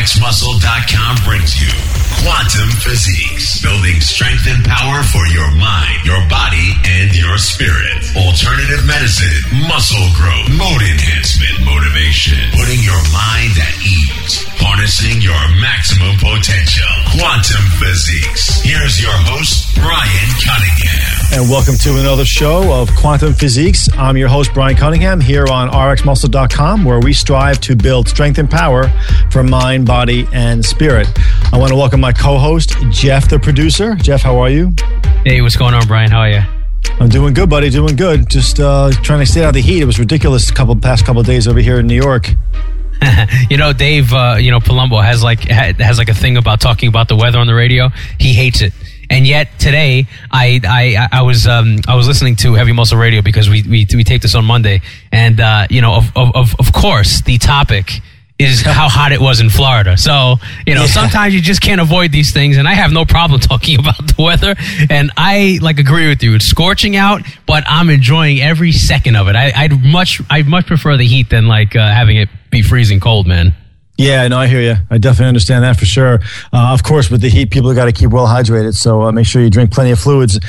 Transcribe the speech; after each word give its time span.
RxMuscle.com 0.00 1.16
brings 1.28 1.60
you 1.60 1.68
Quantum 2.24 2.70
Physiques, 2.80 3.60
building 3.60 4.00
strength 4.00 4.48
and 4.48 4.64
power 4.64 5.02
for 5.04 5.26
your 5.28 5.50
mind, 5.60 6.06
your 6.08 6.24
body, 6.26 6.72
and 6.88 7.14
your 7.14 7.36
spirit. 7.36 8.00
Alternative 8.16 8.80
medicine, 8.86 9.60
muscle 9.68 10.08
growth, 10.16 10.48
mode 10.56 10.80
enhancement, 10.80 11.52
motivation, 11.68 12.40
putting 12.56 12.80
your 12.80 12.96
mind 13.12 13.52
at 13.60 13.76
ease, 13.84 14.40
harnessing 14.56 15.20
your 15.20 15.36
maximum 15.60 16.16
potential. 16.16 16.99
Quantum 17.12 17.64
Physiques. 17.80 18.60
Here's 18.62 19.02
your 19.02 19.10
host, 19.12 19.74
Brian 19.74 20.30
Cunningham. 20.46 21.42
And 21.42 21.50
welcome 21.50 21.74
to 21.78 21.98
another 21.98 22.24
show 22.24 22.72
of 22.72 22.88
Quantum 22.94 23.34
Physiques. 23.34 23.88
I'm 23.94 24.16
your 24.16 24.28
host, 24.28 24.54
Brian 24.54 24.76
Cunningham, 24.76 25.20
here 25.20 25.48
on 25.48 25.70
RxMuscle.com, 25.70 26.84
where 26.84 27.00
we 27.00 27.12
strive 27.12 27.60
to 27.62 27.74
build 27.74 28.08
strength 28.08 28.38
and 28.38 28.48
power 28.48 28.88
for 29.32 29.42
mind, 29.42 29.86
body, 29.86 30.28
and 30.32 30.64
spirit. 30.64 31.08
I 31.52 31.58
want 31.58 31.70
to 31.70 31.76
welcome 31.76 32.00
my 32.00 32.12
co 32.12 32.38
host, 32.38 32.76
Jeff, 32.90 33.28
the 33.28 33.40
producer. 33.40 33.96
Jeff, 33.96 34.22
how 34.22 34.38
are 34.38 34.48
you? 34.48 34.72
Hey, 35.24 35.40
what's 35.42 35.56
going 35.56 35.74
on, 35.74 35.88
Brian? 35.88 36.12
How 36.12 36.20
are 36.20 36.30
you? 36.30 36.42
I'm 37.00 37.08
doing 37.08 37.34
good, 37.34 37.50
buddy. 37.50 37.70
Doing 37.70 37.96
good. 37.96 38.30
Just 38.30 38.60
uh, 38.60 38.92
trying 39.02 39.18
to 39.18 39.26
stay 39.26 39.42
out 39.42 39.48
of 39.48 39.54
the 39.54 39.62
heat. 39.62 39.82
It 39.82 39.86
was 39.86 39.98
ridiculous. 39.98 40.48
Couple 40.52 40.76
past 40.76 41.04
couple 41.04 41.24
days 41.24 41.48
over 41.48 41.58
here 41.58 41.80
in 41.80 41.88
New 41.88 42.00
York. 42.00 42.34
you 43.50 43.56
know, 43.56 43.72
Dave, 43.72 44.12
uh, 44.12 44.36
you 44.38 44.50
know, 44.50 44.60
Palumbo 44.60 45.02
has 45.02 45.22
like 45.22 45.40
has 45.40 45.98
like 45.98 46.08
a 46.08 46.14
thing 46.14 46.36
about 46.36 46.60
talking 46.60 46.88
about 46.88 47.08
the 47.08 47.16
weather 47.16 47.38
on 47.38 47.46
the 47.46 47.54
radio. 47.54 47.88
He 48.18 48.32
hates 48.32 48.60
it. 48.62 48.72
And 49.08 49.26
yet 49.26 49.58
today, 49.58 50.06
I 50.30 50.60
I, 50.64 51.08
I 51.10 51.22
was 51.22 51.46
um, 51.46 51.78
I 51.88 51.96
was 51.96 52.06
listening 52.06 52.36
to 52.36 52.54
Heavy 52.54 52.72
Muscle 52.72 52.98
Radio 52.98 53.22
because 53.22 53.48
we 53.48 53.62
we, 53.62 53.86
we 53.92 54.04
tape 54.04 54.22
this 54.22 54.34
on 54.34 54.44
Monday, 54.44 54.82
and 55.10 55.40
uh, 55.40 55.66
you 55.68 55.80
know, 55.80 55.96
of, 55.96 56.16
of 56.16 56.54
of 56.58 56.72
course, 56.72 57.22
the 57.22 57.38
topic 57.38 58.00
is 58.40 58.62
how 58.62 58.88
hot 58.88 59.12
it 59.12 59.20
was 59.20 59.40
in 59.40 59.50
Florida. 59.50 59.96
So, 59.96 60.36
you 60.66 60.74
know, 60.74 60.82
yeah. 60.82 60.86
sometimes 60.86 61.34
you 61.34 61.42
just 61.42 61.60
can't 61.60 61.80
avoid 61.80 62.10
these 62.10 62.32
things. 62.32 62.56
And 62.56 62.66
I 62.66 62.72
have 62.72 62.92
no 62.92 63.04
problem 63.04 63.40
talking 63.52 63.78
about 63.78 63.98
the 63.98 64.22
weather. 64.22 64.54
And 64.88 65.12
I 65.16 65.58
like 65.60 65.78
agree 65.78 66.08
with 66.08 66.22
you. 66.22 66.34
It's 66.34 66.46
scorching 66.46 66.96
out, 66.96 67.22
but 67.46 67.64
I'm 67.66 67.90
enjoying 67.90 68.40
every 68.40 68.72
second 68.72 69.16
of 69.16 69.28
it. 69.28 69.36
I, 69.36 69.68
would 69.70 69.82
much, 69.82 70.20
I 70.30 70.42
much 70.42 70.66
prefer 70.66 70.96
the 70.96 71.06
heat 71.06 71.30
than 71.30 71.46
like 71.46 71.76
uh, 71.76 71.92
having 71.92 72.16
it 72.16 72.28
be 72.50 72.62
freezing 72.62 73.00
cold, 73.00 73.26
man. 73.26 73.54
Yeah, 73.96 74.26
no, 74.28 74.38
I 74.38 74.46
hear 74.46 74.62
you. 74.62 74.76
I 74.88 74.96
definitely 74.96 75.28
understand 75.28 75.62
that 75.62 75.78
for 75.78 75.84
sure. 75.84 76.20
Uh, 76.54 76.72
of 76.72 76.82
course, 76.82 77.10
with 77.10 77.20
the 77.20 77.28
heat, 77.28 77.50
people 77.50 77.74
got 77.74 77.84
to 77.84 77.92
keep 77.92 78.10
well 78.10 78.26
hydrated. 78.26 78.74
So 78.74 79.02
uh, 79.02 79.12
make 79.12 79.26
sure 79.26 79.42
you 79.42 79.50
drink 79.50 79.72
plenty 79.72 79.90
of 79.90 79.98
fluids 79.98 80.40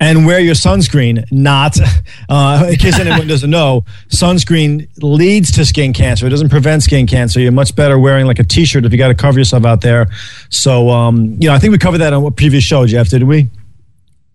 and 0.00 0.26
wear 0.26 0.40
your 0.40 0.54
sunscreen. 0.54 1.24
Not, 1.30 1.78
uh, 2.28 2.66
in 2.70 2.76
case 2.76 2.98
anyone 2.98 3.26
doesn't 3.26 3.50
know, 3.50 3.84
sunscreen 4.08 4.88
leads 5.02 5.52
to 5.52 5.64
skin 5.64 5.92
cancer. 5.92 6.26
It 6.26 6.30
doesn't 6.30 6.50
prevent 6.50 6.82
skin 6.82 7.06
cancer. 7.06 7.40
You're 7.40 7.52
much 7.52 7.74
better 7.74 7.98
wearing 7.98 8.26
like 8.26 8.38
a 8.38 8.44
t-shirt 8.44 8.84
if 8.84 8.92
you 8.92 8.98
got 8.98 9.08
to 9.08 9.14
cover 9.14 9.38
yourself 9.38 9.64
out 9.64 9.80
there. 9.80 10.06
So, 10.50 10.90
um, 10.90 11.36
you 11.38 11.48
know, 11.48 11.54
I 11.54 11.58
think 11.58 11.72
we 11.72 11.78
covered 11.78 11.98
that 11.98 12.12
on 12.12 12.24
a 12.24 12.30
previous 12.30 12.64
show, 12.64 12.86
Jeff. 12.86 13.08
Did 13.08 13.24
we? 13.24 13.48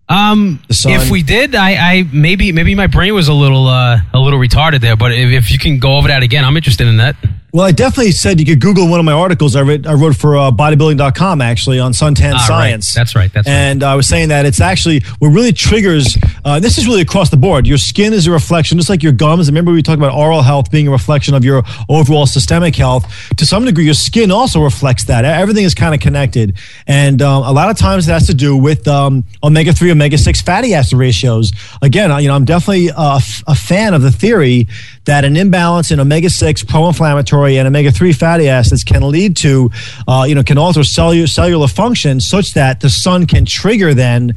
Um, 0.06 0.60
if 0.68 1.10
we 1.10 1.22
did, 1.22 1.54
I, 1.54 1.76
I 1.76 2.02
maybe 2.12 2.52
maybe 2.52 2.74
my 2.74 2.86
brain 2.86 3.14
was 3.14 3.28
a 3.28 3.32
little 3.32 3.66
uh, 3.66 3.98
a 4.12 4.18
little 4.18 4.38
retarded 4.38 4.80
there. 4.82 4.96
But 4.96 5.12
if, 5.12 5.30
if 5.30 5.50
you 5.50 5.58
can 5.58 5.78
go 5.78 5.96
over 5.96 6.08
that 6.08 6.22
again, 6.22 6.44
I'm 6.44 6.56
interested 6.58 6.86
in 6.86 6.98
that. 6.98 7.16
Well, 7.54 7.64
I 7.64 7.70
definitely 7.70 8.10
said 8.10 8.40
you 8.40 8.46
could 8.46 8.60
Google 8.60 8.88
one 8.88 8.98
of 8.98 9.06
my 9.06 9.12
articles 9.12 9.54
I, 9.54 9.60
read, 9.60 9.86
I 9.86 9.94
wrote 9.94 10.16
for 10.16 10.36
uh, 10.36 10.50
bodybuilding.com 10.50 11.40
actually 11.40 11.78
on 11.78 11.92
suntan 11.92 12.32
ah, 12.34 12.44
science. 12.48 12.96
Right. 12.96 13.00
That's 13.00 13.14
right. 13.14 13.32
That's 13.32 13.46
and 13.46 13.80
right. 13.80 13.92
I 13.92 13.94
was 13.94 14.08
saying 14.08 14.30
that 14.30 14.44
it's 14.44 14.60
actually 14.60 15.04
what 15.20 15.28
really 15.28 15.52
triggers. 15.52 16.18
Uh, 16.44 16.58
this 16.58 16.78
is 16.78 16.88
really 16.88 17.00
across 17.02 17.30
the 17.30 17.36
board. 17.36 17.64
Your 17.64 17.78
skin 17.78 18.12
is 18.12 18.26
a 18.26 18.32
reflection, 18.32 18.76
just 18.76 18.90
like 18.90 19.04
your 19.04 19.12
gums. 19.12 19.48
Remember 19.48 19.70
we 19.70 19.84
talked 19.84 19.98
about 19.98 20.18
oral 20.18 20.42
health 20.42 20.68
being 20.72 20.88
a 20.88 20.90
reflection 20.90 21.32
of 21.32 21.44
your 21.44 21.62
overall 21.88 22.26
systemic 22.26 22.74
health. 22.74 23.06
To 23.36 23.46
some 23.46 23.64
degree, 23.64 23.84
your 23.84 23.94
skin 23.94 24.32
also 24.32 24.60
reflects 24.60 25.04
that. 25.04 25.24
Everything 25.24 25.62
is 25.62 25.76
kind 25.76 25.94
of 25.94 26.00
connected, 26.00 26.58
and 26.88 27.22
um, 27.22 27.44
a 27.44 27.52
lot 27.52 27.70
of 27.70 27.76
times 27.76 28.08
it 28.08 28.10
has 28.10 28.26
to 28.26 28.34
do 28.34 28.56
with 28.56 28.88
um, 28.88 29.22
omega 29.44 29.72
three, 29.72 29.92
omega 29.92 30.18
six 30.18 30.40
fatty 30.42 30.74
acid 30.74 30.98
ratios. 30.98 31.52
Again, 31.82 32.10
you 32.20 32.26
know, 32.26 32.34
I'm 32.34 32.46
definitely 32.46 32.88
a, 32.88 33.20
a 33.46 33.54
fan 33.54 33.94
of 33.94 34.02
the 34.02 34.10
theory 34.10 34.66
that 35.04 35.24
an 35.24 35.36
imbalance 35.36 35.90
in 35.90 36.00
omega 36.00 36.30
six 36.30 36.62
pro-inflammatory 36.62 37.58
and 37.58 37.68
omega 37.68 37.90
3 37.90 38.12
fatty 38.12 38.48
acids 38.48 38.84
can 38.84 39.08
lead 39.08 39.36
to, 39.36 39.70
uh, 40.08 40.24
you 40.26 40.34
know, 40.34 40.42
can 40.42 40.58
alter 40.58 40.84
cellular, 40.84 41.26
cellular 41.26 41.68
function 41.68 42.20
such 42.20 42.54
that 42.54 42.80
the 42.80 42.90
sun 42.90 43.26
can 43.26 43.44
trigger 43.44 43.94
then. 43.94 44.36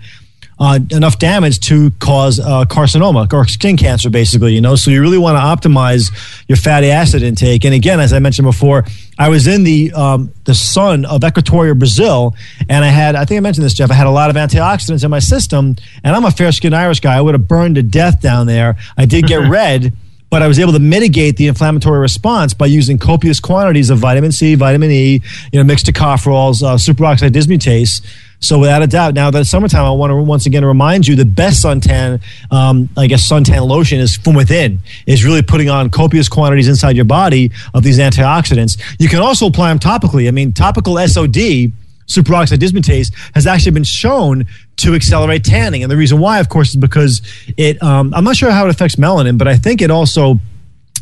Uh, 0.60 0.80
enough 0.90 1.20
damage 1.20 1.60
to 1.60 1.92
cause 2.00 2.40
uh, 2.40 2.66
carcinoma 2.66 3.32
or 3.32 3.48
skin 3.48 3.78
cancer, 3.78 4.10
basically. 4.10 4.56
You 4.56 4.62
know, 4.62 4.76
so 4.76 4.90
you 4.90 5.00
really 5.00 5.20
want 5.20 5.36
to 5.36 5.70
optimize 5.70 6.12
your 6.48 6.56
fatty 6.56 6.90
acid 6.90 7.22
intake. 7.22 7.64
And 7.64 7.76
again, 7.76 8.00
as 8.00 8.12
I 8.12 8.18
mentioned 8.18 8.48
before, 8.48 8.84
I 9.20 9.30
was 9.30 9.46
in 9.46 9.64
the 9.64 9.94
um, 9.94 10.34
the 10.46 10.56
sun 10.56 11.06
of 11.06 11.24
Equatorial 11.24 11.76
Brazil, 11.76 12.36
and 12.68 12.84
I 12.84 12.88
had 12.88 13.16
I 13.16 13.24
think 13.26 13.38
I 13.38 13.42
mentioned 13.42 13.66
this, 13.66 13.76
Jeff. 13.76 13.92
I 13.92 13.94
had 13.94 14.08
a 14.08 14.10
lot 14.10 14.32
of 14.32 14.36
antioxidants 14.36 15.04
in 15.04 15.12
my 15.12 15.20
system, 15.20 15.76
and 16.04 16.16
I'm 16.16 16.26
a 16.26 16.32
fair 16.32 16.52
skinned 16.52 16.76
Irish 16.76 17.02
guy. 17.02 17.16
I 17.16 17.22
would 17.22 17.36
have 17.36 17.48
burned 17.48 17.76
to 17.76 17.84
death 17.84 18.20
down 18.20 18.48
there. 18.48 18.78
I 18.98 19.06
did 19.06 19.28
get 19.28 19.36
red 19.52 19.94
but 20.30 20.42
I 20.42 20.48
was 20.48 20.60
able 20.60 20.74
to 20.74 20.80
mitigate 20.80 21.38
the 21.38 21.48
inflammatory 21.48 22.00
response 22.00 22.54
by 22.54 22.66
using 22.66 22.98
copious 22.98 23.40
quantities 23.40 23.90
of 23.90 24.00
vitamin 24.00 24.32
C, 24.32 24.56
vitamin 24.56 24.92
E, 24.92 25.22
you 25.52 25.60
know, 25.60 25.64
mixed 25.64 25.86
tocopherols, 25.86 26.64
uh, 26.64 26.76
superoxide 26.76 27.30
dismutase. 27.30 28.02
So 28.40 28.60
without 28.60 28.84
a 28.84 28.88
doubt, 28.88 29.16
now 29.16 29.32
that 29.32 29.40
it's 29.40 29.50
summertime, 29.50 29.84
I 29.84 29.92
want 29.92 30.12
to 30.12 30.16
once 30.18 30.46
again 30.46 30.64
remind 30.64 31.08
you 31.08 31.16
the 31.16 31.26
best 31.26 31.64
suntan, 31.64 32.22
um, 32.52 32.88
I 32.96 33.08
guess 33.08 33.28
suntan 33.28 33.68
lotion 33.68 34.00
is 34.00 34.16
from 34.16 34.36
within. 34.36 34.80
Is 35.08 35.26
really 35.26 35.42
putting 35.42 35.70
on 35.70 35.90
copious 35.90 36.30
quantities 36.30 36.68
inside 36.68 36.96
your 36.96 37.06
body 37.06 37.52
of 37.74 37.84
these 37.84 37.98
antioxidants. 37.98 38.80
You 39.00 39.10
can 39.10 39.20
also 39.20 39.48
apply 39.48 39.70
them 39.70 39.80
topically. 39.80 40.28
I 40.28 40.32
mean, 40.32 40.54
topical 40.54 40.98
SOD 41.08 41.72
superoxide 42.08 42.58
dismutase 42.58 43.14
has 43.36 43.46
actually 43.46 43.72
been 43.72 43.84
shown 43.84 44.46
to 44.78 44.96
accelerate 44.96 45.44
tanning. 45.44 45.84
And 45.84 45.92
the 45.92 45.98
reason 45.98 46.20
why, 46.20 46.40
of 46.40 46.50
course, 46.50 46.70
is 46.70 46.76
because 46.76 47.22
it, 47.58 47.82
um, 47.84 48.14
I'm 48.14 48.24
not 48.24 48.36
sure 48.36 48.52
how 48.52 48.66
it 48.66 48.70
affects 48.70 48.96
melanin, 48.96 49.38
but 49.38 49.48
I 49.48 49.58
think 49.58 49.82
it 49.82 49.92
also 49.92 50.40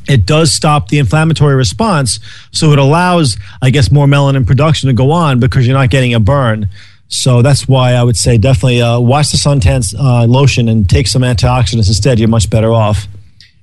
it 0.07 0.25
does 0.25 0.51
stop 0.51 0.89
the 0.89 0.99
inflammatory 0.99 1.55
response. 1.55 2.19
So 2.51 2.71
it 2.71 2.79
allows, 2.79 3.37
I 3.61 3.69
guess, 3.69 3.91
more 3.91 4.05
melanin 4.05 4.45
production 4.45 4.87
to 4.87 4.93
go 4.93 5.11
on 5.11 5.39
because 5.39 5.65
you're 5.65 5.77
not 5.77 5.89
getting 5.89 6.13
a 6.13 6.19
burn. 6.19 6.69
So 7.07 7.41
that's 7.41 7.67
why 7.67 7.93
I 7.93 8.03
would 8.03 8.17
say 8.17 8.37
definitely 8.37 8.81
uh, 8.81 8.99
watch 8.99 9.31
the 9.31 9.37
suntan 9.37 9.93
uh, 9.97 10.25
lotion 10.25 10.67
and 10.67 10.89
take 10.89 11.07
some 11.07 11.21
antioxidants 11.21 11.87
instead. 11.87 12.19
You're 12.19 12.29
much 12.29 12.49
better 12.49 12.71
off. 12.71 13.07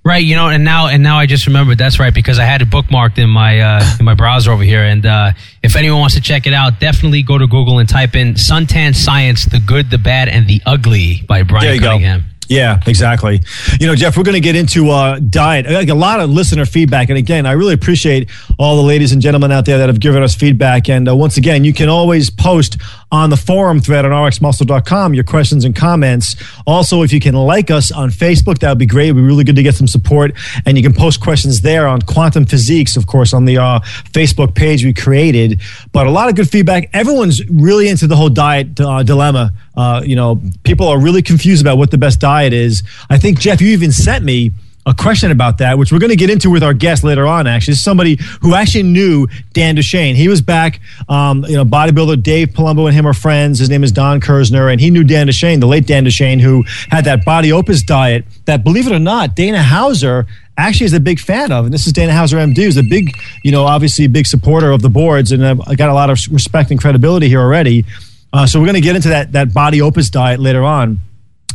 Right, 0.05 0.25
you 0.25 0.35
know, 0.35 0.49
and 0.49 0.65
now 0.65 0.89
and 0.89 1.01
now 1.01 1.19
I 1.19 1.27
just 1.27 1.47
remembered 1.47 1.79
that's 1.79 2.01
right 2.01 2.13
because 2.13 2.41
I 2.41 2.45
had 2.45 2.61
it 2.61 2.69
bookmarked 2.69 3.19
in 3.19 3.31
my 3.31 3.61
uh, 3.61 3.97
in 4.01 4.05
my 4.05 4.15
browser 4.15 4.51
over 4.51 4.65
here. 4.65 4.83
And 4.83 5.07
uh, 5.07 5.31
if 5.63 5.77
anyone 5.77 6.01
wants 6.01 6.17
to 6.17 6.21
check 6.21 6.49
it 6.49 6.53
out, 6.53 6.81
definitely 6.81 7.23
go 7.23 7.39
to 7.39 7.47
Google 7.47 7.79
and 7.79 7.89
type 7.89 8.17
in 8.17 8.35
"Suntan 8.35 8.97
Science: 8.97 9.45
The 9.45 9.61
Good, 9.61 9.91
the 9.91 9.99
Bad, 9.99 10.29
and 10.29 10.49
the 10.49 10.61
Ugly" 10.67 11.23
by 11.29 11.45
Brian 11.45 11.79
Cunningham. 11.79 12.21
Go. 12.23 12.27
Yeah, 12.49 12.81
exactly. 12.87 13.41
You 13.81 13.87
know, 13.87 13.95
Jeff, 13.95 14.17
we're 14.17 14.25
going 14.25 14.35
to 14.35 14.41
get 14.41 14.57
into 14.57 14.91
uh, 14.91 15.19
diet. 15.21 15.71
Like 15.71 15.89
a 15.89 15.95
lot 15.95 16.21
of 16.21 16.29
listener 16.29 16.67
feedback, 16.67 17.09
and 17.09 17.17
again, 17.17 17.47
I 17.47 17.53
really 17.53 17.75
appreciate 17.75 18.29
all 18.59 18.77
the 18.77 18.83
ladies 18.83 19.13
and 19.13 19.23
gentlemen 19.23 19.53
out 19.53 19.65
there 19.65 19.79
that 19.79 19.89
have 19.89 20.01
given 20.01 20.23
us 20.23 20.35
feedback. 20.35 20.89
And 20.89 21.09
uh, 21.09 21.17
once 21.17 21.37
again, 21.37 21.65
you 21.65 21.73
can 21.73 21.89
always 21.89 22.29
post 22.29 22.77
on 23.13 23.31
the 23.31 23.37
forum 23.37 23.79
thread 23.79 24.05
on 24.05 24.11
rxmuscle.com 24.11 25.15
your 25.15 25.23
questions 25.23 25.65
and 25.65 25.77
comments. 25.77 26.35
Also, 26.67 27.03
if 27.03 27.13
you 27.13 27.21
can 27.21 27.35
like 27.35 27.71
us 27.71 27.93
on 27.93 28.11
Facebook, 28.11 28.59
that 28.59 28.71
would 28.71 28.79
be 28.79 28.87
great. 28.87 29.07
It'd 29.07 29.17
be 29.17 29.23
really 29.23 29.45
good 29.45 29.57
to 29.57 29.63
get 29.63 29.75
some 29.75 29.87
support. 29.87 30.33
And 30.67 30.77
you 30.77 30.83
can 30.83 30.95
post 30.95 31.21
questions 31.21 31.61
there 31.61 31.87
on 31.87 32.03
Quantum 32.03 32.47
Physiques, 32.47 32.97
of 32.97 33.07
course, 33.07 33.35
on 33.35 33.45
the 33.45 33.59
uh, 33.59 33.81
Facebook 34.13 34.55
page 34.55 34.85
we 34.85 34.95
created. 34.95 35.61
But 35.93 36.07
a 36.07 36.11
lot 36.11 36.29
of 36.29 36.35
good 36.35 36.49
feedback. 36.49 36.89
Everyone's 36.95 37.47
really 37.49 37.89
into 37.89 38.07
the 38.07 38.17
whole 38.17 38.31
diet 38.31 38.81
uh, 38.81 39.03
dilemma. 39.03 39.53
Uh, 39.77 40.03
you 40.05 40.17
know, 40.17 40.41
people 40.65 40.89
are 40.89 40.99
really 40.99 41.23
confused 41.23 41.63
about 41.63 41.77
what 41.79 41.91
the 41.91 41.99
best 41.99 42.21
diet 42.21 42.53
is. 42.53 42.83
I 43.11 43.19
think, 43.19 43.39
Jeff, 43.39 43.61
you 43.61 43.69
even 43.69 43.93
sent 43.93 44.25
me 44.25 44.53
a 44.85 44.95
question 44.95 45.31
about 45.31 45.59
that, 45.59 45.79
which 45.79 45.93
we're 45.93 46.01
going 46.01 46.11
to 46.11 46.17
get 46.17 46.29
into 46.29 46.51
with 46.51 46.63
our 46.63 46.75
guest 46.75 47.05
later 47.05 47.27
on. 47.27 47.47
Actually, 47.47 47.73
This 47.73 47.79
is 47.79 47.85
somebody 47.85 48.19
who 48.41 48.55
actually 48.55 48.83
knew 48.83 49.29
Dan 49.53 49.77
Duchaine. 49.77 50.17
He 50.17 50.29
was 50.29 50.43
back, 50.43 50.81
um, 51.09 51.45
you 51.45 51.57
know, 51.57 51.65
bodybuilder 51.65 52.21
Dave 52.23 52.49
Palumbo 52.49 52.87
and 52.87 52.95
him 52.95 53.07
are 53.07 53.15
friends. 53.15 53.61
His 53.61 53.71
name 53.71 53.85
is 53.85 53.93
Don 53.93 54.21
Kersner, 54.21 54.73
and 54.73 54.81
he 54.81 54.91
knew 54.91 55.05
Dan 55.05 55.29
Duchaine, 55.29 55.61
the 55.61 55.67
late 55.67 55.87
Dan 55.87 56.05
Duchaine, 56.05 56.41
who 56.41 56.65
had 56.89 57.05
that 57.05 57.25
body 57.25 57.53
opus 57.53 57.83
diet 57.83 58.25
that, 58.47 58.65
believe 58.65 58.89
it 58.89 58.93
or 58.93 58.99
not, 58.99 59.37
Dana 59.37 59.63
Hauser 59.63 60.27
actually 60.59 60.87
is 60.87 60.93
a 60.95 61.01
big 61.01 61.21
fan 61.21 61.53
of. 61.53 61.65
And 61.65 61.73
this 61.73 61.87
is 61.87 61.93
Dana 61.93 62.13
Hauser 62.13 62.39
MD, 62.39 62.57
who's 62.57 62.77
a 62.77 62.83
big, 62.83 63.17
you 63.45 63.53
know, 63.53 63.65
obviously 63.65 64.05
a 64.05 64.09
big 64.09 64.27
supporter 64.27 64.73
of 64.73 64.83
the 64.83 64.91
boards, 64.91 65.31
and 65.31 65.45
I 65.45 65.77
got 65.77 65.91
a 65.91 65.95
lot 65.95 66.11
of 66.11 66.19
respect 66.31 66.73
and 66.73 66.81
credibility 66.81 67.29
here 67.29 67.41
already. 67.41 67.85
Uh, 68.33 68.47
so 68.47 68.59
we're 68.59 68.67
going 68.67 68.75
to 68.75 68.81
get 68.81 68.97
into 68.97 69.11
that 69.11 69.33
that 69.33 69.55
body 69.55 69.81
opus 69.81 70.11
diet 70.11 70.41
later 70.41 70.65
on. 70.65 71.01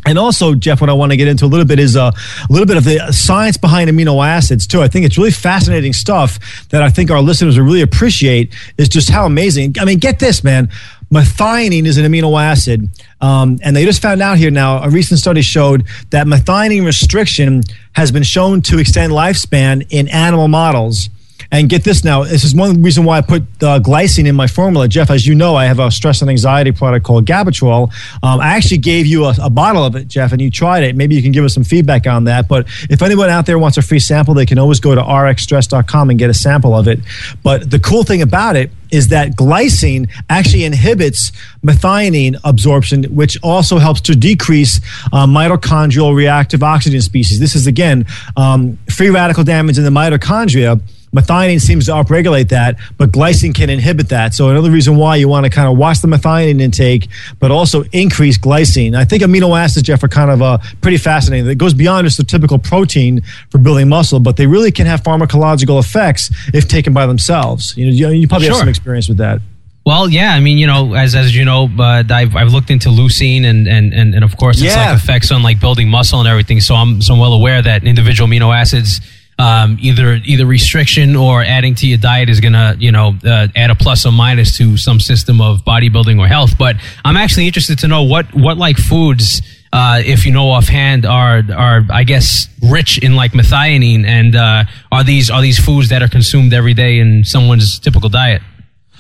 And 0.07 0.18
also, 0.18 0.56
Jeff, 0.56 0.80
what 0.80 0.89
I 0.89 0.94
want 0.94 1.12
to 1.12 1.18
get 1.18 1.27
into 1.27 1.44
a 1.44 1.48
little 1.48 1.65
bit 1.65 1.80
is 1.80 1.98
uh, 1.98 2.12
a 2.12 2.51
little 2.51 2.65
bit 2.65 2.77
of 2.77 2.86
the 2.86 3.12
science 3.12 3.57
behind 3.57 3.89
amino 3.89 4.25
acids 4.25 4.65
too. 4.65 4.81
I 4.81 4.88
think 4.88 5.06
it's 5.06 5.18
really 5.18 5.31
fascinating 5.31 5.92
stuff 5.92 6.39
that 6.69 6.81
I 6.81 6.89
think 6.89 7.12
our 7.12 7.19
listeners 7.19 7.57
will 7.57 7.65
really 7.65 7.81
appreciate. 7.81 8.54
Is 8.77 8.88
just 8.88 9.09
how 9.09 9.25
amazing. 9.25 9.75
I 9.80 9.83
mean, 9.83 10.00
get 10.00 10.19
this, 10.19 10.45
man. 10.45 10.69
Methionine 11.12 11.86
is 11.86 11.98
an 11.98 12.06
amino 12.06 12.42
acid, 12.42 12.89
um, 13.19 13.59
and 13.63 13.75
they 13.75 13.83
just 13.83 14.01
found 14.01 14.21
out 14.21 14.38
here 14.38 14.51
now. 14.51 14.81
A 14.81 14.89
recent 14.89 15.19
study 15.19 15.42
showed 15.42 15.86
that 16.12 16.25
methionine 16.25 16.86
restriction 16.86 17.63
has 17.94 18.09
been 18.09 18.24
shown 18.24 18.62
to 18.62 18.80
extend 18.80 19.12
lifespan 19.12 19.86
in 19.89 20.07
animal 20.07 20.48
models. 20.48 21.09
And 21.52 21.70
get 21.70 21.84
this 21.84 22.04
now, 22.04 22.24
this 22.24 22.44
is 22.44 22.54
one 22.54 22.82
reason 22.82 23.06
why 23.06 23.18
I 23.18 23.22
put 23.22 23.44
uh, 23.62 23.80
glycine 23.80 24.28
in 24.28 24.36
my 24.36 24.48
formula. 24.48 24.88
Jeff, 24.88 25.10
as 25.10 25.26
you 25.26 25.34
know, 25.34 25.56
I 25.56 25.66
have 25.66 25.80
a 25.80 25.90
stress 25.90 26.22
and 26.22 26.30
anxiety 26.30 26.72
product 26.72 27.06
called 27.06 27.26
Gabatrol. 27.26 27.92
Um, 28.24 28.40
I 28.40 28.56
actually 28.56 28.80
gave 28.80 29.06
you 29.06 29.26
a, 29.26 29.36
a, 29.42 29.50
bottle 29.50 29.84
of 29.84 29.96
it, 29.96 30.08
Jeff, 30.08 30.32
and 30.32 30.42
you 30.42 30.52
tried 30.52 30.84
it. 30.84 30.96
Maybe 30.96 31.16
you 31.16 31.22
can 31.22 31.32
give 31.32 31.46
us 31.46 31.54
some 31.54 31.64
feedback 31.64 32.06
on 32.06 32.26
that. 32.26 32.48
But 32.48 32.68
if 32.90 33.02
anyone 33.02 33.30
out 33.30 33.46
there 33.46 33.58
wants 33.58 33.78
a 33.78 33.82
free 33.82 34.00
sample, 34.00 34.34
they 34.34 34.46
can 34.46 34.60
always 34.60 34.80
go 34.80 34.94
to 34.94 35.02
rxstress.com 35.02 36.10
and 36.10 36.20
get 36.20 36.30
a 36.30 36.34
sample 36.34 36.76
of 36.76 36.88
it. 36.88 37.00
But 37.44 37.72
the 37.72 37.80
cool 37.80 38.04
thing 38.04 38.22
about 38.22 38.56
it 38.56 38.72
is 38.92 39.10
that 39.10 39.36
glycine 39.36 40.10
actually 40.30 40.64
inhibits 40.64 41.32
methionine 41.66 42.40
absorption, 42.44 43.04
which 43.06 43.38
also 43.44 43.78
helps 43.78 44.02
to 44.02 44.16
decrease 44.16 44.80
uh, 45.12 45.26
mitochondrial 45.26 46.16
reactive 46.16 46.64
oxygen 46.64 47.02
species. 47.02 47.40
This 47.40 47.56
is, 47.56 47.68
again, 47.68 48.06
um, 48.36 48.78
free 48.90 49.10
radical 49.10 49.44
damage 49.44 49.78
in 49.78 49.84
the 49.84 49.90
mitochondria 49.90 50.82
Methionine 51.18 51.60
seems 51.60 51.86
to 51.86 51.92
upregulate 51.94 52.50
that, 52.50 52.78
but 52.98 53.12
glycine 53.12 53.54
can 53.54 53.69
inhibit 53.69 54.10
that. 54.10 54.34
So 54.34 54.50
another 54.50 54.69
reason 54.69 54.98
why 54.98 55.16
you 55.16 55.28
want 55.28 55.46
to 55.46 55.50
kind 55.50 55.68
of 55.68 55.78
watch 55.78 56.02
the 56.02 56.08
methionine 56.08 56.62
intake, 56.62 57.08
but 57.40 57.50
also 57.50 57.84
increase 57.92 58.38
glycine. 58.38 58.96
I 58.96 59.06
think 59.06 59.24
amino 59.24 59.58
acids, 59.60 59.88
Jeff, 59.88 60.04
are 60.04 60.08
kind 60.08 60.30
of 60.30 60.42
uh, 60.42 60.60
pretty 60.81 60.98
fascinating. 60.98 61.50
It 61.50 61.58
goes 61.58 61.74
beyond 61.74 62.06
just 62.06 62.18
the 62.18 62.24
typical 62.24 62.60
protein 62.60 63.22
for 63.50 63.58
building 63.58 63.90
muscle, 63.90 64.19
but 64.19 64.38
they 64.38 64.48
really 64.48 64.72
can 64.72 64.86
have 64.86 65.02
pharmacological 65.02 65.80
effects 65.80 66.31
if 66.54 66.68
taken 66.68 66.94
by 66.94 67.06
themselves. 67.06 67.75
You 67.75 67.88
know, 67.88 67.92
you, 67.92 68.10
you 68.10 68.28
probably 68.28 68.48
sure. 68.48 68.56
have 68.56 68.60
some 68.60 68.69
experience 68.69 69.08
with 69.08 69.18
that. 69.18 69.42
Well, 69.88 70.10
yeah, 70.10 70.34
I 70.34 70.42
mean, 70.42 70.58
you 70.58 70.68
know, 70.68 70.96
as 70.96 71.16
as 71.16 71.34
you 71.34 71.46
know, 71.46 71.69
uh, 71.80 72.04
I've, 72.10 72.36
I've 72.36 72.52
looked 72.52 72.69
into 72.69 72.90
leucine 72.90 73.46
and 73.46 73.69
and 73.69 73.94
and, 73.94 74.14
and 74.14 74.24
of 74.25 74.36
course, 74.36 74.58
it's 74.58 74.75
yeah. 74.75 74.92
like 74.92 75.02
effects 75.02 75.31
on 75.31 75.44
like 75.44 75.62
building 75.62 75.88
muscle 75.88 76.19
and 76.19 76.28
everything. 76.28 76.60
So 76.60 76.75
I'm 76.75 77.02
so 77.02 77.14
I'm 77.14 77.22
well 77.22 77.31
aware 77.31 77.62
that 77.62 77.86
individual 77.86 78.28
amino 78.28 78.54
acids 78.54 79.00
um, 79.39 79.78
either 79.80 80.19
either 80.25 80.45
restriction 80.45 81.16
or 81.16 81.44
adding 81.44 81.75
to 81.75 81.88
your 81.88 81.98
diet 81.98 82.30
is 82.30 82.39
gonna 82.39 82.75
you 82.80 82.92
know 82.92 83.16
uh, 83.24 83.48
add 83.56 83.69
a 83.69 83.75
plus 83.75 84.06
or 84.06 84.12
minus 84.12 84.57
to 84.57 84.78
some 84.78 85.00
system 85.00 85.42
of 85.42 85.63
bodybuilding 85.63 86.19
or 86.19 86.28
health. 86.28 86.57
But 86.57 86.78
I'm 87.06 87.18
actually 87.18 87.48
interested 87.48 87.80
to 87.80 87.88
know 87.88 88.04
what 88.04 88.34
what 88.34 88.57
like 88.57 88.78
foods. 88.78 89.42
Uh, 89.74 90.01
if 90.04 90.25
you 90.25 90.31
know 90.31 90.50
offhand, 90.50 91.06
are 91.06 91.44
are 91.56 91.86
I 91.89 92.04
guess 92.04 92.48
rich 92.63 92.98
in 93.04 93.16
like 93.16 93.34
methionine, 93.34 94.06
and 94.06 94.36
uh, 94.36 94.63
are 94.92 95.04
these 95.04 95.30
are 95.30 95.42
these 95.42 95.60
foods 95.60 95.90
that 95.90 96.01
are 96.01 96.07
consumed 96.07 96.54
every 96.54 96.74
day 96.74 97.00
in 97.00 97.24
someone's 97.25 97.78
typical 97.78 98.10
diet? 98.10 98.42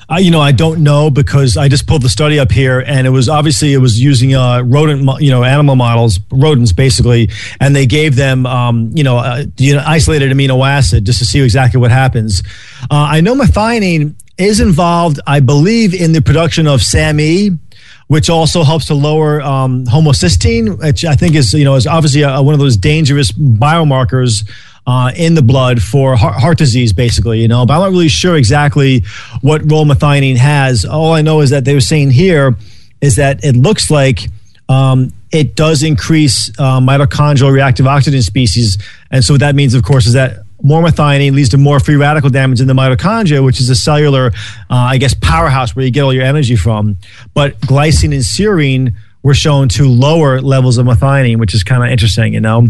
I, 0.09 0.19
you 0.19 0.31
know, 0.31 0.39
I 0.39 0.53
don't 0.53 0.83
know 0.83 1.09
because 1.09 1.57
I 1.57 1.67
just 1.67 1.85
pulled 1.85 2.01
the 2.01 2.09
study 2.09 2.39
up 2.39 2.51
here, 2.51 2.79
and 2.79 3.05
it 3.05 3.09
was 3.09 3.27
obviously 3.27 3.73
it 3.73 3.79
was 3.79 3.99
using 3.99 4.35
uh, 4.35 4.61
rodent, 4.61 5.21
you 5.21 5.29
know, 5.29 5.43
animal 5.43 5.75
models, 5.75 6.19
rodents 6.31 6.71
basically, 6.71 7.29
and 7.59 7.75
they 7.75 7.85
gave 7.85 8.15
them, 8.15 8.45
um, 8.45 8.91
you 8.93 9.03
know, 9.03 9.17
uh, 9.17 9.43
isolated 9.85 10.31
amino 10.31 10.65
acid 10.65 11.05
just 11.05 11.19
to 11.19 11.25
see 11.25 11.41
exactly 11.41 11.79
what 11.79 11.91
happens. 11.91 12.41
Uh, 12.83 13.07
I 13.11 13.21
know 13.21 13.35
methionine 13.35 14.15
is 14.37 14.61
involved, 14.61 15.19
I 15.27 15.41
believe, 15.41 15.93
in 15.93 16.13
the 16.13 16.21
production 16.21 16.67
of 16.67 16.81
SAMe 16.81 17.59
which 18.07 18.29
also 18.29 18.63
helps 18.63 18.85
to 18.85 18.93
lower 18.93 19.41
um, 19.41 19.83
homocysteine, 19.85 20.79
which 20.79 21.03
I 21.03 21.15
think 21.15 21.35
is 21.35 21.53
you 21.53 21.65
know 21.65 21.75
is 21.75 21.85
obviously 21.85 22.21
a, 22.21 22.41
one 22.41 22.53
of 22.53 22.59
those 22.59 22.77
dangerous 22.77 23.31
biomarkers 23.31 24.49
uh, 24.87 25.11
in 25.15 25.35
the 25.35 25.41
blood 25.41 25.81
for 25.81 26.15
heart, 26.15 26.35
heart, 26.35 26.57
disease, 26.57 26.93
basically, 26.93 27.41
you 27.41 27.47
know. 27.47 27.65
But 27.65 27.73
I'm 27.73 27.79
not 27.81 27.91
really 27.91 28.07
sure 28.07 28.37
exactly 28.37 29.03
what 29.41 29.69
role 29.69 29.85
methionine 29.85 30.37
has. 30.37 30.85
All 30.85 31.11
I 31.11 31.21
know 31.21 31.41
is 31.41 31.49
that 31.49 31.65
they 31.65 31.73
were 31.73 31.81
saying 31.81 32.11
here 32.11 32.55
is 33.01 33.17
that 33.17 33.43
it 33.43 33.55
looks 33.55 33.91
like 33.91 34.29
um, 34.69 35.11
it 35.31 35.55
does 35.55 35.83
increase 35.83 36.49
uh, 36.57 36.79
mitochondrial 36.79 37.51
reactive 37.51 37.85
oxygen 37.85 38.21
species. 38.21 38.77
And 39.11 39.23
so 39.23 39.33
what 39.33 39.41
that 39.41 39.55
means, 39.55 39.73
of 39.73 39.83
course, 39.83 40.07
is 40.07 40.13
that 40.13 40.43
more 40.63 40.81
methionine 40.81 41.33
leads 41.33 41.49
to 41.49 41.57
more 41.57 41.79
free 41.79 41.97
radical 41.97 42.29
damage 42.29 42.61
in 42.61 42.67
the 42.67 42.73
mitochondria, 42.73 43.43
which 43.43 43.59
is 43.59 43.69
a 43.69 43.75
cellular, 43.75 44.27
uh, 44.69 44.75
I 44.75 44.97
guess, 44.97 45.13
powerhouse 45.13 45.75
where 45.75 45.85
you 45.85 45.91
get 45.91 46.01
all 46.01 46.13
your 46.13 46.23
energy 46.23 46.55
from. 46.55 46.97
But 47.33 47.59
glycine 47.59 48.13
and 48.13 48.23
serine 48.23 48.95
were 49.21 49.33
shown 49.33 49.67
to 49.69 49.87
lower 49.87 50.41
levels 50.41 50.77
of 50.77 50.85
methionine, 50.85 51.37
which 51.37 51.53
is 51.53 51.63
kind 51.63 51.83
of 51.83 51.89
interesting, 51.89 52.33
you 52.33 52.39
know. 52.39 52.67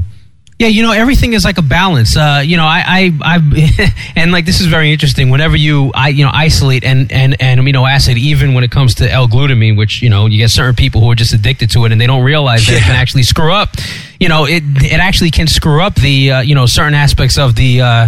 Yeah, 0.60 0.70
you 0.70 0.82
know, 0.82 0.92
everything 0.92 1.34
is 1.34 1.46
like 1.46 1.60
a 1.60 1.62
balance. 1.62 2.18
Uh, 2.18 2.42
you 2.44 2.58
know, 2.58 2.66
I, 2.66 3.12
I, 3.22 3.38
I, 3.38 3.94
and 4.16 4.32
like 4.32 4.46
this 4.46 4.60
is 4.60 4.66
very 4.66 4.92
interesting. 4.92 5.30
Whenever 5.30 5.56
you, 5.56 5.92
I, 5.94 6.10
you 6.10 6.26
know, 6.26 6.32
isolate 6.34 6.84
and 6.84 7.12
and 7.12 7.40
and 7.40 7.60
amino 7.60 7.88
acid, 7.88 8.18
even 8.18 8.56
when 8.56 8.64
it 8.64 8.72
comes 8.72 8.96
to 8.96 9.12
L-glutamine, 9.12 9.78
which 9.78 10.02
you 10.02 10.10
know, 10.10 10.26
you 10.26 10.40
get 10.40 10.50
certain 10.50 10.74
people 10.74 11.02
who 11.02 11.12
are 11.12 11.16
just 11.16 11.32
addicted 11.32 11.70
to 11.72 11.86
it 11.86 11.92
and 11.92 12.02
they 12.02 12.08
don't 12.08 12.24
realize 12.24 12.66
that 12.66 12.72
yeah. 12.72 12.78
it 12.80 12.84
can 12.84 12.96
actually 12.96 13.22
screw 13.22 13.54
up. 13.54 13.76
You 14.20 14.30
know, 14.30 14.46
it 14.46 14.64
it 14.78 15.00
actually 15.00 15.30
can 15.30 15.46
screw 15.46 15.80
up 15.80 15.94
the, 15.94 16.32
uh, 16.32 16.42
you 16.42 16.56
know, 16.56 16.66
certain 16.66 16.96
aspects 16.96 17.38
of 17.38 17.56
the. 17.56 17.82
Uh, 17.82 18.08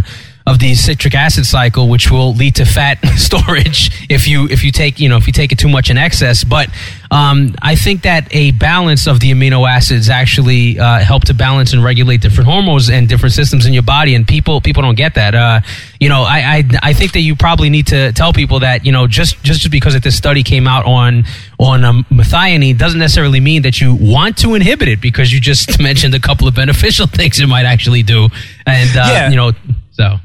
of 0.49 0.57
the 0.57 0.73
citric 0.73 1.13
acid 1.13 1.45
cycle, 1.45 1.87
which 1.87 2.09
will 2.09 2.33
lead 2.33 2.55
to 2.55 2.65
fat 2.65 2.97
storage 3.15 4.07
if 4.09 4.27
you 4.27 4.47
if 4.47 4.63
you 4.63 4.71
take 4.71 4.99
you 4.99 5.07
know 5.07 5.17
if 5.17 5.27
you 5.27 5.33
take 5.33 5.51
it 5.51 5.59
too 5.59 5.69
much 5.69 5.91
in 5.91 5.97
excess. 5.97 6.43
But 6.43 6.69
um, 7.11 7.55
I 7.61 7.75
think 7.75 8.01
that 8.01 8.27
a 8.31 8.51
balance 8.51 9.07
of 9.07 9.19
the 9.19 9.31
amino 9.31 9.69
acids 9.69 10.09
actually 10.09 10.79
uh, 10.79 10.99
help 10.99 11.25
to 11.25 11.35
balance 11.35 11.71
and 11.73 11.83
regulate 11.83 12.21
different 12.21 12.49
hormones 12.49 12.89
and 12.89 13.07
different 13.07 13.33
systems 13.33 13.67
in 13.67 13.73
your 13.73 13.83
body. 13.83 14.15
And 14.15 14.27
people 14.27 14.59
people 14.59 14.81
don't 14.81 14.95
get 14.95 15.13
that. 15.15 15.35
Uh, 15.35 15.61
you 15.99 16.09
know, 16.09 16.23
I, 16.23 16.39
I 16.57 16.63
I 16.81 16.93
think 16.93 17.13
that 17.13 17.21
you 17.21 17.35
probably 17.35 17.69
need 17.69 17.85
to 17.87 18.11
tell 18.13 18.33
people 18.33 18.59
that 18.61 18.85
you 18.85 18.91
know 18.91 19.05
just 19.05 19.41
just 19.43 19.69
because 19.69 19.99
this 19.99 20.17
study 20.17 20.41
came 20.41 20.67
out 20.67 20.85
on 20.85 21.25
on 21.59 21.83
um, 21.83 22.05
methionine 22.09 22.75
doesn't 22.77 22.99
necessarily 22.99 23.39
mean 23.39 23.61
that 23.61 23.79
you 23.79 23.93
want 23.93 24.37
to 24.39 24.55
inhibit 24.55 24.87
it 24.87 24.99
because 24.99 25.31
you 25.31 25.39
just 25.39 25.79
mentioned 25.89 26.15
a 26.15 26.19
couple 26.19 26.47
of 26.47 26.55
beneficial 26.55 27.05
things 27.19 27.39
it 27.39 27.45
might 27.45 27.65
actually 27.65 28.01
do. 28.01 28.29
And 28.65 28.89
uh, 28.97 29.09
yeah. 29.11 29.29
you 29.29 29.35
know, 29.35 29.51
so 29.91 30.17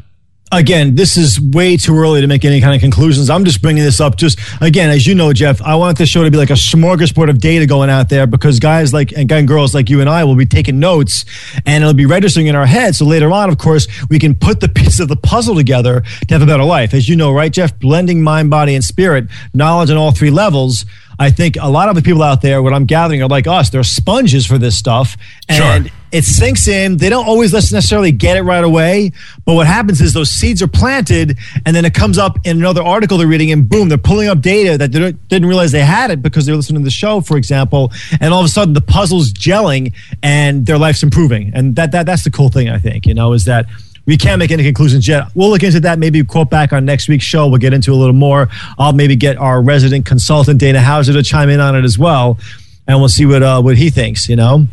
again, 0.56 0.94
this 0.94 1.16
is 1.16 1.40
way 1.40 1.76
too 1.76 1.96
early 1.96 2.20
to 2.20 2.26
make 2.26 2.44
any 2.44 2.60
kind 2.60 2.74
of 2.74 2.80
conclusions. 2.80 3.30
I'm 3.30 3.44
just 3.44 3.62
bringing 3.62 3.82
this 3.82 4.00
up. 4.00 4.16
Just 4.16 4.38
again, 4.60 4.90
as 4.90 5.06
you 5.06 5.14
know, 5.14 5.32
Jeff, 5.32 5.60
I 5.62 5.74
want 5.76 5.98
this 5.98 6.08
show 6.08 6.24
to 6.24 6.30
be 6.30 6.36
like 6.36 6.50
a 6.50 6.54
smorgasbord 6.54 7.30
of 7.30 7.38
data 7.38 7.66
going 7.66 7.90
out 7.90 8.08
there 8.08 8.26
because 8.26 8.58
guys 8.58 8.92
like 8.92 9.12
and 9.12 9.28
girls 9.48 9.74
like 9.74 9.88
you 9.88 10.00
and 10.00 10.08
I 10.08 10.24
will 10.24 10.36
be 10.36 10.46
taking 10.46 10.78
notes 10.78 11.24
and 11.66 11.82
it'll 11.82 11.94
be 11.94 12.06
registering 12.06 12.46
in 12.46 12.54
our 12.54 12.66
heads. 12.66 12.98
So 12.98 13.04
later 13.04 13.30
on, 13.32 13.50
of 13.50 13.58
course, 13.58 13.86
we 14.08 14.18
can 14.18 14.34
put 14.34 14.60
the 14.60 14.68
pieces 14.74 15.00
of 15.00 15.08
the 15.08 15.16
puzzle 15.16 15.54
together 15.54 16.02
to 16.28 16.34
have 16.34 16.42
a 16.42 16.46
better 16.46 16.64
life. 16.64 16.94
As 16.94 17.08
you 17.08 17.16
know, 17.16 17.32
right, 17.32 17.52
Jeff? 17.52 17.78
Blending 17.78 18.22
mind, 18.22 18.50
body, 18.50 18.74
and 18.74 18.84
spirit, 18.84 19.26
knowledge 19.52 19.90
on 19.90 19.96
all 19.96 20.12
three 20.12 20.30
levels 20.30 20.84
I 21.18 21.30
think 21.30 21.56
a 21.60 21.68
lot 21.68 21.88
of 21.88 21.94
the 21.94 22.02
people 22.02 22.22
out 22.22 22.42
there, 22.42 22.62
what 22.62 22.72
I'm 22.72 22.86
gathering, 22.86 23.22
are 23.22 23.28
like 23.28 23.46
us. 23.46 23.70
They're 23.70 23.82
sponges 23.82 24.46
for 24.46 24.58
this 24.58 24.76
stuff, 24.76 25.16
and 25.48 25.86
sure. 25.86 25.92
it 26.12 26.24
sinks 26.24 26.68
in. 26.68 26.96
They 26.96 27.08
don't 27.08 27.26
always 27.26 27.52
necessarily 27.52 28.12
get 28.12 28.36
it 28.36 28.42
right 28.42 28.64
away, 28.64 29.12
but 29.44 29.54
what 29.54 29.66
happens 29.66 30.00
is 30.00 30.12
those 30.12 30.30
seeds 30.30 30.62
are 30.62 30.68
planted, 30.68 31.38
and 31.64 31.74
then 31.74 31.84
it 31.84 31.94
comes 31.94 32.18
up 32.18 32.38
in 32.44 32.56
another 32.58 32.82
article 32.82 33.18
they're 33.18 33.26
reading, 33.26 33.52
and 33.52 33.68
boom, 33.68 33.88
they're 33.88 33.98
pulling 33.98 34.28
up 34.28 34.40
data 34.40 34.76
that 34.78 34.92
they 34.92 35.12
didn't 35.28 35.48
realize 35.48 35.72
they 35.72 35.84
had 35.84 36.10
it 36.10 36.22
because 36.22 36.46
they're 36.46 36.56
listening 36.56 36.82
to 36.82 36.84
the 36.84 36.90
show, 36.90 37.20
for 37.20 37.36
example, 37.36 37.92
and 38.20 38.34
all 38.34 38.40
of 38.40 38.46
a 38.46 38.48
sudden 38.48 38.74
the 38.74 38.80
puzzle's 38.80 39.32
gelling 39.32 39.92
and 40.22 40.66
their 40.66 40.78
life's 40.78 41.02
improving, 41.02 41.52
and 41.54 41.76
that 41.76 41.92
that 41.92 42.06
that's 42.06 42.24
the 42.24 42.30
cool 42.30 42.48
thing 42.48 42.68
I 42.68 42.78
think. 42.78 43.06
You 43.06 43.14
know, 43.14 43.32
is 43.32 43.44
that 43.44 43.66
we 44.06 44.16
can't 44.16 44.38
make 44.38 44.50
any 44.50 44.62
conclusions 44.62 45.08
yet. 45.08 45.28
We'll 45.34 45.50
look 45.50 45.62
into 45.62 45.80
that. 45.80 45.98
Maybe 45.98 46.22
quote 46.24 46.50
back 46.50 46.72
on 46.72 46.84
next 46.84 47.08
week's 47.08 47.24
show. 47.24 47.48
We'll 47.48 47.58
get 47.58 47.72
into 47.72 47.92
a 47.92 47.96
little 47.96 48.14
more. 48.14 48.48
I'll 48.78 48.92
maybe 48.92 49.16
get 49.16 49.36
our 49.36 49.62
resident 49.62 50.06
consultant 50.06 50.60
Dana 50.60 50.82
Hauser 50.82 51.12
to 51.12 51.22
chime 51.22 51.48
in 51.48 51.60
on 51.60 51.74
it 51.74 51.84
as 51.84 51.98
well, 51.98 52.38
and 52.86 52.98
we'll 52.98 53.08
see 53.08 53.26
what 53.26 53.42
uh, 53.42 53.62
what 53.62 53.76
he 53.76 53.90
thinks. 53.90 54.28
You 54.28 54.36
know. 54.36 54.66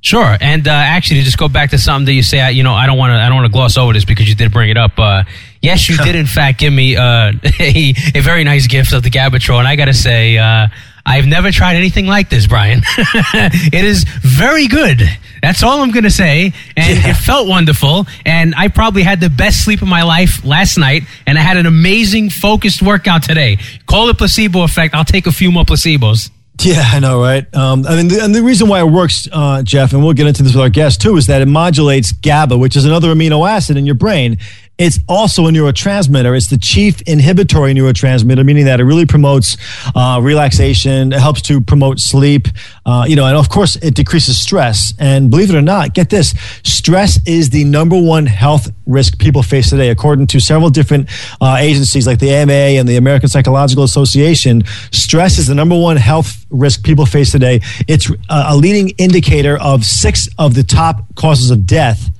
Sure, 0.00 0.36
and 0.40 0.68
uh, 0.68 0.70
actually, 0.70 1.18
to 1.18 1.24
just 1.24 1.38
go 1.38 1.48
back 1.48 1.70
to 1.70 1.78
something 1.78 2.06
that 2.06 2.12
you 2.12 2.22
say, 2.22 2.52
you 2.52 2.62
know, 2.62 2.72
I 2.72 2.86
don't 2.86 2.96
want 2.96 3.10
to, 3.10 3.14
I 3.16 3.28
don't 3.28 3.36
want 3.36 3.46
to 3.46 3.52
gloss 3.52 3.76
over 3.76 3.92
this 3.92 4.04
because 4.04 4.28
you 4.28 4.36
did 4.36 4.52
bring 4.52 4.70
it 4.70 4.76
up. 4.76 4.96
Uh, 4.96 5.24
yes, 5.60 5.88
you 5.88 5.96
did 5.96 6.14
in 6.14 6.26
fact 6.26 6.60
give 6.60 6.72
me 6.72 6.96
uh, 6.96 7.32
a, 7.58 7.94
a 8.14 8.20
very 8.20 8.44
nice 8.44 8.68
gift 8.68 8.92
of 8.92 9.02
the 9.02 9.10
Gabatrol, 9.10 9.58
and 9.58 9.66
I 9.66 9.74
got 9.74 9.86
to 9.86 9.94
say, 9.94 10.38
uh, 10.38 10.68
I've 11.04 11.26
never 11.26 11.50
tried 11.50 11.74
anything 11.74 12.06
like 12.06 12.30
this, 12.30 12.46
Brian. 12.46 12.82
it 12.96 13.84
is 13.84 14.04
very 14.04 14.68
good. 14.68 15.02
That's 15.42 15.62
all 15.62 15.80
I'm 15.80 15.90
going 15.90 16.04
to 16.04 16.10
say. 16.10 16.52
And 16.76 16.98
yeah. 16.98 17.10
it 17.10 17.14
felt 17.14 17.48
wonderful. 17.48 18.06
And 18.24 18.54
I 18.56 18.68
probably 18.68 19.02
had 19.02 19.20
the 19.20 19.30
best 19.30 19.64
sleep 19.64 19.82
of 19.82 19.88
my 19.88 20.02
life 20.02 20.44
last 20.44 20.78
night. 20.78 21.04
And 21.26 21.38
I 21.38 21.42
had 21.42 21.56
an 21.56 21.66
amazing 21.66 22.30
focused 22.30 22.82
workout 22.82 23.22
today. 23.22 23.58
Call 23.86 24.08
it 24.08 24.18
placebo 24.18 24.62
effect. 24.62 24.94
I'll 24.94 25.04
take 25.04 25.26
a 25.26 25.32
few 25.32 25.50
more 25.50 25.64
placebos. 25.64 26.30
Yeah, 26.60 26.82
I 26.84 26.98
know, 26.98 27.20
right? 27.20 27.46
Um, 27.54 27.86
I 27.86 27.94
mean, 27.94 28.08
the, 28.08 28.20
and 28.20 28.34
the 28.34 28.42
reason 28.42 28.68
why 28.68 28.80
it 28.80 28.90
works, 28.90 29.28
uh, 29.30 29.62
Jeff, 29.62 29.92
and 29.92 30.02
we'll 30.02 30.12
get 30.12 30.26
into 30.26 30.42
this 30.42 30.54
with 30.54 30.62
our 30.62 30.68
guest 30.68 31.00
too, 31.00 31.16
is 31.16 31.28
that 31.28 31.40
it 31.40 31.46
modulates 31.46 32.10
GABA, 32.10 32.58
which 32.58 32.74
is 32.74 32.84
another 32.84 33.14
amino 33.14 33.48
acid 33.48 33.76
in 33.76 33.86
your 33.86 33.94
brain. 33.94 34.38
It's 34.78 35.00
also 35.08 35.48
a 35.48 35.50
neurotransmitter. 35.50 36.36
It's 36.36 36.46
the 36.46 36.56
chief 36.56 37.02
inhibitory 37.02 37.74
neurotransmitter, 37.74 38.44
meaning 38.44 38.66
that 38.66 38.78
it 38.78 38.84
really 38.84 39.06
promotes 39.06 39.56
uh, 39.96 40.20
relaxation. 40.22 41.12
It 41.12 41.18
helps 41.18 41.42
to 41.42 41.60
promote 41.60 41.98
sleep. 41.98 42.46
Uh, 42.86 43.04
you 43.08 43.16
know, 43.16 43.26
and 43.26 43.36
of 43.36 43.48
course, 43.48 43.74
it 43.74 43.94
decreases 43.94 44.38
stress. 44.38 44.94
And 45.00 45.30
believe 45.30 45.50
it 45.50 45.56
or 45.56 45.62
not, 45.62 45.94
get 45.94 46.10
this: 46.10 46.32
stress 46.62 47.18
is 47.26 47.50
the 47.50 47.64
number 47.64 48.00
one 48.00 48.26
health 48.26 48.70
risk 48.86 49.18
people 49.18 49.42
face 49.42 49.68
today, 49.68 49.90
according 49.90 50.28
to 50.28 50.38
several 50.38 50.70
different 50.70 51.10
uh, 51.40 51.56
agencies 51.58 52.06
like 52.06 52.20
the 52.20 52.30
AMA 52.30 52.52
and 52.52 52.88
the 52.88 52.96
American 52.96 53.28
Psychological 53.28 53.82
Association. 53.82 54.62
Stress 54.92 55.38
is 55.38 55.48
the 55.48 55.56
number 55.56 55.76
one 55.76 55.96
health 55.96 56.46
risk 56.50 56.84
people 56.84 57.04
face 57.04 57.32
today. 57.32 57.60
It's 57.88 58.10
a 58.30 58.56
leading 58.56 58.90
indicator 58.90 59.58
of 59.58 59.84
six 59.84 60.28
of 60.38 60.54
the 60.54 60.62
top 60.62 61.02
causes 61.16 61.50
of 61.50 61.66
death 61.66 62.10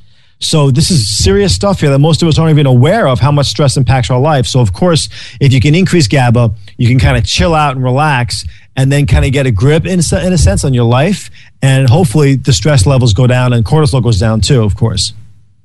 So 0.40 0.70
this 0.70 0.90
is 0.90 1.08
serious 1.08 1.54
stuff 1.54 1.80
here 1.80 1.90
that 1.90 1.98
most 1.98 2.22
of 2.22 2.28
us 2.28 2.38
aren't 2.38 2.50
even 2.50 2.66
aware 2.66 3.08
of 3.08 3.18
how 3.18 3.32
much 3.32 3.46
stress 3.46 3.76
impacts 3.76 4.10
our 4.10 4.20
life. 4.20 4.46
So 4.46 4.60
of 4.60 4.72
course, 4.72 5.08
if 5.40 5.52
you 5.52 5.60
can 5.60 5.74
increase 5.74 6.06
GABA, 6.06 6.52
you 6.76 6.88
can 6.88 6.98
kind 6.98 7.16
of 7.16 7.24
chill 7.24 7.54
out 7.54 7.74
and 7.74 7.84
relax 7.84 8.44
and 8.76 8.92
then 8.92 9.06
kind 9.06 9.24
of 9.24 9.32
get 9.32 9.46
a 9.46 9.50
grip 9.50 9.84
in, 9.84 9.98
in 9.98 10.32
a 10.32 10.38
sense 10.38 10.64
on 10.64 10.72
your 10.74 10.84
life. 10.84 11.30
And 11.60 11.88
hopefully 11.88 12.36
the 12.36 12.52
stress 12.52 12.86
levels 12.86 13.14
go 13.14 13.26
down 13.26 13.52
and 13.52 13.64
cortisol 13.64 14.02
goes 14.02 14.20
down 14.20 14.40
too, 14.40 14.62
of 14.62 14.76
course. 14.76 15.12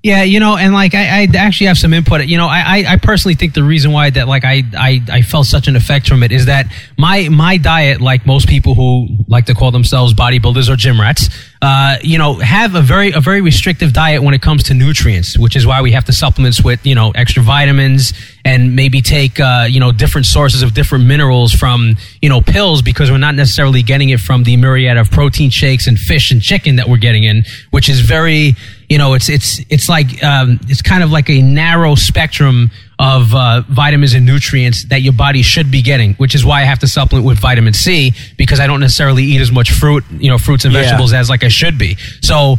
Yeah, 0.03 0.23
you 0.23 0.41
know, 0.41 0.57
and 0.57 0.73
like 0.73 0.95
I, 0.95 1.21
I 1.21 1.27
actually 1.33 1.67
have 1.67 1.77
some 1.77 1.93
input. 1.93 2.25
You 2.25 2.35
know, 2.35 2.47
I, 2.47 2.83
I 2.85 2.97
personally 2.97 3.35
think 3.35 3.53
the 3.53 3.63
reason 3.63 3.93
why 3.93 4.09
that 4.09 4.27
like 4.27 4.43
I, 4.43 4.63
I 4.77 5.01
I 5.09 5.21
felt 5.21 5.45
such 5.45 5.69
an 5.69 5.77
effect 5.77 6.09
from 6.09 6.23
it 6.23 6.33
is 6.33 6.47
that 6.47 6.65
my 6.97 7.29
my 7.29 7.55
diet, 7.55 8.01
like 8.01 8.25
most 8.25 8.49
people 8.49 8.75
who 8.75 9.07
like 9.29 9.45
to 9.45 9.53
call 9.53 9.71
themselves 9.71 10.13
bodybuilders 10.13 10.69
or 10.69 10.75
gym 10.75 10.99
rats, 10.99 11.29
uh, 11.63 11.95
you 12.01 12.17
know, 12.17 12.33
have 12.39 12.75
a 12.75 12.81
very 12.81 13.13
a 13.13 13.21
very 13.21 13.39
restrictive 13.39 13.93
diet 13.93 14.21
when 14.21 14.33
it 14.33 14.41
comes 14.41 14.63
to 14.63 14.73
nutrients, 14.73 15.39
which 15.39 15.55
is 15.55 15.65
why 15.65 15.81
we 15.81 15.93
have 15.93 16.03
to 16.03 16.11
supplements 16.11 16.61
with 16.61 16.85
you 16.85 16.93
know 16.93 17.11
extra 17.11 17.41
vitamins 17.41 18.11
and 18.43 18.75
maybe 18.75 19.01
take 19.01 19.39
uh, 19.39 19.65
you 19.69 19.79
know 19.79 19.93
different 19.93 20.27
sources 20.27 20.61
of 20.61 20.73
different 20.73 21.05
minerals 21.05 21.53
from 21.53 21.95
you 22.21 22.27
know 22.27 22.41
pills 22.41 22.81
because 22.81 23.09
we're 23.09 23.17
not 23.17 23.33
necessarily 23.33 23.81
getting 23.81 24.09
it 24.09 24.19
from 24.19 24.43
the 24.43 24.57
myriad 24.57 24.97
of 24.97 25.09
protein 25.09 25.49
shakes 25.49 25.87
and 25.87 25.97
fish 25.97 26.31
and 26.31 26.41
chicken 26.41 26.75
that 26.75 26.89
we're 26.89 26.97
getting 26.97 27.23
in, 27.23 27.45
which 27.71 27.87
is 27.87 28.01
very 28.01 28.57
you 28.89 28.99
know, 28.99 29.15
it's 29.15 29.27
it's 29.27 29.59
it's 29.69 29.89
like 29.89 30.23
um, 30.23 30.59
it's 30.67 30.83
kind 30.83 31.01
of 31.01 31.11
like 31.11 31.27
a 31.27 31.41
narrow 31.41 31.95
spectrum 31.95 32.69
of 32.99 33.33
uh, 33.33 33.61
vitamins 33.69 34.13
and 34.13 34.25
nutrients 34.25 34.85
that 34.85 35.01
your 35.01 35.13
body 35.13 35.41
should 35.41 35.71
be 35.71 35.81
getting, 35.81 36.13
which 36.15 36.35
is 36.35 36.45
why 36.45 36.61
I 36.61 36.65
have 36.65 36.79
to 36.79 36.87
supplement 36.87 37.25
with 37.25 37.39
vitamin 37.39 37.73
C 37.73 38.13
because 38.37 38.59
I 38.59 38.67
don't 38.67 38.79
necessarily 38.79 39.23
eat 39.23 39.41
as 39.41 39.51
much 39.51 39.71
fruit, 39.71 40.03
you 40.11 40.29
know, 40.29 40.37
fruits 40.37 40.65
and 40.65 40.73
vegetables 40.73 41.11
yeah. 41.11 41.19
as 41.19 41.29
like 41.29 41.43
I 41.43 41.47
should 41.49 41.77
be. 41.77 41.97
So 42.21 42.57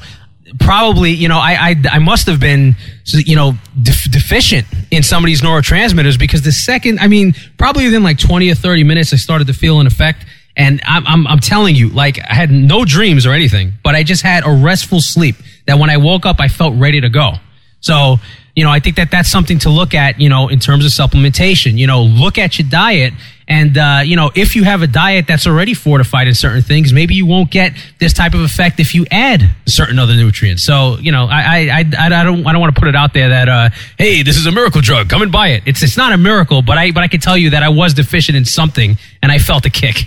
probably, 0.59 1.13
you 1.13 1.29
know, 1.29 1.39
I 1.39 1.71
I, 1.71 1.77
I 1.93 1.99
must 1.99 2.27
have 2.27 2.41
been, 2.41 2.75
you 3.07 3.37
know, 3.37 3.55
def- 3.81 4.11
deficient 4.11 4.67
in 4.91 5.03
some 5.03 5.25
of 5.25 5.27
these 5.27 5.41
neurotransmitters 5.41 6.19
because 6.19 6.43
the 6.43 6.53
second, 6.53 6.99
I 6.99 7.09
mean, 7.09 7.35
probably 7.57 7.85
within 7.85 8.03
like 8.03 8.19
twenty 8.19 8.51
or 8.51 8.55
thirty 8.55 8.85
minutes, 8.85 9.13
I 9.13 9.17
started 9.17 9.47
to 9.47 9.55
feel 9.55 9.81
an 9.81 9.87
effect. 9.87 10.27
And 10.57 10.81
I'm, 10.85 11.05
I'm, 11.09 11.27
I'm 11.27 11.41
telling 11.41 11.75
you, 11.75 11.89
like, 11.89 12.21
I 12.21 12.33
had 12.33 12.49
no 12.49 12.85
dreams 12.85 13.27
or 13.27 13.33
anything, 13.33 13.73
but 13.83 13.97
I 13.97 14.05
just 14.05 14.23
had 14.23 14.47
a 14.47 14.53
restful 14.53 15.01
sleep 15.01 15.35
that 15.67 15.81
when 15.81 15.91
I 15.91 15.97
woke 15.97 16.27
up, 16.27 16.37
I 16.39 16.47
felt 16.47 16.77
ready 16.77 17.01
to 17.01 17.09
go. 17.09 17.33
So, 17.81 18.19
you 18.55 18.63
know, 18.63 18.71
I 18.71 18.79
think 18.79 18.97
that 18.97 19.11
that's 19.11 19.29
something 19.29 19.59
to 19.61 19.71
look 19.71 19.95
at, 19.95 20.21
you 20.21 20.29
know, 20.29 20.49
in 20.49 20.61
terms 20.61 20.85
of 20.85 20.93
supplementation. 20.93 21.77
You 21.77 21.87
know, 21.87 22.03
look 22.03 22.39
at 22.39 22.59
your 22.59 22.69
diet. 22.69 23.13
And, 23.47 23.77
uh, 23.77 24.01
you 24.05 24.17
know, 24.17 24.31
if 24.35 24.57
you 24.57 24.65
have 24.65 24.81
a 24.81 24.87
diet 24.87 25.27
that's 25.27 25.47
already 25.47 25.75
fortified 25.75 26.29
in 26.29 26.35
certain 26.35 26.63
things, 26.63 26.93
maybe 26.93 27.15
you 27.15 27.27
won't 27.27 27.51
get 27.51 27.75
this 27.99 28.15
type 28.15 28.33
of 28.33 28.41
effect 28.41 28.81
if 28.81 28.95
you 28.95 29.05
add 29.11 29.51
certain 29.67 29.99
other 29.99 30.15
nutrients. 30.15 30.65
So, 30.65 30.97
you 30.99 31.13
know, 31.13 31.27
I, 31.27 31.69
I, 31.69 31.85
I, 31.99 32.07
I 32.07 32.25
don't, 32.25 32.47
I 32.47 32.53
don't 32.53 32.61
want 32.61 32.75
to 32.75 32.81
put 32.81 32.89
it 32.89 32.97
out 32.97 33.13
there 33.13 33.29
that, 33.29 33.49
uh, 33.49 33.69
hey, 33.99 34.23
this 34.23 34.39
is 34.39 34.47
a 34.47 34.53
miracle 34.53 34.81
drug. 34.81 35.11
Come 35.11 35.21
and 35.21 35.31
buy 35.31 35.49
it. 35.49 35.65
It's, 35.67 35.83
it's 35.83 35.97
not 35.97 36.13
a 36.13 36.17
miracle, 36.17 36.63
but 36.63 36.79
I, 36.79 36.93
but 36.93 37.03
I 37.03 37.09
can 37.09 37.21
tell 37.21 37.37
you 37.37 37.51
that 37.51 37.63
I 37.63 37.69
was 37.69 37.93
deficient 37.93 38.37
in 38.37 38.47
something 38.47 38.97
and 39.23 39.31
I 39.31 39.39
felt 39.39 39.67
a 39.67 39.71
kick. 39.71 40.07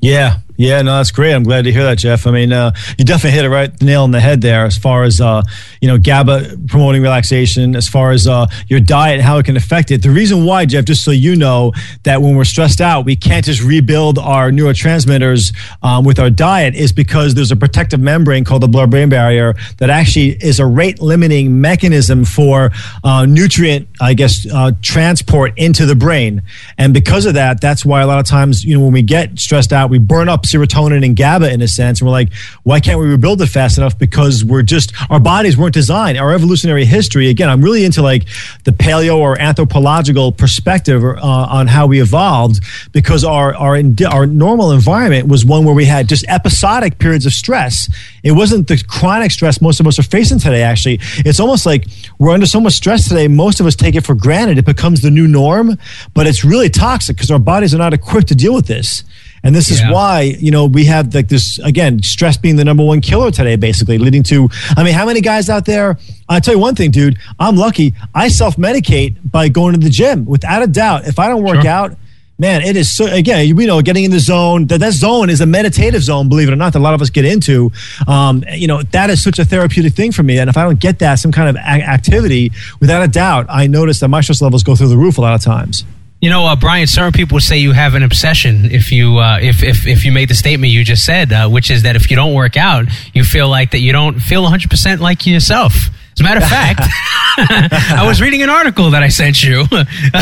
Yeah, 0.00 0.38
yeah, 0.60 0.82
no, 0.82 0.98
that's 0.98 1.10
great. 1.10 1.32
I'm 1.32 1.42
glad 1.42 1.64
to 1.64 1.72
hear 1.72 1.84
that, 1.84 1.96
Jeff. 1.96 2.26
I 2.26 2.32
mean, 2.32 2.52
uh, 2.52 2.72
you 2.98 3.04
definitely 3.06 3.30
hit 3.30 3.46
it 3.46 3.48
right, 3.48 3.74
the 3.78 3.86
nail 3.86 4.02
on 4.02 4.10
the 4.10 4.20
head 4.20 4.42
there, 4.42 4.66
as 4.66 4.76
far 4.76 5.04
as 5.04 5.18
uh, 5.18 5.40
you 5.80 5.88
know, 5.88 5.96
GABA 5.96 6.58
promoting 6.68 7.00
relaxation, 7.00 7.74
as 7.74 7.88
far 7.88 8.10
as 8.10 8.26
uh, 8.26 8.46
your 8.68 8.78
diet, 8.80 9.14
and 9.14 9.22
how 9.22 9.38
it 9.38 9.46
can 9.46 9.56
affect 9.56 9.90
it. 9.90 10.02
The 10.02 10.10
reason 10.10 10.44
why, 10.44 10.66
Jeff, 10.66 10.84
just 10.84 11.02
so 11.02 11.12
you 11.12 11.34
know, 11.34 11.72
that 12.02 12.20
when 12.20 12.36
we're 12.36 12.44
stressed 12.44 12.82
out, 12.82 13.06
we 13.06 13.16
can't 13.16 13.44
just 13.44 13.62
rebuild 13.62 14.18
our 14.18 14.50
neurotransmitters 14.50 15.54
um, 15.82 16.04
with 16.04 16.18
our 16.18 16.28
diet, 16.28 16.74
is 16.74 16.92
because 16.92 17.34
there's 17.34 17.52
a 17.52 17.56
protective 17.56 18.00
membrane 18.00 18.44
called 18.44 18.62
the 18.62 18.68
blood-brain 18.68 19.08
barrier 19.08 19.54
that 19.78 19.88
actually 19.88 20.36
is 20.44 20.60
a 20.60 20.66
rate-limiting 20.66 21.58
mechanism 21.58 22.26
for 22.26 22.70
uh, 23.02 23.24
nutrient, 23.24 23.88
I 23.98 24.12
guess, 24.12 24.46
uh, 24.52 24.72
transport 24.82 25.54
into 25.56 25.86
the 25.86 25.96
brain. 25.96 26.42
And 26.76 26.92
because 26.92 27.24
of 27.24 27.32
that, 27.34 27.62
that's 27.62 27.82
why 27.82 28.02
a 28.02 28.06
lot 28.06 28.18
of 28.18 28.26
times, 28.26 28.62
you 28.62 28.76
know, 28.76 28.84
when 28.84 28.92
we 28.92 29.02
get 29.02 29.38
stressed 29.38 29.72
out, 29.72 29.88
we 29.88 29.98
burn 29.98 30.28
up 30.28 30.44
serotonin 30.50 31.04
and 31.04 31.16
GABA 31.16 31.52
in 31.52 31.62
a 31.62 31.68
sense. 31.68 32.00
And 32.00 32.06
we're 32.06 32.12
like, 32.12 32.32
why 32.62 32.80
can't 32.80 32.98
we 32.98 33.06
rebuild 33.06 33.40
it 33.42 33.46
fast 33.46 33.78
enough? 33.78 33.98
Because 33.98 34.44
we're 34.44 34.62
just, 34.62 34.92
our 35.10 35.20
bodies 35.20 35.56
weren't 35.56 35.74
designed. 35.74 36.18
Our 36.18 36.32
evolutionary 36.32 36.84
history, 36.84 37.28
again, 37.28 37.48
I'm 37.48 37.62
really 37.62 37.84
into 37.84 38.02
like 38.02 38.26
the 38.64 38.72
paleo 38.72 39.16
or 39.16 39.40
anthropological 39.40 40.32
perspective 40.32 41.04
uh, 41.04 41.18
on 41.22 41.66
how 41.66 41.86
we 41.86 42.00
evolved 42.00 42.62
because 42.92 43.24
our, 43.24 43.54
our, 43.54 43.80
our 44.08 44.26
normal 44.26 44.72
environment 44.72 45.28
was 45.28 45.44
one 45.44 45.64
where 45.64 45.74
we 45.74 45.84
had 45.84 46.08
just 46.08 46.24
episodic 46.28 46.98
periods 46.98 47.26
of 47.26 47.32
stress. 47.32 47.88
It 48.22 48.32
wasn't 48.32 48.68
the 48.68 48.82
chronic 48.86 49.30
stress 49.30 49.60
most 49.60 49.80
of 49.80 49.86
us 49.86 49.98
are 49.98 50.02
facing 50.02 50.38
today, 50.38 50.62
actually. 50.62 50.98
It's 51.18 51.40
almost 51.40 51.66
like 51.66 51.86
we're 52.18 52.32
under 52.32 52.46
so 52.46 52.60
much 52.60 52.74
stress 52.74 53.08
today, 53.08 53.28
most 53.28 53.60
of 53.60 53.66
us 53.66 53.76
take 53.76 53.94
it 53.94 54.04
for 54.04 54.14
granted. 54.14 54.58
It 54.58 54.64
becomes 54.64 55.00
the 55.02 55.10
new 55.10 55.26
norm, 55.26 55.78
but 56.14 56.26
it's 56.26 56.44
really 56.44 56.70
toxic 56.70 57.16
because 57.16 57.30
our 57.30 57.38
bodies 57.38 57.74
are 57.74 57.78
not 57.78 57.94
equipped 57.94 58.28
to 58.28 58.34
deal 58.34 58.54
with 58.54 58.66
this. 58.66 59.04
And 59.42 59.54
this 59.54 59.70
is 59.70 59.80
why, 59.82 60.22
you 60.38 60.50
know, 60.50 60.66
we 60.66 60.84
have 60.86 61.14
like 61.14 61.28
this, 61.28 61.58
again, 61.60 62.02
stress 62.02 62.36
being 62.36 62.56
the 62.56 62.64
number 62.64 62.84
one 62.84 63.00
killer 63.00 63.30
today, 63.30 63.56
basically 63.56 63.98
leading 63.98 64.22
to, 64.24 64.48
I 64.76 64.84
mean, 64.84 64.94
how 64.94 65.06
many 65.06 65.20
guys 65.20 65.48
out 65.48 65.64
there? 65.64 65.98
I 66.28 66.40
tell 66.40 66.54
you 66.54 66.60
one 66.60 66.74
thing, 66.74 66.90
dude, 66.90 67.18
I'm 67.38 67.56
lucky. 67.56 67.94
I 68.14 68.28
self 68.28 68.56
medicate 68.56 69.16
by 69.30 69.48
going 69.48 69.74
to 69.74 69.80
the 69.80 69.90
gym 69.90 70.26
without 70.26 70.62
a 70.62 70.66
doubt. 70.66 71.06
If 71.06 71.18
I 71.18 71.28
don't 71.28 71.42
work 71.42 71.62
sure. 71.62 71.70
out, 71.70 71.96
man, 72.38 72.62
it 72.62 72.76
is 72.76 72.90
so, 72.90 73.06
again, 73.06 73.46
you 73.46 73.54
know, 73.66 73.82
getting 73.82 74.04
in 74.04 74.10
the 74.10 74.18
zone, 74.18 74.66
that, 74.66 74.80
that 74.80 74.92
zone 74.92 75.30
is 75.30 75.40
a 75.40 75.46
meditative 75.46 76.02
zone, 76.02 76.28
believe 76.28 76.48
it 76.48 76.52
or 76.52 76.56
not, 76.56 76.72
that 76.72 76.78
a 76.78 76.80
lot 76.80 76.94
of 76.94 77.02
us 77.02 77.10
get 77.10 77.24
into. 77.24 77.70
Um, 78.08 78.42
you 78.52 78.66
know, 78.66 78.82
that 78.82 79.10
is 79.10 79.22
such 79.22 79.38
a 79.38 79.44
therapeutic 79.44 79.94
thing 79.94 80.12
for 80.12 80.22
me. 80.22 80.38
And 80.38 80.48
if 80.48 80.56
I 80.56 80.64
don't 80.64 80.80
get 80.80 80.98
that, 81.00 81.16
some 81.16 81.32
kind 81.32 81.48
of 81.48 81.56
activity, 81.56 82.50
without 82.80 83.02
a 83.02 83.08
doubt, 83.08 83.46
I 83.48 83.66
notice 83.66 84.00
that 84.00 84.08
my 84.08 84.20
stress 84.20 84.42
levels 84.42 84.62
go 84.62 84.74
through 84.74 84.88
the 84.88 84.96
roof 84.96 85.18
a 85.18 85.20
lot 85.20 85.34
of 85.34 85.42
times. 85.42 85.84
You 86.20 86.28
know, 86.28 86.44
uh, 86.46 86.54
Brian. 86.56 86.86
Certain 86.86 87.12
people 87.12 87.40
say 87.40 87.56
you 87.58 87.72
have 87.72 87.94
an 87.94 88.02
obsession 88.02 88.66
if 88.66 88.92
you 88.92 89.18
uh, 89.18 89.38
if, 89.40 89.62
if 89.62 89.86
if 89.86 90.04
you 90.04 90.12
made 90.12 90.28
the 90.28 90.34
statement 90.34 90.70
you 90.70 90.84
just 90.84 91.06
said, 91.06 91.32
uh, 91.32 91.48
which 91.48 91.70
is 91.70 91.84
that 91.84 91.96
if 91.96 92.10
you 92.10 92.16
don't 92.16 92.34
work 92.34 92.58
out, 92.58 92.84
you 93.14 93.24
feel 93.24 93.48
like 93.48 93.70
that 93.70 93.80
you 93.80 93.92
don't 93.92 94.20
feel 94.20 94.42
100 94.42 94.68
percent 94.68 95.00
like 95.00 95.26
yourself. 95.26 95.72
As 96.12 96.20
a 96.20 96.24
matter 96.24 96.40
of 96.42 96.48
fact, 96.48 96.80
I 97.38 98.04
was 98.06 98.20
reading 98.20 98.42
an 98.42 98.50
article 98.50 98.90
that 98.90 99.02
I 99.02 99.08
sent 99.08 99.42
you 99.42 99.64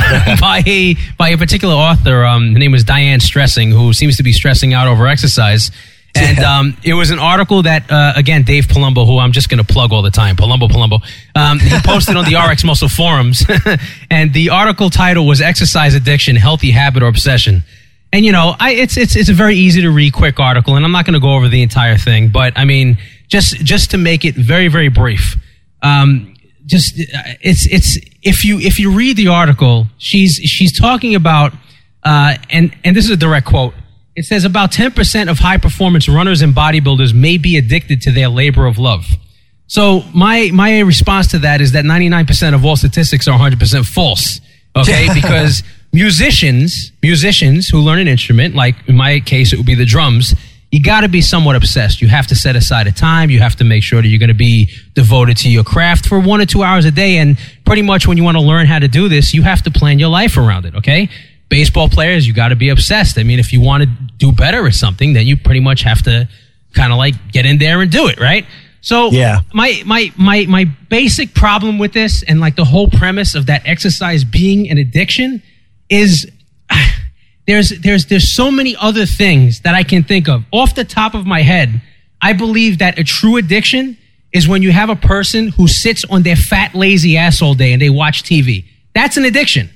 by 0.41 0.63
a 0.65 0.95
by 1.17 1.31
a 1.31 1.37
particular 1.37 1.75
author. 1.75 2.25
Um, 2.25 2.53
her 2.53 2.59
name 2.61 2.71
was 2.71 2.85
Diane 2.85 3.19
Stressing, 3.19 3.73
who 3.73 3.93
seems 3.93 4.17
to 4.19 4.23
be 4.23 4.33
stressing 4.33 4.75
out 4.75 4.87
over 4.87 5.09
exercise. 5.09 5.73
And 6.29 6.39
um, 6.41 6.77
it 6.83 6.95
was 6.95 7.11
an 7.11 7.19
article 7.19 7.63
that, 7.63 7.91
uh, 7.91 8.13
again, 8.17 8.43
Dave 8.43 8.67
Palumbo, 8.67 9.07
who 9.07 9.19
I'm 9.19 9.33
just 9.33 9.49
going 9.49 9.65
to 9.65 9.73
plug 9.73 9.93
all 9.93 10.03
the 10.03 10.11
time, 10.11 10.37
Palumbo, 10.37 10.69
Palumbo, 10.69 11.03
um, 11.35 11.59
he 11.59 11.71
posted 11.85 12.17
on 12.17 12.25
the 12.25 12.37
RX 12.37 12.65
Muscle 12.65 12.89
forums. 12.89 13.45
and 14.11 14.33
the 14.35 14.51
article 14.51 14.91
title 14.91 15.27
was 15.27 15.41
Exercise 15.41 15.95
Addiction, 15.95 16.37
Healthy 16.37 16.73
Habit 16.73 17.03
or 17.03 17.07
Obsession. 17.07 17.63
And, 18.13 18.25
you 18.25 18.33
know, 18.33 18.55
I, 18.59 18.73
it's, 18.73 18.97
it's, 18.97 19.17
it's 19.17 19.29
a 19.29 19.35
very 19.35 19.57
easy 19.57 19.81
to 19.83 19.91
read, 19.91 20.13
quick 20.13 20.41
article, 20.41 20.77
and 20.77 20.85
I'm 20.85 20.93
not 20.93 21.05
going 21.05 21.15
to 21.15 21.21
go 21.21 21.35
over 21.35 21.49
the 21.49 21.63
entire 21.63 21.97
thing, 21.97 22.31
but 22.31 22.53
I 22.57 22.65
mean, 22.65 22.99
just, 23.29 23.57
just 23.65 23.91
to 23.93 23.99
make 23.99 24.25
it 24.25 24.35
very, 24.35 24.69
very 24.69 24.89
brief. 24.89 25.37
Um, 25.83 26.35
just, 26.67 26.95
it's, 26.97 27.67
it's, 27.67 27.99
if 28.23 28.45
you, 28.45 28.59
if 28.59 28.79
you 28.79 28.93
read 28.93 29.17
the 29.17 29.29
article, 29.29 29.87
she's, 29.99 30.35
she's 30.37 30.79
talking 30.79 31.15
about, 31.15 31.53
uh, 32.03 32.37
and, 32.51 32.75
and 32.85 32.97
this 32.97 33.05
is 33.05 33.11
a 33.11 33.17
direct 33.17 33.47
quote 33.47 33.75
it 34.19 34.25
says 34.25 34.45
about 34.45 34.73
10% 34.73 35.31
of 35.31 35.39
high 35.39 35.59
performance 35.59 36.09
runners 36.09 36.43
and 36.43 36.53
bodybuilders 36.53 37.15
may 37.15 37.39
be 37.39 37.57
addicted 37.57 38.03
to 38.03 38.11
their 38.11 38.29
labor 38.29 38.67
of 38.67 38.77
love. 38.77 39.07
So 39.69 40.03
my, 40.13 40.51
my 40.53 40.81
response 40.81 41.29
to 41.29 41.39
that 41.41 41.61
is 41.61 41.73
that 41.73 41.85
99% 41.85 42.53
of 42.53 42.65
all 42.65 42.75
statistics 42.75 43.29
are 43.29 43.39
100% 43.39 43.87
false. 43.87 44.41
Okay. 44.75 45.07
because 45.15 45.63
musicians, 45.93 46.91
musicians 47.01 47.69
who 47.69 47.79
learn 47.79 48.01
an 48.01 48.09
instrument, 48.09 48.57
like 48.57 48.75
in 48.89 48.97
my 48.97 49.21
case, 49.21 49.53
it 49.53 49.57
would 49.57 49.67
be 49.67 49.77
the 49.77 49.85
drums, 49.85 50.35
you 50.73 50.83
got 50.83 51.03
to 51.03 51.09
be 51.09 51.21
somewhat 51.21 51.55
obsessed. 51.55 52.03
You 52.03 52.09
have 52.09 52.27
to 52.27 52.35
set 52.35 52.57
aside 52.57 52.89
a 52.89 52.93
time. 52.93 53.31
You 53.31 53.39
have 53.39 53.55
to 53.57 53.65
make 53.65 53.85
sure 53.85 54.03
that 54.03 54.09
you're 54.09 54.19
going 54.19 54.29
to 54.29 54.35
be 54.35 54.69
devoted 54.95 55.37
to 55.39 55.49
your 55.49 55.63
craft 55.63 56.07
for 56.07 56.19
one 56.19 56.41
or 56.41 56.47
two 56.47 56.65
hours 56.65 56.87
a 56.87 56.91
day. 56.91 57.19
And 57.19 57.39
pretty 57.65 57.83
much 57.83 58.09
when 58.09 58.17
you 58.17 58.25
want 58.25 58.37
to 58.37 58.43
learn 58.43 58.67
how 58.67 58.81
to 58.81 58.89
do 58.89 59.09
this, 59.09 59.33
you 59.33 59.43
have 59.43 59.63
to 59.63 59.71
plan 59.71 60.01
your 60.01 60.09
life 60.09 60.37
around 60.37 60.67
it. 60.67 60.75
Okay 60.75 61.09
baseball 61.49 61.89
players, 61.89 62.27
you 62.27 62.35
got 62.35 62.49
to 62.49 62.57
be 62.57 62.69
obsessed. 62.69 63.19
I 63.19 63.23
mean, 63.23 63.39
if 63.39 63.53
you 63.53 63.61
want 63.61 63.85
to 63.85 63.89
do 64.17 64.33
better 64.33 64.65
or 64.65 64.71
something, 64.71 65.13
then 65.13 65.27
you 65.27 65.37
pretty 65.37 65.61
much 65.61 65.83
have 65.83 66.03
to 66.03 66.29
kind 66.75 66.93
of 66.93 66.99
like 66.99 67.33
get 67.33 67.47
in 67.47 67.59
there 67.59 67.81
and 67.81 67.91
do 67.91 68.09
it, 68.09 68.21
right? 68.21 68.47
So 68.81 69.11
yeah. 69.11 69.41
my 69.53 69.83
my 69.85 70.13
my 70.17 70.47
my 70.47 70.65
basic 70.89 71.35
problem 71.35 71.79
with 71.79 71.93
this 71.93 72.23
and 72.23 72.41
like 72.41 72.57
the 72.57 72.65
whole 72.65 72.89
premise 72.89 73.35
of 73.35 73.47
that 73.47 73.63
exercise 73.67 74.25
being 74.25 74.71
an 74.71 74.79
addiction 74.79 75.43
is 75.89 76.31
there's 77.47 77.71
there's 77.81 78.07
there's 78.07 78.33
so 78.33 78.51
many 78.51 78.77
other 78.77 79.05
things 79.05 79.61
that 79.61 79.75
I 79.75 79.83
can 79.83 80.05
think 80.05 80.29
of. 80.29 80.45
Off 80.53 80.75
the 80.75 80.85
top 80.85 81.15
of 81.15 81.27
my 81.27 81.43
head, 81.43 81.83
I 82.23 82.33
believe 82.33 82.79
that 82.79 82.99
a 82.99 83.05
true 83.05 83.37
addiction 83.37 83.97
is 84.33 84.47
when 84.47 84.63
you 84.63 84.73
have 84.73 84.91
a 84.91 84.97
person 84.97 85.49
who 85.49 85.67
sits 85.67 86.05
on 86.05 86.23
their 86.23 86.37
fat 86.37 86.75
lazy 86.75 87.17
ass 87.17 87.43
all 87.43 87.55
day 87.55 87.73
and 87.73 87.81
they 87.81 87.91
watch 87.91 88.23
TV. 88.23 88.65
That's 88.95 89.17
an 89.17 89.25
addiction. 89.25 89.71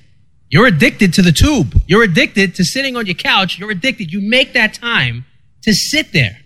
You're 0.53 0.67
addicted 0.67 1.15
to 1.15 1.23
the 1.23 1.33
tube. 1.33 1.81
You're 1.87 2.03
addicted 2.03 2.55
to 2.57 2.65
sitting 2.65 2.95
on 2.95 3.07
your 3.07 3.15
couch. 3.15 3.59
You're 3.59 3.71
addicted. 3.71 4.13
You 4.13 4.21
make 4.21 4.53
that 4.53 4.75
time 4.75 5.25
to 5.63 5.73
sit 5.73 6.13
there. 6.13 6.37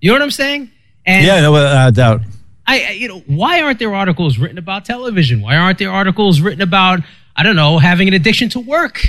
You 0.00 0.08
know 0.08 0.14
what 0.14 0.22
I'm 0.22 0.30
saying? 0.30 0.70
And 1.04 1.26
yeah, 1.26 1.42
no 1.42 1.54
uh, 1.54 1.90
doubt. 1.90 2.22
I 2.66 2.92
you 2.92 3.08
know, 3.08 3.18
why 3.26 3.60
aren't 3.60 3.78
there 3.78 3.94
articles 3.94 4.38
written 4.38 4.56
about 4.56 4.86
television? 4.86 5.42
Why 5.42 5.56
aren't 5.56 5.78
there 5.78 5.90
articles 5.90 6.40
written 6.40 6.62
about, 6.62 7.00
I 7.36 7.42
don't 7.42 7.56
know, 7.56 7.76
having 7.78 8.08
an 8.08 8.14
addiction 8.14 8.48
to 8.50 8.60
work? 8.60 9.04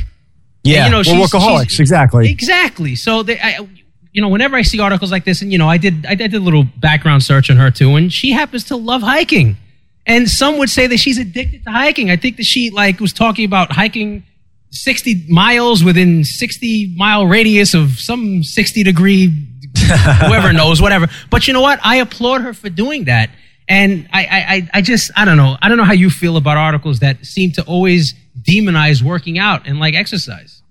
Yeah, 0.66 0.86
And, 0.86 0.86
you 0.88 0.92
know, 0.98 1.04
she's- 1.04 1.32
workaholics, 1.32 1.70
she's- 1.70 1.80
exactly. 1.80 2.30
Exactly. 2.30 2.96
So 2.96 3.24
they, 3.24 3.40
I, 3.40 3.66
you 4.12 4.22
know, 4.22 4.28
whenever 4.28 4.58
I 4.58 4.62
see 4.64 4.80
articles 4.82 5.10
like 5.12 5.24
this, 5.24 5.42
and 5.42 5.54
you 5.54 5.58
know, 5.58 5.70
I 5.70 5.78
did, 5.78 6.06
I 6.06 6.16
did 6.16 6.34
a 6.34 6.40
little 6.40 6.64
background 6.64 7.24
search 7.24 7.50
on 7.50 7.56
her 7.58 7.72
too, 7.72 7.96
and 7.96 8.12
she 8.12 8.32
happens 8.32 8.66
to 8.66 8.76
love 8.76 9.04
hiking. 9.04 9.56
And 10.06 10.30
some 10.30 10.58
would 10.58 10.70
say 10.70 10.88
that 10.88 10.98
she's 11.00 11.18
addicted 11.18 11.64
to 11.64 11.72
hiking. 11.72 12.12
I 12.12 12.18
think 12.18 12.36
that 12.38 12.44
she 12.46 12.70
like 12.72 13.00
was 13.00 13.14
talking 13.14 13.46
about 13.46 13.72
hiking 13.72 14.24
60 14.74 15.26
miles 15.30 15.84
within 15.84 16.24
60 16.24 16.94
mile 16.98 17.26
radius 17.28 17.74
of 17.74 18.00
some 18.00 18.44
60 18.44 18.84
degree, 18.84 19.28
whoever 20.26 20.52
knows, 20.60 20.82
whatever. 20.82 21.08
But 21.30 21.48
you 21.48 21.54
know 21.54 21.62
what? 21.62 21.80
I 21.84 21.98
applaud 21.98 22.42
her 22.42 22.54
for 22.54 22.70
doing 22.70 23.06
that. 23.06 23.30
And 23.70 24.10
I, 24.12 24.26
I, 24.26 24.56
I- 24.56 24.70
I 24.74 24.82
just, 24.82 25.12
I 25.16 25.26
don't 25.26 25.38
know. 25.38 25.58
I 25.62 25.70
don't 25.70 25.78
know 25.78 25.84
how 25.86 25.94
you 25.94 26.10
feel 26.10 26.38
about 26.38 26.58
articles 26.58 27.00
that 27.00 27.26
seem 27.26 27.52
to 27.54 27.64
always 27.66 28.14
demonize 28.42 29.02
working 29.02 29.38
out 29.40 29.68
and 29.68 29.80
like 29.80 29.94
exercise. 29.94 30.62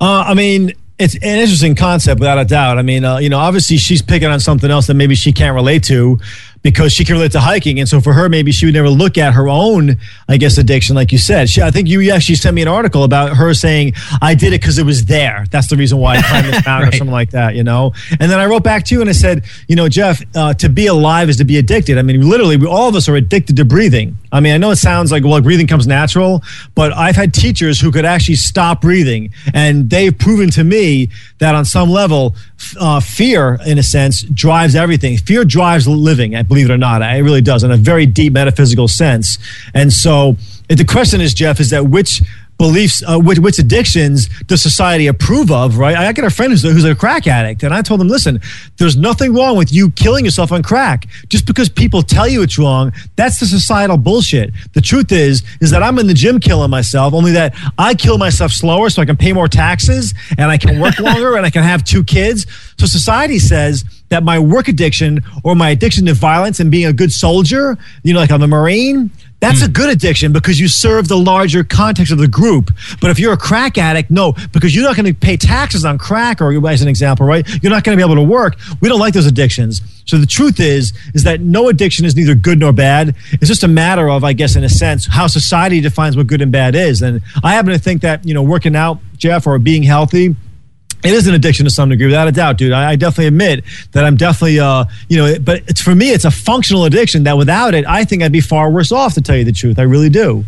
Uh, 0.00 0.24
I 0.26 0.34
mean, 0.34 0.72
it's 0.98 1.14
an 1.14 1.22
interesting 1.22 1.74
concept 1.74 2.18
without 2.20 2.38
a 2.38 2.44
doubt. 2.44 2.78
I 2.78 2.82
mean, 2.82 3.04
uh, 3.04 3.18
you 3.18 3.28
know, 3.28 3.38
obviously 3.38 3.76
she's 3.76 4.02
picking 4.02 4.28
on 4.28 4.40
something 4.40 4.70
else 4.70 4.86
that 4.86 4.94
maybe 4.94 5.14
she 5.14 5.32
can't 5.32 5.54
relate 5.54 5.84
to 5.84 6.18
because 6.62 6.92
she 6.92 7.04
can 7.04 7.14
relate 7.14 7.32
to 7.32 7.40
hiking. 7.40 7.78
And 7.78 7.88
so 7.88 8.00
for 8.00 8.12
her, 8.12 8.28
maybe 8.28 8.52
she 8.52 8.66
would 8.66 8.74
never 8.74 8.88
look 8.88 9.18
at 9.18 9.34
her 9.34 9.48
own, 9.48 9.98
I 10.28 10.36
guess, 10.36 10.58
addiction, 10.58 10.96
like 10.96 11.12
you 11.12 11.18
said. 11.18 11.48
She, 11.48 11.62
I 11.62 11.70
think 11.70 11.88
you 11.88 12.10
actually 12.10 12.34
sent 12.36 12.54
me 12.54 12.62
an 12.62 12.68
article 12.68 13.04
about 13.04 13.36
her 13.36 13.54
saying, 13.54 13.94
I 14.20 14.34
did 14.34 14.52
it 14.52 14.60
because 14.60 14.78
it 14.78 14.84
was 14.84 15.04
there. 15.04 15.44
That's 15.50 15.68
the 15.68 15.76
reason 15.76 15.98
why 15.98 16.16
I 16.16 16.22
climbed 16.22 16.48
this 16.48 16.66
mountain 16.66 16.88
or 16.88 16.92
something 16.92 17.12
like 17.12 17.30
that, 17.30 17.54
you 17.54 17.62
know? 17.62 17.92
And 18.18 18.30
then 18.30 18.40
I 18.40 18.46
wrote 18.46 18.64
back 18.64 18.84
to 18.86 18.94
you 18.94 19.00
and 19.00 19.08
I 19.08 19.12
said, 19.12 19.44
you 19.68 19.76
know, 19.76 19.88
Jeff, 19.88 20.22
uh, 20.34 20.54
to 20.54 20.68
be 20.68 20.86
alive 20.86 21.28
is 21.28 21.36
to 21.36 21.44
be 21.44 21.56
addicted. 21.56 21.98
I 21.98 22.02
mean, 22.02 22.28
literally, 22.28 22.56
we, 22.56 22.66
all 22.66 22.88
of 22.88 22.94
us 22.94 23.08
are 23.08 23.16
addicted 23.16 23.56
to 23.56 23.64
breathing. 23.64 24.16
I 24.32 24.40
mean, 24.40 24.54
I 24.54 24.58
know 24.58 24.70
it 24.70 24.76
sounds 24.76 25.12
like, 25.12 25.24
well, 25.24 25.40
breathing 25.40 25.66
comes 25.66 25.86
natural, 25.86 26.42
but 26.74 26.92
I've 26.92 27.16
had 27.16 27.32
teachers 27.32 27.80
who 27.80 27.92
could 27.92 28.04
actually 28.04 28.36
stop 28.36 28.80
breathing. 28.80 29.32
And 29.54 29.88
they've 29.88 30.16
proven 30.16 30.50
to 30.50 30.64
me 30.64 31.10
that 31.38 31.54
on 31.54 31.64
some 31.64 31.90
level, 31.90 32.34
uh, 32.78 33.00
fear, 33.00 33.58
in 33.66 33.78
a 33.78 33.82
sense, 33.82 34.22
drives 34.22 34.74
everything. 34.74 35.16
Fear 35.18 35.44
drives 35.44 35.86
living, 35.86 36.34
I 36.34 36.42
believe 36.42 36.70
it 36.70 36.72
or 36.72 36.78
not. 36.78 37.02
It 37.02 37.22
really 37.22 37.42
does 37.42 37.62
in 37.62 37.70
a 37.70 37.76
very 37.76 38.06
deep 38.06 38.32
metaphysical 38.32 38.88
sense. 38.88 39.38
And 39.74 39.92
so 39.92 40.36
the 40.68 40.84
question 40.84 41.20
is, 41.20 41.34
Jeff, 41.34 41.60
is 41.60 41.70
that 41.70 41.86
which 41.86 42.22
beliefs, 42.58 43.02
uh, 43.06 43.18
which, 43.18 43.38
which 43.38 43.58
addictions 43.58 44.28
does 44.44 44.62
society 44.62 45.06
approve 45.06 45.50
of, 45.50 45.78
right? 45.78 45.96
I 45.96 46.12
got 46.12 46.24
a 46.24 46.30
friend 46.30 46.52
who's 46.52 46.64
a, 46.64 46.70
who's 46.70 46.84
a 46.84 46.94
crack 46.94 47.26
addict, 47.26 47.62
and 47.62 47.74
I 47.74 47.82
told 47.82 48.00
him, 48.00 48.08
listen, 48.08 48.40
there's 48.78 48.96
nothing 48.96 49.34
wrong 49.34 49.56
with 49.56 49.72
you 49.72 49.90
killing 49.90 50.24
yourself 50.24 50.52
on 50.52 50.62
crack. 50.62 51.06
Just 51.28 51.46
because 51.46 51.68
people 51.68 52.02
tell 52.02 52.28
you 52.28 52.42
it's 52.42 52.58
wrong, 52.58 52.92
that's 53.16 53.40
the 53.40 53.46
societal 53.46 53.96
bullshit. 53.96 54.52
The 54.72 54.80
truth 54.80 55.12
is, 55.12 55.42
is 55.60 55.70
that 55.70 55.82
I'm 55.82 55.98
in 55.98 56.06
the 56.06 56.14
gym 56.14 56.40
killing 56.40 56.70
myself, 56.70 57.12
only 57.12 57.32
that 57.32 57.54
I 57.78 57.94
kill 57.94 58.18
myself 58.18 58.52
slower 58.52 58.88
so 58.90 59.02
I 59.02 59.04
can 59.04 59.16
pay 59.16 59.32
more 59.32 59.48
taxes 59.48 60.14
and 60.38 60.50
I 60.50 60.56
can 60.56 60.80
work 60.80 60.98
longer 61.00 61.36
and 61.36 61.44
I 61.44 61.50
can 61.50 61.62
have 61.62 61.84
two 61.84 62.04
kids. 62.04 62.46
So 62.78 62.86
society 62.86 63.38
says 63.38 63.84
that 64.08 64.22
my 64.22 64.38
work 64.38 64.68
addiction 64.68 65.22
or 65.44 65.54
my 65.54 65.70
addiction 65.70 66.06
to 66.06 66.14
violence 66.14 66.60
and 66.60 66.70
being 66.70 66.86
a 66.86 66.92
good 66.92 67.12
soldier, 67.12 67.76
you 68.02 68.14
know, 68.14 68.20
like 68.20 68.30
I'm 68.30 68.42
a 68.42 68.46
Marine, 68.46 69.10
that's 69.40 69.60
a 69.60 69.66
hmm. 69.66 69.72
good 69.72 69.90
addiction 69.90 70.32
because 70.32 70.58
you 70.58 70.66
serve 70.66 71.08
the 71.08 71.16
larger 71.16 71.62
context 71.62 72.10
of 72.10 72.18
the 72.18 72.28
group. 72.28 72.70
But 73.00 73.10
if 73.10 73.18
you're 73.18 73.34
a 73.34 73.36
crack 73.36 73.76
addict, 73.76 74.10
no, 74.10 74.34
because 74.52 74.74
you're 74.74 74.84
not 74.84 74.96
going 74.96 75.06
to 75.06 75.14
pay 75.14 75.36
taxes 75.36 75.84
on 75.84 75.98
crack, 75.98 76.40
or 76.40 76.68
as 76.68 76.82
an 76.82 76.88
example, 76.88 77.26
right? 77.26 77.46
You're 77.62 77.70
not 77.70 77.84
going 77.84 77.96
to 77.96 78.04
be 78.04 78.10
able 78.10 78.20
to 78.20 78.28
work. 78.28 78.56
We 78.80 78.88
don't 78.88 78.98
like 78.98 79.14
those 79.14 79.26
addictions. 79.26 79.82
So 80.06 80.18
the 80.18 80.26
truth 80.26 80.58
is, 80.58 80.92
is 81.14 81.24
that 81.24 81.40
no 81.40 81.68
addiction 81.68 82.06
is 82.06 82.16
neither 82.16 82.34
good 82.34 82.58
nor 82.58 82.72
bad. 82.72 83.14
It's 83.32 83.48
just 83.48 83.62
a 83.62 83.68
matter 83.68 84.08
of, 84.08 84.24
I 84.24 84.32
guess, 84.32 84.56
in 84.56 84.64
a 84.64 84.68
sense, 84.68 85.06
how 85.06 85.26
society 85.26 85.80
defines 85.80 86.16
what 86.16 86.26
good 86.26 86.40
and 86.40 86.50
bad 86.50 86.74
is. 86.74 87.02
And 87.02 87.20
I 87.42 87.54
happen 87.54 87.72
to 87.72 87.78
think 87.78 88.02
that 88.02 88.26
you 88.26 88.32
know, 88.32 88.42
working 88.42 88.74
out, 88.74 89.00
Jeff, 89.18 89.46
or 89.46 89.58
being 89.58 89.82
healthy 89.82 90.34
it 91.04 91.12
is 91.12 91.26
an 91.26 91.34
addiction 91.34 91.64
to 91.64 91.70
some 91.70 91.88
degree, 91.88 92.06
without 92.06 92.28
a 92.28 92.32
doubt, 92.32 92.58
dude. 92.58 92.72
I, 92.72 92.90
I 92.90 92.96
definitely 92.96 93.26
admit 93.26 93.64
that 93.92 94.04
I'm 94.04 94.16
definitely, 94.16 94.60
uh, 94.60 94.84
you 95.08 95.16
know, 95.18 95.38
but 95.38 95.62
it's 95.68 95.80
for 95.80 95.94
me, 95.94 96.10
it's 96.10 96.24
a 96.24 96.30
functional 96.30 96.84
addiction 96.84 97.24
that 97.24 97.36
without 97.36 97.74
it, 97.74 97.86
I 97.86 98.04
think 98.04 98.22
I'd 98.22 98.32
be 98.32 98.40
far 98.40 98.70
worse 98.70 98.92
off, 98.92 99.14
to 99.14 99.22
tell 99.22 99.36
you 99.36 99.44
the 99.44 99.52
truth. 99.52 99.78
I 99.78 99.82
really 99.82 100.10
do. 100.10 100.44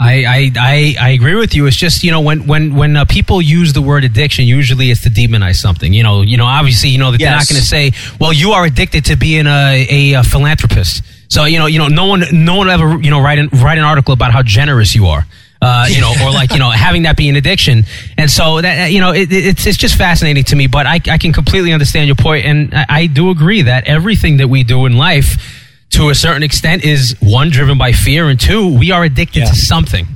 I, 0.00 0.52
I, 0.58 0.94
I, 0.98 1.08
agree 1.10 1.34
with 1.34 1.54
you. 1.54 1.66
It's 1.66 1.76
just 1.76 2.02
you 2.02 2.10
know 2.10 2.22
when 2.22 2.46
when 2.46 2.74
when 2.74 2.96
uh, 2.96 3.04
people 3.04 3.42
use 3.42 3.74
the 3.74 3.82
word 3.82 4.02
addiction, 4.02 4.46
usually 4.46 4.90
it's 4.90 5.02
to 5.02 5.10
demonize 5.10 5.56
something. 5.56 5.92
You 5.92 6.02
know, 6.02 6.22
you 6.22 6.38
know, 6.38 6.46
obviously, 6.46 6.88
you 6.88 6.96
know 6.96 7.10
that 7.10 7.18
they're 7.18 7.30
not 7.30 7.46
going 7.46 7.60
to 7.60 7.66
say, 7.66 7.92
"Well, 8.18 8.32
you 8.32 8.52
are 8.52 8.64
addicted 8.64 9.04
to 9.06 9.16
being 9.16 9.46
a, 9.46 9.86
a, 9.90 10.14
uh 10.14 10.22
philanthropist." 10.22 11.02
So 11.28 11.44
you 11.44 11.58
know, 11.58 11.66
you 11.66 11.78
know, 11.78 11.88
no 11.88 12.06
one, 12.06 12.24
no 12.32 12.56
one 12.56 12.70
ever 12.70 12.98
you 12.98 13.10
know 13.10 13.20
write 13.20 13.38
an, 13.38 13.50
write 13.52 13.76
an 13.76 13.84
article 13.84 14.14
about 14.14 14.32
how 14.32 14.42
generous 14.42 14.94
you 14.94 15.06
are. 15.06 15.26
Uh, 15.62 15.86
you 15.90 16.00
know, 16.00 16.14
or 16.24 16.30
like 16.30 16.52
you 16.52 16.58
know, 16.58 16.70
having 16.86 17.02
that 17.02 17.16
be 17.18 17.28
an 17.28 17.36
addiction, 17.36 17.84
and 18.16 18.30
so 18.30 18.62
that 18.62 18.92
you 18.92 19.00
know, 19.00 19.12
it, 19.12 19.30
it- 19.30 19.44
it's 19.46 19.66
it's 19.66 19.76
just 19.76 19.94
fascinating 19.96 20.42
to 20.44 20.56
me. 20.56 20.66
But 20.66 20.86
I 20.86 21.00
I 21.10 21.18
can 21.18 21.32
completely 21.34 21.72
understand 21.74 22.06
your 22.06 22.16
point, 22.16 22.46
and 22.46 22.74
I, 22.74 22.86
I 22.88 23.06
do 23.06 23.28
agree 23.30 23.62
that 23.62 23.86
everything 23.86 24.38
that 24.38 24.48
we 24.48 24.64
do 24.64 24.86
in 24.86 24.96
life, 24.96 25.36
to 25.90 26.08
a 26.08 26.14
certain 26.14 26.42
extent, 26.42 26.82
is 26.84 27.14
one 27.20 27.50
driven 27.50 27.76
by 27.76 27.92
fear, 27.92 28.30
and 28.30 28.40
two, 28.40 28.78
we 28.78 28.90
are 28.90 29.04
addicted 29.04 29.40
Yeah. 29.40 29.50
to 29.50 29.54
something. 29.54 30.06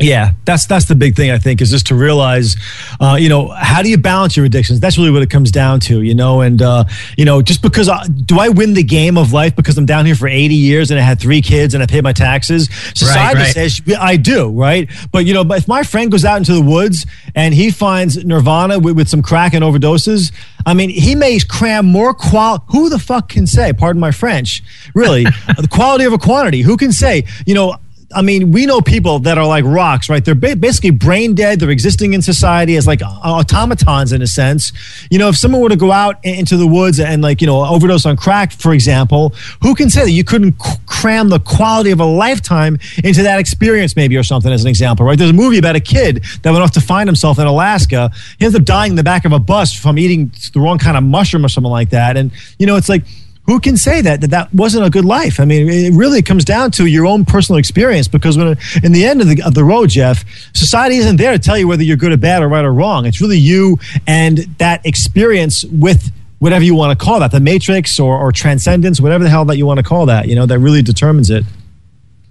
Yeah, 0.00 0.32
that's 0.44 0.66
that's 0.66 0.86
the 0.86 0.94
big 0.94 1.14
thing 1.14 1.30
I 1.30 1.38
think 1.38 1.60
is 1.60 1.70
just 1.70 1.86
to 1.88 1.94
realize, 1.94 2.56
uh, 3.00 3.16
you 3.20 3.28
know, 3.28 3.48
how 3.48 3.82
do 3.82 3.90
you 3.90 3.98
balance 3.98 4.36
your 4.36 4.46
addictions? 4.46 4.80
That's 4.80 4.96
really 4.96 5.10
what 5.10 5.22
it 5.22 5.30
comes 5.30 5.50
down 5.50 5.80
to, 5.80 6.00
you 6.02 6.14
know. 6.14 6.40
And 6.40 6.62
uh, 6.62 6.84
you 7.18 7.24
know, 7.24 7.42
just 7.42 7.60
because 7.60 7.88
I, 7.88 8.06
do 8.06 8.38
I 8.38 8.48
win 8.48 8.74
the 8.74 8.82
game 8.82 9.18
of 9.18 9.32
life 9.32 9.54
because 9.54 9.76
I'm 9.76 9.86
down 9.86 10.06
here 10.06 10.14
for 10.14 10.26
80 10.26 10.54
years 10.54 10.90
and 10.90 10.98
I 10.98 11.02
had 11.02 11.20
three 11.20 11.42
kids 11.42 11.74
and 11.74 11.82
I 11.82 11.86
paid 11.86 12.02
my 12.02 12.12
taxes? 12.12 12.68
Society 12.94 13.40
right. 13.40 13.52
says 13.52 13.82
I 13.98 14.16
do, 14.16 14.48
right? 14.50 14.90
But 15.12 15.26
you 15.26 15.34
know, 15.34 15.42
if 15.54 15.68
my 15.68 15.82
friend 15.82 16.10
goes 16.10 16.24
out 16.24 16.38
into 16.38 16.54
the 16.54 16.62
woods 16.62 17.04
and 17.34 17.52
he 17.52 17.70
finds 17.70 18.24
nirvana 18.24 18.78
with, 18.78 18.96
with 18.96 19.08
some 19.08 19.22
crack 19.22 19.52
and 19.52 19.62
overdoses, 19.62 20.32
I 20.66 20.74
mean, 20.74 20.90
he 20.90 21.14
may 21.14 21.38
cram 21.40 21.86
more 21.86 22.14
qual. 22.14 22.64
Who 22.68 22.88
the 22.88 22.98
fuck 22.98 23.28
can 23.28 23.46
say? 23.46 23.72
Pardon 23.72 24.00
my 24.00 24.10
French. 24.10 24.62
Really, 24.94 25.24
the 25.58 25.68
quality 25.70 26.04
of 26.04 26.12
a 26.12 26.18
quantity. 26.18 26.62
Who 26.62 26.76
can 26.76 26.92
say? 26.92 27.26
You 27.46 27.54
know. 27.54 27.76
I 28.12 28.22
mean, 28.22 28.50
we 28.50 28.66
know 28.66 28.80
people 28.80 29.20
that 29.20 29.38
are 29.38 29.46
like 29.46 29.64
rocks, 29.64 30.08
right? 30.08 30.24
They're 30.24 30.34
ba- 30.34 30.56
basically 30.56 30.90
brain 30.90 31.34
dead. 31.34 31.60
They're 31.60 31.70
existing 31.70 32.12
in 32.12 32.22
society 32.22 32.76
as 32.76 32.86
like 32.86 33.02
uh, 33.02 33.06
automatons 33.06 34.12
in 34.12 34.20
a 34.20 34.26
sense. 34.26 34.72
You 35.10 35.18
know, 35.18 35.28
if 35.28 35.36
someone 35.36 35.60
were 35.60 35.68
to 35.68 35.76
go 35.76 35.92
out 35.92 36.16
into 36.24 36.56
the 36.56 36.66
woods 36.66 36.98
and 36.98 37.22
like, 37.22 37.40
you 37.40 37.46
know, 37.46 37.64
overdose 37.64 38.06
on 38.06 38.16
crack, 38.16 38.52
for 38.52 38.72
example, 38.72 39.32
who 39.62 39.76
can 39.76 39.90
say 39.90 40.04
that 40.04 40.10
you 40.10 40.24
couldn't 40.24 40.58
cram 40.86 41.28
the 41.28 41.38
quality 41.38 41.92
of 41.92 42.00
a 42.00 42.04
lifetime 42.04 42.78
into 43.04 43.22
that 43.22 43.38
experience, 43.38 43.94
maybe, 43.94 44.16
or 44.16 44.24
something, 44.24 44.50
as 44.50 44.62
an 44.62 44.68
example, 44.68 45.06
right? 45.06 45.16
There's 45.16 45.30
a 45.30 45.34
movie 45.34 45.58
about 45.58 45.76
a 45.76 45.80
kid 45.80 46.24
that 46.42 46.50
went 46.50 46.64
off 46.64 46.72
to 46.72 46.80
find 46.80 47.08
himself 47.08 47.38
in 47.38 47.46
Alaska. 47.46 48.10
He 48.38 48.44
ends 48.44 48.56
up 48.56 48.64
dying 48.64 48.92
in 48.92 48.96
the 48.96 49.04
back 49.04 49.24
of 49.24 49.32
a 49.32 49.38
bus 49.38 49.72
from 49.72 49.98
eating 49.98 50.32
the 50.52 50.58
wrong 50.60 50.78
kind 50.78 50.96
of 50.96 51.04
mushroom 51.04 51.44
or 51.44 51.48
something 51.48 51.70
like 51.70 51.90
that. 51.90 52.16
And, 52.16 52.32
you 52.58 52.66
know, 52.66 52.74
it's 52.74 52.88
like, 52.88 53.04
who 53.50 53.58
can 53.58 53.76
say 53.76 54.00
that, 54.00 54.20
that 54.20 54.30
that 54.30 54.54
wasn't 54.54 54.84
a 54.84 54.90
good 54.90 55.04
life? 55.04 55.40
I 55.40 55.44
mean, 55.44 55.68
it 55.68 55.92
really 55.92 56.22
comes 56.22 56.44
down 56.44 56.70
to 56.72 56.86
your 56.86 57.04
own 57.04 57.24
personal 57.24 57.58
experience 57.58 58.06
because 58.06 58.38
when 58.38 58.56
in 58.84 58.92
the 58.92 59.04
end 59.04 59.20
of 59.20 59.26
the, 59.26 59.42
of 59.42 59.54
the 59.54 59.64
road, 59.64 59.90
Jeff, 59.90 60.24
society 60.54 60.96
isn't 60.96 61.16
there 61.16 61.32
to 61.32 61.38
tell 61.38 61.58
you 61.58 61.66
whether 61.66 61.82
you're 61.82 61.96
good 61.96 62.12
or 62.12 62.16
bad 62.16 62.42
or 62.42 62.48
right 62.48 62.64
or 62.64 62.72
wrong. 62.72 63.06
It's 63.06 63.20
really 63.20 63.38
you 63.38 63.78
and 64.06 64.38
that 64.58 64.86
experience 64.86 65.64
with 65.64 66.12
whatever 66.38 66.64
you 66.64 66.76
want 66.76 66.96
to 66.96 67.04
call 67.04 67.18
that, 67.20 67.32
the 67.32 67.40
matrix 67.40 67.98
or, 67.98 68.16
or 68.16 68.30
transcendence, 68.30 69.00
whatever 69.00 69.24
the 69.24 69.30
hell 69.30 69.44
that 69.46 69.56
you 69.56 69.66
want 69.66 69.78
to 69.78 69.84
call 69.84 70.06
that, 70.06 70.28
you 70.28 70.36
know, 70.36 70.46
that 70.46 70.60
really 70.60 70.82
determines 70.82 71.28
it. 71.28 71.44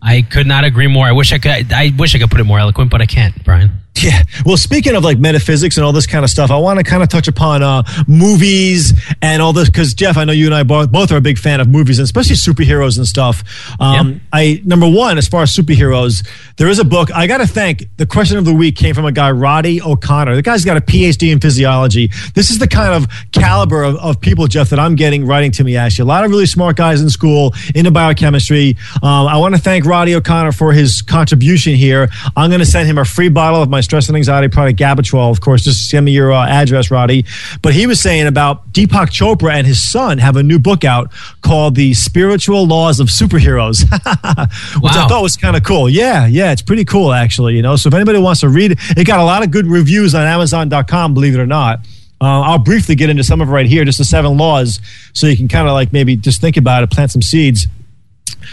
I 0.02 0.22
could 0.22 0.48
not 0.48 0.64
agree 0.64 0.88
more. 0.88 1.06
I 1.06 1.12
wish 1.12 1.34
I 1.34 1.38
could. 1.38 1.74
I 1.74 1.92
wish 1.98 2.16
I 2.16 2.20
could 2.20 2.32
put 2.32 2.40
it 2.40 2.46
more 2.46 2.60
eloquent, 2.60 2.90
but 2.90 3.02
I 3.02 3.06
can't, 3.06 3.44
Brian. 3.44 3.72
Yeah. 3.96 4.24
Well, 4.46 4.56
speaking 4.56 4.96
of 4.96 5.04
like 5.04 5.18
metaphysics 5.20 5.76
and 5.76 5.86
all 5.86 5.92
this 5.92 6.08
kind 6.08 6.24
of 6.24 6.30
stuff, 6.30 6.52
I 6.52 6.58
want 6.58 6.78
to 6.80 6.86
kind 6.86 7.04
of 7.04 7.10
touch 7.10 7.28
upon 7.28 7.62
uh, 7.62 7.84
movies 8.08 8.94
and 9.22 9.42
all 9.42 9.52
this 9.52 9.70
because 9.70 9.94
Jeff, 9.94 10.16
I 10.16 10.24
know 10.24 10.32
you 10.32 10.46
and 10.46 10.56
I 10.56 10.64
both, 10.64 10.90
both 10.90 11.12
are 11.12 11.18
a 11.18 11.22
big 11.22 11.38
fan 11.38 11.60
of 11.60 11.68
movies 11.68 12.00
and 12.00 12.06
especially 12.06 12.36
superheroes 12.36 12.98
and 12.98 13.06
stuff. 13.06 13.44
Um, 13.80 13.90
Yep. 14.10 14.22
I 14.32 14.62
number 14.64 14.88
one, 14.88 15.18
as 15.18 15.28
far 15.28 15.42
as 15.44 15.54
superheroes, 15.54 16.26
there 16.58 16.70
is 16.70 16.80
a 16.80 16.86
book. 16.86 17.12
I 17.12 17.28
got 17.28 17.40
to 17.40 17.48
thank. 17.48 17.84
The 17.98 18.06
question 18.06 18.38
of 18.38 18.46
the 18.46 18.54
week 18.54 18.78
came 18.78 18.96
from 18.96 19.06
a 19.06 19.12
guy, 19.12 19.32
Roddy 19.32 19.82
O'Connor. 19.82 20.36
The 20.36 20.42
guy's 20.44 20.64
got 20.64 20.78
a 20.78 20.82
PhD 20.82 21.32
in 21.34 21.40
physiology. 21.42 22.10
This 22.36 22.52
is 22.52 22.60
the 22.60 22.68
kind 22.68 22.94
of 22.94 23.10
caliber 23.34 23.84
of, 23.84 23.96
of 23.98 24.22
people, 24.22 24.48
Jeff, 24.48 24.70
that 24.70 24.80
I'm 24.80 24.96
getting 24.96 25.26
writing 25.26 25.52
to 25.54 25.64
me. 25.64 25.76
Actually, 25.76 26.04
a 26.04 26.06
lot 26.08 26.24
of 26.24 26.32
really 26.32 26.46
smart 26.46 26.78
guys 26.78 27.02
in 27.02 27.10
school 27.10 27.54
into 27.76 27.92
biochemistry. 27.92 28.78
Um, 29.04 29.28
I 29.28 29.38
want 29.38 29.56
to 29.56 29.62
thank 29.62 29.86
Roddy 29.86 30.16
O'Connor 30.16 30.54
for 30.54 30.72
his 30.72 31.02
contribution 31.02 31.74
here. 31.76 32.08
I'm 32.38 32.50
going 32.50 32.60
to 32.62 32.66
send 32.66 32.88
him 32.88 32.98
a 32.98 33.06
free 33.06 33.30
bottle 33.30 33.62
of 33.62 33.70
my 33.70 33.79
stress 33.82 34.08
and 34.08 34.16
anxiety 34.16 34.48
product, 34.48 34.80
Gabatrol. 34.80 35.32
Of 35.32 35.42
course, 35.42 35.64
just 35.64 35.90
send 35.90 36.06
me 36.06 36.12
your 36.12 36.32
uh, 36.32 36.48
address, 36.48 36.92
Roddy. 36.92 37.26
But 37.62 37.74
he 37.74 37.88
was 37.88 38.00
saying 38.00 38.28
about 38.28 38.72
Deepak 38.74 39.08
Chopra 39.08 39.54
and 39.54 39.66
his 39.66 39.82
son 39.82 40.18
have 40.18 40.36
a 40.36 40.44
new 40.44 40.60
book 40.60 40.84
out 40.84 41.12
called 41.42 41.76
The 41.76 41.94
Spiritual 41.94 42.66
Laws 42.68 43.00
of 43.00 43.08
Superheroes, 43.08 43.82
which 44.82 44.94
I 44.94 45.08
thought 45.08 45.22
was 45.22 45.38
kind 45.38 45.56
of 45.56 45.64
cool. 45.64 45.90
Yeah, 45.90 46.28
yeah, 46.28 46.52
it's 46.52 46.62
pretty 46.62 46.86
cool, 46.86 47.14
actually. 47.14 47.56
You 47.56 47.62
know, 47.62 47.76
so 47.76 47.88
if 47.88 47.94
anybody 47.94 48.20
wants 48.20 48.42
to 48.42 48.50
read 48.50 48.74
it, 48.74 48.80
it 48.98 49.06
got 49.06 49.20
a 49.20 49.24
lot 49.26 49.44
of 49.44 49.52
good 49.52 49.68
reviews 49.68 50.16
on 50.16 50.26
Amazon.com, 50.26 51.14
believe 51.14 51.36
it 51.36 51.40
or 51.40 51.48
not. 51.48 51.80
Uh, 52.22 52.42
I'll 52.42 52.60
briefly 52.60 52.96
get 52.96 53.10
into 53.10 53.24
some 53.24 53.40
of 53.40 53.48
it 53.48 53.52
right 53.52 53.66
here, 53.66 53.86
just 53.86 53.98
the 53.98 54.04
seven 54.04 54.38
laws, 54.38 54.82
so 55.14 55.28
you 55.28 55.38
can 55.38 55.48
kind 55.48 55.68
of 55.68 55.74
like 55.74 55.94
maybe 55.94 56.18
just 56.18 56.42
think 56.42 56.58
about 56.58 56.84
it, 56.84 56.92
plant 56.92 57.12
some 57.12 57.22
seeds. 57.22 57.68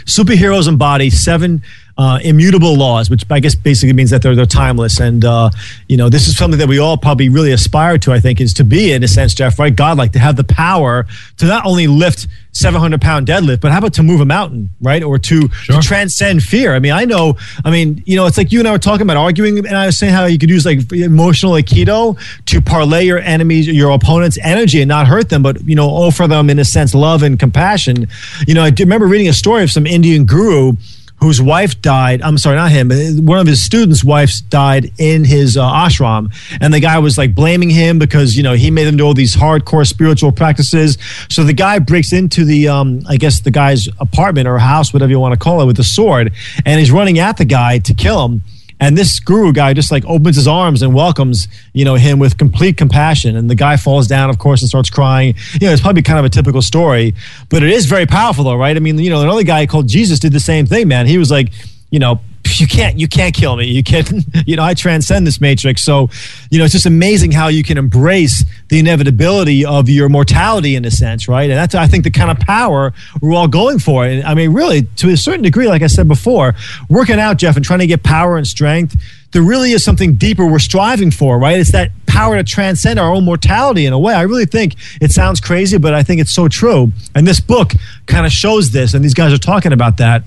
Superheroes 0.05 0.69
embody 0.69 1.11
seven 1.11 1.63
uh, 1.99 2.19
immutable 2.23 2.77
laws, 2.77 3.09
which 3.09 3.25
I 3.31 3.41
guess 3.41 3.55
basically 3.55 3.95
means 3.95 4.11
that 4.11 4.23
they're 4.23 4.35
they're 4.35 4.47
timeless. 4.47 5.01
And 5.01 5.25
uh, 5.25 5.51
you 5.89 5.97
know, 5.97 6.09
this 6.09 6.29
is 6.29 6.37
something 6.37 6.59
that 6.59 6.69
we 6.69 6.79
all 6.79 6.97
probably 6.97 7.29
really 7.29 7.53
aspire 7.53 7.99
to. 7.99 8.13
I 8.13 8.21
think 8.21 8.41
is 8.41 8.55
to 8.55 8.65
be 8.65 8.93
in 8.93 9.03
a 9.03 9.09
sense, 9.09 9.35
Jeff, 9.35 9.59
right? 9.59 9.75
God, 9.75 9.99
like 9.99 10.13
to 10.13 10.19
have 10.19 10.37
the 10.37 10.45
power 10.45 11.07
to 11.39 11.47
not 11.47 11.65
only 11.65 11.87
lift 11.87 12.27
700 12.57 13.01
pound 13.01 13.27
deadlift, 13.27 13.61
but 13.61 13.71
how 13.71 13.79
about 13.79 13.95
to 13.95 14.03
move 14.03 14.21
a 14.21 14.25
mountain, 14.25 14.71
right? 14.81 15.03
Or 15.03 15.19
to, 15.19 15.49
sure. 15.49 15.77
to 15.77 15.87
transcend 15.87 16.43
fear. 16.43 16.75
I 16.75 16.79
mean, 16.79 16.93
I 16.93 17.05
know, 17.05 17.37
I 17.65 17.71
mean, 17.71 18.03
you 18.07 18.17
know, 18.17 18.27
it's 18.27 18.39
like 18.39 18.51
you 18.51 18.59
and 18.61 18.67
I 18.67 18.73
were 18.73 18.79
talking 18.79 19.03
about 19.03 19.17
arguing, 19.17 19.59
and 19.59 19.77
I 19.77 19.87
was 19.87 19.99
saying 19.99 20.15
how 20.15 20.25
you 20.25 20.39
could 20.39 20.51
use 20.51 20.65
like 20.65 20.91
emotional 20.93 21.53
aikido 21.53 22.19
to 22.47 22.61
parlay 22.61 23.05
your 23.05 23.19
enemies, 23.19 23.69
your 23.69 23.91
opponent's 23.91 24.39
energy 24.43 24.81
and 24.81 24.89
not 24.89 25.07
hurt 25.07 25.29
them, 25.29 25.43
but, 25.43 25.63
you 25.65 25.75
know, 25.75 25.89
offer 25.89 26.27
them, 26.27 26.49
in 26.49 26.59
a 26.59 26.65
sense, 26.65 26.95
love 26.95 27.23
and 27.23 27.39
compassion. 27.39 28.09
You 28.47 28.55
know, 28.55 28.65
I 28.65 28.73
remember 28.79 29.07
reading 29.07 29.29
a 29.29 29.35
story 29.35 29.63
of 29.63 29.71
some 29.71 29.87
Indian 29.87 30.25
guru 30.25 30.73
whose 31.21 31.41
wife 31.41 31.81
died. 31.81 32.21
I'm 32.23 32.39
sorry, 32.39 32.57
not 32.57 32.71
him. 32.71 32.91
One 33.25 33.39
of 33.39 33.47
his 33.47 33.63
students' 33.63 34.05
wives 34.05 34.41
died 34.41 34.93
in 34.99 35.25
his 35.25 35.57
uh, 35.57 35.63
ashram, 35.63 36.33
and 36.61 36.73
the 36.73 36.81
guy 36.81 36.99
was 36.99 37.17
like 37.17 37.35
blaming 37.35 37.71
him 37.71 37.99
because 37.99 38.37
you 38.37 38.43
know 38.43 38.55
he 38.55 38.71
made 38.71 38.85
them 38.85 38.97
do 38.97 39.05
all 39.05 39.15
these 39.15 39.37
hardcore 39.37 39.87
spiritual 39.87 40.33
practices. 40.33 40.99
So 41.31 41.45
the 41.45 41.53
guy 41.53 41.79
breaks 41.79 42.13
into 42.13 42.45
the, 42.45 42.69
um, 42.69 43.03
I 43.09 43.17
guess 43.17 43.41
the 43.41 43.51
guy's 43.51 43.89
apartment 43.99 44.49
or 44.49 44.59
house, 44.59 44.93
whatever 44.93 45.11
you 45.11 45.21
want 45.21 45.33
to 45.33 45.39
call 45.39 45.61
it, 45.63 45.67
with 45.67 45.79
a 45.79 45.85
sword, 45.85 46.33
and 46.65 46.79
he's 46.79 46.91
running 46.91 47.19
at 47.19 47.37
the 47.37 47.45
guy 47.45 47.79
to 47.79 47.95
kill 47.95 48.25
him. 48.27 48.43
And 48.79 48.97
this 48.97 49.21
guru 49.21 49.53
guy 49.53 49.73
just 49.73 49.91
like 49.91 50.05
opens 50.05 50.37
his 50.37 50.47
arms 50.47 50.83
and 50.83 50.95
welcomes, 50.95 51.49
you 51.73 51.85
know, 51.85 51.95
him 51.95 52.19
with 52.19 52.37
complete 52.37 52.77
compassion. 52.77 53.37
And 53.37 53.49
the 53.49 53.55
guy 53.55 53.77
falls 53.77 54.07
down, 54.07 54.29
of 54.29 54.39
course, 54.39 54.61
and 54.61 54.69
starts 54.69 54.91
crying. 54.91 55.35
You 55.55 55.67
know, 55.67 55.73
it's 55.73 55.81
probably 55.81 56.03
kind 56.03 56.19
of 56.19 56.25
a 56.27 56.29
typical 56.29 56.61
story, 56.61 57.15
but 57.49 57.63
it 57.63 57.71
is 57.71 57.87
very 57.87 58.07
powerful, 58.07 58.45
though, 58.45 58.57
right? 58.57 58.77
I 58.77 58.81
mean, 58.81 58.99
you 58.99 59.11
know, 59.11 59.23
another 59.23 59.45
guy 59.45 59.67
called 59.67 59.89
Jesus 59.89 60.19
did 60.19 60.33
the 60.33 60.41
same 60.41 60.67
thing, 60.67 60.89
man. 60.89 61.07
He 61.07 61.17
was 61.17 61.31
like, 61.31 61.53
you 61.91 61.99
know, 61.99 62.21
you 62.61 62.67
can't 62.67 62.99
you 62.99 63.09
can't 63.09 63.35
kill 63.35 63.57
me. 63.57 63.67
You 63.67 63.83
can't 63.83 64.11
you 64.47 64.57
know 64.57 64.65
i 64.65 64.75
transcend 64.75 65.27
this 65.27 65.41
matrix. 65.41 65.83
So 65.83 66.11
you 66.51 66.59
know 66.59 66.65
it's 66.65 66.73
just 66.73 66.87
amazing 66.87 67.33
how 67.33 67.49
you 67.49 67.63
can 67.63 67.79
embrace 67.79 68.45
the 68.69 68.79
inevitability 68.79 69.65
of 69.65 69.89
your 69.89 70.09
mortality 70.09 70.77
in 70.77 70.85
a 70.85 70.91
sense 70.91 71.29
right? 71.29 71.51
And 71.51 71.59
that's 71.59 71.75
i 71.75 71.87
think 71.87 72.05
the 72.05 72.11
kind 72.11 72.31
of 72.31 72.39
power 72.39 72.93
we're 73.21 73.35
all 73.35 73.49
going 73.49 73.79
for. 73.79 74.05
And 74.05 74.25
i 74.25 74.35
mean 74.35 74.53
really 74.53 74.83
to 74.97 75.11
a 75.11 75.17
certain 75.17 75.43
degree 75.43 75.69
like 75.69 75.83
i 75.83 75.87
said 75.87 76.09
before 76.09 76.55
working 76.89 77.19
out 77.19 77.37
jeff 77.39 77.57
and 77.57 77.65
trying 77.65 77.81
to 77.81 77.87
get 77.87 78.03
power 78.03 78.37
and 78.37 78.47
strength 78.47 78.97
there 79.33 79.43
really 79.43 79.73
is 79.73 79.85
something 79.85 80.15
deeper 80.15 80.47
we're 80.47 80.59
striving 80.59 81.11
for 81.11 81.39
right? 81.39 81.59
It's 81.59 81.73
that 81.73 81.91
power 82.07 82.37
to 82.37 82.45
transcend 82.45 82.99
our 82.99 83.13
own 83.13 83.25
mortality 83.25 83.85
in 83.85 83.93
a 83.93 83.99
way. 83.99 84.15
I 84.15 84.23
really 84.23 84.47
think 84.47 84.77
it 85.01 85.11
sounds 85.11 85.41
crazy 85.41 85.79
but 85.79 85.95
i 85.95 86.03
think 86.03 86.21
it's 86.21 86.33
so 86.33 86.49
true. 86.49 86.93
And 87.15 87.27
this 87.27 87.41
book 87.41 87.73
kind 88.07 88.27
of 88.27 88.33
shows 88.33 88.71
this 88.71 88.95
and 88.95 89.05
these 89.05 89.15
guys 89.15 89.33
are 89.33 89.39
talking 89.39 89.73
about 89.73 89.99
that 89.99 90.23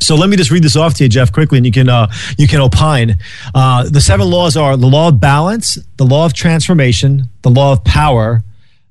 so 0.00 0.14
let 0.14 0.28
me 0.30 0.36
just 0.36 0.50
read 0.50 0.62
this 0.62 0.76
off 0.76 0.94
to 0.94 1.04
you, 1.04 1.08
Jeff, 1.08 1.32
quickly, 1.32 1.58
and 1.58 1.66
you 1.66 1.72
can 1.72 1.88
uh, 1.88 2.10
you 2.36 2.46
can 2.46 2.60
opine. 2.60 3.18
Uh, 3.54 3.88
the 3.88 4.00
seven 4.00 4.30
laws 4.30 4.56
are 4.56 4.76
the 4.76 4.86
law 4.86 5.08
of 5.08 5.20
balance, 5.20 5.78
the 5.96 6.04
law 6.04 6.24
of 6.24 6.32
transformation, 6.32 7.28
the 7.42 7.50
law 7.50 7.72
of 7.72 7.84
power, 7.84 8.42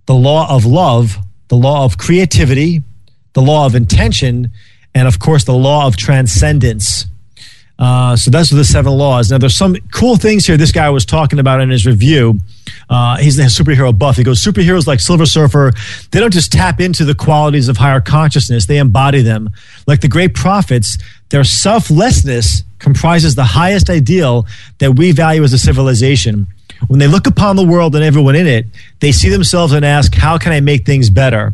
the 0.05 0.15
law 0.15 0.53
of 0.53 0.65
love, 0.65 1.17
the 1.47 1.55
law 1.55 1.85
of 1.85 1.97
creativity, 1.97 2.83
the 3.33 3.41
law 3.41 3.65
of 3.65 3.75
intention, 3.75 4.51
and 4.93 5.07
of 5.07 5.19
course 5.19 5.43
the 5.43 5.53
law 5.53 5.87
of 5.87 5.95
transcendence. 5.95 7.05
Uh, 7.79 8.15
so 8.15 8.31
those 8.31 8.51
are 8.51 8.55
the 8.55 8.65
seven 8.65 8.93
laws. 8.93 9.29
Now, 9.29 9.37
there's 9.37 9.55
some 9.55 9.75
cool 9.93 10.17
things 10.17 10.47
here 10.47 10.57
this 10.57 10.71
guy 10.71 10.89
was 10.89 11.05
talking 11.05 11.37
about 11.39 11.61
in 11.61 11.69
his 11.69 11.85
review. 11.85 12.39
Uh, 12.89 13.17
he's 13.17 13.35
the 13.35 13.43
superhero 13.43 13.97
buff. 13.97 14.15
He 14.15 14.23
goes, 14.23 14.41
superheroes 14.41 14.87
like 14.87 14.99
Silver 14.99 15.25
Surfer, 15.25 15.71
they 16.11 16.19
don't 16.19 16.33
just 16.33 16.51
tap 16.51 16.79
into 16.79 17.03
the 17.03 17.15
qualities 17.15 17.67
of 17.67 17.77
higher 17.77 17.99
consciousness, 17.99 18.65
they 18.65 18.77
embody 18.77 19.21
them. 19.21 19.49
Like 19.87 20.01
the 20.01 20.07
great 20.07 20.33
prophets, 20.33 20.97
their 21.29 21.43
selflessness 21.43 22.63
comprises 22.79 23.35
the 23.35 23.43
highest 23.43 23.89
ideal 23.89 24.45
that 24.77 24.93
we 24.93 25.11
value 25.11 25.43
as 25.43 25.53
a 25.53 25.59
civilization. 25.59 26.47
When 26.87 26.99
they 26.99 27.07
look 27.07 27.27
upon 27.27 27.55
the 27.55 27.65
world 27.65 27.95
and 27.95 28.03
everyone 28.03 28.35
in 28.35 28.47
it, 28.47 28.67
they 28.99 29.11
see 29.11 29.29
themselves 29.29 29.73
and 29.73 29.83
ask, 29.83 30.13
how 30.13 30.37
can 30.37 30.51
I 30.51 30.59
make 30.59 30.85
things 30.85 31.09
better? 31.09 31.53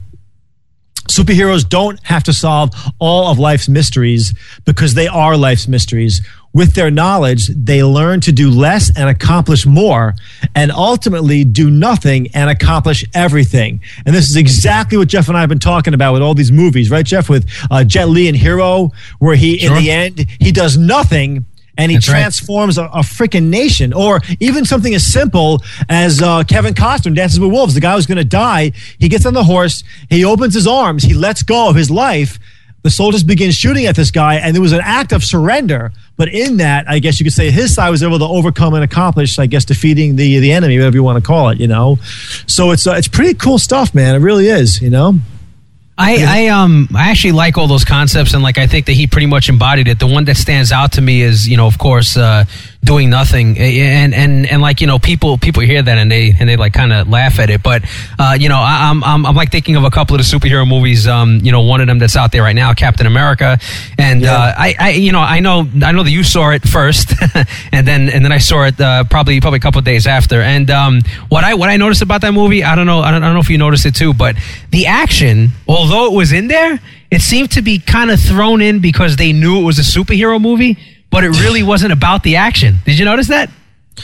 Superheroes 1.10 1.68
don't 1.68 2.00
have 2.04 2.24
to 2.24 2.34
solve 2.34 2.72
all 3.00 3.30
of 3.32 3.40
life's 3.40 3.68
mysteries 3.68 4.34
because 4.66 4.94
they 4.94 5.08
are 5.08 5.36
life's 5.36 5.68
mysteries. 5.68 6.22
With 6.54 6.76
their 6.76 6.92
knowledge, 6.92 7.48
they 7.48 7.84
learn 7.84 8.22
to 8.22 8.32
do 8.32 8.52
less 8.52 8.96
and 8.96 9.10
accomplish 9.10 9.66
more, 9.66 10.14
and 10.54 10.72
ultimately 10.72 11.44
do 11.44 11.72
nothing 11.72 12.28
and 12.36 12.48
accomplish 12.48 13.04
everything. 13.16 13.82
And 14.06 14.16
this 14.16 14.30
is 14.30 14.36
exactly 14.36 14.98
what 14.98 15.08
Jeff 15.08 15.28
and 15.28 15.36
I 15.36 15.40
have 15.40 15.50
been 15.50 15.58
talking 15.58 15.96
about 15.96 16.14
with 16.14 16.22
all 16.22 16.36
these 16.36 16.52
movies, 16.52 16.92
right, 16.92 17.06
Jeff? 17.06 17.28
With 17.28 17.50
uh, 17.72 17.84
Jet 17.84 18.08
Li 18.08 18.28
and 18.28 18.38
Hero, 18.38 18.92
where 19.18 19.36
he, 19.36 19.58
sure. 19.58 19.76
in 19.76 19.84
the 19.84 19.90
end, 19.90 20.28
he 20.40 20.52
does 20.52 20.78
nothing 20.78 21.46
and 21.78 21.90
he 21.90 21.98
That's 21.98 22.06
transforms 22.06 22.78
right. 22.78 22.90
a, 22.94 23.00
a 23.00 23.02
freaking 23.02 23.50
nation. 23.50 23.94
Or 23.94 24.22
even 24.40 24.66
something 24.66 24.94
as 24.94 25.06
simple 25.06 25.64
as 25.90 26.22
uh, 26.22 26.44
Kevin 26.44 26.74
Costner 26.74 27.16
Dances 27.16 27.40
with 27.40 27.52
Wolves. 27.52 27.74
The 27.74 27.82
guy 27.82 27.96
who's 27.96 28.06
going 28.06 28.20
to 28.20 28.24
die. 28.24 28.74
He 29.00 29.10
gets 29.10 29.26
on 29.26 29.34
the 29.34 29.44
horse. 29.44 29.84
He 30.10 30.24
opens 30.24 30.54
his 30.54 30.68
arms. 30.68 31.04
He 31.04 31.14
lets 31.14 31.42
go 31.42 31.70
of 31.70 31.76
his 31.76 31.90
life. 31.90 32.38
The 32.84 32.90
soldiers 32.90 33.24
begin 33.24 33.52
shooting 33.52 33.86
at 33.86 33.96
this 33.96 34.12
guy, 34.12 34.36
and 34.36 34.54
there 34.54 34.62
was 34.62 34.74
an 34.74 34.82
act 34.84 35.14
of 35.14 35.24
surrender. 35.24 35.92
But 36.18 36.28
in 36.30 36.58
that, 36.58 36.86
I 36.88 37.00
guess 37.00 37.20
you 37.20 37.24
could 37.24 37.34
say 37.34 37.50
his 37.50 37.74
side 37.74 37.90
was 37.90 38.04
able 38.04 38.20
to 38.20 38.26
overcome 38.26 38.74
and 38.74 38.84
accomplish, 38.84 39.40
I 39.40 39.46
guess, 39.46 39.66
defeating 39.66 40.16
the 40.18 40.40
the 40.40 40.52
enemy, 40.52 40.78
whatever 40.78 40.96
you 40.96 41.04
want 41.04 41.24
to 41.24 41.26
call 41.26 41.50
it. 41.50 41.60
You 41.60 41.68
know, 41.68 41.98
so 42.46 42.72
it's 42.72 42.86
uh, 42.86 42.94
it's 42.94 43.08
pretty 43.08 43.34
cool 43.34 43.58
stuff, 43.58 43.96
man. 43.96 44.16
It 44.16 44.20
really 44.20 44.48
is. 44.48 44.82
You 44.82 44.90
know. 44.90 45.20
I, 45.96 46.24
I 46.28 46.48
um 46.48 46.90
I 46.96 47.12
actually 47.12 47.34
like 47.34 47.58
all 47.58 47.68
those 47.68 47.86
concepts 47.86 48.34
and 48.34 48.42
like 48.42 48.58
I 48.58 48.66
think 48.66 48.88
that 48.88 48.94
he 48.94 49.06
pretty 49.06 49.28
much 49.28 49.48
embodied 49.48 49.88
it. 49.88 50.00
The 50.00 50.08
one 50.08 50.26
that 50.26 50.38
stands 50.38 50.72
out 50.72 50.94
to 50.94 51.02
me 51.02 51.22
is 51.22 51.48
you 51.48 51.56
know 51.56 51.68
of 51.68 51.78
course 51.78 52.18
uh, 52.18 52.46
doing 52.84 53.10
nothing. 53.10 53.58
And 53.58 54.14
and 54.14 54.46
and 54.46 54.62
like 54.62 54.82
you 54.82 54.88
know 54.88 55.00
people 55.00 55.38
people 55.38 55.64
hear 55.64 55.82
that 55.82 55.98
and 55.98 56.12
they 56.12 56.36
and 56.38 56.48
they 56.48 56.58
like 56.58 56.74
kind 56.74 56.94
of 56.94 57.08
laugh 57.08 57.40
at 57.40 57.50
it. 57.50 57.64
But 57.64 57.84
uh, 58.20 58.36
you 58.40 58.50
know 58.50 58.58
I, 58.58 58.90
am 58.90 59.04
I'm, 59.04 59.26
I'm 59.26 59.36
like 59.36 59.52
thinking 59.52 59.76
of 59.76 59.84
a 59.84 59.90
couple 59.90 60.16
of 60.16 60.22
the 60.22 60.38
superhero 60.38 60.68
movies 60.68 61.08
um, 61.08 61.40
you 61.44 61.52
know 61.52 61.62
one 61.62 61.82
of 61.82 61.88
them 61.88 62.00
that's 62.00 62.16
out 62.16 62.32
there 62.32 62.44
right 62.44 62.56
now 62.56 62.74
Captain 62.74 63.08
America. 63.08 63.58
And 63.98 64.22
yeah. 64.22 64.34
uh, 64.34 64.54
I, 64.58 64.76
I 64.80 64.90
you 64.92 65.12
know 65.12 65.22
I 65.22 65.40
know 65.40 65.68
I 65.82 65.92
know 65.92 66.04
that 66.04 66.12
you 66.12 66.24
saw 66.24 66.52
it 66.52 66.68
first 66.68 67.14
and 67.72 67.88
then 67.88 68.10
and 68.10 68.24
then 68.24 68.32
I 68.32 68.40
saw 68.40 68.64
it 68.66 68.80
uh, 68.80 69.04
probably 69.06 69.40
probably 69.40 69.58
a 69.58 69.62
couple 69.62 69.80
of 69.80 69.86
days 69.86 70.08
after. 70.08 70.42
And 70.42 70.70
um, 70.70 71.02
what 71.30 71.44
I 71.44 71.54
what 71.54 71.70
I 71.70 71.78
noticed 71.78 72.02
about 72.02 72.22
that 72.22 72.34
movie 72.34 72.64
I 72.64 72.76
don't 72.76 72.86
know 72.86 73.00
I 73.00 73.12
don't, 73.12 73.24
I 73.24 73.28
don't 73.28 73.36
know 73.36 73.42
if 73.42 73.50
you 73.50 73.58
noticed 73.58 73.86
it 73.86 73.96
too 73.96 74.14
but 74.14 74.36
the 74.72 74.88
action 74.88 75.50
although 75.68 76.08
it 76.08 76.16
was 76.16 76.32
in 76.32 76.48
there 76.48 76.80
it 77.12 77.22
seemed 77.22 77.52
to 77.52 77.62
be 77.62 77.78
kind 77.78 78.10
of 78.10 78.20
thrown 78.20 78.60
in 78.62 78.80
because 78.80 79.18
they 79.18 79.34
knew 79.34 79.60
it 79.60 79.64
was 79.64 79.78
a 79.78 79.84
superhero 79.84 80.42
movie 80.42 80.78
but 81.14 81.24
it 81.24 81.30
really 81.42 81.64
wasn't 81.74 81.94
about 81.94 82.24
the 82.24 82.36
action. 82.36 82.80
Did 82.86 83.00
you 83.00 83.06
notice 83.06 83.30
that? 83.30 83.50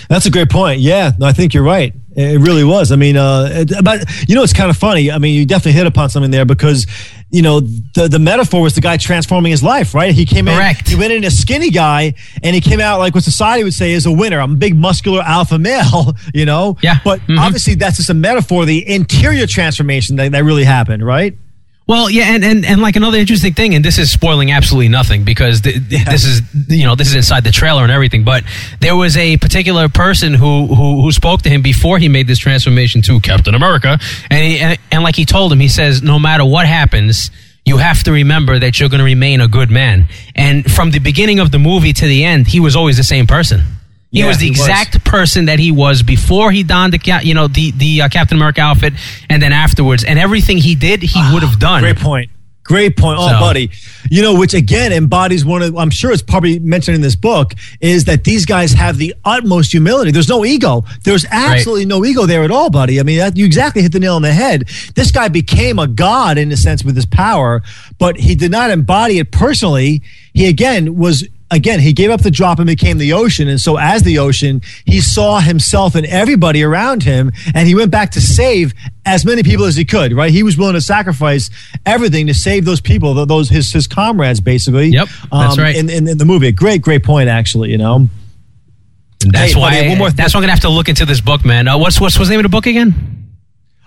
That's 0.08 0.26
a 0.28 0.32
great 0.32 0.50
point. 0.50 0.80
Yeah, 0.80 1.12
no, 1.18 1.26
I 1.26 1.34
think 1.34 1.54
you're 1.54 1.64
right. 1.64 1.94
It 2.16 2.42
really 2.42 2.64
was. 2.64 2.92
I 2.92 2.96
mean, 2.96 3.18
uh, 3.18 3.66
but 3.84 4.04
you 4.28 4.36
know, 4.36 4.44
it's 4.44 4.54
kind 4.54 4.70
of 4.70 4.78
funny. 4.78 5.12
I 5.12 5.18
mean, 5.20 5.36
you 5.36 5.46
definitely 5.46 5.74
hit 5.74 5.88
upon 5.88 6.10
something 6.10 6.32
there 6.32 6.46
because 6.46 6.86
you 7.32 7.42
know 7.42 7.62
the 7.62 8.08
the 8.10 8.20
metaphor 8.20 8.62
was 8.62 8.76
the 8.76 8.82
guy 8.82 8.98
transforming 8.98 9.52
his 9.52 9.64
life, 9.64 9.94
right? 9.94 10.14
He 10.14 10.26
came 10.26 10.46
Correct. 10.46 10.88
in, 10.88 10.96
he 10.96 11.00
went 11.00 11.14
in 11.14 11.24
a 11.24 11.32
skinny 11.32 11.70
guy, 11.70 12.16
and 12.44 12.54
he 12.54 12.62
came 12.62 12.80
out 12.80 13.00
like 13.00 13.16
what 13.16 13.24
society 13.24 13.64
would 13.64 13.74
say 13.74 13.94
is 13.94 14.06
a 14.06 14.12
winner. 14.12 14.40
I'm 14.40 14.54
a 14.54 14.58
big 14.58 14.76
muscular 14.76 15.22
alpha 15.22 15.58
male, 15.58 16.16
you 16.34 16.46
know. 16.46 16.78
Yeah. 16.82 17.00
But 17.04 17.22
mm-hmm. 17.22 17.40
obviously, 17.40 17.76
that's 17.76 17.98
just 17.98 18.10
a 18.10 18.16
metaphor. 18.16 18.66
The 18.66 18.88
interior 18.88 19.48
transformation 19.48 20.18
that, 20.18 20.32
that 20.34 20.44
really 20.44 20.66
happened, 20.66 21.06
right? 21.06 21.38
Well, 21.90 22.08
yeah, 22.08 22.36
and, 22.36 22.46
and, 22.46 22.66
and 22.66 22.82
like 22.84 22.98
another 22.98 23.18
interesting 23.18 23.56
thing, 23.56 23.74
and 23.74 23.84
this 23.84 23.98
is 23.98 24.12
spoiling 24.12 24.52
absolutely 24.52 24.90
nothing 24.90 25.24
because 25.24 25.62
th- 25.62 25.78
this 25.90 26.24
is 26.24 26.44
you 26.68 26.86
know 26.86 26.94
this 26.94 27.08
is 27.08 27.16
inside 27.16 27.44
the 27.44 27.52
trailer 27.52 27.82
and 27.82 27.92
everything. 27.92 28.24
But 28.24 28.44
there 28.80 28.96
was 28.96 29.18
a 29.18 29.38
particular 29.38 29.90
person 29.90 30.36
who 30.36 30.68
who, 30.68 31.02
who 31.02 31.12
spoke 31.12 31.42
to 31.42 31.50
him 31.50 31.64
before 31.64 31.98
he 31.98 32.08
made 32.08 32.28
this 32.28 32.38
transformation 32.38 33.02
to 33.02 33.20
Captain 33.22 33.56
America, 33.56 33.98
and, 34.30 34.44
he, 34.44 34.60
and 34.60 34.78
and 34.92 35.04
like 35.04 35.16
he 35.16 35.26
told 35.26 35.52
him, 35.52 35.60
he 35.60 35.68
says, 35.68 36.04
no 36.04 36.20
matter 36.20 36.46
what 36.46 36.68
happens, 36.68 37.32
you 37.66 37.78
have 37.78 38.04
to 38.04 38.12
remember 38.12 38.60
that 38.60 38.80
you're 38.80 38.90
going 38.90 39.00
to 39.00 39.04
remain 39.04 39.42
a 39.42 39.48
good 39.48 39.72
man. 39.72 40.08
And 40.36 40.72
from 40.72 40.92
the 40.92 41.00
beginning 41.00 41.40
of 41.40 41.50
the 41.50 41.58
movie 41.58 41.94
to 41.94 42.06
the 42.06 42.24
end, 42.24 42.50
he 42.50 42.60
was 42.60 42.76
always 42.76 42.98
the 42.98 43.04
same 43.04 43.26
person. 43.26 43.64
He 44.12 44.20
yeah, 44.20 44.28
was 44.28 44.40
the 44.40 44.46
he 44.46 44.52
exact 44.52 44.96
was. 44.96 45.04
person 45.04 45.46
that 45.46 45.60
he 45.60 45.72
was 45.72 46.02
before 46.02 46.52
he 46.52 46.64
donned 46.64 46.94
the 46.94 47.22
you 47.24 47.34
know 47.34 47.48
the 47.48 47.72
the 47.72 48.02
uh, 48.04 48.10
Captain 48.10 48.38
America 48.38 48.62
outfit, 48.62 48.94
and 49.30 49.42
then 49.42 49.54
afterwards, 49.54 50.04
and 50.04 50.18
everything 50.18 50.58
he 50.58 50.76
did, 50.76 51.02
he 51.04 51.22
would 51.34 51.44
have 51.44 51.60
done. 51.60 51.82
Great 51.82 51.98
point. 51.98 52.32
Great 52.70 52.96
point. 52.96 53.18
Oh, 53.20 53.28
so, 53.28 53.40
buddy. 53.40 53.72
You 54.12 54.22
know, 54.22 54.38
which 54.38 54.54
again 54.54 54.94
embodies 54.94 55.44
one 55.44 55.64
of, 55.64 55.76
I'm 55.76 55.90
sure 55.90 56.12
it's 56.12 56.22
probably 56.22 56.60
mentioned 56.60 56.94
in 56.94 57.02
this 57.02 57.16
book, 57.16 57.56
is 57.82 58.06
that 58.06 58.24
these 58.26 58.46
guys 58.46 58.74
have 58.74 59.00
the 59.00 59.16
utmost 59.26 59.72
humility. 59.72 60.12
There's 60.12 60.30
no 60.30 60.46
ego. 60.46 60.84
There's 61.04 61.26
absolutely 61.32 61.86
right. 61.86 61.90
no 61.90 62.06
ego 62.06 62.28
there 62.28 62.44
at 62.44 62.52
all, 62.52 62.70
buddy. 62.70 63.00
I 63.00 63.04
mean, 63.04 63.18
that, 63.18 63.36
you 63.36 63.44
exactly 63.44 63.82
hit 63.82 63.92
the 63.92 64.00
nail 64.00 64.16
on 64.16 64.22
the 64.22 64.32
head. 64.32 64.68
This 64.94 65.10
guy 65.12 65.30
became 65.30 65.80
a 65.80 65.88
god 65.88 66.38
in 66.38 66.52
a 66.52 66.58
sense 66.58 66.84
with 66.84 66.96
his 66.96 67.08
power, 67.08 67.64
but 67.98 68.18
he 68.18 68.36
did 68.36 68.52
not 68.52 68.70
embody 68.70 69.18
it 69.18 69.32
personally. 69.32 70.04
He 70.36 70.48
again 70.48 70.96
was 70.96 71.28
again, 71.52 71.80
he 71.80 71.94
gave 71.94 72.10
up 72.10 72.22
the 72.22 72.32
drop 72.32 72.60
and 72.60 72.68
became 72.68 72.98
the 72.98 73.14
ocean. 73.14 73.48
And 73.48 73.60
so, 73.60 73.78
as 73.78 74.04
the 74.04 74.20
ocean, 74.20 74.62
he 74.86 75.02
saw 75.02 75.40
himself 75.40 75.96
and 75.96 76.06
everybody 76.06 76.64
around 76.64 77.04
him, 77.04 77.32
and 77.54 77.68
he 77.68 77.76
went 77.76 77.92
back 77.92 78.12
to 78.12 78.22
save 78.22 78.74
as 79.06 79.26
many 79.26 79.42
people 79.44 79.66
as 79.66 79.76
he 79.76 79.86
could. 79.86 80.14
Right? 80.14 80.32
He 80.32 80.44
was 80.44 80.58
willing 80.58 80.76
to 80.76 80.82
sacrifice 80.82 81.50
everything 81.86 82.28
to 82.28 82.34
save 82.34 82.66
those 82.66 82.82
people, 82.82 83.14
those 83.26 83.50
his 83.50 83.72
his 83.72 83.88
comrades, 83.88 84.40
basically. 84.40 84.88
Yep, 84.90 85.08
that's 85.32 85.58
um, 85.58 85.64
right. 85.64 85.76
In, 85.76 85.90
in, 85.90 86.08
in 86.08 86.18
the 86.18 86.26
movie, 86.26 86.52
great, 86.52 86.82
great 86.82 87.04
point, 87.04 87.30
actually. 87.30 87.72
You 87.72 87.78
know. 87.78 88.08
And 89.24 89.34
that's 89.34 89.54
Hey, 89.54 89.60
why. 89.60 89.72
buddy, 89.76 89.90
one 89.90 89.98
more 89.98 90.08
thing. 90.10 90.16
that's 90.18 90.34
why 90.34 90.38
I'm 90.38 90.44
gonna 90.44 90.54
have 90.54 90.62
to 90.62 90.70
look 90.70 90.88
into 90.88 91.06
this 91.06 91.20
book, 91.20 91.44
man. 91.44 91.68
Uh, 91.68 91.78
what's 91.78 92.00
what's 92.00 92.18
what's 92.18 92.30
the 92.30 92.34
name 92.34 92.40
of 92.46 92.50
the 92.50 92.56
book 92.56 92.68
again? 92.68 93.28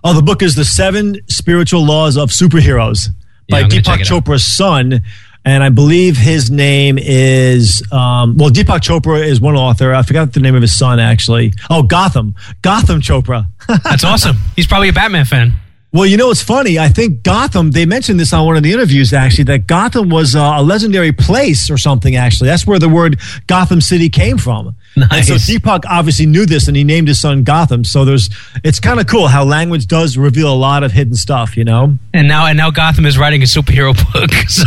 Oh, 0.05 0.12
the 0.12 0.22
book 0.22 0.42
is 0.42 0.57
The 0.57 0.64
Seven 0.64 1.16
Spiritual 1.29 1.87
Laws 1.87 2.16
of 2.16 2.31
Superheroes 2.31 3.09
by 3.48 3.61
Yeah, 3.61 3.68
check 3.68 3.85
Deepak. 4.01 4.01
Chopra's 4.01 4.44
son. 4.44 5.03
And 5.45 5.65
I 5.65 5.71
believe 5.71 6.17
his 6.17 6.51
name 6.51 6.99
is, 7.01 7.83
um, 7.91 8.37
well, 8.37 8.51
Deepak 8.51 8.81
Chopra 8.81 9.25
is 9.27 9.41
one 9.41 9.57
author. 9.57 9.93
I 9.93 10.03
forgot 10.03 10.33
the 10.33 10.41
name 10.41 10.55
of 10.55 10.63
his 10.63 10.77
son, 10.77 11.01
actually. 11.01 11.53
Oh, 11.69 11.83
Gotham. 11.83 12.37
Gotham 12.63 13.01
Chopra. 13.01 13.47
That's 13.83 14.05
awesome. 14.05 14.37
He's 14.55 14.69
probably 14.69 14.89
a 14.89 14.93
Batman 14.93 15.25
fan. 15.25 15.55
Well, 15.93 16.07
you 16.07 16.17
know 16.17 16.29
what's 16.29 16.41
funny? 16.43 16.79
I 16.79 16.89
think 16.89 17.23
Gotham. 17.23 17.71
They 17.73 17.85
mentioned 17.85 18.19
this 18.19 18.33
on 18.33 18.47
one 18.47 18.57
of 18.57 18.63
the 18.63 18.73
interviews. 18.73 19.13
Actually, 19.13 19.45
that 19.45 19.67
Gotham 19.67 20.09
was 20.09 20.35
uh, 20.35 20.55
a 20.57 20.63
legendary 20.63 21.13
place 21.13 21.71
or 21.71 21.77
something. 21.77 22.17
Actually, 22.17 22.49
that's 22.49 22.67
where 22.67 22.79
the 22.79 22.89
word 22.89 23.21
Gotham 23.47 23.83
City 23.83 24.09
came 24.09 24.39
from. 24.39 24.75
And 24.95 25.25
so 25.25 25.35
Nice. 25.35 25.51
Deepak 25.51 25.85
obviously 25.89 26.27
knew 26.27 26.45
this, 26.47 26.67
and 26.69 26.77
he 26.77 26.85
named 26.85 27.09
his 27.09 27.19
son 27.21 27.45
Gotham. 27.45 27.83
So 27.85 28.05
there's, 28.05 28.29
it's 28.63 28.79
kind 28.79 29.01
of 29.01 29.07
cool 29.07 29.27
how 29.29 29.43
language 29.45 29.87
does 29.87 30.17
reveal 30.19 30.53
a 30.53 30.57
lot 30.57 30.83
of 30.83 30.93
hidden 30.93 31.15
stuff. 31.15 31.57
You 31.59 31.65
know? 31.65 31.99
And 32.15 32.27
now 32.29 32.47
and 32.47 32.57
now 32.57 32.71
Gotham 32.71 33.05
is 33.05 33.19
writing 33.19 33.43
a 33.43 33.47
superhero 33.47 33.93
book. 34.13 34.31
So 34.49 34.67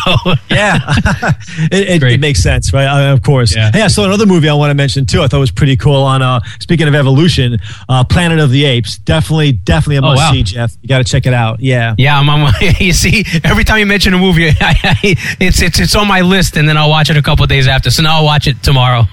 Yeah, 0.52 0.78
it, 1.72 2.02
it, 2.02 2.04
it 2.04 2.20
makes 2.20 2.42
sense, 2.42 2.72
right? 2.72 2.86
Uh, 3.10 3.14
of 3.14 3.24
course. 3.24 3.56
Yeah. 3.56 3.72
Hey, 3.74 3.82
I 3.82 3.88
saw 3.88 4.06
another 4.06 4.26
movie 4.28 4.48
I 4.50 4.54
want 4.54 4.70
to 4.70 4.76
mention 4.76 5.06
too. 5.08 5.22
I 5.24 5.28
thought 5.28 5.40
was 5.40 5.50
pretty 5.52 5.76
cool. 5.78 5.96
On 6.04 6.22
uh, 6.22 6.40
speaking 6.60 6.88
of 6.88 6.94
evolution, 6.94 7.58
uh, 7.90 8.04
Planet 8.04 8.38
of 8.40 8.52
the 8.52 8.66
Apes. 8.66 9.00
Definitely, 9.00 9.54
definitely 9.54 9.96
a 9.98 10.00
Oh, 10.00 10.14
must 10.14 10.20
wow. 10.22 10.32
see, 10.34 10.44
Jeff. 10.44 10.76
You 10.82 10.90
got 10.90 11.00
to 11.00 11.04
check 11.04 11.15
it 11.26 11.34
out. 11.34 11.60
Yeah. 11.62 11.96
Yeah, 11.98 12.20
I'm, 12.20 12.30
I'm, 12.30 12.54
you 12.80 12.94
see, 12.94 13.24
every 13.44 13.64
time 13.64 13.80
you 13.80 13.86
mention 13.86 14.14
a 14.14 14.18
movie, 14.18 14.48
I, 14.60 14.76
I, 14.84 15.16
it's 15.40 15.62
it's 15.62 15.80
it's 15.80 15.96
on 15.96 16.08
my 16.08 16.22
list, 16.22 16.58
and 16.58 16.68
then 16.68 16.78
I'll 16.78 16.90
watch 16.90 17.10
it 17.10 17.18
a 17.18 17.22
couple 17.22 17.46
days 17.48 17.68
after. 17.68 17.90
So 17.90 18.04
now 18.04 18.18
I'll 18.18 18.26
watch 18.26 18.48
it 18.48 18.62
tomorrow. 18.62 19.04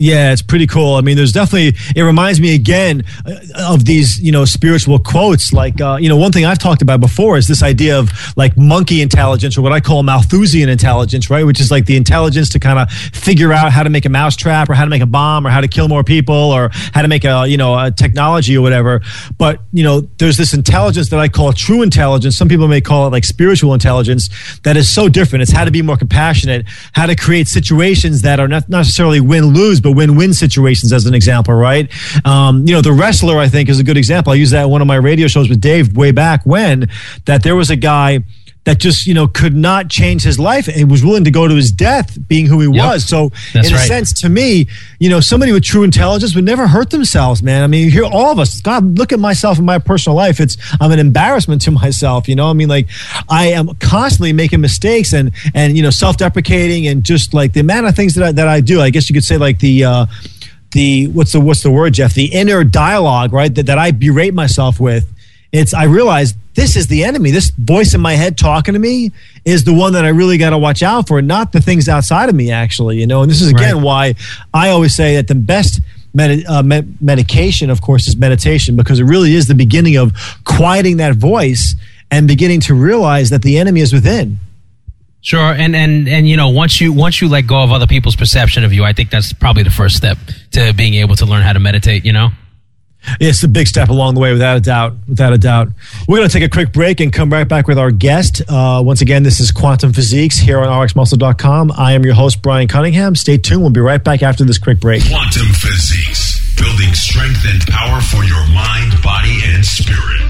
Yeah, 0.00 0.32
it's 0.32 0.40
pretty 0.40 0.66
cool. 0.66 0.94
I 0.94 1.02
mean, 1.02 1.18
there's 1.18 1.30
definitely, 1.30 1.78
it 1.94 2.02
reminds 2.02 2.40
me 2.40 2.54
again 2.54 3.02
uh, 3.26 3.36
of 3.74 3.84
these, 3.84 4.18
you 4.18 4.32
know, 4.32 4.46
spiritual 4.46 4.98
quotes. 4.98 5.52
Like, 5.52 5.78
uh, 5.78 5.98
you 6.00 6.08
know, 6.08 6.16
one 6.16 6.32
thing 6.32 6.46
I've 6.46 6.58
talked 6.58 6.80
about 6.80 7.00
before 7.00 7.36
is 7.36 7.46
this 7.46 7.62
idea 7.62 7.98
of 7.98 8.10
like 8.34 8.56
monkey 8.56 9.02
intelligence 9.02 9.58
or 9.58 9.60
what 9.60 9.72
I 9.72 9.80
call 9.80 10.02
Malthusian 10.02 10.70
intelligence, 10.70 11.28
right? 11.28 11.44
Which 11.44 11.60
is 11.60 11.70
like 11.70 11.84
the 11.84 11.98
intelligence 11.98 12.48
to 12.50 12.58
kind 12.58 12.78
of 12.78 12.90
figure 12.90 13.52
out 13.52 13.72
how 13.72 13.82
to 13.82 13.90
make 13.90 14.06
a 14.06 14.08
mousetrap 14.08 14.70
or 14.70 14.74
how 14.74 14.84
to 14.84 14.90
make 14.90 15.02
a 15.02 15.06
bomb 15.06 15.46
or 15.46 15.50
how 15.50 15.60
to 15.60 15.68
kill 15.68 15.86
more 15.86 16.02
people 16.02 16.34
or 16.34 16.70
how 16.72 17.02
to 17.02 17.08
make 17.08 17.26
a, 17.26 17.46
you 17.46 17.58
know, 17.58 17.78
a 17.78 17.90
technology 17.90 18.56
or 18.56 18.62
whatever. 18.62 19.02
But, 19.36 19.60
you 19.70 19.82
know, 19.82 20.00
there's 20.16 20.38
this 20.38 20.54
intelligence 20.54 21.10
that 21.10 21.20
I 21.20 21.28
call 21.28 21.52
true 21.52 21.82
intelligence. 21.82 22.38
Some 22.38 22.48
people 22.48 22.68
may 22.68 22.80
call 22.80 23.06
it 23.06 23.10
like 23.10 23.24
spiritual 23.24 23.74
intelligence 23.74 24.30
that 24.62 24.78
is 24.78 24.90
so 24.90 25.10
different. 25.10 25.42
It's 25.42 25.52
how 25.52 25.66
to 25.66 25.70
be 25.70 25.82
more 25.82 25.98
compassionate, 25.98 26.64
how 26.94 27.04
to 27.04 27.14
create 27.14 27.48
situations 27.48 28.22
that 28.22 28.40
are 28.40 28.48
not 28.48 28.66
necessarily 28.70 29.20
win 29.20 29.44
lose, 29.44 29.78
but 29.78 29.89
win 29.92 30.16
win 30.16 30.32
situations, 30.34 30.92
as 30.92 31.06
an 31.06 31.14
example, 31.14 31.54
right? 31.54 31.90
Um, 32.24 32.66
you 32.66 32.74
know, 32.74 32.80
the 32.80 32.92
wrestler, 32.92 33.38
I 33.38 33.48
think, 33.48 33.68
is 33.68 33.78
a 33.78 33.84
good 33.84 33.96
example. 33.96 34.32
I 34.32 34.36
used 34.36 34.52
that 34.52 34.68
one 34.68 34.80
of 34.80 34.86
my 34.86 34.96
radio 34.96 35.26
shows 35.28 35.48
with 35.48 35.60
Dave 35.60 35.96
way 35.96 36.12
back 36.12 36.44
when, 36.44 36.88
that 37.26 37.42
there 37.42 37.56
was 37.56 37.70
a 37.70 37.76
guy 37.76 38.20
that 38.64 38.78
just 38.78 39.06
you 39.06 39.14
know 39.14 39.26
could 39.26 39.56
not 39.56 39.88
change 39.88 40.22
his 40.22 40.38
life 40.38 40.68
and 40.68 40.90
was 40.90 41.04
willing 41.04 41.24
to 41.24 41.30
go 41.30 41.48
to 41.48 41.54
his 41.54 41.72
death 41.72 42.18
being 42.28 42.46
who 42.46 42.60
he 42.60 42.68
was. 42.68 43.08
So 43.08 43.30
That's 43.54 43.68
in 43.68 43.74
a 43.74 43.76
right. 43.76 43.88
sense 43.88 44.12
to 44.20 44.28
me 44.28 44.68
you 44.98 45.08
know 45.08 45.20
somebody 45.20 45.52
with 45.52 45.64
true 45.64 45.82
intelligence 45.82 46.34
would 46.34 46.44
never 46.44 46.66
hurt 46.66 46.90
themselves 46.90 47.42
man. 47.42 47.62
I 47.62 47.66
mean 47.66 47.84
you 47.84 47.90
hear 47.90 48.04
all 48.04 48.30
of 48.30 48.38
us 48.38 48.60
god 48.60 48.98
look 48.98 49.12
at 49.12 49.18
myself 49.18 49.58
in 49.58 49.64
my 49.64 49.78
personal 49.78 50.16
life. 50.16 50.40
It's 50.40 50.56
i'm 50.80 50.92
an 50.92 50.98
embarrassment 50.98 51.62
to 51.62 51.70
myself 51.82 52.28
you 52.28 52.34
know? 52.34 52.48
I 52.48 52.52
mean 52.52 52.68
like 52.68 52.88
i 53.28 53.46
am 53.46 53.74
constantly 53.76 54.32
making 54.32 54.60
mistakes 54.60 55.12
and 55.12 55.32
and 55.54 55.76
you 55.76 55.82
know 55.82 55.90
self-deprecating 55.90 56.86
and 56.86 57.02
just 57.02 57.32
like 57.32 57.52
the 57.52 57.60
amount 57.60 57.86
of 57.86 57.96
things 57.96 58.14
that 58.14 58.24
i, 58.24 58.32
that 58.32 58.48
I 58.48 58.60
do. 58.60 58.80
I 58.80 58.90
guess 58.90 59.08
you 59.08 59.14
could 59.14 59.24
say 59.24 59.36
like 59.38 59.58
the 59.58 59.84
uh 59.84 60.06
the 60.72 61.08
what's 61.08 61.32
the 61.32 61.40
what's 61.40 61.62
the 61.62 61.70
word 61.70 61.94
jeff? 61.94 62.14
The 62.14 62.26
inner 62.26 62.62
dialogue 62.62 63.32
right 63.32 63.54
that, 63.54 63.66
that 63.66 63.78
i 63.78 63.90
berate 63.90 64.34
myself 64.34 64.78
with 64.78 65.10
it's 65.52 65.74
i 65.74 65.84
realize 65.84 66.34
this 66.54 66.76
is 66.76 66.86
the 66.88 67.02
enemy 67.04 67.30
this 67.30 67.50
voice 67.50 67.94
in 67.94 68.00
my 68.00 68.14
head 68.14 68.36
talking 68.38 68.74
to 68.74 68.80
me 68.80 69.10
is 69.44 69.64
the 69.64 69.72
one 69.74 69.92
that 69.94 70.04
i 70.04 70.08
really 70.08 70.38
got 70.38 70.50
to 70.50 70.58
watch 70.58 70.82
out 70.82 71.08
for 71.08 71.20
not 71.22 71.52
the 71.52 71.60
things 71.60 71.88
outside 71.88 72.28
of 72.28 72.34
me 72.34 72.50
actually 72.50 72.98
you 72.98 73.06
know 73.06 73.22
and 73.22 73.30
this 73.30 73.40
is 73.40 73.48
again 73.48 73.76
Right. 73.76 73.84
why 73.84 74.14
i 74.54 74.70
always 74.70 74.94
say 74.94 75.16
that 75.16 75.28
the 75.28 75.34
best 75.34 75.80
Medi- 76.12 76.44
uh, 76.44 76.60
me- 76.64 76.82
medication, 77.00 77.70
of 77.70 77.80
course, 77.82 78.08
is 78.08 78.16
meditation 78.16 78.74
because 78.74 78.98
it 78.98 79.04
really 79.04 79.32
is 79.36 79.46
the 79.46 79.54
beginning 79.54 79.96
of 79.96 80.12
quieting 80.44 80.96
that 80.96 81.14
voice 81.14 81.76
and 82.10 82.26
beginning 82.26 82.58
to 82.62 82.74
realize 82.74 83.30
that 83.30 83.42
the 83.42 83.58
enemy 83.58 83.80
is 83.80 83.92
within. 83.92 84.38
Sure, 85.20 85.52
and 85.52 85.76
and 85.76 86.08
and 86.08 86.28
you 86.28 86.36
know, 86.36 86.48
once 86.48 86.80
you 86.80 86.92
once 86.92 87.20
you 87.20 87.28
let 87.28 87.42
go 87.46 87.62
of 87.62 87.70
other 87.70 87.86
people's 87.86 88.16
perception 88.16 88.64
of 88.64 88.72
you, 88.72 88.82
I 88.82 88.92
think 88.92 89.10
that's 89.10 89.32
probably 89.32 89.62
the 89.62 89.70
first 89.70 89.94
step 89.96 90.18
to 90.50 90.72
being 90.74 90.94
able 90.94 91.14
to 91.14 91.26
learn 91.26 91.42
how 91.42 91.52
to 91.52 91.60
meditate. 91.60 92.04
You 92.04 92.12
know. 92.12 92.30
It's 93.18 93.42
a 93.42 93.48
big 93.48 93.66
step 93.66 93.88
along 93.88 94.14
the 94.14 94.20
way, 94.20 94.32
without 94.32 94.56
a 94.56 94.60
doubt. 94.60 94.94
Without 95.08 95.32
a 95.32 95.38
doubt. 95.38 95.68
We're 96.06 96.18
going 96.18 96.28
to 96.28 96.32
take 96.32 96.42
a 96.44 96.48
quick 96.48 96.72
break 96.72 97.00
and 97.00 97.12
come 97.12 97.30
right 97.30 97.48
back 97.48 97.66
with 97.66 97.78
our 97.78 97.90
guest. 97.90 98.42
Uh, 98.48 98.82
once 98.84 99.00
again, 99.00 99.22
this 99.22 99.40
is 99.40 99.50
Quantum 99.52 99.92
Physiques 99.92 100.38
here 100.38 100.58
on 100.58 100.68
RxMuscle.com. 100.68 101.72
I 101.76 101.92
am 101.92 102.04
your 102.04 102.14
host, 102.14 102.42
Brian 102.42 102.68
Cunningham. 102.68 103.14
Stay 103.16 103.38
tuned. 103.38 103.62
We'll 103.62 103.70
be 103.70 103.80
right 103.80 104.02
back 104.02 104.22
after 104.22 104.44
this 104.44 104.58
quick 104.58 104.80
break. 104.80 105.02
Quantum 105.08 105.48
Physiques, 105.48 106.56
building 106.56 106.94
strength 106.94 107.44
and 107.48 107.60
power 107.66 108.00
for 108.00 108.24
your 108.24 108.46
mind, 108.48 108.94
body, 109.02 109.40
and 109.46 109.64
spirit. 109.64 110.29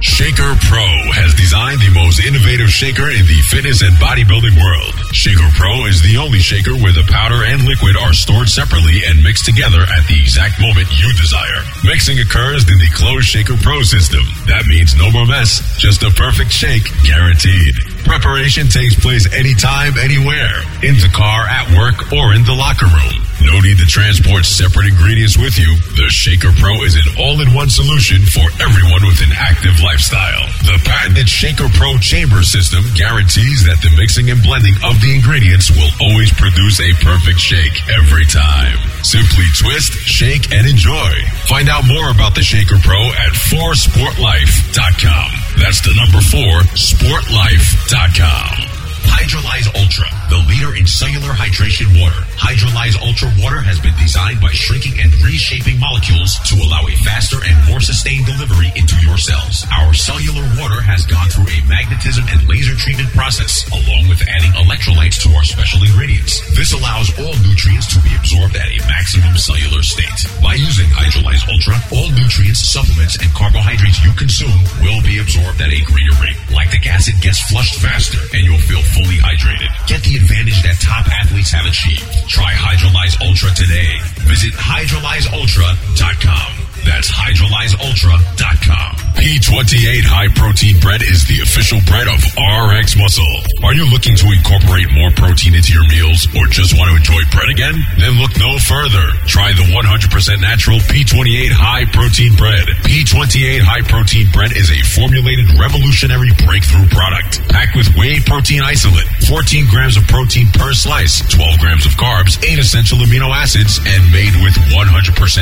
Shaker 0.00 0.56
Pro 0.64 0.88
has 1.12 1.36
designed 1.36 1.76
the 1.84 1.92
most 1.92 2.24
innovative 2.24 2.72
shaker 2.72 3.12
in 3.12 3.20
the 3.28 3.36
fitness 3.52 3.84
and 3.84 3.92
bodybuilding 4.00 4.56
world. 4.56 4.96
Shaker 5.12 5.44
Pro 5.52 5.84
is 5.92 6.00
the 6.00 6.16
only 6.16 6.40
shaker 6.40 6.72
where 6.72 6.96
the 6.96 7.04
powder 7.12 7.44
and 7.44 7.68
liquid 7.68 8.00
are 8.00 8.16
stored 8.16 8.48
separately 8.48 9.04
and 9.04 9.20
mixed 9.20 9.44
together 9.44 9.84
at 9.84 10.08
the 10.08 10.16
exact 10.16 10.56
moment 10.56 10.88
you 10.88 11.04
desire. 11.20 11.60
Mixing 11.84 12.16
occurs 12.16 12.64
in 12.64 12.80
the 12.80 12.88
closed 12.96 13.28
Shaker 13.28 13.60
Pro 13.60 13.84
system. 13.84 14.24
That 14.48 14.64
means 14.64 14.96
no 14.96 15.12
more 15.12 15.28
mess, 15.28 15.60
just 15.76 16.00
a 16.00 16.08
perfect 16.16 16.48
shake 16.48 16.88
guaranteed. 17.04 17.76
Preparation 18.08 18.72
takes 18.72 18.96
place 18.96 19.28
anytime, 19.36 20.00
anywhere. 20.00 20.64
In 20.80 20.96
the 20.96 21.12
car, 21.12 21.44
at 21.44 21.76
work, 21.76 22.08
or 22.08 22.32
in 22.32 22.48
the 22.48 22.56
locker 22.56 22.88
room. 22.88 23.19
No 23.40 23.58
need 23.60 23.78
to 23.80 23.88
transport 23.88 24.44
separate 24.44 24.92
ingredients 24.92 25.36
with 25.40 25.56
you. 25.56 25.72
The 25.96 26.08
Shaker 26.12 26.52
Pro 26.60 26.84
is 26.84 26.94
an 26.94 27.08
all-in-one 27.16 27.70
solution 27.72 28.20
for 28.28 28.44
everyone 28.60 29.02
with 29.08 29.20
an 29.24 29.32
active 29.32 29.80
lifestyle. 29.80 30.44
The 30.68 30.76
patented 30.84 31.28
Shaker 31.28 31.68
Pro 31.72 31.96
chamber 31.98 32.42
system 32.44 32.84
guarantees 32.94 33.64
that 33.64 33.80
the 33.80 33.88
mixing 33.96 34.28
and 34.30 34.42
blending 34.44 34.76
of 34.84 35.00
the 35.00 35.16
ingredients 35.16 35.72
will 35.72 35.88
always 36.04 36.28
produce 36.36 36.80
a 36.84 36.92
perfect 37.00 37.40
shake 37.40 37.80
every 37.88 38.28
time. 38.28 38.76
Simply 39.02 39.48
twist, 39.56 39.96
shake, 40.04 40.52
and 40.52 40.68
enjoy. 40.68 41.10
Find 41.48 41.68
out 41.72 41.88
more 41.88 42.12
about 42.12 42.36
the 42.36 42.44
Shaker 42.44 42.76
Pro 42.84 43.00
at 43.16 43.32
4sportlife.com. 43.48 45.28
That's 45.56 45.80
the 45.80 45.96
number 45.96 46.20
4 46.20 46.62
sportlife.com. 46.76 48.69
Hydrolyze 49.10 49.66
Ultra, 49.74 50.06
the 50.30 50.40
leader 50.46 50.74
in 50.78 50.86
cellular 50.86 51.34
hydration 51.34 51.90
water. 51.98 52.22
Hydrolyze 52.38 52.94
Ultra 53.02 53.30
water 53.42 53.58
has 53.58 53.82
been 53.82 53.94
designed 53.98 54.38
by 54.38 54.54
shrinking 54.54 54.98
and 55.02 55.10
reshaping 55.22 55.78
molecules 55.82 56.38
to 56.46 56.54
allow 56.62 56.86
a 56.86 56.94
faster 57.02 57.42
and 57.42 57.58
more 57.66 57.82
sustained 57.82 58.26
delivery 58.26 58.70
into 58.78 58.94
your 59.02 59.18
cells. 59.18 59.66
Our 59.74 59.94
cellular 59.94 60.46
water 60.58 60.78
has 60.78 61.06
gone 61.06 61.28
through 61.30 61.50
a 61.50 61.60
magnetism 61.66 62.26
and 62.30 62.46
laser 62.46 62.78
treatment 62.78 63.10
process, 63.10 63.66
along 63.74 64.06
with 64.06 64.22
adding 64.30 64.54
electrolytes 64.54 65.18
to 65.26 65.28
our 65.34 65.44
special 65.44 65.82
ingredients. 65.82 66.38
This 66.54 66.70
allows 66.70 67.10
all 67.18 67.34
nutrients 67.42 67.90
to 67.94 67.98
be 68.06 68.14
absorbed 68.14 68.54
at 68.54 68.70
a 68.70 68.78
maximum 68.86 69.34
cellular 69.34 69.82
state. 69.82 70.26
By 70.38 70.54
using 70.54 70.86
Hydrolyze 70.94 71.46
Ultra, 71.50 71.76
all 71.90 72.10
nutrients, 72.14 72.62
supplements, 72.62 73.18
and 73.18 73.30
carbohydrates 73.34 74.02
you 74.06 74.14
consume 74.14 74.54
will 74.82 75.02
be 75.02 75.18
absorbed 75.18 75.58
at 75.58 75.74
a 75.74 75.80
greater 75.86 76.16
rate. 76.22 76.38
Lactic 76.54 76.86
acid 76.86 77.18
gets 77.20 77.42
flushed 77.50 77.78
faster, 77.82 78.18
and 78.34 78.46
you'll 78.46 78.62
feel 78.66 78.82
fully 79.00 79.16
hydrated. 79.16 79.72
Get 79.88 80.02
the 80.02 80.16
advantage 80.16 80.60
that 80.62 80.78
top 80.80 81.06
athletes 81.08 81.50
have 81.52 81.64
achieved. 81.66 82.04
Try 82.28 82.52
Hydrolyze 82.52 83.18
Ultra 83.24 83.48
today. 83.50 83.98
Visit 84.28 84.52
hydrolyzeultra.com. 84.52 86.69
That's 86.84 87.10
hydrolyzeultra.com. 87.10 88.90
P28 89.20 90.00
high 90.08 90.32
protein 90.32 90.80
bread 90.80 91.02
is 91.04 91.28
the 91.28 91.44
official 91.44 91.76
bread 91.84 92.08
of 92.08 92.16
RX 92.40 92.96
Muscle. 92.96 93.28
Are 93.60 93.76
you 93.76 93.84
looking 93.92 94.16
to 94.16 94.26
incorporate 94.32 94.88
more 94.96 95.12
protein 95.12 95.52
into 95.52 95.76
your 95.76 95.84
meals 95.92 96.24
or 96.32 96.48
just 96.48 96.72
want 96.72 96.88
to 96.88 96.96
enjoy 96.96 97.20
bread 97.28 97.52
again? 97.52 97.76
Then 98.00 98.16
look 98.16 98.32
no 98.40 98.56
further. 98.56 99.12
Try 99.28 99.52
the 99.52 99.68
100% 99.68 100.40
natural 100.40 100.80
P28 100.88 101.52
high 101.52 101.84
protein 101.92 102.32
bread. 102.40 102.64
P28 102.88 103.60
high 103.60 103.84
protein 103.84 104.24
bread 104.32 104.56
is 104.56 104.72
a 104.72 104.80
formulated 104.96 105.52
revolutionary 105.60 106.32
breakthrough 106.48 106.88
product 106.88 107.44
packed 107.52 107.76
with 107.76 107.92
whey 108.00 108.24
protein 108.24 108.64
isolate, 108.64 109.06
14 109.28 109.68
grams 109.68 110.00
of 110.00 110.08
protein 110.08 110.48
per 110.56 110.72
slice, 110.72 111.20
12 111.28 111.60
grams 111.60 111.84
of 111.84 111.92
carbs, 112.00 112.40
8 112.40 112.56
essential 112.56 112.98
amino 113.04 113.28
acids, 113.36 113.76
and 113.84 114.00
made 114.08 114.32
with 114.40 114.56
100% 114.72 114.80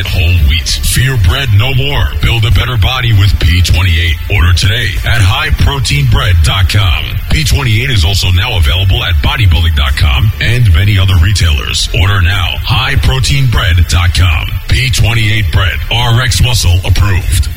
whole 0.02 0.36
wheat. 0.50 0.68
Fear 0.82 1.14
bread 1.28 1.48
no 1.54 1.74
more. 1.76 2.04
Build 2.24 2.44
a 2.44 2.50
better 2.50 2.76
body 2.80 3.12
with 3.12 3.30
P28. 3.38 4.34
Order 4.34 4.52
today 4.56 4.88
at 5.04 5.20
highproteinbread.com. 5.20 7.04
P28 7.30 7.90
is 7.92 8.04
also 8.04 8.32
now 8.32 8.56
available 8.56 9.04
at 9.04 9.14
bodybuilding.com 9.22 10.32
and 10.40 10.72
many 10.74 10.98
other 10.98 11.14
retailers. 11.22 11.88
Order 12.00 12.22
now. 12.22 12.56
Highproteinbread.com. 12.64 14.46
P28 14.72 15.52
bread. 15.52 15.78
RX 15.92 16.42
muscle 16.42 16.78
approved. 16.84 17.48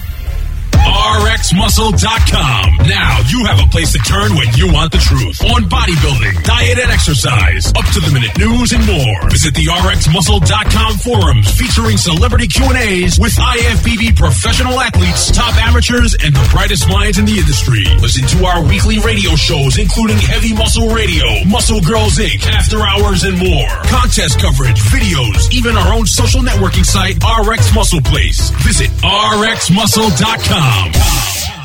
RxMuscle.com. 0.81 2.89
Now 2.89 3.21
you 3.29 3.45
have 3.45 3.61
a 3.61 3.69
place 3.69 3.93
to 3.93 3.99
turn 3.99 4.33
when 4.33 4.49
you 4.57 4.73
want 4.73 4.91
the 4.91 4.97
truth 4.97 5.37
on 5.53 5.69
bodybuilding, 5.69 6.43
diet, 6.43 6.79
and 6.79 6.91
exercise, 6.91 7.69
up 7.77 7.85
to 7.93 7.99
the 8.01 8.09
minute 8.09 8.33
news 8.37 8.73
and 8.73 8.81
more. 8.89 9.29
Visit 9.29 9.53
the 9.53 9.69
RxMuscle.com 9.69 10.97
forums 10.97 11.45
featuring 11.53 11.97
celebrity 11.97 12.47
Q 12.47 12.65
and 12.65 12.77
A's 12.77 13.19
with 13.19 13.33
IFBB 13.37 14.17
professional 14.17 14.79
athletes, 14.79 15.29
top 15.29 15.53
amateurs, 15.61 16.15
and 16.17 16.33
the 16.33 16.47
brightest 16.49 16.89
minds 16.89 17.19
in 17.19 17.25
the 17.25 17.37
industry. 17.37 17.85
Listen 18.01 18.25
to 18.37 18.45
our 18.45 18.63
weekly 18.65 18.97
radio 18.99 19.35
shows, 19.35 19.77
including 19.77 20.17
Heavy 20.17 20.53
Muscle 20.53 20.89
Radio, 20.89 21.25
Muscle 21.45 21.81
Girls 21.81 22.17
Inc., 22.17 22.41
After 22.47 22.81
Hours, 22.81 23.23
and 23.23 23.37
more. 23.37 23.69
Contest 23.85 24.39
coverage, 24.39 24.81
videos, 24.89 25.51
even 25.53 25.77
our 25.77 25.93
own 25.93 26.05
social 26.05 26.41
networking 26.41 26.85
site, 26.85 27.21
RX 27.21 27.73
Muscle 27.75 28.01
Place. 28.01 28.49
Visit 28.65 28.89
RxMuscle.com. 29.05 30.70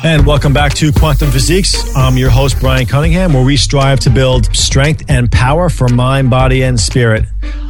And 0.03 0.25
welcome 0.25 0.53
back 0.53 0.73
to 0.75 0.93
Quantum 0.93 1.31
Physiques. 1.31 1.95
I'm 1.95 2.17
your 2.17 2.29
host, 2.29 2.59
Brian 2.59 2.85
Cunningham, 2.85 3.33
where 3.33 3.43
we 3.43 3.57
strive 3.57 3.99
to 4.01 4.09
build 4.09 4.55
strength 4.55 5.03
and 5.09 5.29
power 5.29 5.69
for 5.69 5.89
mind, 5.89 6.29
body, 6.29 6.63
and 6.63 6.79
spirit. 6.79 7.25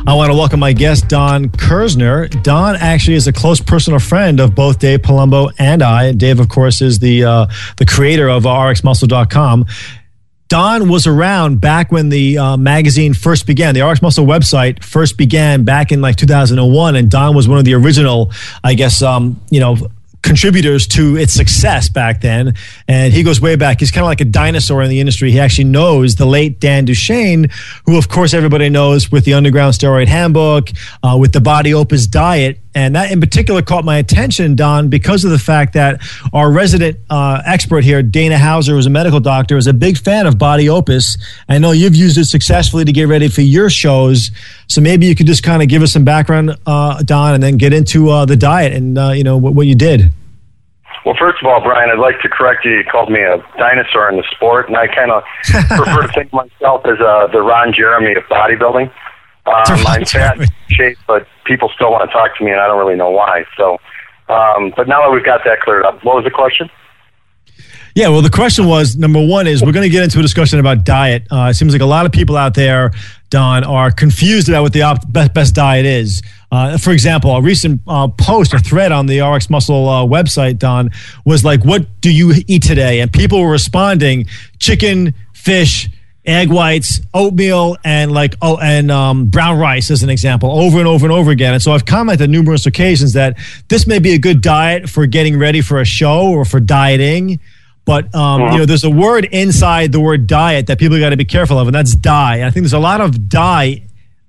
I 0.06 0.14
want 0.14 0.30
to 0.30 0.38
welcome 0.38 0.60
my 0.60 0.74
guest, 0.74 1.08
Don 1.08 1.50
Kersner. 1.50 2.28
Don 2.44 2.76
actually 2.76 3.16
is 3.16 3.28
a 3.28 3.34
close 3.34 3.60
personal 3.60 4.00
friend 4.00 4.40
of 4.40 4.54
both 4.54 4.78
Dave 4.78 5.00
Palumbo 5.00 5.52
and 5.58 5.82
I. 5.82 6.12
Dave, 6.12 6.40
of 6.40 6.48
course, 6.48 6.82
is 6.82 7.00
the, 7.00 7.24
uh, 7.24 7.48
the 7.78 7.86
creator 7.86 8.30
of 8.30 8.44
RxMuscle.com. 8.44 9.66
Don 10.50 10.90
was 10.90 11.08
around 11.08 11.60
back 11.60 11.92
when 11.92 12.10
the 12.10 12.38
uh, 12.38 12.58
magazine 12.58 13.14
first 13.14 13.46
began. 13.46 13.74
The 13.74 13.86
RX 13.86 14.02
Muscle 14.02 14.26
website 14.26 14.84
first 14.84 15.18
began 15.18 15.64
back 15.64 15.92
in 15.92 16.02
like 16.02 16.16
2001, 16.18 16.96
and 16.96 17.10
Don 17.10 17.36
was 17.36 17.48
one 17.48 17.58
of 17.58 17.66
the 17.66 17.74
original, 17.74 18.32
I 18.64 18.74
guess, 18.76 19.02
um, 19.02 19.42
you 19.50 19.60
know, 19.60 19.76
contributors 20.22 20.88
to 20.88 21.16
its 21.16 21.34
success 21.34 21.90
back 21.90 22.22
then. 22.22 22.54
And 22.88 23.14
he 23.14 23.24
goes 23.24 23.40
way 23.40 23.56
back. 23.56 23.80
He's 23.80 23.92
kind 23.92 24.04
of 24.04 24.08
like 24.08 24.22
a 24.22 24.26
dinosaur 24.26 24.82
in 24.82 24.90
the 24.90 25.00
industry. 25.00 25.32
He 25.32 25.40
actually 25.40 25.66
knows 25.66 26.16
the 26.16 26.26
late 26.26 26.60
Dan 26.60 26.86
Duchaine, 26.86 27.52
who, 27.86 27.98
of 27.98 28.10
course, 28.10 28.34
everybody 28.34 28.70
knows 28.70 29.12
with 29.12 29.26
the 29.26 29.34
Underground 29.34 29.74
Steroid 29.74 30.08
Handbook, 30.08 30.70
uh, 31.04 31.18
with 31.20 31.34
the 31.34 31.42
Body 31.42 31.74
Opus 31.74 32.08
diet. 32.08 32.60
And 32.78 32.96
that 32.96 33.12
in 33.12 33.20
particular 33.20 33.64
caught 33.64 33.86
my 33.86 33.98
attention, 33.98 34.56
Don, 34.56 34.88
because 34.88 35.26
of 35.26 35.32
the 35.32 35.40
fact 35.40 35.74
that 35.74 36.00
our 36.32 36.52
resident 36.52 37.00
uh, 37.10 37.42
expert 37.44 37.84
here, 37.84 38.04
Dana 38.04 38.38
Hauser, 38.38 38.74
who's 38.74 38.86
a 38.86 38.92
medical 38.92 39.20
doctor, 39.20 39.58
is 39.58 39.66
a 39.66 39.74
big 39.74 39.98
fan 39.98 40.28
of 40.28 40.38
Body 40.38 40.70
Opus. 40.70 41.18
I 41.50 41.58
know 41.58 41.72
you've 41.72 41.96
used 41.96 42.20
it 42.20 42.26
successfully 42.26 42.86
to 42.86 42.92
get 42.92 43.08
ready 43.08 43.30
for 43.30 43.42
your 43.42 43.72
shows. 43.72 44.30
So 44.68 44.80
maybe 44.80 45.08
you 45.08 45.16
could 45.16 45.26
just 45.26 45.42
kind 45.42 45.64
of 45.64 45.70
give 45.70 45.82
us 45.82 45.92
some 45.92 46.06
background, 46.06 46.56
uh, 46.68 47.02
Don, 47.02 47.34
and 47.34 47.42
then 47.42 47.58
get 47.58 47.74
into 47.74 48.12
uh, 48.12 48.26
the 48.26 48.36
diet 48.36 48.74
and 48.74 48.96
uh, 48.96 49.10
you 49.10 49.24
know 49.24 49.38
what, 49.38 49.56
what 49.56 49.66
you 49.66 49.74
did. 49.74 50.12
Well, 51.04 51.16
first 51.18 51.42
of 51.42 51.48
all, 51.48 51.60
Brian, 51.62 51.90
I'd 51.90 51.98
like 51.98 52.22
to 52.22 52.30
correct 52.30 52.64
you. 52.64 52.74
You 52.74 52.84
called 52.84 53.10
me 53.10 53.24
a 53.24 53.38
dinosaur 53.58 54.08
in 54.12 54.18
the 54.18 54.26
sport, 54.36 54.68
and 54.68 54.78
I 54.78 54.86
kind 54.86 55.10
of 55.10 55.24
prefer 55.68 56.04
to 56.04 56.14
think 56.14 56.28
of 56.28 56.34
myself 56.34 56.86
as 56.86 57.00
uh, 57.00 57.26
the 57.34 57.42
Ron 57.42 57.74
Jeremy 57.74 58.14
of 58.14 58.24
bodybuilding. 58.26 58.92
Um, 59.48 59.88
I'm 59.88 60.06
fat 60.06 60.38
shape, 60.70 60.98
but 61.08 61.28
people 61.46 61.70
still 61.76 61.92
want 61.92 62.10
to 62.10 62.14
talk 62.14 62.38
to 62.38 62.44
me, 62.44 62.52
and 62.52 62.60
I 62.60 62.68
don't 62.68 62.78
really 62.78 62.96
know 62.96 63.10
why. 63.10 63.46
So, 63.56 63.80
um, 64.28 64.74
but 64.76 64.88
now 64.88 65.02
that 65.02 65.12
we've 65.12 65.24
got 65.24 65.44
that 65.46 65.62
cleared 65.62 65.86
up, 65.86 66.04
what 66.04 66.16
was 66.16 66.26
the 66.26 66.32
question? 66.32 66.70
Yeah, 67.96 68.10
well, 68.10 68.22
the 68.22 68.30
question 68.30 68.68
was 68.68 68.96
number 68.96 69.26
one 69.26 69.48
is 69.48 69.64
we're 69.64 69.72
going 69.72 69.82
to 69.82 69.90
get 69.90 70.04
into 70.04 70.20
a 70.20 70.22
discussion 70.22 70.60
about 70.60 70.84
diet. 70.84 71.24
Uh, 71.32 71.48
it 71.50 71.56
seems 71.56 71.74
like 71.74 71.82
a 71.82 71.86
lot 71.86 72.06
of 72.06 72.12
people 72.12 72.38
out 72.38 72.54
there, 72.54 72.92
Don, 73.32 73.64
are 73.64 73.90
confused 73.90 74.50
about 74.50 74.62
what 74.62 74.74
the 74.74 74.84
op- 74.84 75.12
best, 75.12 75.34
best 75.34 75.56
diet 75.56 75.84
is. 75.84 76.22
Uh, 76.52 76.78
for 76.78 76.92
example, 76.92 77.32
a 77.32 77.42
recent 77.42 77.82
uh, 77.88 78.08
post 78.08 78.54
or 78.54 78.60
thread 78.60 78.92
on 78.92 79.08
the 79.08 79.22
RX 79.22 79.50
Muscle 79.50 79.90
uh, 79.90 80.06
website, 80.06 80.60
Don, 80.60 80.92
was 81.26 81.44
like, 81.44 81.66
"What 81.66 81.88
do 82.02 82.14
you 82.14 82.34
eat 82.46 82.62
today?" 82.62 83.00
And 83.00 83.12
people 83.12 83.42
were 83.42 83.50
responding: 83.50 84.28
chicken, 84.60 85.16
fish, 85.34 85.90
egg 86.28 86.50
whites, 86.50 87.00
oatmeal, 87.14 87.78
and 87.84 88.12
like 88.12 88.36
oh, 88.42 88.58
and 88.58 88.92
um, 88.92 89.28
brown 89.28 89.58
rice 89.58 89.90
as 89.90 90.04
an 90.04 90.10
example, 90.10 90.52
over 90.52 90.78
and 90.78 90.88
over 90.88 91.06
and 91.06 91.14
over 91.14 91.32
again. 91.32 91.54
And 91.54 91.64
so 91.64 91.72
I've 91.72 91.86
commented 91.86 92.30
numerous 92.30 92.66
occasions 92.66 93.14
that 93.14 93.38
this 93.70 93.88
may 93.88 94.00
be 94.00 94.14
a 94.14 94.20
good 94.20 94.42
diet 94.42 94.90
for 94.90 95.06
getting 95.08 95.40
ready 95.40 95.62
for 95.62 95.80
a 95.80 95.86
show 95.86 96.30
or 96.30 96.46
for 96.46 96.60
dieting. 96.60 97.40
But 97.86 98.14
um, 98.14 98.42
you 98.52 98.58
know, 98.60 98.66
there's 98.66 98.84
a 98.84 98.90
word 98.90 99.26
inside 99.26 99.94
the 99.94 100.02
word 100.02 100.28
diet 100.28 100.68
that 100.68 100.78
people 100.78 101.00
got 101.00 101.12
to 101.12 101.18
be 101.18 101.26
careful 101.26 101.58
of, 101.58 101.68
and 101.68 101.74
that's 101.74 101.96
die. 101.96 102.36
And 102.36 102.46
I 102.46 102.52
think 102.52 102.66
there's 102.66 102.74
a 102.74 102.80
lot 102.80 103.00
of 103.00 103.30
die 103.30 103.84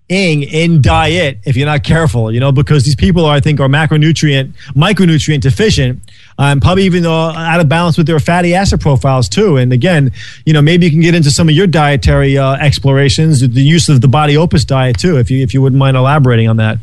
in 0.09 0.81
diet 0.81 1.39
if 1.45 1.57
you're 1.57 1.67
not 1.67 1.85
careful, 1.85 2.33
you 2.33 2.41
know, 2.41 2.53
because 2.53 2.85
these 2.85 2.95
people 2.95 3.25
are, 3.25 3.35
I 3.35 3.41
think, 3.41 3.61
are 3.61 3.69
macronutrient, 3.69 4.55
micronutrient 4.69 5.41
deficient, 5.41 6.01
um, 6.38 6.61
probably 6.61 6.85
even 6.85 7.05
uh, 7.05 7.33
out 7.33 7.61
of 7.61 7.68
balance 7.68 7.98
with 7.98 8.07
their 8.07 8.20
fatty 8.20 8.55
acid 8.55 8.81
profiles 8.81 9.29
too. 9.29 9.57
And 9.57 9.72
again, 9.72 10.12
you 10.46 10.53
know, 10.53 10.62
maybe 10.62 10.87
you 10.87 10.92
can 10.92 11.01
get 11.01 11.14
into 11.14 11.31
some 11.31 11.48
of 11.48 11.55
your 11.55 11.66
dietary 11.66 12.38
uh, 12.38 12.55
explorations, 12.55 13.40
the 13.40 13.62
use 13.62 13.88
of 13.88 14.01
the 14.01 14.09
Body 14.09 14.37
Opus 14.37 14.64
diet 14.64 14.98
too, 14.98 15.18
if 15.18 15.31
you 15.31 15.42
if 15.42 15.53
you 15.53 15.61
wouldn't 15.61 15.79
mind 15.79 15.96
elaborating 15.96 16.48
on 16.48 16.57
that. 16.59 16.79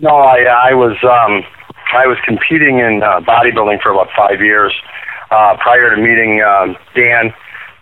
No, 0.00 0.16
I, 0.16 0.70
I 0.70 0.74
was 0.74 0.96
um, 1.04 1.44
I 1.92 2.06
was 2.06 2.18
competing 2.24 2.78
in 2.78 3.02
uh, 3.02 3.20
bodybuilding 3.20 3.82
for 3.82 3.92
about 3.92 4.08
five 4.16 4.40
years 4.40 4.72
uh, 5.30 5.56
prior 5.58 5.94
to 5.94 6.00
meeting 6.00 6.42
um, 6.42 6.76
Dan 6.94 7.32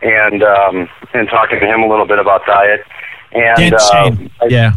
and 0.03 0.43
um, 0.43 0.89
and 1.13 1.29
talking 1.29 1.61
to 1.61 1.67
him 1.67 1.83
a 1.83 1.89
little 1.89 2.07
bit 2.07 2.19
about 2.19 2.45
diet. 2.47 2.81
And 3.33 3.75
uh, 3.75 3.79
Shane. 3.93 4.31
I, 4.43 4.47
yeah, 4.47 4.73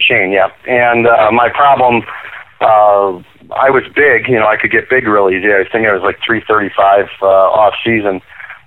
Shane, 0.00 0.32
yeah. 0.32 0.50
And 0.66 1.06
uh, 1.06 1.30
my 1.32 1.48
problem, 1.48 2.02
uh, 2.60 3.22
I 3.52 3.70
was 3.70 3.84
big. 3.94 4.28
You 4.28 4.38
know, 4.38 4.46
I 4.46 4.56
could 4.56 4.70
get 4.70 4.88
big 4.88 5.06
really 5.06 5.36
easy. 5.36 5.48
I 5.52 5.64
think 5.70 5.86
I 5.86 5.92
was 5.92 6.02
like 6.02 6.18
335 6.24 7.08
uh, 7.22 7.26
off 7.26 7.74
season, 7.84 8.20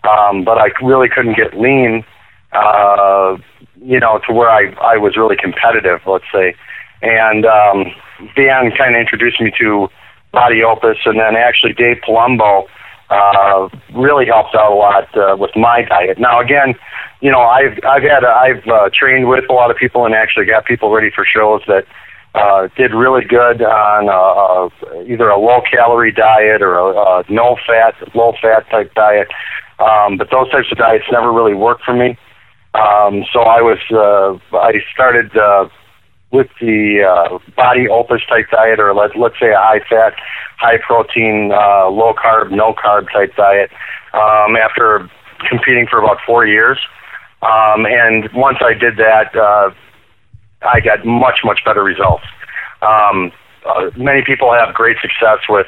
um, 0.03 0.43
but 0.43 0.57
I 0.57 0.71
really 0.81 1.09
couldn't 1.09 1.35
get 1.35 1.57
lean. 1.59 2.03
Uh, 2.51 3.37
you 3.81 3.99
know, 3.99 4.19
to 4.27 4.33
where 4.33 4.49
I 4.49 4.73
I 4.81 4.97
was 4.97 5.17
really 5.17 5.35
competitive. 5.35 6.01
Let's 6.05 6.25
say, 6.31 6.55
and 7.01 7.45
um, 7.45 7.85
Dan 8.35 8.71
kind 8.77 8.95
of 8.95 8.99
introduced 8.99 9.41
me 9.41 9.51
to 9.59 9.89
Body 10.31 10.63
Opus, 10.63 10.97
and 11.05 11.19
then 11.19 11.35
actually 11.35 11.73
Dave 11.73 11.97
Palumbo 12.07 12.67
uh, 13.09 13.69
really 13.93 14.25
helped 14.25 14.55
out 14.55 14.71
a 14.71 14.75
lot 14.75 15.17
uh, 15.17 15.35
with 15.37 15.51
my 15.55 15.83
diet. 15.83 16.17
Now, 16.19 16.39
again, 16.39 16.75
you 17.21 17.31
know, 17.31 17.41
I've 17.41 17.79
I've 17.83 18.03
had 18.03 18.23
a, 18.23 18.29
I've 18.29 18.67
uh, 18.67 18.89
trained 18.93 19.27
with 19.27 19.45
a 19.49 19.53
lot 19.53 19.71
of 19.71 19.77
people 19.77 20.05
and 20.05 20.13
actually 20.13 20.45
got 20.45 20.65
people 20.65 20.91
ready 20.91 21.09
for 21.09 21.25
shows 21.25 21.61
that 21.67 21.85
uh, 22.35 22.67
did 22.75 22.93
really 22.93 23.25
good 23.25 23.61
on 23.61 24.09
uh, 24.09 24.89
uh, 24.91 25.03
either 25.03 25.29
a 25.29 25.39
low 25.39 25.61
calorie 25.69 26.11
diet 26.11 26.61
or 26.61 26.77
a, 26.77 27.19
a 27.19 27.23
no 27.29 27.57
fat, 27.67 27.95
low 28.15 28.33
fat 28.41 28.67
type 28.69 28.93
diet. 28.95 29.27
Um, 29.79 30.17
but 30.17 30.29
those 30.31 30.49
types 30.51 30.71
of 30.71 30.77
diets 30.77 31.05
never 31.11 31.31
really 31.31 31.53
worked 31.53 31.83
for 31.83 31.93
me. 31.93 32.17
Um, 32.73 33.23
so 33.31 33.41
I 33.41 33.61
was 33.61 33.77
uh, 33.91 34.57
I 34.57 34.81
started 34.91 35.35
uh, 35.37 35.69
with 36.31 36.47
the 36.59 37.03
uh, 37.03 37.37
body 37.55 37.87
opus 37.87 38.21
type 38.27 38.49
diet, 38.49 38.79
or 38.79 38.93
let, 38.93 39.15
let's 39.15 39.39
say 39.39 39.51
a 39.51 39.57
high 39.57 39.81
fat, 39.87 40.13
high 40.57 40.77
protein, 40.77 41.51
uh, 41.53 41.87
low 41.89 42.13
carb, 42.13 42.49
no 42.49 42.73
carb 42.73 43.11
type 43.11 43.35
diet. 43.35 43.69
Um, 44.13 44.55
after 44.55 45.09
competing 45.49 45.87
for 45.87 45.99
about 45.99 46.17
four 46.25 46.45
years, 46.47 46.79
um, 47.43 47.85
and 47.85 48.29
once 48.33 48.57
I 48.61 48.73
did 48.73 48.97
that, 48.97 49.35
uh, 49.35 49.71
I 50.65 50.79
got 50.79 51.05
much 51.05 51.39
much 51.43 51.61
better 51.65 51.83
results. 51.83 52.25
Um, 52.81 53.31
uh, 53.65 53.91
many 53.95 54.23
people 54.23 54.53
have 54.53 54.73
great 54.73 54.97
success 55.01 55.39
with 55.47 55.67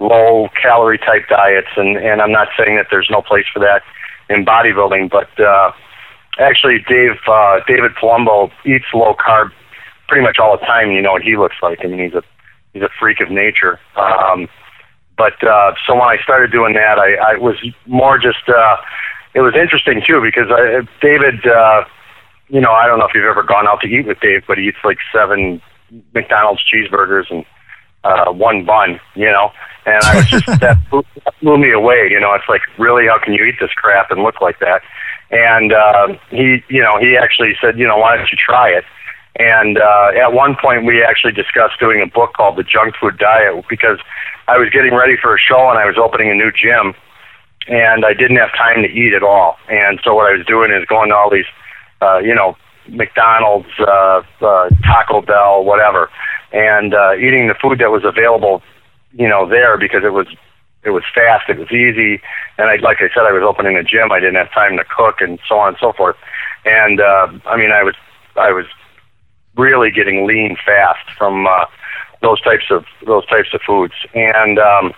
low 0.00 0.48
calorie 0.60 0.98
type 0.98 1.28
diets, 1.28 1.68
and 1.76 1.96
and 1.96 2.20
I'm 2.20 2.32
not 2.32 2.48
saying 2.58 2.76
that 2.76 2.86
there's 2.90 3.08
no 3.10 3.22
place 3.22 3.46
for 3.52 3.60
that 3.60 3.82
in 4.28 4.44
bodybuilding, 4.44 5.10
but 5.10 5.28
uh, 5.40 5.72
actually, 6.38 6.78
Dave 6.88 7.18
uh, 7.26 7.60
David 7.66 7.92
Palumbo 7.92 8.50
eats 8.64 8.86
low 8.94 9.14
carb 9.14 9.50
pretty 10.08 10.24
much 10.24 10.38
all 10.38 10.58
the 10.58 10.64
time. 10.64 10.90
You 10.90 11.02
know 11.02 11.12
what 11.12 11.22
he 11.22 11.36
looks 11.36 11.56
like. 11.62 11.84
I 11.84 11.88
mean, 11.88 11.98
he's 11.98 12.14
a 12.14 12.22
he's 12.72 12.82
a 12.82 12.90
freak 12.98 13.20
of 13.20 13.30
nature. 13.30 13.78
Um, 13.96 14.48
but 15.16 15.42
uh, 15.44 15.74
so 15.86 15.94
when 15.94 16.02
I 16.08 16.16
started 16.22 16.50
doing 16.50 16.74
that, 16.74 16.98
I, 16.98 17.14
I 17.14 17.36
was 17.36 17.56
more 17.86 18.18
just. 18.18 18.48
Uh, 18.48 18.76
it 19.34 19.40
was 19.40 19.54
interesting 19.54 20.02
too 20.06 20.20
because 20.20 20.50
I, 20.50 20.86
David. 21.00 21.46
Uh, 21.46 21.84
you 22.48 22.60
know, 22.60 22.72
I 22.72 22.86
don't 22.86 22.98
know 22.98 23.06
if 23.06 23.14
you've 23.14 23.24
ever 23.24 23.42
gone 23.42 23.66
out 23.66 23.80
to 23.82 23.86
eat 23.86 24.06
with 24.06 24.20
Dave, 24.20 24.44
but 24.46 24.58
he 24.58 24.68
eats 24.68 24.78
like 24.84 24.98
seven 25.12 25.60
McDonald's 26.14 26.62
cheeseburgers 26.62 27.30
and 27.30 27.44
uh, 28.04 28.32
one 28.32 28.64
bun. 28.64 29.00
You 29.14 29.26
know, 29.26 29.52
and 29.86 30.02
I 30.04 30.16
was 30.16 30.26
just 30.26 30.46
that 30.60 30.78
blew, 30.90 31.04
blew 31.40 31.58
me 31.58 31.72
away. 31.72 32.08
You 32.10 32.20
know, 32.20 32.34
it's 32.34 32.48
like 32.48 32.62
really, 32.78 33.06
how 33.06 33.18
can 33.18 33.32
you 33.32 33.44
eat 33.44 33.56
this 33.60 33.72
crap 33.72 34.10
and 34.10 34.22
look 34.22 34.40
like 34.40 34.58
that? 34.60 34.82
And 35.30 35.72
uh, 35.72 36.08
he, 36.30 36.62
you 36.68 36.82
know, 36.82 36.98
he 37.00 37.16
actually 37.16 37.56
said, 37.60 37.78
you 37.78 37.86
know, 37.86 37.96
why 37.96 38.16
don't 38.16 38.30
you 38.30 38.38
try 38.38 38.68
it? 38.68 38.84
And 39.36 39.78
uh, 39.78 40.10
at 40.14 40.34
one 40.34 40.56
point, 40.60 40.84
we 40.84 41.02
actually 41.02 41.32
discussed 41.32 41.80
doing 41.80 42.02
a 42.02 42.06
book 42.06 42.34
called 42.34 42.58
The 42.58 42.62
Junk 42.62 42.96
Food 43.00 43.16
Diet 43.16 43.64
because 43.68 43.98
I 44.46 44.58
was 44.58 44.68
getting 44.68 44.94
ready 44.94 45.16
for 45.16 45.34
a 45.34 45.38
show 45.38 45.70
and 45.70 45.78
I 45.78 45.86
was 45.86 45.96
opening 45.96 46.30
a 46.30 46.34
new 46.34 46.52
gym, 46.52 46.92
and 47.66 48.04
I 48.04 48.12
didn't 48.12 48.36
have 48.36 48.52
time 48.52 48.82
to 48.82 48.88
eat 48.88 49.14
at 49.14 49.22
all. 49.22 49.56
And 49.70 50.00
so 50.04 50.14
what 50.14 50.30
I 50.30 50.36
was 50.36 50.44
doing 50.46 50.70
is 50.70 50.84
going 50.84 51.08
to 51.08 51.16
all 51.16 51.30
these, 51.30 51.46
uh, 52.02 52.18
you 52.18 52.34
know, 52.34 52.56
McDonald's, 52.88 53.68
uh, 53.78 54.22
uh, 54.40 54.68
Taco 54.84 55.22
Bell, 55.22 55.64
whatever, 55.64 56.10
and 56.52 56.94
uh, 56.94 57.14
eating 57.14 57.46
the 57.48 57.54
food 57.54 57.78
that 57.78 57.90
was 57.90 58.02
available, 58.04 58.62
you 59.12 59.28
know, 59.28 59.48
there 59.48 59.78
because 59.78 60.02
it 60.04 60.12
was 60.12 60.26
it 60.84 60.90
was 60.90 61.04
fast, 61.14 61.48
it 61.48 61.58
was 61.58 61.70
easy, 61.70 62.20
and 62.58 62.68
I, 62.68 62.76
like 62.76 62.98
I 62.98 63.08
said, 63.14 63.22
I 63.22 63.32
was 63.32 63.44
opening 63.44 63.76
a 63.76 63.84
gym. 63.84 64.10
I 64.10 64.18
didn't 64.18 64.34
have 64.34 64.52
time 64.52 64.76
to 64.78 64.84
cook, 64.84 65.20
and 65.20 65.38
so 65.48 65.58
on 65.58 65.68
and 65.68 65.76
so 65.80 65.92
forth. 65.92 66.16
And 66.64 67.00
uh, 67.00 67.28
I 67.46 67.56
mean, 67.56 67.70
I 67.70 67.84
was 67.84 67.94
I 68.36 68.50
was 68.50 68.66
really 69.56 69.90
getting 69.90 70.26
lean 70.26 70.56
fast 70.64 71.10
from 71.16 71.46
uh, 71.46 71.66
those 72.20 72.40
types 72.40 72.64
of 72.70 72.84
those 73.06 73.24
types 73.26 73.50
of 73.54 73.60
foods. 73.64 73.94
And 74.14 74.58
um, 74.58 74.92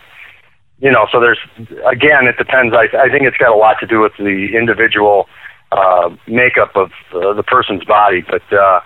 you 0.78 0.90
know, 0.90 1.06
so 1.12 1.20
there's 1.20 1.38
again, 1.86 2.26
it 2.26 2.38
depends. 2.38 2.74
I, 2.74 2.88
I 2.96 3.10
think 3.10 3.24
it's 3.24 3.36
got 3.36 3.52
a 3.52 3.56
lot 3.56 3.76
to 3.80 3.86
do 3.86 4.00
with 4.00 4.12
the 4.18 4.56
individual 4.56 5.28
uh, 5.76 6.16
makeup 6.26 6.76
of 6.76 6.90
uh, 7.14 7.32
the 7.34 7.42
person's 7.42 7.84
body, 7.84 8.22
but. 8.22 8.42
Uh, 8.52 8.80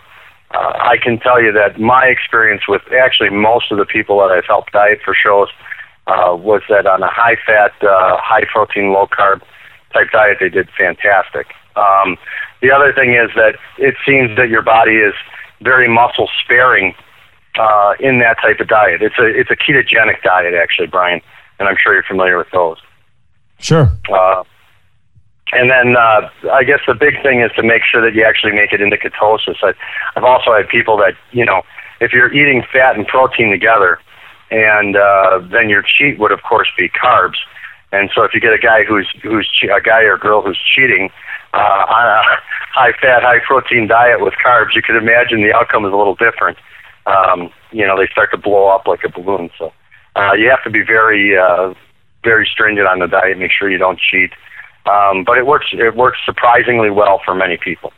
uh, 0.51 0.72
I 0.80 0.97
can 0.97 1.18
tell 1.18 1.43
you 1.43 1.53
that 1.53 1.78
my 1.78 2.07
experience 2.07 2.62
with 2.66 2.80
actually 2.91 3.28
most 3.28 3.70
of 3.70 3.76
the 3.76 3.84
people 3.84 4.18
that 4.20 4.30
I've 4.30 4.47
helped 4.47 4.72
diet 4.72 5.01
for 5.05 5.14
shows 5.14 5.49
uh, 6.07 6.34
was 6.34 6.62
that 6.70 6.86
on 6.86 7.03
a 7.03 7.11
high 7.11 7.36
fat, 7.47 7.72
uh, 7.82 8.16
high 8.16 8.45
protein, 8.51 8.93
low 8.93 9.07
carb 9.07 9.43
type 9.93 10.11
diet, 10.11 10.39
they 10.41 10.49
did 10.49 10.70
fantastic. 10.70 11.49
Um, 11.76 12.16
the 12.62 12.70
other 12.70 12.93
thing 12.93 13.12
is 13.12 13.30
that 13.36 13.57
it 13.76 13.95
seems 14.07 14.36
that 14.36 14.49
your 14.49 14.62
body 14.62 14.97
is 14.97 15.14
very 15.61 15.89
muscle 15.89 16.28
sparing 16.43 16.95
uh, 17.59 17.95
in 18.01 18.18
that 18.20 18.39
type 18.41 18.61
of 18.61 18.68
diet. 18.68 19.03
It's 19.03 19.18
a 19.18 19.26
it's 19.26 19.51
a 19.51 19.57
ketogenic 19.57 20.22
diet 20.22 20.55
actually, 20.55 20.86
Brian, 20.86 21.20
and 21.59 21.68
I'm 21.68 21.76
sure 21.80 21.93
you're 21.93 22.03
familiar 22.05 22.39
with 22.39 22.51
those. 22.53 22.78
Sure. 23.59 23.93
Uh, 24.11 24.45
and 25.53 25.70
then 25.70 25.96
uh, 25.96 26.28
I 26.53 26.64
guess 26.64 26.80
the 26.86 26.94
big 26.94 27.22
thing 27.22 27.40
is 27.40 27.51
to 27.57 27.62
make 27.62 27.82
sure 27.84 28.03
that 28.03 28.14
you 28.14 28.24
actually 28.24 28.53
make 28.53 28.72
it 28.72 28.80
into 28.80 28.96
ketosis. 28.96 29.57
I, 29.62 29.72
I've 30.16 30.24
also 30.24 30.55
had 30.55 30.68
people 30.68 30.96
that 30.99 31.14
you 31.32 31.44
know 31.44 31.62
if 32.01 32.12
you're 32.12 32.32
eating 32.32 32.64
fat 32.72 32.96
and 32.96 33.07
protein 33.07 33.51
together, 33.51 33.99
and 34.51 34.96
uh, 34.96 35.40
then 35.51 35.68
your 35.68 35.82
cheat 35.82 36.18
would 36.18 36.32
of 36.32 36.42
course 36.42 36.68
be 36.76 36.88
carbs. 36.88 37.36
And 37.90 38.11
so 38.14 38.22
if 38.22 38.34
you 38.34 38.40
get 38.40 38.53
a 38.53 38.59
guy 38.59 38.84
who's 38.84 39.09
who's 39.22 39.49
che- 39.49 39.68
a 39.68 39.80
guy 39.80 40.03
or 40.03 40.18
girl 40.18 40.42
who's 40.42 40.59
cheating 40.74 41.11
uh, 41.55 41.84
on 41.88 42.07
a 42.07 42.22
high 42.72 42.92
fat, 43.01 43.22
high 43.22 43.40
protein 43.46 43.86
diet 43.86 44.20
with 44.20 44.34
carbs, 44.44 44.74
you 44.74 44.82
can 44.82 44.96
imagine 44.96 45.42
the 45.42 45.55
outcome 45.55 45.86
is 45.86 45.92
a 45.92 45.96
little 45.96 46.14
different. 46.14 46.59
Um, 47.07 47.51
you 47.72 47.86
know, 47.86 47.99
they 47.99 48.07
start 48.09 48.30
to 48.32 48.36
blow 48.36 48.68
up 48.68 48.86
like 48.86 49.05
a 49.05 49.09
balloon. 49.09 49.51
So 49.59 49.72
uh, 50.16 50.34
you 50.34 50.51
have 50.51 50.62
to 50.64 50.70
be 50.70 50.82
very 50.82 51.38
uh, 51.38 51.72
very 52.22 52.46
stringent 52.46 52.86
on 52.86 52.99
the 52.99 53.07
diet. 53.07 53.38
Make 53.38 53.53
sure 53.53 53.70
you 53.70 53.78
don't 53.78 53.99
cheat. 53.99 54.32
Um, 54.87 55.24
but 55.24 55.37
it 55.39 55.47
works. 55.47 55.66
It 55.72 55.95
works 55.95 56.18
surprisingly 56.24 56.91
well 56.91 57.20
for 57.24 57.35
many 57.35 57.57
people. 57.57 57.93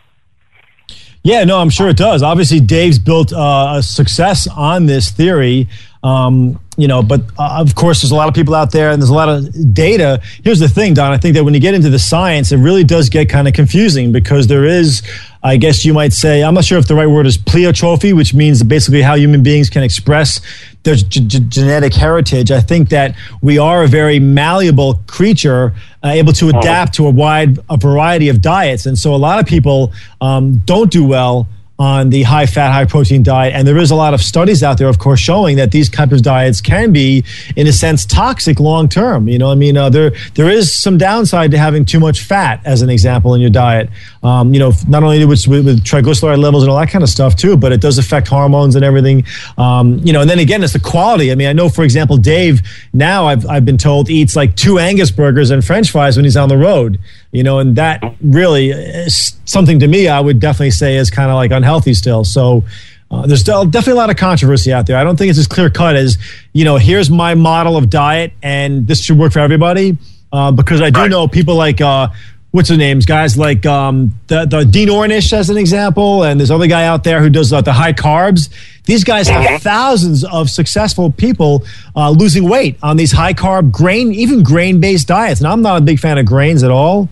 Yeah, 1.23 1.45
no, 1.45 1.59
I'm 1.59 1.71
sure 1.71 1.89
it 1.89 1.99
does. 1.99 2.23
Obviously, 2.23 2.61
Dave's 2.61 2.99
built 2.99 3.33
uh, 3.33 3.75
a 3.77 3.83
success 3.83 4.47
on 4.49 4.87
this 4.87 5.11
theory. 5.11 5.69
Um, 6.03 6.59
you 6.79 6.89
know, 6.89 7.03
but 7.03 7.21
uh, 7.39 7.61
of 7.61 7.75
course, 7.75 8.01
there's 8.01 8.11
a 8.11 8.15
lot 8.15 8.27
of 8.27 8.35
people 8.35 8.55
out 8.55 8.73
there 8.73 8.91
and 8.91 9.03
there's 9.03 9.11
a 9.11 9.15
lot 9.15 9.29
of 9.29 9.75
data. 9.75 10.23
Here's 10.43 10.59
the 10.59 10.69
thing, 10.69 10.95
Don. 10.95 11.13
I 11.13 11.19
think 11.19 11.35
that 11.35 11.45
when 11.45 11.53
you 11.53 11.61
get 11.61 11.75
into 11.75 11.91
the 11.91 11.99
science, 11.99 12.53
it 12.53 12.57
really 12.57 12.85
does 12.85 13.11
get 13.11 13.29
kind 13.29 13.47
of 13.47 13.53
confusing 13.53 14.11
because 14.11 14.47
there 14.47 14.65
is, 14.65 15.03
I 15.43 15.59
guess 15.59 15.85
you 15.85 15.93
might 15.93 16.15
say, 16.15 16.43
I'm 16.43 16.55
not 16.55 16.65
sure 16.65 16.79
if 16.79 16.89
the 16.89 16.95
right 16.95 17.07
word 17.07 17.27
is 17.27 17.37
pleiotropy, 17.37 18.17
which 18.17 18.33
means 18.33 18.63
basically 18.63 19.03
how 19.03 19.15
human 19.15 19.43
beings 19.43 19.69
can 19.69 19.83
express 19.83 20.41
their 20.83 20.95
g- 20.95 21.21
g- 21.21 21.41
genetic 21.49 21.95
heritage. 21.95 22.51
I 22.51 22.61
think 22.61 22.89
that 22.91 23.15
we 23.43 23.59
are 23.59 23.85
a 23.85 23.89
very 23.89 24.19
malleable 24.19 25.01
creature, 25.07 25.75
uh, 26.03 26.09
able 26.09 26.33
to 26.35 26.49
adapt 26.49 26.95
to 26.95 27.07
a 27.07 27.11
wide 27.11 27.59
a 27.69 27.77
variety 27.77 28.29
of 28.29 28.41
diets, 28.41 28.87
and 28.87 28.99
so 28.99 29.15
a 29.15 29.17
lot 29.17 29.39
of 29.39 29.47
people 29.47 29.93
um, 30.21 30.59
don't 30.65 30.91
do 30.91 31.05
well 31.05 31.47
on 31.81 32.11
the 32.11 32.23
high 32.25 32.45
fat, 32.45 32.71
high 32.71 32.85
protein 32.85 33.23
diet. 33.23 33.55
And 33.55 33.67
there 33.67 33.79
is 33.79 33.91
a 33.91 33.95
lot 33.95 34.13
of 34.13 34.21
studies 34.21 34.63
out 34.63 34.77
there, 34.77 34.87
of 34.87 34.99
course, 34.99 35.19
showing 35.19 35.57
that 35.57 35.73
these 35.73 35.89
type 35.89 36.13
of 36.13 36.21
diets 36.21 36.61
can 36.61 36.93
be, 36.93 37.25
in 37.57 37.67
a 37.67 37.73
sense, 37.73 38.05
toxic 38.05 38.61
long 38.61 38.87
term. 38.87 39.27
You 39.29 39.39
know, 39.39 39.51
I 39.51 39.55
mean, 39.55 39.79
uh, 39.79 39.89
there 39.89 40.13
there 40.35 40.51
is 40.51 40.75
some 40.75 40.99
downside 40.99 41.51
to 41.53 41.59
having 41.59 41.87
too 41.87 41.99
much 41.99 42.21
fat, 42.21 42.61
as 42.67 42.83
an 42.83 42.91
example, 42.91 43.35
in 43.35 43.41
your 43.41 43.49
diet. 43.49 43.89
Um, 44.23 44.53
you 44.53 44.61
know, 44.61 44.73
not 44.89 45.03
only 45.03 45.25
with, 45.25 45.47
with, 45.49 45.83
triglyceride 45.83 46.39
levels 46.39 46.65
and 46.65 46.71
all 46.71 46.79
that 46.79 46.91
kind 46.91 47.03
of 47.03 47.09
stuff 47.09 47.35
too, 47.35 47.57
but 47.57 47.73
it 47.73 47.81
does 47.81 47.97
affect 47.97 48.29
hormones 48.29 48.77
and 48.77 48.85
everything. 48.85 49.25
Um, 49.57 49.99
you 50.05 50.13
know, 50.13 50.21
and 50.21 50.29
then 50.29 50.39
again, 50.39 50.63
it's 50.63 50.75
the 50.75 50.81
quality. 50.81 51.33
I 51.33 51.35
mean, 51.35 51.49
I 51.49 51.55
know, 51.55 51.71
for 51.71 51.83
example, 51.83 52.19
Dave 52.19 52.61
now 52.93 53.27
I've 53.27 53.47
I've 53.49 53.65
been 53.65 53.79
told 53.79 54.11
eats 54.11 54.37
like 54.37 54.55
two 54.55 54.79
Angus 54.79 55.11
burgers 55.11 55.51
and 55.51 55.65
French 55.65 55.91
fries 55.91 56.17
when 56.17 56.27
he's 56.27 56.37
on 56.37 56.51
the 56.51 56.59
road 56.59 56.99
you 57.33 57.43
know, 57.43 57.59
and 57.59 57.77
that 57.77 58.03
really 58.21 58.71
is 58.71 59.39
something 59.45 59.81
to 59.81 59.89
me 59.89 60.09
I 60.09 60.21
would 60.21 60.41
definitely 60.41 60.73
say 60.73 60.97
is 60.97 61.11
kind 61.11 61.31
of 61.31 61.37
like 61.37 61.51
unhealthy 61.51 61.95
still. 61.95 62.25
So 62.25 62.65
uh, 63.11 63.27
there's 63.27 63.43
definitely 63.43 63.93
a 63.93 63.97
lot 63.97 64.11
of 64.11 64.17
controversy 64.17 64.73
out 64.73 64.87
there. 64.87 64.97
I 64.97 65.05
don't 65.05 65.17
think 65.17 65.31
it's 65.31 65.39
as 65.39 65.47
clear 65.47 65.71
cut 65.71 65.97
as, 65.97 66.19
you 66.53 66.65
know, 66.65 66.77
here's 66.77 67.11
my 67.11 67.35
model 67.35 67.77
of 67.77 67.91
diet 67.91 68.33
and 68.43 68.87
this 68.87 69.03
should 69.03 69.19
work 69.19 69.33
for 69.33 69.41
everybody. 69.41 69.99
Uh, 70.33 70.53
because 70.53 70.81
I 70.81 70.91
do 70.91 71.01
right. 71.01 71.11
know 71.11 71.27
people 71.27 71.57
like, 71.57 71.81
uh, 71.81 72.09
what's 72.53 72.69
the 72.69 72.77
names? 72.77 73.07
Guys 73.07 73.37
like 73.37 73.67
um, 73.67 74.15
the, 74.29 74.45
the 74.45 74.65
Dean 74.65 74.89
Ornish, 74.89 75.33
as 75.33 75.51
an 75.51 75.57
example, 75.57 76.25
and 76.25 76.39
there's 76.39 76.51
other 76.51 76.67
guy 76.67 76.87
out 76.87 77.03
there 77.05 77.21
who 77.21 77.31
does 77.31 77.53
uh, 77.53 77.61
the 77.61 77.73
high 77.73 77.93
carbs. 77.93 78.49
These 78.91 79.05
guys 79.05 79.29
have 79.29 79.45
mm-hmm. 79.45 79.57
thousands 79.59 80.25
of 80.25 80.51
successful 80.51 81.13
people 81.13 81.63
uh, 81.95 82.11
losing 82.11 82.49
weight 82.49 82.77
on 82.83 82.97
these 82.97 83.13
high 83.13 83.35
carb, 83.35 83.71
grain, 83.71 84.13
even 84.13 84.43
grain 84.43 84.81
based 84.81 85.07
diets. 85.07 85.39
And 85.39 85.47
I'm 85.47 85.63
not 85.63 85.81
a 85.81 85.81
big 85.81 86.01
fan 86.01 86.19
of 86.19 86.27
grains 86.27 86.65
at 86.65 86.73
all. 86.73 87.09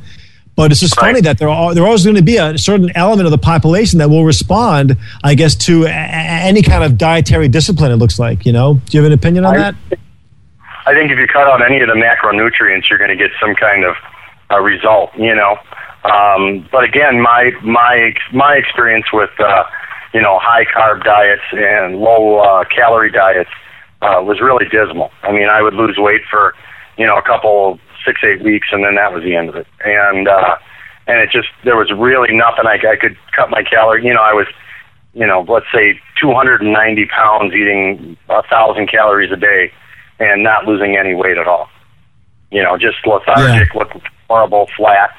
But 0.57 0.73
it's 0.73 0.81
just 0.81 0.97
right. 0.97 1.11
funny 1.11 1.21
that 1.21 1.39
there 1.39 1.49
are 1.49 1.73
there 1.77 1.85
always 1.85 2.03
going 2.03 2.17
to 2.17 2.23
be 2.23 2.37
a 2.37 2.59
certain 2.59 2.91
element 2.97 3.27
of 3.27 3.31
the 3.31 3.39
population 3.39 4.01
that 4.01 4.11
will 4.11 4.25
respond, 4.25 4.97
I 5.23 5.37
guess, 5.37 5.55
to 5.67 5.85
a, 5.85 5.91
any 5.91 6.63
kind 6.63 6.83
of 6.83 6.99
dietary 6.99 7.47
discipline. 7.47 7.93
It 7.93 7.97
looks 7.99 8.19
like, 8.19 8.45
you 8.45 8.51
know. 8.51 8.75
Do 8.75 8.97
you 8.97 9.05
have 9.05 9.13
an 9.13 9.17
opinion 9.17 9.45
on 9.45 9.55
I, 9.55 9.59
that? 9.59 9.75
I 10.85 10.95
think 10.95 11.13
if 11.13 11.19
you 11.21 11.29
cut 11.29 11.47
out 11.47 11.65
any 11.65 11.79
of 11.79 11.87
the 11.87 11.95
macronutrients, 11.95 12.91
you're 12.91 12.99
going 12.99 13.17
to 13.17 13.17
get 13.17 13.31
some 13.41 13.55
kind 13.55 13.85
of 13.85 13.95
a 14.51 14.61
result, 14.61 15.15
you 15.17 15.37
know. 15.37 15.57
Um, 16.03 16.69
but 16.73 16.83
again, 16.83 17.21
my 17.21 17.53
my 17.63 18.15
my 18.33 18.55
experience 18.57 19.07
with 19.13 19.31
uh, 19.39 19.63
you 20.15 20.21
know 20.21 20.39
high 20.39 20.65
carb 20.65 21.05
diets 21.05 21.43
and 21.53 21.97
low 21.97 22.39
uh, 22.39 22.65
calorie 22.65 23.11
diets 23.11 23.51
uh, 24.03 24.23
was 24.23 24.41
really 24.41 24.67
dismal. 24.69 25.11
I 25.23 25.33
mean, 25.33 25.49
I 25.49 25.63
would 25.63 25.75
lose 25.75 25.97
weight 25.99 26.23
for 26.31 26.55
you 26.97 27.07
know 27.07 27.17
a 27.17 27.23
couple 27.23 27.79
six 28.05 28.21
eight 28.25 28.43
weeks, 28.43 28.69
and 28.73 28.85
then 28.85 28.95
that 28.97 29.13
was 29.13 29.23
the 29.23 29.37
end 29.37 29.49
of 29.49 29.57
it. 29.57 29.67
And 29.85 30.29
uh, 30.29 30.57
and 31.07 31.21
it 31.21 31.31
just 31.31 31.49
there 31.65 31.77
was 31.77 31.91
really 31.93 32.35
nothing 32.35 32.67
I, 32.67 32.79
I 32.87 32.97
could 32.97 33.17
cut 33.35 33.51
my 33.51 33.63
calorie. 33.63 34.05
You 34.05 34.15
know, 34.15 34.23
I 34.23 34.33
was 34.33 34.47
you 35.15 35.27
know 35.27 35.45
let's 35.49 35.67
say 35.73 36.01
290 36.21 37.07
pounds, 37.07 37.55
eating 37.55 38.17
a 38.29 38.43
thousand 38.45 38.89
calories 38.89 39.33
a 39.33 39.37
day, 39.37 39.73
and 40.19 40.43
not 40.43 40.67
losing 40.67 40.97
any 40.97 41.15
weight 41.15 41.39
at 41.39 41.47
all. 41.47 41.69
You 42.51 42.63
know, 42.63 42.79
just 42.79 42.97
lethargic, 43.07 43.69
yeah. 43.75 43.79
looked 43.79 43.97
horrible, 44.29 44.69
flat. 44.77 45.11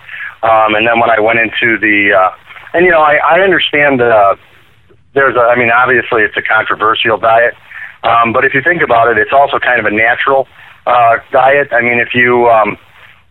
Um, 0.41 0.73
and 0.73 0.87
then 0.87 0.99
when 0.99 1.09
I 1.09 1.19
went 1.19 1.37
into 1.39 1.77
the 1.77 2.13
uh, 2.13 2.31
and 2.73 2.85
you 2.85 2.91
know 2.91 3.01
I, 3.01 3.15
I 3.17 3.41
understand 3.41 4.01
uh, 4.01 4.35
there's 5.19 5.35
a 5.35 5.51
I 5.51 5.55
mean 5.59 5.69
obviously 5.69 6.23
it's 6.23 6.37
a 6.37 6.41
controversial 6.41 7.17
diet. 7.17 7.53
Um, 8.03 8.31
but 8.31 8.45
if 8.45 8.53
you 8.53 8.61
think 8.61 8.81
about 8.81 9.11
it, 9.11 9.17
it's 9.17 9.33
also 9.33 9.59
kind 9.59 9.79
of 9.79 9.85
a 9.85 9.91
natural 9.91 10.47
uh, 10.87 11.17
diet. 11.31 11.67
I 11.71 11.81
mean, 11.81 11.99
if 11.99 12.15
you 12.15 12.47
um, 12.47 12.77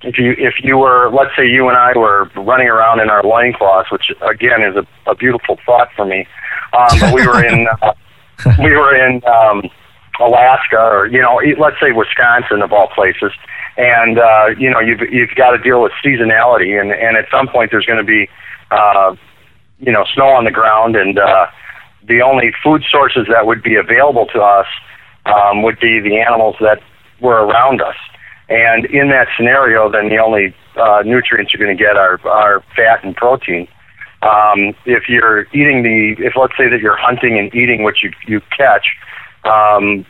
if 0.03 0.19
you 0.19 0.35
if 0.39 0.63
you 0.63 0.77
were, 0.79 1.11
let's 1.11 1.35
say, 1.37 1.49
you 1.49 1.69
and 1.69 1.77
I 1.77 1.97
were 1.97 2.31
running 2.37 2.69
around 2.69 3.01
in 3.01 3.09
our 3.11 3.23
loincloths, 3.23 3.91
which 3.91 4.13
again 4.21 4.63
is 4.63 4.77
a, 4.77 4.87
a 5.11 5.15
beautiful 5.15 5.59
thought 5.65 5.89
for 5.97 6.05
me, 6.05 6.27
um, 6.73 7.01
but 7.01 7.15
we 7.15 7.27
were 7.27 7.45
in 7.45 7.67
uh, 7.81 7.95
we 8.59 8.77
were 8.77 8.95
in 8.95 9.23
um, 9.25 9.63
Alaska 10.21 10.79
or 10.79 11.07
you 11.07 11.21
know, 11.21 11.41
let's 11.59 11.81
say 11.81 11.93
Wisconsin 11.93 12.63
of 12.63 12.73
all 12.73 12.89
places, 12.89 13.33
and 13.77 14.19
uh, 14.19 14.49
you 14.59 14.71
know, 14.71 14.81
you've 14.81 15.01
you've 15.11 15.35
got 15.35 15.53
to 15.53 15.59
deal 15.59 15.83
with 15.83 15.93
seasonality, 16.05 16.79
and 16.79 16.93
and 16.93 17.17
at 17.17 17.27
some 17.31 17.49
point 17.49 17.71
there's 17.71 17.87
going 17.87 17.99
to 17.99 18.05
be 18.05 18.29
uh, 18.71 19.17
you 19.79 19.93
know 19.93 20.05
snow 20.15 20.29
on 20.29 20.45
the 20.45 20.51
ground, 20.51 20.95
and 20.95 21.19
uh, 21.19 21.47
the 22.09 22.23
only 22.23 22.53
food 22.63 22.85
sources 22.91 23.27
that 23.31 23.47
would 23.47 23.63
be 23.63 23.77
available 23.77 24.27
to 24.27 24.41
us 24.41 24.67
um, 25.27 25.63
would 25.63 25.79
be 25.79 26.01
the 26.01 26.19
animals 26.19 26.57
that 26.61 26.81
were 27.21 27.47
around 27.47 27.81
us. 27.83 27.97
And 28.49 28.87
in 28.87 29.11
that 29.11 29.29
scenario, 29.37 29.91
then 29.91 30.09
the 30.09 30.19
only 30.19 30.55
uh, 30.77 31.03
nutrients 31.05 31.53
you're 31.53 31.65
going 31.65 31.77
to 31.77 31.83
get 31.83 31.97
are, 31.97 32.19
are 32.27 32.65
fat 32.75 33.05
and 33.05 33.15
protein. 33.15 33.69
Um, 34.23 34.75
if 34.85 35.09
you're 35.09 35.43
eating 35.53 35.83
the, 35.83 36.17
if 36.19 36.35
let's 36.35 36.57
say 36.57 36.69
that 36.69 36.81
you're 36.81 36.97
hunting 36.97 37.39
and 37.39 37.55
eating 37.55 37.83
what 37.83 38.03
you 38.03 38.13
you 38.27 38.41
catch, 38.57 38.97
um, 39.45 40.05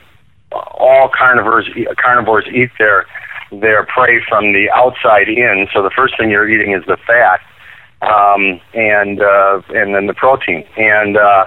all 0.53 1.11
carnivores 1.11 1.69
carnivores 1.99 2.47
eat 2.55 2.71
their 2.79 3.07
their 3.51 3.85
prey 3.85 4.23
from 4.27 4.53
the 4.53 4.71
outside 4.71 5.29
in. 5.29 5.69
So 5.75 5.83
the 5.83 5.91
first 5.91 6.17
thing 6.17 6.31
you're 6.31 6.49
eating 6.49 6.73
is 6.73 6.85
the 6.87 6.97
fat, 7.07 7.41
um, 8.01 8.61
and 8.73 9.21
uh, 9.21 9.61
and 9.71 9.95
then 9.95 10.07
the 10.07 10.15
protein. 10.15 10.65
And 10.79 11.19
uh, 11.19 11.47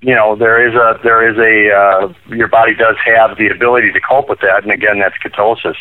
you 0.00 0.14
know 0.14 0.36
there 0.36 0.66
is 0.66 0.74
a 0.74 1.00
there 1.02 1.28
is 1.28 1.36
a 1.38 1.74
uh, 1.74 2.34
your 2.34 2.48
body 2.48 2.74
does 2.74 2.96
have 3.04 3.38
the 3.38 3.48
ability 3.48 3.92
to 3.92 4.00
cope 4.00 4.28
with 4.28 4.40
that, 4.40 4.62
and 4.62 4.72
again 4.72 4.98
that's 4.98 5.16
ketosis. 5.18 5.76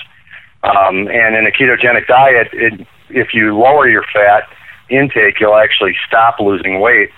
Um, 0.63 1.07
and 1.09 1.35
in 1.35 1.45
a 1.45 1.51
ketogenic 1.51 2.07
diet, 2.07 2.49
it, 2.53 2.87
if 3.09 3.33
you 3.33 3.55
lower 3.55 3.87
your 3.87 4.03
fat 4.11 4.49
intake, 4.89 5.39
you'll 5.39 5.55
actually 5.55 5.95
stop 6.07 6.39
losing 6.39 6.79
weight, 6.79 7.11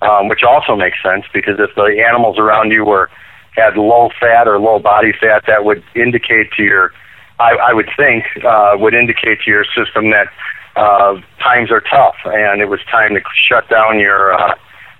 um, 0.00 0.28
which 0.28 0.42
also 0.42 0.74
makes 0.74 1.02
sense 1.02 1.24
because 1.32 1.56
if 1.58 1.74
the 1.74 2.02
animals 2.06 2.38
around 2.38 2.70
you 2.70 2.84
were 2.84 3.10
had 3.56 3.76
low 3.76 4.10
fat 4.18 4.48
or 4.48 4.58
low 4.58 4.78
body 4.78 5.12
fat, 5.12 5.44
that 5.46 5.64
would 5.64 5.82
indicate 5.94 6.50
to 6.52 6.62
your, 6.62 6.92
I, 7.38 7.52
I 7.52 7.72
would 7.72 7.88
think, 7.96 8.24
uh, 8.44 8.76
would 8.78 8.94
indicate 8.94 9.40
to 9.42 9.50
your 9.50 9.64
system 9.64 10.10
that 10.10 10.28
uh, 10.76 11.20
times 11.40 11.70
are 11.70 11.80
tough 11.80 12.16
and 12.24 12.60
it 12.60 12.66
was 12.66 12.80
time 12.90 13.14
to 13.14 13.20
shut 13.48 13.68
down 13.68 14.00
your, 14.00 14.32
uh, 14.32 14.54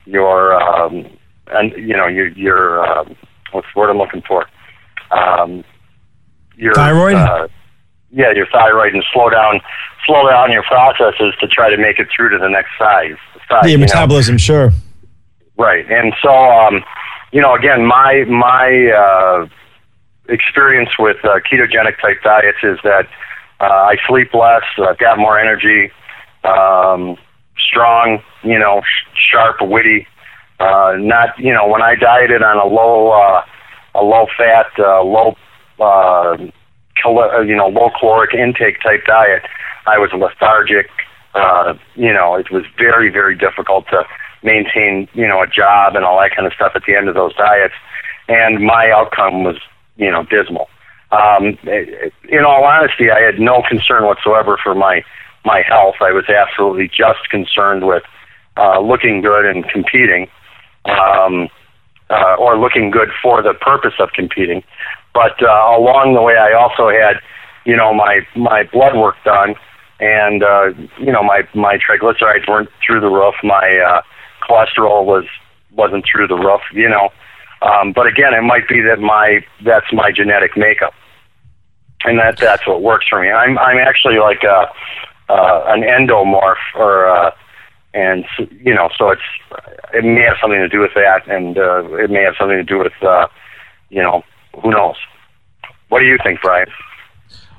your, 0.07 0.55
um, 0.55 1.07
and 1.55 1.73
you 1.73 1.97
know, 1.97 2.07
your, 2.07 2.29
your, 2.29 2.85
uh, 2.85 3.05
what's 3.53 3.67
the 3.75 3.81
word 3.81 3.91
I'm 3.91 3.99
looking 3.99 4.23
for? 4.23 4.47
Um, 5.11 5.65
your 6.57 6.75
thyroid. 6.75 7.15
Uh, 7.15 7.49
yeah, 8.11 8.33
your 8.33 8.47
thyroid 8.47 8.95
and 8.95 9.05
slow 9.13 9.31
down 9.31 9.61
slow 10.07 10.29
down 10.29 10.53
your 10.53 10.63
processes 10.63 11.35
to 11.41 11.49
try 11.49 11.71
to 11.71 11.77
make 11.77 11.99
it 11.99 12.09
through 12.15 12.31
to 12.31 12.39
the 12.39 12.49
next 12.49 12.71
size. 12.79 13.17
size 13.49 13.71
yeah, 13.71 13.77
metabolism, 13.77 14.35
know? 14.35 14.39
sure. 14.39 14.73
Right, 15.57 15.91
and 15.91 16.13
so 16.23 16.33
um, 16.33 16.85
you 17.33 17.41
know, 17.41 17.55
again, 17.55 17.85
my 17.85 18.25
my 18.29 18.91
uh, 18.91 19.47
experience 20.29 20.91
with 20.99 21.17
uh, 21.25 21.41
ketogenic 21.41 22.01
type 22.01 22.23
diets 22.23 22.59
is 22.63 22.79
that 22.85 23.09
uh, 23.61 23.65
I 23.65 23.97
sleep 24.07 24.35
less, 24.35 24.63
I've 24.79 24.99
got 24.99 25.19
more 25.19 25.39
energy, 25.39 25.91
um, 26.43 27.17
strong, 27.59 28.23
you 28.43 28.59
know, 28.59 28.83
sh- 28.83 29.31
sharp, 29.31 29.57
witty. 29.61 30.07
Uh, 30.61 30.95
not, 30.99 31.39
you 31.39 31.53
know, 31.53 31.67
when 31.67 31.83
I 31.83 31.95
dieted 31.97 32.43
on 32.43 32.57
a 32.57 32.67
low, 32.67 33.11
uh, 33.11 33.45
a 33.95 34.03
low 34.03 34.27
fat, 34.37 34.67
uh, 34.79 35.03
low, 35.03 35.37
uh, 35.81 36.37
cal- 37.01 37.45
you 37.45 37.57
know, 37.57 37.69
low 37.69 37.91
caloric 37.99 38.35
intake 38.35 38.81
type 38.83 39.05
diet, 39.07 39.43
I 39.87 39.99
was 39.99 40.11
lethargic. 40.13 40.89
Uh, 41.35 41.75
you 41.97 42.13
know, 42.13 42.37
it 42.37 42.51
was 42.51 42.65
very, 42.79 43.11
very 43.11 43.37
difficult 43.37 43.87
to 43.89 44.05
maintain, 44.45 45.09
you 45.15 45.27
know, 45.27 45.43
a 45.43 45.47
job 45.47 45.97
and 45.97 46.05
all 46.05 46.21
that 46.21 46.35
kind 46.35 46.47
of 46.47 46.53
stuff 46.53 46.73
at 46.75 46.83
the 46.87 46.95
end 46.95 47.09
of 47.09 47.15
those 47.15 47.35
diets. 47.35 47.75
And 48.29 48.65
my 48.65 48.91
outcome 48.91 49.43
was, 49.43 49.57
you 49.97 50.11
know, 50.11 50.25
dismal. 50.25 50.69
Um, 51.11 51.59
in 52.29 52.45
all 52.45 52.65
honesty, 52.65 53.11
I 53.11 53.21
had 53.21 53.39
no 53.39 53.63
concern 53.69 54.05
whatsoever 54.05 54.59
for 54.63 54.75
my 54.75 55.05
my 55.45 55.63
health. 55.63 55.97
I 56.01 56.11
was 56.13 56.25
absolutely 56.29 56.89
just 56.89 57.29
concerned 57.31 57.87
with 57.87 58.03
uh, 58.57 58.81
looking 58.81 59.21
good 59.21 59.45
and 59.45 59.69
competing, 59.69 60.29
um, 60.87 61.49
uh, 62.11 62.37
or 62.39 62.59
looking 62.59 62.91
good 62.91 63.11
for 63.23 63.43
the 63.43 63.55
purpose 63.55 63.95
of 63.99 64.11
competing. 64.13 64.63
But 65.13 65.43
uh, 65.43 65.47
along 65.47 66.15
the 66.15 66.23
way, 66.23 66.37
I 66.37 66.53
also 66.53 66.89
had, 66.89 67.21
you 67.65 67.77
know, 67.77 67.95
my 67.95 68.27
my 68.35 68.65
blood 68.65 68.97
work 68.97 69.17
done 69.25 69.55
and 70.01 70.43
uh, 70.43 70.67
you 70.99 71.13
know 71.13 71.23
my 71.23 71.47
my 71.55 71.79
triglycerides 71.79 72.49
weren't 72.49 72.69
through 72.85 73.01
the 73.01 73.09
roof. 73.09 73.35
My 73.43 73.79
uh, 73.79 74.03
cholesterol 74.43 75.05
was 75.05 75.25
wasn't 75.73 76.05
through 76.11 76.29
the 76.29 76.37
roof. 76.37 76.61
You 76.73 76.89
know, 76.89 77.11
um, 77.63 77.93
but 77.93 78.07
again, 78.07 78.35
it 78.35 78.43
might 78.43 78.69
be 78.69 78.81
that 78.83 79.01
my 79.01 79.45
that's 79.65 79.93
my 79.93 80.11
genetic 80.11 80.57
makeup, 80.57 80.95
and 82.05 82.19
that 82.19 82.39
that's 82.39 82.67
what 82.67 82.83
works 82.83 83.07
for 83.09 83.21
me. 83.21 83.31
I'm 83.31 83.59
I'm 83.59 83.79
actually 83.79 84.19
like 84.19 84.43
a 84.43 84.71
uh, 85.29 85.65
an 85.69 85.83
endomorph, 85.83 86.57
or 86.75 87.09
uh, 87.09 87.31
and 87.95 88.25
you 88.61 88.75
know, 88.75 88.91
so 88.99 89.11
it's 89.11 89.23
it 89.95 90.05
may 90.05 90.23
have 90.23 90.37
something 90.41 90.59
to 90.59 90.69
do 90.69 90.81
with 90.81 90.93
that, 90.95 91.27
and 91.29 91.57
uh, 91.57 91.85
it 91.95 92.11
may 92.11 92.23
have 92.23 92.35
something 92.39 92.57
to 92.57 92.65
do 92.65 92.79
with 92.79 92.93
uh, 93.03 93.27
you 93.89 94.03
know, 94.03 94.23
who 94.63 94.71
knows. 94.71 94.97
What 95.89 96.01
do 96.01 96.07
you 96.07 96.19
think, 96.23 96.41
Brian? 96.43 96.67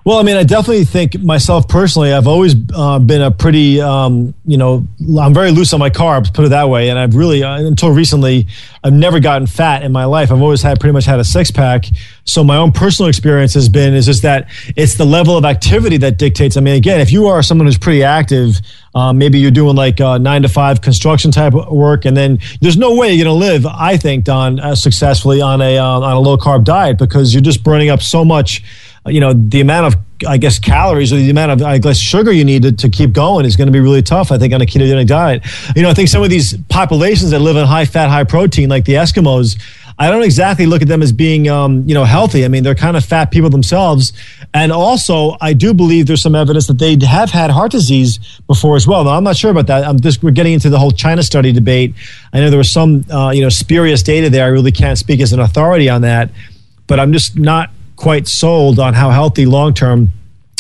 Well, 0.06 0.20
I 0.20 0.22
mean, 0.22 0.38
I 0.38 0.44
definitely 0.44 0.86
think 0.86 1.20
myself 1.24 1.68
personally, 1.68 2.14
I've 2.14 2.28
always 2.28 2.54
uh, 2.76 3.00
been 3.00 3.24
a 3.24 3.32
pretty, 3.32 3.82
um, 3.82 4.36
you 4.46 4.56
know, 4.56 4.88
I'm 5.20 5.34
very 5.34 5.50
loose 5.50 5.74
on 5.74 5.80
my 5.80 5.90
carbs, 5.90 6.32
put 6.32 6.46
it 6.46 6.50
that 6.50 6.70
way. 6.70 6.90
And 6.90 7.00
I've 7.00 7.16
really, 7.16 7.42
uh, 7.42 7.58
until 7.58 7.90
recently, 7.90 8.46
I've 8.84 8.94
never 8.94 9.20
gotten 9.20 9.48
fat 9.48 9.82
in 9.82 9.92
my 9.92 10.06
life. 10.06 10.32
I've 10.32 10.44
always 10.44 10.62
had 10.62 10.80
pretty 10.80 10.94
much 10.94 11.06
had 11.06 11.20
a 11.20 11.24
six 11.24 11.50
pack. 11.50 11.86
So 12.24 12.44
my 12.44 12.56
own 12.58 12.72
personal 12.72 13.10
experience 13.10 13.56
has 13.56 13.68
been 13.68 13.96
is 13.96 14.06
just 14.06 14.22
that 14.22 14.48
it's 14.76 14.94
the 14.94 15.06
level 15.06 15.38
of 15.38 15.44
activity 15.44 15.98
that 15.98 16.20
dictates. 16.20 16.56
I 16.56 16.62
mean, 16.62 16.76
again, 16.76 17.02
if 17.02 17.12
you 17.12 17.26
are 17.26 17.42
someone 17.42 17.66
who's 17.66 17.80
pretty 17.80 18.04
active, 18.04 18.62
um, 18.94 19.18
maybe 19.18 19.40
you're 19.40 19.50
doing 19.50 19.76
like 19.76 20.00
uh, 20.00 20.20
nine 20.20 20.44
to 20.44 20.50
five 20.50 20.82
construction 20.82 21.32
type 21.32 21.54
work, 21.54 22.06
and 22.06 22.16
then 22.16 22.38
there's 22.62 22.78
no 22.78 22.96
way 22.96 23.12
you're 23.12 23.26
to 23.26 23.34
live. 23.34 23.66
I 23.66 23.98
think, 23.98 24.26
Don, 24.26 24.76
successfully 24.76 25.42
on 25.42 25.62
a 25.62 25.80
uh, 25.80 25.84
on 25.84 26.16
a 26.16 26.20
low 26.20 26.38
carb 26.38 26.64
diet 26.64 27.00
because 27.00 27.34
you're 27.34 27.42
just 27.42 27.64
burning 27.64 27.90
up 27.90 28.04
so 28.04 28.24
much 28.24 28.64
you 29.08 29.20
know, 29.20 29.34
the 29.34 29.62
amount 29.62 29.94
of, 29.94 30.02
I 30.28 30.38
guess, 30.38 30.58
calories 30.58 31.14
or 31.14 31.18
the 31.18 31.30
amount 31.30 31.52
of, 31.52 31.62
I 31.62 31.78
guess, 31.78 31.98
sugar 31.98 32.32
you 32.32 32.46
need 32.46 32.64
to, 32.64 32.72
to 32.72 32.90
keep 32.90 33.14
going 33.14 33.46
is 33.46 33.56
going 33.56 33.68
to 33.68 33.72
be 33.72 33.80
really 33.80 34.02
tough, 34.02 34.32
I 34.32 34.38
think, 34.38 34.54
on 34.54 34.62
a 34.62 34.66
ketogenic 34.66 35.08
diet. 35.08 35.44
You 35.76 35.84
know, 35.84 35.90
I 35.90 35.94
think 35.94 36.10
some 36.10 36.24
of 36.24 36.30
these 36.30 36.58
populations 36.70 37.32
that 37.32 37.40
live 37.40 37.56
in 37.56 37.66
high 37.66 37.86
fat, 37.86 38.10
high 38.10 38.24
protein, 38.24 38.70
like 38.70 38.86
the 38.86 38.94
Eskimos, 38.94 39.60
I 39.98 40.12
don't 40.12 40.24
exactly 40.24 40.66
look 40.66 40.82
at 40.82 40.90
them 40.90 41.02
as 41.02 41.14
being, 41.14 41.48
um, 41.48 41.88
you 41.88 41.94
know, 41.94 42.04
healthy. 42.04 42.44
I 42.44 42.50
mean, 42.50 42.64
they're 42.64 42.76
kind 42.76 42.98
of 42.98 43.06
fat 43.06 43.32
people 43.32 43.50
themselves. 43.50 44.12
And 44.54 44.72
also, 44.72 45.38
I 45.40 45.54
do 45.54 45.74
believe 45.74 46.08
there's 46.08 46.22
some 46.22 46.36
evidence 46.36 46.68
that 46.68 46.80
they 46.80 46.98
have 47.06 47.30
had 47.30 47.50
heart 47.50 47.72
disease 47.72 48.20
before 48.48 48.76
as 48.76 48.88
well. 48.88 49.06
Now, 49.06 49.12
I'm 49.12 49.24
not 49.24 49.38
sure 49.38 49.52
about 49.52 49.68
that. 49.68 49.86
I'm 49.86 50.00
just, 50.00 50.22
we're 50.22 50.32
getting 50.32 50.54
into 50.54 50.70
the 50.70 50.80
whole 50.80 50.92
China 50.92 51.24
study 51.24 51.54
debate. 51.54 51.94
I 52.34 52.40
know 52.40 52.50
there 52.50 52.58
was 52.58 52.72
some, 52.72 53.06
uh, 53.10 53.30
you 53.30 53.42
know, 53.42 53.50
spurious 53.50 54.04
data 54.04 54.30
there. 54.30 54.44
I 54.44 54.50
really 54.50 54.72
can't 54.72 54.98
speak 54.98 55.22
as 55.22 55.32
an 55.32 55.40
authority 55.40 55.90
on 55.90 56.02
that. 56.02 56.30
But 56.88 57.00
I'm 57.00 57.14
just 57.14 57.38
not 57.38 57.72
quite 57.96 58.28
sold 58.28 58.80
on 58.80 58.94
how 58.94 59.10
healthy 59.10 59.46
long 59.46 59.74
term 59.74 60.12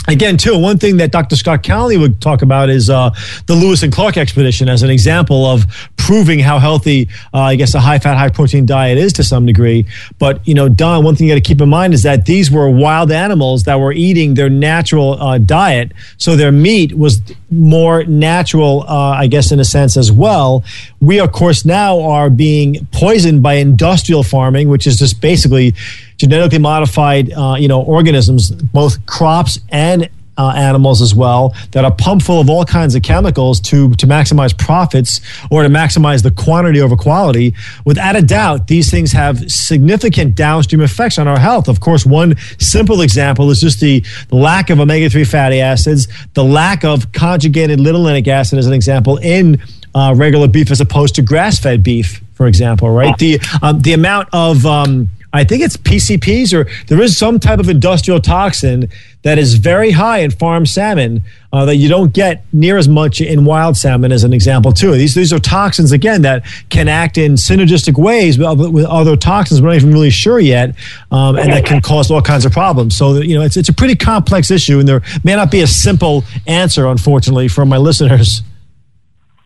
Again, 0.08 0.38
too, 0.38 0.58
one 0.58 0.78
thing 0.78 0.98
that 0.98 1.12
Dr. 1.12 1.36
Scott 1.36 1.64
Connelly 1.64 1.98
would 1.98 2.22
talk 2.22 2.44
about 2.44 2.70
is 2.70 2.90
uh, 2.90 3.10
the 3.48 3.56
Lewis 3.56 3.82
and 3.82 3.92
Clark 3.92 4.18
expedition 4.18 4.70
as 4.70 4.84
an 4.84 4.92
example 4.92 5.46
of 5.46 5.66
proving 5.98 6.38
how 6.38 6.60
healthy, 6.60 7.10
uh, 7.34 7.40
I 7.40 7.56
guess, 7.56 7.74
a 7.74 7.80
high 7.80 7.98
fat, 7.98 8.16
high 8.16 8.30
protein 8.30 8.68
diet 8.68 9.00
is 9.00 9.14
to 9.14 9.24
some 9.24 9.48
degree. 9.48 9.86
But, 10.20 10.48
you 10.48 10.54
know, 10.54 10.70
Don, 10.70 11.04
one 11.04 11.16
thing 11.16 11.28
you 11.28 11.34
got 11.34 11.44
to 11.44 11.48
keep 11.48 11.60
in 11.60 11.70
mind 11.70 11.96
is 11.96 12.04
that 12.04 12.26
these 12.26 12.52
were 12.52 12.70
wild 12.70 13.12
animals 13.12 13.64
that 13.64 13.80
were 13.80 13.94
eating 13.94 14.36
their 14.36 14.50
natural 14.50 15.20
uh, 15.20 15.40
diet. 15.40 15.92
So 16.18 16.36
their 16.36 16.52
meat 16.52 16.96
was 16.96 17.22
more 17.50 18.04
natural, 18.04 18.84
uh, 18.84 19.12
I 19.12 19.26
guess, 19.26 19.52
in 19.52 19.60
a 19.60 19.66
sense 19.66 19.98
as 19.98 20.12
well. 20.12 20.64
We, 21.00 21.20
of 21.20 21.32
course, 21.32 21.66
now 21.66 22.00
are 22.02 22.30
being 22.30 22.88
poisoned 22.92 23.42
by 23.42 23.56
industrial 23.56 24.22
farming, 24.22 24.70
which 24.70 24.86
is 24.86 25.00
just 25.00 25.20
basically 25.20 25.74
genetically 26.18 26.60
modified, 26.60 27.32
uh, 27.34 27.56
you 27.60 27.68
know, 27.68 27.82
organisms, 27.82 28.52
both 28.52 29.06
crops 29.06 29.60
and 29.70 30.10
uh, 30.38 30.54
animals 30.56 31.02
as 31.02 31.16
well 31.16 31.56
that 31.72 31.86
are 31.86 31.94
pumped 31.94 32.26
full 32.26 32.42
of 32.42 32.50
all 32.50 32.66
kinds 32.66 32.96
of 32.96 33.02
chemicals 33.02 33.60
to 33.60 33.94
to 33.96 34.08
maximize 34.08 34.58
profits 34.58 35.22
or 35.50 35.64
to 35.64 35.70
maximize 35.70 36.24
the 36.24 36.32
quantity 36.32 36.82
over 36.82 36.96
quality. 36.96 37.54
Without 37.86 38.16
a 38.16 38.22
doubt, 38.22 38.68
these 38.68 38.92
things 38.92 39.12
have 39.12 39.50
significant 39.52 40.36
downstream 40.36 40.82
effects 40.82 41.18
on 41.18 41.28
our 41.28 41.40
health. 41.40 41.68
Of 41.68 41.80
course, 41.80 42.06
one 42.06 42.36
simple 42.60 43.02
example 43.02 43.50
is 43.52 43.62
just 43.62 43.80
the, 43.80 44.04
lack 44.32 44.70
of 44.70 44.80
omega 44.80 45.10
three 45.10 45.24
fatty 45.24 45.62
acids, 45.62 46.08
the 46.34 46.44
lack 46.44 46.84
of 46.84 47.12
conjugated 47.14 47.80
linolenic 47.80 48.28
acid, 48.28 48.60
as 48.60 48.68
an 48.68 48.74
example, 48.74 49.18
in 49.18 49.62
uh, 49.94 50.14
regular 50.16 50.48
beef 50.48 50.72
as 50.72 50.82
opposed 50.82 51.16
to 51.16 51.22
grass 51.22 51.58
fed 51.58 51.84
beef, 51.84 52.22
for 52.34 52.48
example. 52.48 52.90
Right, 52.90 53.18
the 53.18 53.40
um, 53.62 53.80
the 53.80 53.94
amount 53.94 54.30
of 54.34 54.66
um, 54.66 55.10
I 55.36 55.44
think 55.44 55.64
it's 55.64 55.78
PCBs 55.78 56.54
or 56.54 56.70
there 56.88 57.02
is 57.02 57.18
some 57.18 57.40
type 57.40 57.60
of 57.60 57.70
industrial 57.70 58.20
toxin 58.20 58.90
that 59.24 59.40
is 59.40 59.56
very 59.56 59.92
high 59.92 60.20
in 60.20 60.30
farm 60.30 60.68
salmon 60.68 61.24
uh, 61.52 61.66
that 61.66 61.78
you 61.78 61.90
don't 61.90 62.14
get 62.14 62.46
near 62.54 62.78
as 62.78 62.88
much 62.88 63.22
in 63.22 63.44
wild 63.44 63.76
salmon, 63.76 64.12
as 64.12 64.24
an 64.24 64.34
example, 64.34 64.72
too. 64.72 64.92
These, 64.92 65.16
these 65.16 65.34
are 65.34 65.40
toxins, 65.40 65.92
again, 65.92 66.22
that 66.22 66.46
can 66.70 66.88
act 66.88 67.18
in 67.18 67.34
synergistic 67.34 67.98
ways 67.98 68.38
with, 68.38 68.72
with 68.72 68.86
other 68.86 69.18
toxins 69.18 69.62
we're 69.62 69.70
not 69.70 69.78
even 69.78 69.92
really 69.92 70.12
sure 70.12 70.40
yet, 70.40 70.76
um, 71.12 71.38
and 71.38 71.52
that 71.52 71.66
can 71.66 71.82
cause 71.82 72.12
all 72.12 72.22
kinds 72.22 72.46
of 72.46 72.52
problems. 72.52 72.96
So, 72.96 73.16
you 73.16 73.36
know, 73.36 73.44
it's, 73.44 73.58
it's 73.58 73.70
a 73.70 73.74
pretty 73.74 73.96
complex 73.96 74.52
issue, 74.52 74.80
and 74.80 74.88
there 74.88 75.02
may 75.24 75.36
not 75.36 75.50
be 75.50 75.62
a 75.62 75.68
simple 75.68 76.24
answer, 76.46 76.86
unfortunately, 76.86 77.48
for 77.48 77.66
my 77.66 77.78
listeners. 77.78 78.44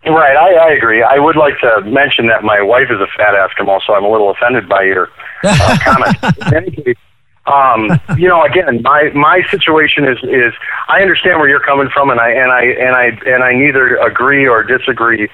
Right, 0.05 0.35
I, 0.35 0.53
I 0.53 0.71
agree. 0.71 1.03
I 1.03 1.19
would 1.19 1.35
like 1.35 1.59
to 1.59 1.81
mention 1.81 2.27
that 2.27 2.43
my 2.43 2.61
wife 2.61 2.87
is 2.89 2.99
a 3.01 3.07
fat 3.17 3.35
Eskimo, 3.35 3.81
so 3.85 3.93
I'm 3.93 4.05
a 4.05 4.09
little 4.09 4.29
offended 4.31 4.69
by 4.69 4.83
your 4.83 5.09
uh, 5.43 5.77
comment. 5.83 6.15
In 6.47 6.55
any 6.55 6.71
case, 6.71 6.97
Um, 7.45 7.99
you 8.17 8.27
know, 8.27 8.43
again, 8.43 8.81
my 8.83 9.09
my 9.15 9.41
situation 9.49 10.05
is 10.05 10.17
is 10.23 10.53
I 10.87 11.01
understand 11.01 11.39
where 11.39 11.49
you're 11.49 11.59
coming 11.59 11.89
from, 11.89 12.11
and 12.11 12.19
I 12.19 12.29
and 12.29 12.51
I 12.51 12.61
and 12.61 12.95
I 12.95 13.05
and 13.25 13.43
I 13.43 13.53
neither 13.53 13.97
agree 13.97 14.47
or 14.47 14.63
disagree. 14.63 15.29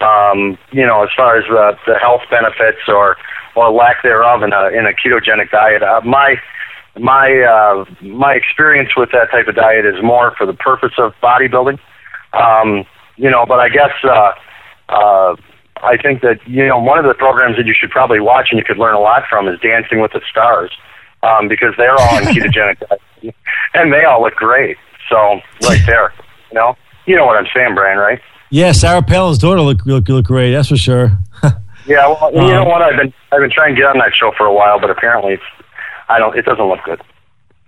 Um, 0.00 0.58
you 0.72 0.84
know, 0.84 1.04
as 1.04 1.10
far 1.16 1.36
as 1.36 1.44
the 1.46 1.78
the 1.86 1.98
health 1.98 2.22
benefits 2.28 2.80
or 2.88 3.16
or 3.54 3.70
lack 3.70 4.02
thereof 4.02 4.42
in 4.42 4.52
a 4.52 4.68
in 4.68 4.86
a 4.86 4.92
ketogenic 4.92 5.50
diet. 5.50 5.82
Uh, 5.82 6.00
my 6.04 6.36
my 6.98 7.40
uh, 7.40 7.84
my 8.00 8.34
experience 8.34 8.90
with 8.96 9.10
that 9.12 9.30
type 9.30 9.46
of 9.46 9.54
diet 9.54 9.86
is 9.86 10.02
more 10.02 10.34
for 10.36 10.46
the 10.46 10.54
purpose 10.54 10.92
of 10.98 11.12
bodybuilding. 11.22 11.78
Um, 12.32 12.84
you 13.20 13.30
know, 13.30 13.44
but 13.46 13.60
I 13.60 13.68
guess 13.68 13.92
uh, 14.02 14.32
uh, 14.88 15.36
I 15.82 15.96
think 16.02 16.22
that 16.22 16.40
you 16.46 16.66
know 16.66 16.78
one 16.78 16.98
of 16.98 17.04
the 17.04 17.14
programs 17.14 17.56
that 17.56 17.66
you 17.66 17.74
should 17.78 17.90
probably 17.90 18.18
watch 18.18 18.48
and 18.50 18.58
you 18.58 18.64
could 18.64 18.78
learn 18.78 18.94
a 18.94 19.00
lot 19.00 19.24
from 19.28 19.46
is 19.46 19.60
Dancing 19.60 20.00
with 20.00 20.12
the 20.12 20.22
Stars 20.30 20.70
um, 21.22 21.46
because 21.46 21.74
they're 21.76 21.94
all 21.94 22.16
on 22.16 22.22
ketogenic 22.34 22.80
diet, 22.80 23.34
and 23.74 23.92
they 23.92 24.04
all 24.04 24.22
look 24.22 24.34
great. 24.34 24.78
So 25.10 25.40
right 25.68 25.80
there, 25.86 26.14
you 26.50 26.54
know, 26.54 26.76
you 27.04 27.14
know 27.14 27.26
what 27.26 27.36
I'm 27.36 27.46
saying, 27.54 27.74
Brian, 27.74 27.98
right? 27.98 28.20
Yeah, 28.48 28.72
Sarah 28.72 29.02
Palin's 29.02 29.38
daughter 29.38 29.60
look 29.60 29.84
look, 29.84 30.08
look 30.08 30.24
great. 30.24 30.52
That's 30.52 30.68
for 30.68 30.78
sure. 30.78 31.18
yeah, 31.86 32.08
well, 32.08 32.30
you 32.32 32.52
know 32.52 32.62
um, 32.62 32.68
what? 32.68 32.80
I've 32.80 32.96
been 32.96 33.12
I've 33.32 33.40
been 33.40 33.50
trying 33.50 33.74
to 33.74 33.80
get 33.80 33.86
on 33.86 33.98
that 33.98 34.14
show 34.14 34.32
for 34.36 34.46
a 34.46 34.52
while, 34.52 34.80
but 34.80 34.88
apparently 34.88 35.34
it's 35.34 35.42
I 36.08 36.18
don't. 36.18 36.36
It 36.36 36.46
doesn't 36.46 36.64
look 36.64 36.80
good. 36.84 37.02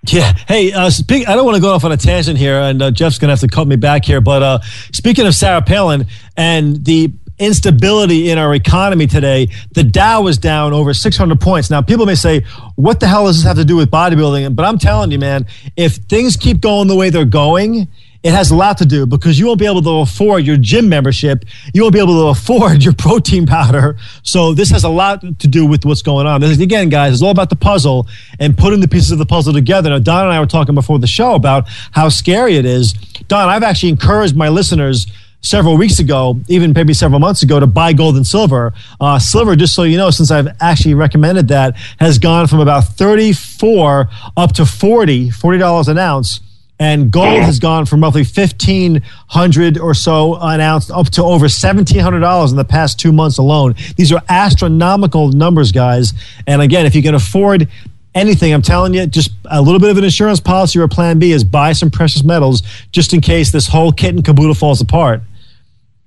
Yeah. 0.07 0.33
Hey, 0.49 0.73
uh, 0.73 0.91
speak, 0.91 1.29
I 1.29 1.37
don't 1.37 1.45
want 1.45 1.57
to 1.57 1.63
go 1.63 1.73
off 1.73 1.85
on 1.85 1.93
a 1.93 1.97
tangent 1.97 2.37
here, 2.37 2.61
and 2.61 2.83
uh, 2.83 2.91
Jeff's 2.91 3.19
going 3.19 3.29
to 3.29 3.33
have 3.33 3.41
to 3.41 3.49
cut 3.49 3.69
me 3.69 3.77
back 3.77 4.05
here. 4.05 4.21
But 4.21 4.43
uh, 4.43 4.59
speaking 4.93 5.27
of 5.27 5.35
Sarah 5.35 5.63
Palin 5.63 6.07
and 6.37 6.85
the 6.85 7.13
instability 7.39 8.31
in 8.31 8.37
our 8.37 8.53
economy 8.53 9.07
today, 9.07 9.49
the 9.73 9.85
Dow 9.85 10.27
is 10.27 10.39
down 10.39 10.73
over 10.73 10.93
600 10.93 11.41
points. 11.41 11.71
Now, 11.71 11.83
people 11.83 12.05
may 12.05 12.17
say, 12.17 12.45
what 12.75 12.99
the 12.99 13.07
hell 13.07 13.27
does 13.27 13.37
this 13.37 13.45
have 13.45 13.57
to 13.57 13.65
do 13.65 13.77
with 13.77 13.91
bodybuilding? 13.91 14.57
But 14.57 14.65
I'm 14.65 14.79
telling 14.79 15.13
you, 15.13 15.19
man, 15.19 15.47
if 15.77 15.95
things 15.95 16.37
keep 16.37 16.61
going 16.61 16.89
the 16.89 16.97
way 16.97 17.11
they're 17.11 17.25
going, 17.25 17.87
it 18.23 18.33
has 18.33 18.51
a 18.51 18.57
lot 18.57 18.79
to 18.79 18.87
do 18.87 19.05
because 19.05 19.39
you 19.39 19.47
won't 19.47 19.59
be 19.59 19.67
able 19.67 19.83
to 19.83 20.01
afford 20.01 20.45
your 20.45 20.57
gym 20.57 20.89
membership. 20.89 21.45
You 21.75 21.83
won't 21.83 21.93
be 21.93 22.01
able 22.01 22.23
to 22.23 22.29
afford 22.39 22.85
your 22.85 22.95
protein 22.95 23.47
powder. 23.47 23.97
So 24.23 24.55
this 24.55 24.71
has 24.71 24.85
a 24.85 24.89
lot 24.89 25.21
to 25.21 25.49
do 25.49 25.67
with 25.67 25.85
what's 25.85 26.03
going 26.03 26.27
on. 26.27 26.41
This 26.41 26.51
is, 26.51 26.61
again, 26.61 26.89
guys, 26.89 27.15
it's 27.15 27.23
all 27.23 27.31
about 27.31 27.51
the 27.51 27.57
puzzle 27.57 28.07
and 28.39 28.57
putting 28.57 28.81
the 28.81 28.89
pieces 28.89 29.11
of 29.11 29.19
the 29.19 29.27
puzzle 29.27 29.53
together. 29.53 29.91
Now, 29.91 29.99
Don 29.99 30.25
and 30.25 30.33
I 30.33 30.41
were 30.41 30.47
talking 30.47 30.75
before 30.75 30.99
the 30.99 31.07
show 31.07 31.35
about 31.35 31.69
how 31.91 32.09
scary 32.09 32.57
it 32.57 32.65
is. 32.65 32.93
Don, 33.29 33.49
I've 33.49 33.63
actually 33.63 33.91
encouraged 33.91 34.37
my 34.37 34.49
listeners 34.49 35.07
several 35.41 35.77
weeks 35.77 35.99
ago, 35.99 36.39
even 36.49 36.73
maybe 36.73 36.95
several 36.95 37.19
months 37.19 37.43
ago, 37.43 37.59
to 37.59 37.67
buy 37.67 37.93
gold 37.93 38.15
and 38.17 38.27
silver. 38.27 38.73
Uh, 39.01 39.19
silver, 39.19 39.57
just 39.57 39.75
so 39.75 39.83
you 39.83 39.97
know, 39.97 40.11
since 40.11 40.31
I've 40.31 40.49
actually 40.61 40.95
recommended 40.95 41.49
that, 41.49 41.77
has 41.99 42.19
gone 42.19 42.47
from 42.47 42.61
about 42.61 42.85
34 42.85 44.09
up 44.37 44.53
to 44.53 44.65
40, 44.65 45.31
$40 45.31 45.89
an 45.89 45.99
ounce. 45.99 46.41
And 46.83 47.13
gold 47.13 47.43
has 47.43 47.61
gone 47.61 47.87
from 47.87 48.03
roughly 48.03 48.25
fifteen 48.25 49.03
hundred 49.29 49.79
or 49.79 49.95
so 49.95 50.35
an 50.41 50.61
ounce 50.61 50.91
up 50.91 51.11
to 51.11 51.23
over 51.23 51.49
seventeen 51.49 52.01
hundred 52.01 52.21
dollars 52.21 52.51
in 52.51 52.57
the 52.57 52.65
past 52.65 52.99
two 52.99 53.13
months 53.13 53.39
alone. 53.39 53.77
These 53.97 54.11
are 54.11 54.21
astronomical 54.29 55.29
numbers, 55.29 55.71
guys. 55.71 56.13
And 56.45 56.61
again, 56.61 56.85
if 56.85 56.97
you 56.97 57.03
can 57.03 57.15
afford 57.15 57.69
anything, 58.17 58.53
I'm 58.53 58.63
telling 58.63 58.95
you, 58.95 59.07
just 59.07 59.31
a 59.49 59.63
little 59.63 59.79
bit 59.79 59.91
of 59.91 59.97
an 59.97 60.03
insurance 60.03 60.41
policy 60.41 60.81
or 60.81 60.83
a 60.83 60.89
plan 60.89 61.21
B 61.21 61.31
is 61.31 61.45
buy 61.45 61.73
some 61.73 61.89
precious 61.89 62.25
metals 62.25 62.65
just 62.91 63.15
in 63.15 63.21
case 63.21 63.53
this 63.53 63.69
whole 63.69 63.93
kit 63.93 64.17
and 64.17 64.25
caboodle 64.25 64.55
falls 64.55 64.81
apart. 64.81 65.23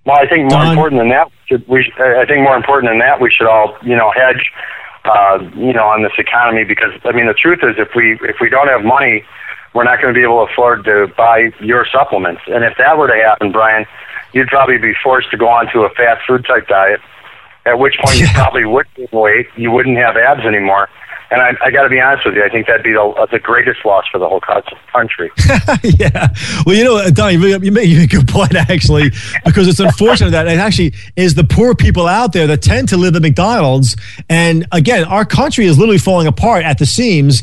Well, 0.06 0.18
I 0.20 0.28
think 0.28 0.52
more 0.52 0.60
Don, 0.60 0.72
important 0.72 1.00
than 1.00 1.08
that, 1.08 1.32
we 1.70 1.84
should, 1.84 2.02
I 2.02 2.26
think 2.26 2.44
more 2.44 2.58
important 2.58 2.92
than 2.92 3.00
that, 3.00 3.22
we 3.22 3.32
should 3.32 3.48
all, 3.48 3.78
you 3.82 3.96
know, 3.96 4.12
hedge, 4.12 4.52
uh, 5.06 5.40
you 5.56 5.72
know, 5.72 5.86
on 5.86 6.04
this 6.04 6.12
economy 6.18 6.66
because 6.66 6.92
I 7.06 7.14
mean 7.14 7.28
the 7.28 7.34
truth 7.34 7.60
is 7.64 7.76
if 7.78 7.96
we 7.96 8.20
if 8.24 8.42
we 8.42 8.50
don't 8.50 8.68
have 8.68 8.84
money, 8.84 9.24
we're 9.76 9.84
not 9.84 10.02
going 10.02 10.14
to 10.14 10.18
be 10.18 10.24
able 10.24 10.48
to 10.48 10.52
afford 10.52 10.86
to 10.86 11.12
buy 11.18 11.52
your 11.60 11.86
supplements. 11.92 12.42
And 12.48 12.64
if 12.64 12.78
that 12.78 12.98
were 12.98 13.08
to 13.08 13.14
happen, 13.14 13.52
Brian, 13.52 13.86
you'd 14.32 14.48
probably 14.48 14.78
be 14.78 14.94
forced 15.04 15.30
to 15.32 15.38
go 15.38 15.50
on 15.50 15.70
to 15.74 15.82
a 15.82 15.90
fast 15.90 16.26
food 16.26 16.46
type 16.46 16.68
diet. 16.68 17.02
At 17.66 17.78
which 17.78 17.98
point 18.00 18.20
you 18.20 18.28
probably 18.34 18.64
would 18.64 18.86
gain 18.96 19.10
weight, 19.12 19.48
you 19.58 19.72
wouldn't 19.72 19.98
have 19.98 20.16
abs 20.16 20.46
anymore, 20.46 20.88
and 21.32 21.42
I, 21.42 21.54
I 21.66 21.72
got 21.72 21.84
to 21.84 21.90
be 21.90 22.00
honest 22.00 22.26
with 22.26 22.36
you, 22.36 22.44
I 22.44 22.50
think 22.50 22.68
that'd 22.68 22.84
be 22.84 22.94
the, 22.94 23.02
uh, 23.02 23.26
the 23.26 23.40
greatest 23.40 23.84
loss 23.84 24.06
for 24.12 24.20
the 24.20 24.30
whole 24.30 24.40
country. 24.40 25.32
yeah. 25.84 26.28
Well, 26.66 26.76
you 26.76 26.84
know, 26.84 27.10
Don, 27.10 27.34
you, 27.34 27.60
you 27.60 27.72
make 27.72 27.90
a 27.90 28.08
good 28.08 28.28
point, 28.28 28.56
actually, 28.56 29.10
because 29.44 29.68
it's 29.68 29.80
unfortunate 29.80 30.32
that 30.32 30.48
it 30.48 30.60
actually 30.60 30.94
is 31.16 31.34
the 31.34 31.44
poor 31.44 31.74
people 31.74 32.08
out 32.08 32.34
there 32.34 32.46
that 32.48 32.62
tend 32.62 32.90
to 32.90 32.98
live 32.98 33.16
at 33.16 33.22
McDonald's. 33.22 33.96
And 34.30 34.68
again, 34.72 35.04
our 35.06 35.26
country 35.26 35.66
is 35.66 35.80
literally 35.80 35.98
falling 35.98 36.28
apart 36.28 36.64
at 36.64 36.78
the 36.78 36.86
seams 36.86 37.42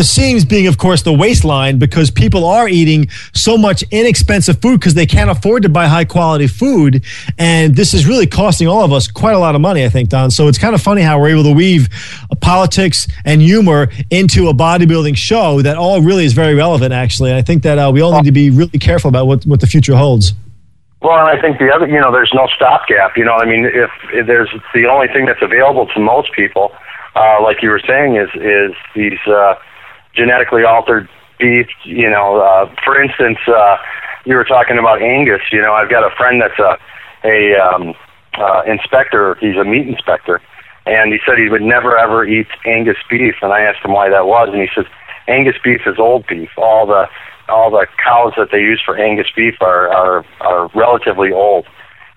the 0.00 0.04
seams 0.04 0.46
being, 0.46 0.66
of 0.66 0.78
course, 0.78 1.02
the 1.02 1.12
waistline 1.12 1.78
because 1.78 2.10
people 2.10 2.46
are 2.46 2.66
eating 2.66 3.06
so 3.34 3.58
much 3.58 3.84
inexpensive 3.90 4.58
food 4.62 4.80
because 4.80 4.94
they 4.94 5.04
can't 5.04 5.28
afford 5.28 5.62
to 5.62 5.68
buy 5.68 5.86
high 5.86 6.06
quality 6.06 6.46
food. 6.46 7.04
And 7.36 7.76
this 7.76 7.92
is 7.92 8.06
really 8.06 8.26
costing 8.26 8.66
all 8.66 8.82
of 8.82 8.94
us 8.94 9.08
quite 9.08 9.34
a 9.34 9.38
lot 9.38 9.54
of 9.54 9.60
money, 9.60 9.84
I 9.84 9.90
think, 9.90 10.08
Don. 10.08 10.30
So 10.30 10.48
it's 10.48 10.56
kind 10.56 10.74
of 10.74 10.80
funny 10.80 11.02
how 11.02 11.20
we're 11.20 11.28
able 11.28 11.42
to 11.42 11.52
weave 11.52 11.90
politics 12.40 13.08
and 13.26 13.42
humor 13.42 13.88
into 14.08 14.48
a 14.48 14.54
bodybuilding 14.54 15.18
show 15.18 15.60
that 15.60 15.76
all 15.76 16.00
really 16.00 16.24
is 16.24 16.32
very 16.32 16.54
relevant, 16.54 16.94
actually. 16.94 17.28
And 17.28 17.38
I 17.38 17.42
think 17.42 17.62
that 17.64 17.78
uh, 17.78 17.90
we 17.92 18.00
all 18.00 18.14
need 18.14 18.24
to 18.24 18.32
be 18.32 18.48
really 18.48 18.78
careful 18.78 19.10
about 19.10 19.26
what, 19.26 19.44
what 19.44 19.60
the 19.60 19.66
future 19.66 19.96
holds. 19.96 20.32
Well, 21.02 21.18
and 21.18 21.38
I 21.38 21.38
think 21.42 21.58
the 21.58 21.70
other, 21.70 21.86
you 21.86 22.00
know, 22.00 22.10
there's 22.10 22.32
no 22.32 22.48
stopgap. 22.56 23.18
You 23.18 23.26
know, 23.26 23.34
I 23.34 23.44
mean, 23.44 23.66
if, 23.66 23.90
if 24.14 24.26
there's 24.26 24.48
the 24.72 24.86
only 24.86 25.08
thing 25.08 25.26
that's 25.26 25.42
available 25.42 25.88
to 25.88 26.00
most 26.00 26.32
people, 26.32 26.72
uh, 27.14 27.42
like 27.42 27.62
you 27.62 27.68
were 27.68 27.82
saying, 27.86 28.16
is 28.16 28.30
is 28.36 28.72
these 28.94 29.18
uh, 29.26 29.56
genetically 30.14 30.64
altered 30.64 31.08
beef. 31.38 31.66
You 31.84 32.10
know, 32.10 32.40
uh, 32.40 32.74
for 32.84 33.00
instance, 33.02 33.38
uh, 33.46 33.76
you 34.24 34.34
were 34.34 34.44
talking 34.44 34.78
about 34.78 35.02
Angus. 35.02 35.42
You 35.52 35.62
know, 35.62 35.72
I've 35.72 35.90
got 35.90 36.04
a 36.04 36.14
friend 36.16 36.40
that's 36.40 36.58
a 36.58 36.78
a 37.24 37.54
um, 37.56 37.94
uh, 38.38 38.62
inspector. 38.66 39.36
He's 39.40 39.56
a 39.56 39.64
meat 39.64 39.88
inspector, 39.88 40.40
and 40.86 41.12
he 41.12 41.18
said 41.26 41.38
he 41.38 41.48
would 41.48 41.62
never 41.62 41.96
ever 41.96 42.24
eat 42.26 42.48
Angus 42.64 42.98
beef. 43.08 43.36
And 43.42 43.52
I 43.52 43.60
asked 43.62 43.84
him 43.84 43.92
why 43.92 44.08
that 44.10 44.26
was, 44.26 44.48
and 44.52 44.60
he 44.60 44.68
says 44.74 44.86
Angus 45.28 45.56
beef 45.62 45.82
is 45.86 45.98
old 45.98 46.26
beef. 46.26 46.50
All 46.56 46.86
the 46.86 47.08
all 47.48 47.70
the 47.70 47.86
cows 48.02 48.32
that 48.36 48.50
they 48.52 48.60
use 48.60 48.80
for 48.84 48.96
Angus 48.96 49.28
beef 49.34 49.56
are 49.60 49.88
are, 49.88 50.24
are 50.40 50.70
relatively 50.74 51.32
old, 51.32 51.66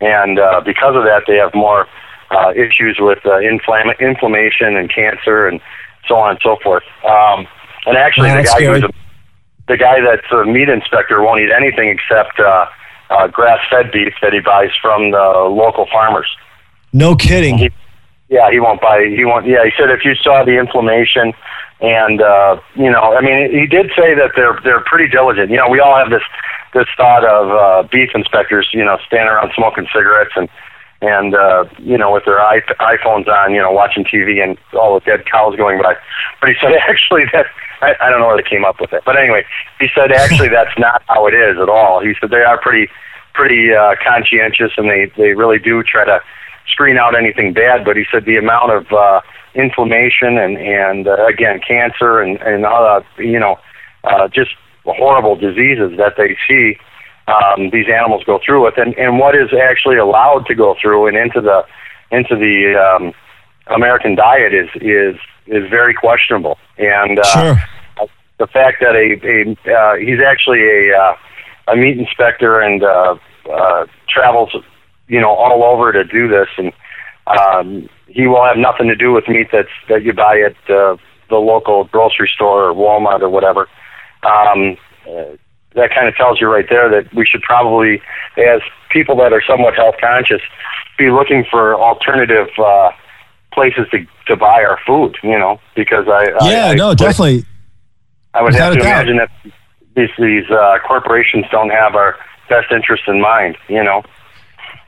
and 0.02 0.39
uh, 0.39 0.62
because 0.64 0.96
of 0.96 1.04
that, 1.04 1.24
they 1.28 1.38
have 1.38 1.54
more 1.54 1.88
uh, 2.32 2.52
issues 2.56 2.98
with 3.00 3.20
uh, 3.26 3.39
inflam- 3.39 3.98
inflammation 4.00 4.76
and 4.76 4.94
cancer 4.94 5.48
and 5.48 5.62
so 6.08 6.16
on 6.16 6.32
and 6.32 6.39
so 6.44 6.58
forth. 6.64 6.84
Um, 7.08 7.48
and 7.86 7.97
actually, 7.97 8.29
the 8.29 8.43
guy 8.43 8.65
who's 8.65 8.84
a, 8.84 8.89
the 9.67 9.77
guy 9.77 10.01
that's 10.01 10.31
a 10.31 10.45
meat 10.45 10.69
inspector 10.69 11.21
won't 11.21 11.41
eat 11.41 11.51
anything 11.51 11.89
except 11.89 12.39
uh, 12.39 12.65
uh, 13.09 13.27
grass-fed 13.27 13.91
beef 13.91 14.13
that 14.21 14.34
he 14.34 14.39
buys 14.39 14.71
from 14.81 15.11
the 15.11 15.49
local 15.49 15.88
farmers. 15.91 16.27
No 16.91 17.15
kidding. 17.15 17.57
He, 17.57 17.71
yeah, 18.29 18.51
he 18.51 18.59
won't 18.59 18.81
buy. 18.81 19.05
He 19.05 19.25
won't. 19.25 19.45
Yeah, 19.45 19.63
he 19.63 19.71
said 19.77 19.89
if 19.89 20.05
you 20.05 20.15
saw 20.15 20.43
the 20.43 20.57
inflammation, 20.57 21.34
and 21.81 22.21
uh, 22.21 22.59
you 22.75 22.89
know, 22.89 23.15
I 23.15 23.21
mean, 23.21 23.51
he 23.51 23.67
did 23.67 23.91
say 23.95 24.15
that 24.15 24.31
they're 24.36 24.59
they're 24.63 24.81
pretty 24.81 25.07
diligent. 25.07 25.49
You 25.49 25.57
know, 25.57 25.69
we 25.69 25.79
all 25.79 25.95
have 25.95 26.09
this 26.09 26.23
this 26.73 26.88
thought 26.97 27.23
of 27.25 27.51
uh, 27.51 27.88
beef 27.89 28.09
inspectors, 28.15 28.69
you 28.73 28.84
know, 28.84 28.97
standing 29.05 29.29
around 29.29 29.51
smoking 29.55 29.88
cigarettes 29.93 30.34
and 30.36 30.49
and 31.01 31.36
uh, 31.36 31.65
you 31.79 31.97
know 31.97 32.11
with 32.11 32.25
their 32.25 32.39
iPhones 32.39 33.27
on, 33.27 33.53
you 33.53 33.61
know, 33.61 33.71
watching 33.71 34.05
TV 34.05 34.41
and 34.41 34.57
all 34.73 34.93
the 34.95 35.01
dead 35.01 35.25
cows 35.25 35.55
going 35.55 35.81
by. 35.81 35.95
But 36.39 36.49
he 36.49 36.55
said 36.61 36.73
actually 36.88 37.25
that 37.34 37.45
I, 37.84 38.07
I 38.07 38.09
don't 38.09 38.19
know 38.19 38.27
where 38.27 38.38
they 38.38 38.49
came 38.49 38.65
up 38.65 38.79
with 38.79 38.93
it, 38.93 39.03
but 39.05 39.17
anyway, 39.17 39.43
he 39.79 39.88
said 39.93 40.11
actually 40.11 40.49
that's 40.57 40.77
not 40.77 41.03
how 41.07 41.27
it 41.27 41.34
is 41.34 41.57
at 41.59 41.69
all. 41.69 42.01
He 42.01 42.13
said 42.19 42.29
they 42.29 42.43
are 42.43 42.59
pretty 42.59 42.91
pretty 43.34 43.73
uh, 43.73 43.95
conscientious 44.03 44.71
and 44.77 44.89
they 44.89 45.11
they 45.17 45.34
really 45.34 45.59
do 45.59 45.84
try 45.84 46.05
to 46.05 46.19
screen 46.67 46.97
out 46.97 47.15
anything 47.15 47.53
bad. 47.53 47.84
But 47.86 47.97
he 47.97 48.05
said 48.11 48.25
the 48.25 48.38
amount 48.38 48.71
of 48.71 48.91
uh, 48.91 49.21
inflammation 49.55 50.38
and 50.38 50.57
and 50.57 51.07
uh, 51.07 51.25
again 51.25 51.59
cancer 51.65 52.21
and 52.21 52.41
and 52.41 52.65
uh, 52.65 53.01
you 53.17 53.39
know 53.39 53.59
uh, 54.03 54.27
just 54.27 54.51
horrible 54.86 55.36
diseases 55.36 55.97
that 55.97 56.15
they 56.17 56.38
see 56.47 56.77
um, 57.27 57.69
these 57.71 57.86
animals 57.88 58.23
go 58.25 58.39
through 58.43 58.65
with, 58.65 58.77
and, 58.77 58.93
and 58.97 59.17
what 59.17 59.34
is 59.34 59.49
actually 59.53 59.97
allowed 59.97 60.45
to 60.45 60.55
go 60.55 60.75
through 60.81 61.07
and 61.07 61.15
into 61.15 61.39
the 61.39 61.65
into 62.11 62.36
the 62.36 62.75
um, 62.75 63.13
American 63.67 64.15
diet 64.15 64.53
is 64.53 64.69
is 64.75 65.15
is 65.48 65.70
very 65.70 65.94
questionable. 65.94 66.58
And 66.78 67.20
uh, 67.20 67.24
sure. 67.24 68.08
the 68.39 68.48
fact 68.48 68.82
that 68.82 68.96
a, 68.96 69.20
a 69.24 69.74
uh, 69.74 69.96
he's 69.96 70.20
actually 70.20 70.62
a 70.62 70.98
uh, 70.98 71.16
a 71.72 71.76
meat 71.76 71.98
inspector 71.98 72.60
and 72.60 72.84
uh, 72.84 73.16
uh, 73.52 73.86
travels, 74.10 74.56
you 75.08 75.20
know, 75.20 75.30
all 75.30 75.64
over 75.64 75.91
to 75.91 76.04
do 76.04 76.28
this, 76.28 76.48
and 76.58 76.74
um, 77.28 77.89
he 78.08 78.28
will 78.28 78.44
have 78.44 78.58
nothing 78.58 78.88
to 78.88 78.96
do 78.96 79.12
with 79.12 79.28
meat 79.28 79.48
that's 79.52 79.70
that 79.89 80.04
you 80.04 80.14
buy 80.14 80.39
at 80.39 80.56
uh, 80.70 80.98
the 81.30 81.38
local 81.38 81.86
grocery 81.86 82.30
store 82.34 82.70
or 82.70 82.74
Walmart 82.74 83.22
or 83.22 83.30
whatever. 83.30 83.68
Um, 84.24 84.78
uh, 85.08 85.36
that 85.76 85.89
kind 85.89 86.08
of 86.08 86.16
tells 86.16 86.39
you 86.39 86.48
right 86.48 86.68
there 86.70 86.89
that 86.89 87.14
we 87.14 87.26
should 87.26 87.41
probably, 87.41 88.02
as 88.38 88.62
people 88.91 89.16
that 89.18 89.34
are 89.34 89.41
somewhat 89.48 89.76
health 89.76 89.96
conscious, 90.00 90.41
be 90.98 91.10
looking 91.10 91.46
for 91.50 91.76
alternative 91.76 92.48
uh, 92.60 92.91
places 93.54 93.88
to 93.91 94.06
to 94.28 94.36
buy 94.36 94.64
our 94.64 94.80
food. 94.86 95.18
You 95.24 95.38
know, 95.38 95.60
because 95.76 96.08
I 96.08 96.26
yeah, 96.49 96.68
I, 96.68 96.76
no, 96.76 96.91
I, 96.91 96.95
definitely. 96.95 97.45
I 98.34 98.41
would 98.41 98.54
Without 98.54 98.74
have 98.74 98.82
to 98.82 98.89
imagine 98.89 99.18
that 99.18 99.30
these 99.95 100.10
these 100.18 100.49
uh, 100.49 100.80
corporations 100.88 101.45
don't 101.51 101.70
have 101.70 101.95
our 101.95 102.16
best 102.49 102.72
interest 102.72 103.04
in 103.08 103.22
mind. 103.22 103.58
You 103.68 103.84
know. 103.84 104.04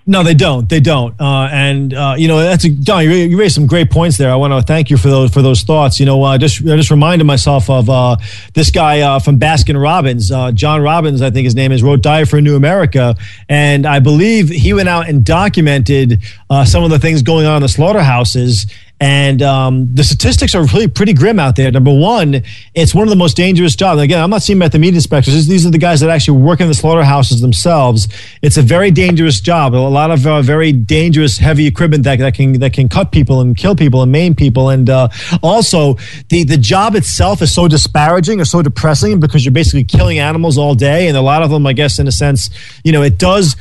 No, 0.08 0.22
they 0.22 0.36
don't. 0.36 0.70
They 0.70 0.80
don't. 0.80 1.20
Uh, 1.20 1.50
and 1.52 1.92
uh, 1.92 2.14
you 2.16 2.28
know, 2.28 2.40
that's 2.40 2.64
a, 2.64 2.70
Don. 2.70 3.04
You, 3.04 3.10
you 3.10 3.40
raised 3.40 3.56
some 3.56 3.66
great 3.66 3.90
points 3.90 4.18
there. 4.18 4.32
I 4.32 4.36
want 4.36 4.54
to 4.54 4.62
thank 4.62 4.92
you 4.92 4.98
for 4.98 5.08
those 5.08 5.34
for 5.34 5.42
those 5.42 5.64
thoughts. 5.64 6.00
You 6.00 6.06
know, 6.06 6.22
uh, 6.24 6.38
just 6.38 6.62
I 6.62 6.76
just 6.76 6.92
reminded 6.92 7.26
myself 7.26 7.72
of 7.72 7.90
uh, 7.90 8.18
this 8.54 8.70
guy 8.70 9.02
uh, 9.02 9.18
from 9.18 9.40
Baskin 9.40 9.82
Robbins, 9.82 10.32
uh, 10.32 10.52
John 10.52 10.82
Robbins, 10.82 11.24
I 11.24 11.32
think 11.32 11.46
his 11.46 11.56
name 11.56 11.72
is, 11.72 11.82
wrote 11.82 12.04
"Diet 12.04 12.28
for 12.28 12.38
a 12.38 12.42
New 12.42 12.56
America," 12.56 13.16
and 13.50 13.88
I 13.88 13.98
believe 13.98 14.50
he 14.50 14.74
went 14.74 14.90
out 14.90 15.10
and 15.10 15.26
documented 15.26 16.22
uh, 16.52 16.66
some 16.66 16.84
of 16.84 16.92
the 16.92 17.00
things 17.00 17.24
going 17.24 17.48
on 17.48 17.58
in 17.58 17.62
the 17.64 17.70
slaughterhouses. 17.70 18.68
And 18.98 19.42
um, 19.42 19.94
the 19.94 20.06
statistics 20.06 20.56
are 20.56 20.64
really 20.68 20.88
pretty 20.88 21.12
grim 21.12 21.38
out 21.38 21.58
there. 21.58 21.70
Number 21.70 21.94
one, 21.94 22.44
it's 22.74 22.96
one 22.96 23.04
of 23.04 23.10
the 23.10 23.18
most 23.18 23.36
dangerous 23.36 23.76
jobs. 23.76 24.02
Again, 24.02 24.24
I'm 24.24 24.30
not 24.30 24.42
seeing 24.42 24.58
about 24.58 24.72
the 24.72 24.80
meat 24.80 24.94
inspectors. 24.96 25.34
These- 25.34 25.48
These 25.48 25.66
are 25.66 25.70
the 25.70 25.78
guys 25.78 26.00
that 26.00 26.10
actually 26.10 26.40
work 26.42 26.62
in 26.62 26.70
the 26.70 26.74
slaughterhouses 26.74 27.42
themselves. 27.42 28.08
It's 28.42 28.56
a 28.56 28.62
very 28.62 28.92
dangerous 28.92 29.42
job. 29.42 29.76
A 29.76 29.78
lot 29.78 30.12
of 30.12 30.26
uh, 30.26 30.42
very 30.42 30.72
dangerous, 30.72 31.38
heavy 31.38 31.68
equipment 31.68 32.04
that, 32.06 32.20
that 32.20 32.36
can 32.36 32.54
that 32.60 32.72
can 32.72 32.88
cut 32.88 33.12
people 33.12 33.42
and 33.42 33.56
kill 33.58 33.76
people 33.76 34.02
and 34.02 34.12
maim 34.14 34.34
people. 34.34 34.70
And 34.70 34.90
uh, 34.90 35.10
also, 35.44 35.96
the 36.30 36.44
the 36.46 36.58
job 36.58 36.96
itself 36.96 37.42
is 37.42 37.54
so 37.54 37.68
disparaging 37.68 38.40
or 38.40 38.46
so 38.46 38.62
depressing 38.62 39.20
because 39.20 39.44
you're 39.44 39.52
basically 39.52 39.84
killing 39.84 40.20
animals 40.20 40.58
all 40.58 40.74
day. 40.74 41.08
And 41.10 41.18
a 41.18 41.22
lot 41.22 41.44
of 41.44 41.50
them, 41.50 41.68
I 41.68 41.74
guess, 41.74 42.00
in 42.00 42.08
a 42.08 42.12
sense, 42.14 42.50
you 42.86 42.94
know, 42.94 43.02
it 43.04 43.18
does 43.18 43.58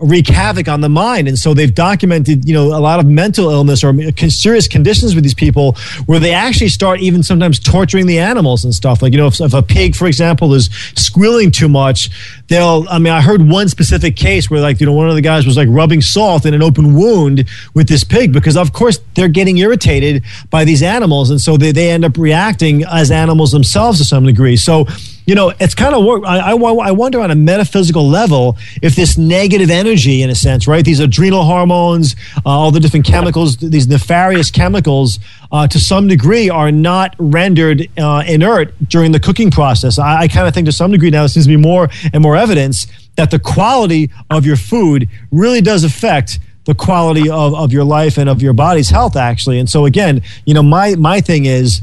wreak 0.00 0.28
havoc 0.28 0.68
on 0.68 0.80
the 0.80 0.88
mind. 0.88 1.28
And 1.28 1.38
so 1.38 1.54
they've 1.54 1.74
documented, 1.74 2.48
you 2.48 2.54
know, 2.54 2.66
a 2.66 2.80
lot 2.80 3.00
of 3.00 3.06
mental 3.06 3.50
illness 3.50 3.84
or 3.84 3.94
serious 4.28 4.66
conditions 4.66 5.14
with 5.14 5.24
these 5.24 5.34
people 5.34 5.76
where 6.06 6.18
they 6.18 6.32
actually 6.32 6.68
start 6.68 7.00
even 7.00 7.22
sometimes 7.22 7.58
torturing 7.58 8.06
the 8.06 8.18
animals 8.18 8.64
and 8.64 8.74
stuff. 8.74 9.02
Like, 9.02 9.12
you 9.12 9.18
know, 9.18 9.26
if, 9.26 9.40
if 9.40 9.54
a 9.54 9.62
pig, 9.62 9.94
for 9.94 10.06
example, 10.06 10.54
is 10.54 10.70
squealing 10.96 11.50
too 11.50 11.68
much, 11.68 12.10
they'll, 12.48 12.86
I 12.90 12.98
mean, 12.98 13.12
I 13.12 13.20
heard 13.20 13.46
one 13.46 13.68
specific 13.68 14.16
case 14.16 14.50
where 14.50 14.60
like, 14.60 14.80
you 14.80 14.86
know, 14.86 14.92
one 14.92 15.08
of 15.08 15.14
the 15.14 15.20
guys 15.20 15.46
was 15.46 15.56
like 15.56 15.68
rubbing 15.70 16.00
salt 16.00 16.46
in 16.46 16.54
an 16.54 16.62
open 16.62 16.94
wound 16.94 17.48
with 17.74 17.88
this 17.88 18.04
pig 18.04 18.32
because 18.32 18.56
of 18.56 18.72
course 18.72 18.98
they're 19.14 19.28
getting 19.28 19.58
irritated 19.58 20.24
by 20.48 20.64
these 20.64 20.82
animals. 20.82 21.30
And 21.30 21.40
so 21.40 21.56
they, 21.56 21.72
they 21.72 21.90
end 21.90 22.04
up 22.04 22.16
reacting 22.16 22.84
as 22.84 23.10
animals 23.10 23.52
themselves 23.52 23.98
to 23.98 24.04
some 24.04 24.24
degree. 24.24 24.56
So, 24.56 24.86
you 25.30 25.36
know, 25.36 25.52
it's 25.60 25.76
kind 25.76 25.94
of 25.94 26.04
work. 26.04 26.24
I, 26.26 26.40
I, 26.40 26.54
I 26.54 26.90
wonder 26.90 27.20
on 27.20 27.30
a 27.30 27.36
metaphysical 27.36 28.08
level 28.08 28.58
if 28.82 28.96
this 28.96 29.16
negative 29.16 29.70
energy, 29.70 30.22
in 30.22 30.28
a 30.28 30.34
sense, 30.34 30.66
right? 30.66 30.84
These 30.84 30.98
adrenal 30.98 31.44
hormones, 31.44 32.16
uh, 32.38 32.40
all 32.46 32.72
the 32.72 32.80
different 32.80 33.06
chemicals, 33.06 33.56
these 33.58 33.86
nefarious 33.86 34.50
chemicals, 34.50 35.20
uh, 35.52 35.68
to 35.68 35.78
some 35.78 36.08
degree, 36.08 36.50
are 36.50 36.72
not 36.72 37.14
rendered 37.20 37.88
uh, 37.96 38.24
inert 38.26 38.74
during 38.88 39.12
the 39.12 39.20
cooking 39.20 39.52
process. 39.52 40.00
I, 40.00 40.22
I 40.22 40.26
kind 40.26 40.48
of 40.48 40.52
think 40.52 40.66
to 40.66 40.72
some 40.72 40.90
degree 40.90 41.10
now 41.10 41.20
there 41.20 41.28
seems 41.28 41.46
to 41.46 41.50
be 41.50 41.56
more 41.56 41.88
and 42.12 42.24
more 42.24 42.34
evidence 42.36 42.88
that 43.14 43.30
the 43.30 43.38
quality 43.38 44.10
of 44.30 44.44
your 44.44 44.56
food 44.56 45.08
really 45.30 45.60
does 45.60 45.84
affect 45.84 46.40
the 46.64 46.74
quality 46.74 47.30
of, 47.30 47.54
of 47.54 47.72
your 47.72 47.84
life 47.84 48.18
and 48.18 48.28
of 48.28 48.42
your 48.42 48.52
body's 48.52 48.90
health, 48.90 49.14
actually. 49.14 49.60
And 49.60 49.70
so, 49.70 49.84
again, 49.84 50.22
you 50.44 50.54
know, 50.54 50.62
my 50.64 50.96
my 50.96 51.20
thing 51.20 51.44
is 51.44 51.82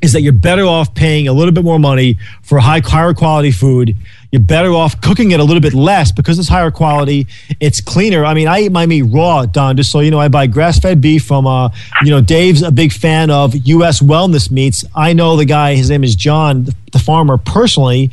is 0.00 0.12
that 0.12 0.22
you're 0.22 0.32
better 0.32 0.64
off 0.64 0.94
paying 0.94 1.26
a 1.26 1.32
little 1.32 1.52
bit 1.52 1.64
more 1.64 1.78
money 1.78 2.18
for 2.42 2.60
high 2.60 2.80
higher 2.84 3.14
quality 3.14 3.50
food. 3.50 3.96
You're 4.30 4.42
better 4.42 4.72
off 4.72 5.00
cooking 5.00 5.30
it 5.30 5.40
a 5.40 5.44
little 5.44 5.60
bit 5.60 5.72
less 5.72 6.12
because 6.12 6.38
it's 6.38 6.48
higher 6.48 6.70
quality. 6.70 7.26
It's 7.60 7.80
cleaner. 7.80 8.24
I 8.24 8.34
mean, 8.34 8.46
I 8.46 8.60
eat 8.60 8.72
my 8.72 8.84
meat 8.86 9.02
raw, 9.02 9.46
Don. 9.46 9.76
Just 9.76 9.90
so 9.90 10.00
you 10.00 10.10
know, 10.10 10.20
I 10.20 10.28
buy 10.28 10.46
grass-fed 10.46 11.00
beef 11.00 11.24
from. 11.24 11.46
Uh, 11.46 11.70
you 12.04 12.10
know, 12.10 12.20
Dave's 12.20 12.62
a 12.62 12.70
big 12.70 12.92
fan 12.92 13.30
of 13.30 13.54
U.S. 13.66 14.00
wellness 14.00 14.50
meats. 14.50 14.84
I 14.94 15.14
know 15.14 15.36
the 15.36 15.46
guy. 15.46 15.74
His 15.74 15.88
name 15.88 16.04
is 16.04 16.14
John, 16.14 16.64
the, 16.64 16.74
the 16.92 16.98
farmer, 16.98 17.38
personally 17.38 18.10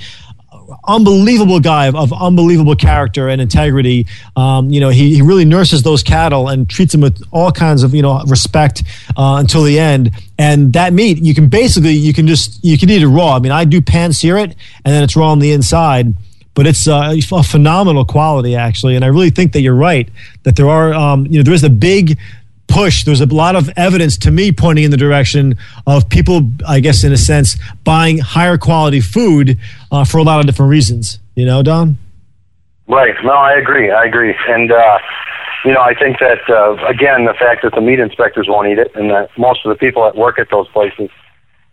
unbelievable 0.88 1.60
guy 1.60 1.88
of, 1.88 1.96
of 1.96 2.14
unbelievable 2.14 2.76
character 2.76 3.30
and 3.30 3.42
integrity. 3.42 4.08
Um, 4.36 4.70
you 4.70 4.80
know, 4.80 4.90
he, 4.90 5.16
he 5.16 5.22
really 5.22 5.46
nurses 5.46 5.84
those 5.84 6.04
cattle 6.04 6.50
and 6.50 6.70
treats 6.70 6.92
them 6.92 7.02
with 7.02 7.22
all 7.32 7.52
kinds 7.52 7.84
of, 7.84 7.94
you 7.94 8.02
know, 8.02 8.22
respect 8.28 8.84
uh, 9.18 9.38
until 9.40 9.64
the 9.64 9.80
end. 9.80 10.12
And 10.38 10.74
that 10.74 10.94
meat, 10.94 11.20
you 11.20 11.34
can 11.34 11.48
basically, 11.48 11.94
you 11.94 12.14
can 12.14 12.28
just, 12.28 12.64
you 12.64 12.78
can 12.78 12.90
eat 12.90 13.02
it 13.02 13.08
raw. 13.08 13.36
I 13.36 13.40
mean, 13.40 13.52
I 13.52 13.66
do 13.66 13.82
pan 13.82 14.14
sear 14.14 14.38
it 14.38 14.56
and 14.84 14.94
then 14.94 15.04
it's 15.04 15.16
raw 15.16 15.32
on 15.32 15.40
the 15.40 15.52
inside. 15.52 16.14
But 16.56 16.68
it's 16.68 16.88
uh, 16.88 17.14
a 17.34 17.44
phenomenal 17.44 18.06
quality, 18.06 18.56
actually, 18.56 18.96
and 18.96 19.04
I 19.04 19.10
really 19.10 19.30
think 19.30 19.52
that 19.52 19.60
you're 19.60 19.76
right. 19.76 20.08
That 20.44 20.56
there 20.56 20.70
are, 20.70 20.94
um, 20.94 21.26
you 21.26 21.38
know, 21.38 21.44
there 21.44 21.54
is 21.54 21.66
a 21.66 21.70
big 21.70 22.18
push. 22.68 23.04
There's 23.04 23.22
a 23.22 23.26
lot 23.26 23.56
of 23.56 23.70
evidence 23.78 24.18
to 24.20 24.32
me 24.32 24.52
pointing 24.52 24.86
in 24.86 24.92
the 24.92 24.98
direction 24.98 25.58
of 25.86 26.10
people, 26.10 26.52
I 26.68 26.80
guess, 26.80 27.04
in 27.04 27.12
a 27.12 27.18
sense, 27.18 27.58
buying 27.84 28.18
higher 28.18 28.58
quality 28.58 29.02
food 29.02 29.58
uh, 29.92 30.06
for 30.06 30.18
a 30.18 30.24
lot 30.24 30.40
of 30.40 30.46
different 30.46 30.70
reasons. 30.70 31.20
You 31.36 31.46
know, 31.46 31.64
Don? 31.64 31.98
Right. 32.88 33.16
No, 33.24 33.34
I 33.34 33.54
agree. 33.54 33.92
I 33.92 34.06
agree. 34.06 34.36
And, 34.48 34.72
uh, 34.72 35.00
you 35.64 35.74
know, 35.74 35.82
I 35.82 35.96
think 35.96 36.20
that, 36.20 36.48
uh, 36.50 36.76
again, 36.86 37.26
the 37.26 37.34
fact 37.34 37.64
that 37.64 37.74
the 37.74 37.82
meat 37.82 38.00
inspectors 38.00 38.48
won't 38.48 38.68
eat 38.68 38.78
it 38.78 38.92
and 38.96 39.10
that 39.10 39.30
most 39.38 39.66
of 39.66 39.70
the 39.70 39.76
people 39.76 40.04
that 40.04 40.16
work 40.16 40.38
at 40.38 40.50
those 40.52 40.68
places 40.70 41.10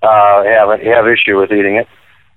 uh, 0.03 0.43
have, 0.45 0.80
have 0.80 1.07
issue 1.07 1.38
with 1.38 1.53
eating 1.53 1.76
it. 1.76 1.88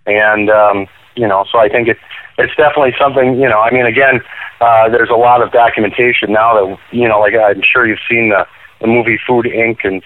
And, 0.06 0.50
um, 0.50 0.88
you 1.16 1.28
know, 1.28 1.46
so 1.52 1.60
I 1.60 1.70
think 1.70 1.88
it, 1.88 1.98
it's 2.38 2.56
definitely 2.56 2.94
something, 3.00 3.40
you 3.40 3.48
know, 3.48 3.60
I 3.60 3.72
mean, 3.72 3.86
again, 3.86 4.22
uh, 4.62 4.90
there's 4.90 5.10
a 5.10 5.16
lot 5.16 5.42
of 5.42 5.52
documentation 5.52 6.32
now 6.32 6.54
that, 6.54 6.78
you 6.92 7.08
know, 7.08 7.20
like 7.20 7.34
I'm 7.34 7.62
sure 7.62 7.88
you've 7.88 8.00
seen 8.10 8.30
the, 8.30 8.46
the 8.82 8.88
movie 8.88 9.20
Food 9.26 9.46
Inc. 9.46 9.84
and 9.84 10.04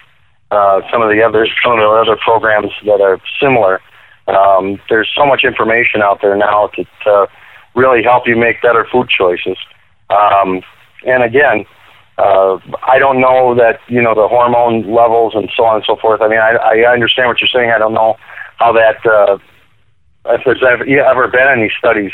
uh, 0.50 0.80
some 0.90 1.02
of 1.02 1.10
the 1.10 1.22
other, 1.22 1.46
some 1.62 1.72
of 1.72 1.78
the 1.78 1.88
other 1.88 2.16
programs 2.16 2.72
that 2.84 3.00
are 3.00 3.20
similar. 3.40 3.80
Um, 4.26 4.80
there's 4.88 5.08
so 5.16 5.26
much 5.26 5.44
information 5.44 6.02
out 6.02 6.20
there 6.22 6.36
now 6.36 6.68
to, 6.74 6.84
to 7.04 7.26
really 7.74 8.02
help 8.02 8.26
you 8.26 8.36
make 8.36 8.62
better 8.62 8.86
food 8.90 9.08
choices. 9.08 9.56
Um, 10.08 10.62
and 11.06 11.22
again, 11.22 11.64
uh, 12.18 12.58
I 12.82 12.98
don't 12.98 13.20
know 13.20 13.54
that, 13.54 13.80
you 13.88 14.02
know, 14.02 14.14
the 14.14 14.28
hormone 14.28 14.92
levels 14.92 15.34
and 15.34 15.50
so 15.56 15.64
on 15.64 15.76
and 15.76 15.84
so 15.86 15.96
forth. 15.96 16.20
I 16.20 16.28
mean, 16.28 16.38
I, 16.38 16.56
I 16.56 16.92
understand 16.92 17.28
what 17.28 17.40
you're 17.40 17.48
saying. 17.48 17.70
I 17.70 17.78
don't 17.78 17.94
know 17.94 18.18
how 18.58 18.72
that, 18.72 19.04
uh, 19.06 19.38
if 20.26 20.42
there's 20.44 20.62
ever, 20.62 20.84
ever 20.84 21.28
been 21.28 21.48
any 21.48 21.70
studies 21.78 22.12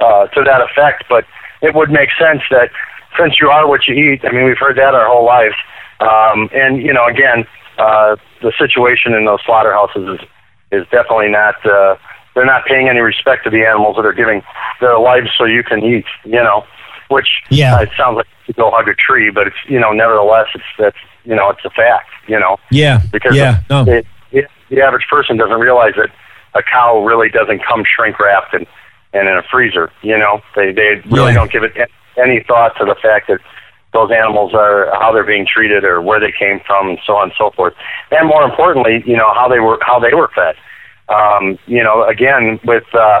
uh, 0.00 0.26
to 0.28 0.42
that 0.44 0.60
effect, 0.60 1.04
but 1.08 1.24
it 1.62 1.74
would 1.74 1.90
make 1.90 2.10
sense 2.18 2.42
that 2.50 2.70
since 3.18 3.40
you 3.40 3.48
are 3.48 3.68
what 3.68 3.86
you 3.86 3.94
eat, 3.94 4.24
I 4.24 4.32
mean, 4.32 4.44
we've 4.44 4.58
heard 4.58 4.76
that 4.76 4.94
our 4.94 5.06
whole 5.06 5.24
life. 5.24 5.54
Um, 6.00 6.50
and, 6.52 6.82
you 6.82 6.92
know, 6.92 7.06
again, 7.06 7.46
uh, 7.78 8.16
the 8.42 8.52
situation 8.58 9.14
in 9.14 9.24
those 9.24 9.40
slaughterhouses 9.46 10.20
is, 10.20 10.28
is 10.72 10.86
definitely 10.90 11.28
not, 11.28 11.54
uh, 11.64 11.96
they're 12.34 12.44
not 12.44 12.64
paying 12.66 12.88
any 12.88 13.00
respect 13.00 13.44
to 13.44 13.50
the 13.50 13.64
animals 13.64 13.96
that 13.96 14.04
are 14.04 14.12
giving 14.12 14.42
their 14.80 14.98
lives 14.98 15.30
so 15.38 15.44
you 15.44 15.62
can 15.62 15.82
eat, 15.84 16.04
you 16.24 16.32
know, 16.32 16.64
which 17.08 17.28
Yeah. 17.50 17.76
uh, 17.76 17.82
it 17.82 17.90
sounds 17.96 18.16
like 18.16 18.26
you 18.46 18.54
go 18.54 18.70
hug 18.72 18.88
a 18.88 18.94
tree, 18.94 19.30
but 19.30 19.46
it's, 19.46 19.56
you 19.68 19.78
know, 19.78 19.92
nevertheless, 19.92 20.48
it's, 20.54 20.64
that's, 20.78 20.96
you 21.24 21.34
know, 21.34 21.48
it's 21.50 21.64
a 21.64 21.70
fact, 21.70 22.10
you 22.26 22.38
know 22.38 22.56
Yeah. 22.70 23.00
because 23.12 23.36
yeah. 23.36 23.60
No. 23.70 23.84
it, 23.86 24.06
it, 24.32 24.46
the 24.68 24.82
average 24.82 25.06
person 25.08 25.36
doesn't 25.36 25.60
realize 25.60 25.94
that 25.96 26.10
a 26.54 26.62
cow 26.62 27.02
really 27.04 27.28
doesn't 27.28 27.62
come 27.64 27.84
shrink 27.84 28.18
wrapped 28.20 28.54
and, 28.54 28.66
and 29.12 29.28
in 29.28 29.36
a 29.36 29.42
freezer. 29.42 29.90
You 30.02 30.18
know, 30.18 30.40
they 30.56 30.72
they 30.72 31.02
really 31.06 31.32
Yeah. 31.32 31.38
don't 31.38 31.50
give 31.52 31.62
it 31.64 31.72
any 32.16 32.42
thought 32.46 32.76
to 32.78 32.84
the 32.84 32.94
fact 33.02 33.28
that 33.28 33.40
those 33.92 34.10
animals 34.10 34.54
are 34.54 34.90
how 34.98 35.12
they're 35.12 35.24
being 35.24 35.46
treated 35.46 35.84
or 35.84 36.00
where 36.02 36.18
they 36.18 36.32
came 36.32 36.60
from 36.66 36.88
and 36.88 36.98
so 37.06 37.16
on 37.16 37.24
and 37.24 37.32
so 37.38 37.50
forth. 37.50 37.74
And 38.10 38.28
more 38.28 38.42
importantly, 38.42 39.02
you 39.06 39.16
know 39.16 39.32
how 39.34 39.48
they 39.48 39.60
were 39.60 39.78
how 39.82 39.98
they 39.98 40.14
were 40.14 40.30
fed. 40.34 40.56
Um, 41.08 41.58
you 41.66 41.82
know, 41.82 42.04
again 42.04 42.60
with. 42.64 42.84
Uh, 42.94 43.20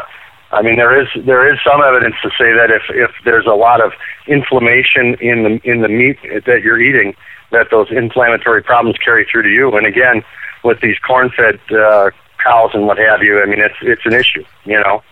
I 0.52 0.62
mean, 0.62 0.76
there 0.76 0.94
is 1.00 1.08
there 1.26 1.52
is 1.52 1.58
some 1.66 1.82
evidence 1.82 2.14
to 2.22 2.30
say 2.38 2.52
that 2.52 2.70
if 2.70 2.82
if 2.90 3.10
there's 3.24 3.46
a 3.46 3.54
lot 3.56 3.80
of 3.80 3.92
inflammation 4.28 5.14
in 5.20 5.42
the 5.42 5.60
in 5.64 5.80
the 5.82 5.88
meat 5.88 6.16
that 6.46 6.62
you're 6.62 6.80
eating, 6.80 7.16
that 7.50 7.68
those 7.72 7.88
inflammatory 7.90 8.62
problems 8.62 8.96
carry 9.04 9.26
through 9.28 9.42
to 9.42 9.48
you. 9.48 9.76
And 9.76 9.84
again, 9.84 10.22
with 10.62 10.80
these 10.80 10.96
corn-fed 11.00 11.58
uh, 11.72 12.10
cows 12.44 12.70
and 12.74 12.86
what 12.86 12.98
have 12.98 13.22
you, 13.22 13.40
I 13.40 13.46
mean, 13.46 13.60
it's 13.60 13.74
it's 13.82 14.04
an 14.04 14.12
issue. 14.12 14.44
You 14.64 14.80
know. 14.80 15.02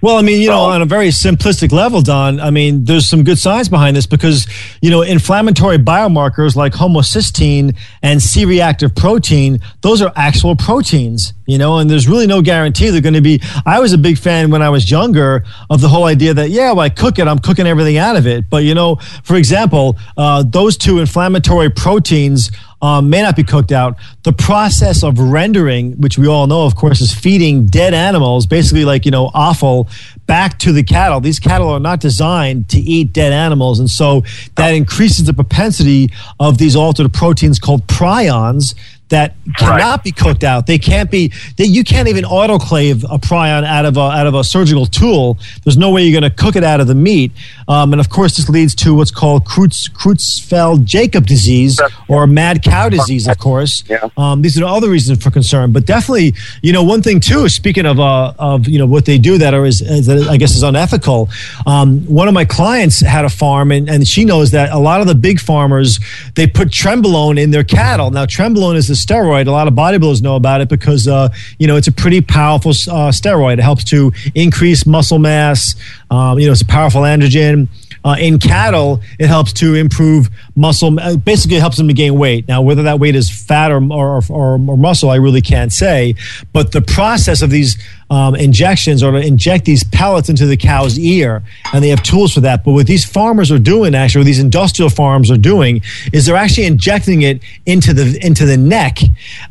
Well, 0.00 0.16
I 0.16 0.22
mean, 0.22 0.40
you 0.40 0.48
know, 0.48 0.60
on 0.60 0.80
a 0.80 0.86
very 0.86 1.08
simplistic 1.08 1.72
level, 1.72 2.02
Don, 2.02 2.38
I 2.38 2.50
mean, 2.50 2.84
there's 2.84 3.04
some 3.04 3.24
good 3.24 3.38
science 3.38 3.68
behind 3.68 3.96
this 3.96 4.06
because, 4.06 4.46
you 4.80 4.90
know, 4.90 5.02
inflammatory 5.02 5.76
biomarkers 5.76 6.54
like 6.54 6.72
homocysteine 6.72 7.76
and 8.00 8.22
C 8.22 8.44
reactive 8.44 8.94
protein, 8.94 9.58
those 9.80 10.00
are 10.00 10.12
actual 10.14 10.54
proteins, 10.54 11.32
you 11.46 11.58
know, 11.58 11.78
and 11.78 11.90
there's 11.90 12.06
really 12.06 12.28
no 12.28 12.42
guarantee 12.42 12.90
they're 12.90 13.00
going 13.00 13.14
to 13.14 13.20
be. 13.20 13.42
I 13.66 13.80
was 13.80 13.92
a 13.92 13.98
big 13.98 14.18
fan 14.18 14.52
when 14.52 14.62
I 14.62 14.70
was 14.70 14.88
younger 14.88 15.44
of 15.68 15.80
the 15.80 15.88
whole 15.88 16.04
idea 16.04 16.32
that, 16.32 16.50
yeah, 16.50 16.70
well, 16.70 16.80
I 16.80 16.90
cook 16.90 17.18
it, 17.18 17.26
I'm 17.26 17.40
cooking 17.40 17.66
everything 17.66 17.96
out 17.96 18.14
of 18.14 18.24
it. 18.24 18.48
But, 18.48 18.62
you 18.62 18.74
know, 18.74 19.00
for 19.24 19.34
example, 19.34 19.98
uh, 20.16 20.44
those 20.44 20.76
two 20.76 21.00
inflammatory 21.00 21.70
proteins 21.70 22.52
um, 22.80 23.10
may 23.10 23.22
not 23.22 23.36
be 23.36 23.44
cooked 23.44 23.72
out. 23.72 23.96
The 24.22 24.32
process 24.32 25.02
of 25.02 25.18
rendering, 25.18 25.92
which 25.92 26.18
we 26.18 26.26
all 26.26 26.46
know, 26.46 26.64
of 26.64 26.76
course, 26.76 27.00
is 27.00 27.12
feeding 27.12 27.66
dead 27.66 27.94
animals, 27.94 28.46
basically 28.46 28.84
like, 28.84 29.04
you 29.04 29.10
know, 29.10 29.30
offal, 29.34 29.88
back 30.26 30.58
to 30.60 30.72
the 30.72 30.82
cattle. 30.82 31.20
These 31.20 31.40
cattle 31.40 31.68
are 31.70 31.80
not 31.80 32.00
designed 32.00 32.68
to 32.70 32.78
eat 32.78 33.12
dead 33.12 33.32
animals. 33.32 33.80
And 33.80 33.90
so 33.90 34.22
that 34.56 34.70
increases 34.70 35.24
the 35.24 35.34
propensity 35.34 36.10
of 36.38 36.58
these 36.58 36.76
altered 36.76 37.12
proteins 37.12 37.58
called 37.58 37.86
prions 37.86 38.74
that 39.08 39.34
cannot 39.56 39.80
right. 39.80 40.04
be 40.04 40.12
cooked 40.12 40.44
out. 40.44 40.66
They 40.66 40.78
can't 40.78 41.10
be. 41.10 41.32
They, 41.56 41.64
you 41.64 41.84
can't 41.84 42.08
even 42.08 42.24
autoclave 42.24 43.04
a 43.04 43.18
prion 43.18 43.64
out 43.64 43.84
of 43.84 43.96
a 43.96 44.00
out 44.00 44.26
of 44.26 44.34
a 44.34 44.44
surgical 44.44 44.86
tool. 44.86 45.38
There's 45.64 45.76
no 45.76 45.90
way 45.90 46.04
you're 46.04 46.18
going 46.18 46.30
to 46.30 46.36
cook 46.36 46.56
it 46.56 46.64
out 46.64 46.80
of 46.80 46.86
the 46.86 46.94
meat. 46.94 47.32
Um, 47.66 47.92
and 47.92 48.00
of 48.00 48.08
course, 48.10 48.36
this 48.36 48.48
leads 48.48 48.74
to 48.76 48.94
what's 48.94 49.10
called 49.10 49.44
Creutzfeldt 49.44 50.84
Jakob 50.84 51.26
disease 51.26 51.80
or 52.08 52.26
mad 52.26 52.62
cow 52.62 52.88
disease. 52.88 53.28
Of 53.28 53.38
course, 53.38 53.84
yeah. 53.88 54.08
um, 54.16 54.42
these 54.42 54.60
are 54.60 54.64
other 54.64 54.88
reasons 54.88 55.22
for 55.22 55.30
concern. 55.30 55.72
But 55.72 55.86
definitely, 55.86 56.34
you 56.62 56.72
know, 56.72 56.82
one 56.82 57.02
thing 57.02 57.20
too. 57.20 57.48
Speaking 57.48 57.86
of 57.86 58.00
uh, 58.00 58.34
of 58.38 58.68
you 58.68 58.78
know 58.78 58.86
what 58.86 59.04
they 59.04 59.18
do 59.18 59.38
that 59.38 59.54
are 59.54 59.64
is, 59.64 59.80
is 59.80 60.06
that 60.06 60.28
I 60.28 60.36
guess 60.36 60.54
is 60.54 60.62
unethical. 60.62 61.28
Um, 61.66 62.00
one 62.06 62.28
of 62.28 62.34
my 62.34 62.44
clients 62.44 63.00
had 63.00 63.24
a 63.24 63.30
farm, 63.30 63.72
and, 63.72 63.88
and 63.88 64.06
she 64.06 64.24
knows 64.24 64.50
that 64.50 64.72
a 64.72 64.78
lot 64.78 65.00
of 65.00 65.06
the 65.06 65.14
big 65.14 65.40
farmers 65.40 66.00
they 66.34 66.46
put 66.46 66.68
trenbolone 66.68 67.40
in 67.40 67.50
their 67.50 67.64
cattle. 67.64 68.10
Now, 68.10 68.26
trenbolone 68.26 68.76
is 68.76 68.90
a 68.90 68.97
steroid. 68.98 69.46
A 69.46 69.50
lot 69.50 69.68
of 69.68 69.74
bodybuilders 69.74 70.22
know 70.22 70.36
about 70.36 70.60
it 70.60 70.68
because 70.68 71.08
uh, 71.08 71.28
you 71.58 71.66
know 71.66 71.76
it's 71.76 71.88
a 71.88 71.92
pretty 71.92 72.20
powerful 72.20 72.70
uh, 72.70 73.10
steroid. 73.10 73.54
It 73.54 73.62
helps 73.62 73.84
to 73.84 74.12
increase 74.34 74.86
muscle 74.86 75.18
mass. 75.18 75.74
Um, 76.10 76.38
you 76.38 76.46
know, 76.46 76.52
it's 76.52 76.62
a 76.62 76.66
powerful 76.66 77.02
androgen. 77.02 77.68
Uh, 78.04 78.16
in 78.18 78.38
cattle, 78.38 79.00
it 79.18 79.26
helps 79.26 79.52
to 79.52 79.74
improve 79.74 80.30
muscle. 80.58 80.98
Uh, 80.98 81.16
basically, 81.16 81.58
helps 81.58 81.76
them 81.76 81.88
to 81.88 81.94
gain 81.94 82.18
weight. 82.18 82.46
Now, 82.48 82.62
whether 82.62 82.82
that 82.82 82.98
weight 83.00 83.14
is 83.14 83.30
fat 83.30 83.70
or, 83.70 83.82
or, 83.92 84.20
or, 84.28 84.52
or 84.52 84.76
muscle, 84.76 85.10
I 85.10 85.16
really 85.16 85.40
can't 85.40 85.72
say. 85.72 86.14
But 86.52 86.72
the 86.72 86.82
process 86.82 87.42
of 87.42 87.50
these 87.50 87.78
um, 88.10 88.34
injections 88.34 89.02
or 89.02 89.12
to 89.12 89.18
inject 89.18 89.64
these 89.64 89.84
pellets 89.84 90.28
into 90.28 90.46
the 90.46 90.56
cow's 90.56 90.98
ear, 90.98 91.42
and 91.72 91.84
they 91.84 91.88
have 91.88 92.02
tools 92.02 92.32
for 92.32 92.40
that. 92.40 92.64
But 92.64 92.72
what 92.72 92.86
these 92.86 93.04
farmers 93.04 93.50
are 93.52 93.58
doing, 93.58 93.94
actually, 93.94 94.20
what 94.20 94.26
these 94.26 94.38
industrial 94.38 94.90
farms 94.90 95.30
are 95.30 95.36
doing, 95.36 95.82
is 96.12 96.26
they're 96.26 96.36
actually 96.36 96.66
injecting 96.66 97.22
it 97.22 97.42
into 97.66 97.92
the 97.92 98.18
into 98.24 98.46
the 98.46 98.56
neck 98.56 98.98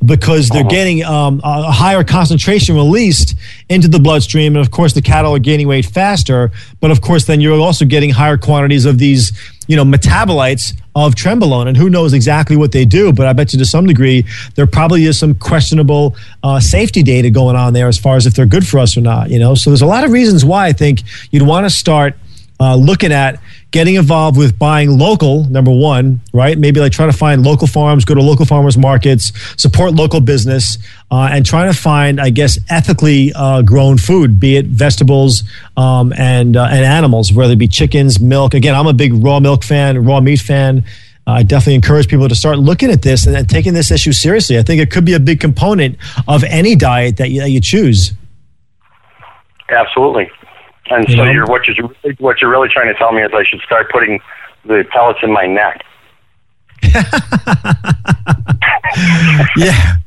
because 0.03 0.49
they're 0.49 0.61
uh-huh. 0.61 0.69
getting 0.69 1.03
um, 1.03 1.39
a 1.43 1.71
higher 1.71 2.03
concentration 2.03 2.75
released 2.75 3.35
into 3.69 3.87
the 3.87 3.99
bloodstream, 3.99 4.55
and 4.55 4.65
of 4.65 4.71
course, 4.71 4.93
the 4.93 5.01
cattle 5.01 5.35
are 5.35 5.39
gaining 5.39 5.67
weight 5.67 5.85
faster. 5.85 6.51
But 6.79 6.91
of 6.91 7.01
course, 7.01 7.25
then 7.25 7.41
you're 7.41 7.59
also 7.59 7.85
getting 7.85 8.09
higher 8.09 8.37
quantities 8.37 8.85
of 8.85 8.97
these 8.97 9.31
you 9.67 9.75
know 9.75 9.83
metabolites 9.83 10.75
of 10.95 11.13
trenbolone 11.13 11.67
and 11.67 11.77
who 11.77 11.89
knows 11.89 12.13
exactly 12.13 12.55
what 12.55 12.71
they 12.71 12.85
do 12.85 13.13
but 13.13 13.27
i 13.27 13.33
bet 13.33 13.53
you 13.53 13.59
to 13.59 13.65
some 13.65 13.85
degree 13.85 14.25
there 14.55 14.65
probably 14.65 15.05
is 15.05 15.17
some 15.17 15.35
questionable 15.35 16.15
uh, 16.43 16.59
safety 16.59 17.03
data 17.03 17.29
going 17.29 17.55
on 17.55 17.73
there 17.73 17.87
as 17.87 17.97
far 17.97 18.15
as 18.15 18.25
if 18.25 18.33
they're 18.33 18.45
good 18.45 18.67
for 18.67 18.79
us 18.79 18.97
or 18.97 19.01
not 19.01 19.29
you 19.29 19.39
know? 19.39 19.55
So 19.55 19.69
there's 19.69 19.81
a 19.81 19.87
lot 19.87 20.03
of 20.03 20.11
reasons 20.11 20.43
why 20.43 20.67
i 20.67 20.73
think 20.73 21.03
you'd 21.31 21.43
want 21.43 21.65
to 21.65 21.69
start 21.69 22.15
uh, 22.59 22.75
looking 22.75 23.11
at 23.11 23.39
getting 23.71 23.95
involved 23.95 24.37
with 24.37 24.57
buying 24.57 24.97
local 24.97 25.43
number 25.45 25.71
one 25.71 26.21
right 26.33 26.57
maybe 26.57 26.79
like 26.79 26.91
trying 26.91 27.11
to 27.11 27.17
find 27.17 27.43
local 27.43 27.67
farms 27.67 28.05
go 28.05 28.13
to 28.13 28.21
local 28.21 28.45
farmers 28.45 28.77
markets 28.77 29.31
support 29.61 29.93
local 29.93 30.21
business 30.21 30.77
uh, 31.11 31.29
and 31.31 31.45
trying 31.45 31.71
to 31.71 31.77
find 31.77 32.21
i 32.21 32.29
guess 32.29 32.57
ethically 32.69 33.31
uh, 33.35 33.61
grown 33.61 33.97
food 33.97 34.39
be 34.39 34.57
it 34.57 34.65
vegetables 34.65 35.43
um, 35.75 36.13
and 36.17 36.55
uh, 36.55 36.67
and 36.71 36.85
animals 36.85 37.33
whether 37.33 37.53
it 37.53 37.59
be 37.59 37.67
chickens 37.67 38.19
milk 38.19 38.53
again 38.53 38.73
i'm 38.73 38.87
a 38.87 38.93
big 38.93 39.13
raw 39.23 39.39
milk 39.39 39.63
fan 39.63 40.03
raw 40.05 40.19
meat 40.19 40.39
fan 40.39 40.83
I 41.29 41.43
definitely 41.43 41.75
encourage 41.75 42.07
people 42.07 42.29
to 42.29 42.35
start 42.35 42.57
looking 42.57 42.89
at 42.89 43.01
this 43.01 43.27
and, 43.27 43.35
and, 43.35 43.49
taking 43.49 43.73
this 43.73 43.91
issue 43.91 44.13
seriously. 44.13 44.57
I 44.57 44.61
think 44.61 44.81
it 44.81 44.89
could 44.89 45.03
be 45.03 45.13
a 45.13 45.19
big 45.19 45.41
component 45.41 45.97
of 46.25 46.45
any 46.45 46.73
diet 46.73 47.17
that 47.17 47.31
you, 47.31 47.41
that 47.41 47.49
you 47.49 47.59
choose. 47.59 48.13
Absolutely. 49.69 50.31
And 50.89 51.09
so 51.09 51.23
you're 51.23 51.45
what 51.45 51.67
you're 51.67 51.89
what 52.19 52.41
you're 52.41 52.51
really 52.51 52.69
trying 52.69 52.87
to 52.87 52.97
tell 52.97 53.11
me 53.11 53.21
is 53.21 53.31
I 53.33 53.43
should 53.43 53.61
start 53.61 53.91
putting 53.91 54.19
the 54.65 54.85
pellets 54.91 55.19
in 55.23 55.31
my 55.31 55.45
neck. 55.45 55.83
yeah. 59.57 59.97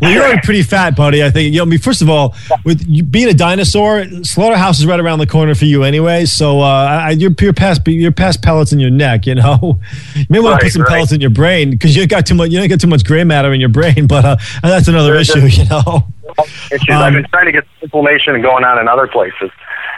Well, 0.00 0.10
you're 0.10 0.22
already 0.22 0.40
pretty 0.42 0.62
fat, 0.62 0.96
buddy. 0.96 1.22
I 1.22 1.30
think. 1.30 1.52
You 1.52 1.58
know, 1.58 1.64
I 1.64 1.66
mean, 1.66 1.78
first 1.78 2.02
of 2.02 2.08
all, 2.08 2.34
with 2.64 2.84
you 2.86 3.02
being 3.02 3.28
a 3.28 3.34
dinosaur, 3.34 4.04
slaughterhouse 4.22 4.78
is 4.78 4.86
right 4.86 4.98
around 4.98 5.18
the 5.18 5.26
corner 5.26 5.54
for 5.54 5.66
you 5.66 5.84
anyway. 5.84 6.24
So 6.24 6.60
uh, 6.60 7.06
I, 7.06 7.10
you're, 7.10 7.32
you're 7.38 7.52
past 7.52 7.86
you're 7.86 8.12
past 8.12 8.42
pellets 8.42 8.72
in 8.72 8.78
your 8.78 8.90
neck. 8.90 9.26
You 9.26 9.36
know, 9.36 9.78
you 10.14 10.26
may 10.28 10.40
want 10.40 10.54
right, 10.54 10.60
to 10.60 10.66
put 10.66 10.72
some 10.72 10.82
right. 10.82 10.92
pellets 10.92 11.12
in 11.12 11.20
your 11.20 11.30
brain 11.30 11.70
because 11.70 11.94
you 11.94 12.06
got 12.06 12.26
too 12.26 12.34
much. 12.34 12.50
You 12.50 12.58
don't 12.58 12.68
get 12.68 12.80
too 12.80 12.86
much 12.86 13.04
gray 13.04 13.24
matter 13.24 13.52
in 13.52 13.60
your 13.60 13.68
brain, 13.68 14.06
but 14.06 14.24
uh, 14.24 14.36
that's 14.62 14.88
another 14.88 15.14
issue. 15.14 15.46
You 15.46 15.64
know. 15.66 16.04
Um, 16.38 16.46
I've 16.90 17.12
been 17.12 17.24
trying 17.30 17.46
to 17.46 17.52
get 17.52 17.64
inflammation 17.80 18.40
going 18.42 18.64
on 18.64 18.78
in 18.78 18.88
other 18.88 19.06
places 19.06 19.50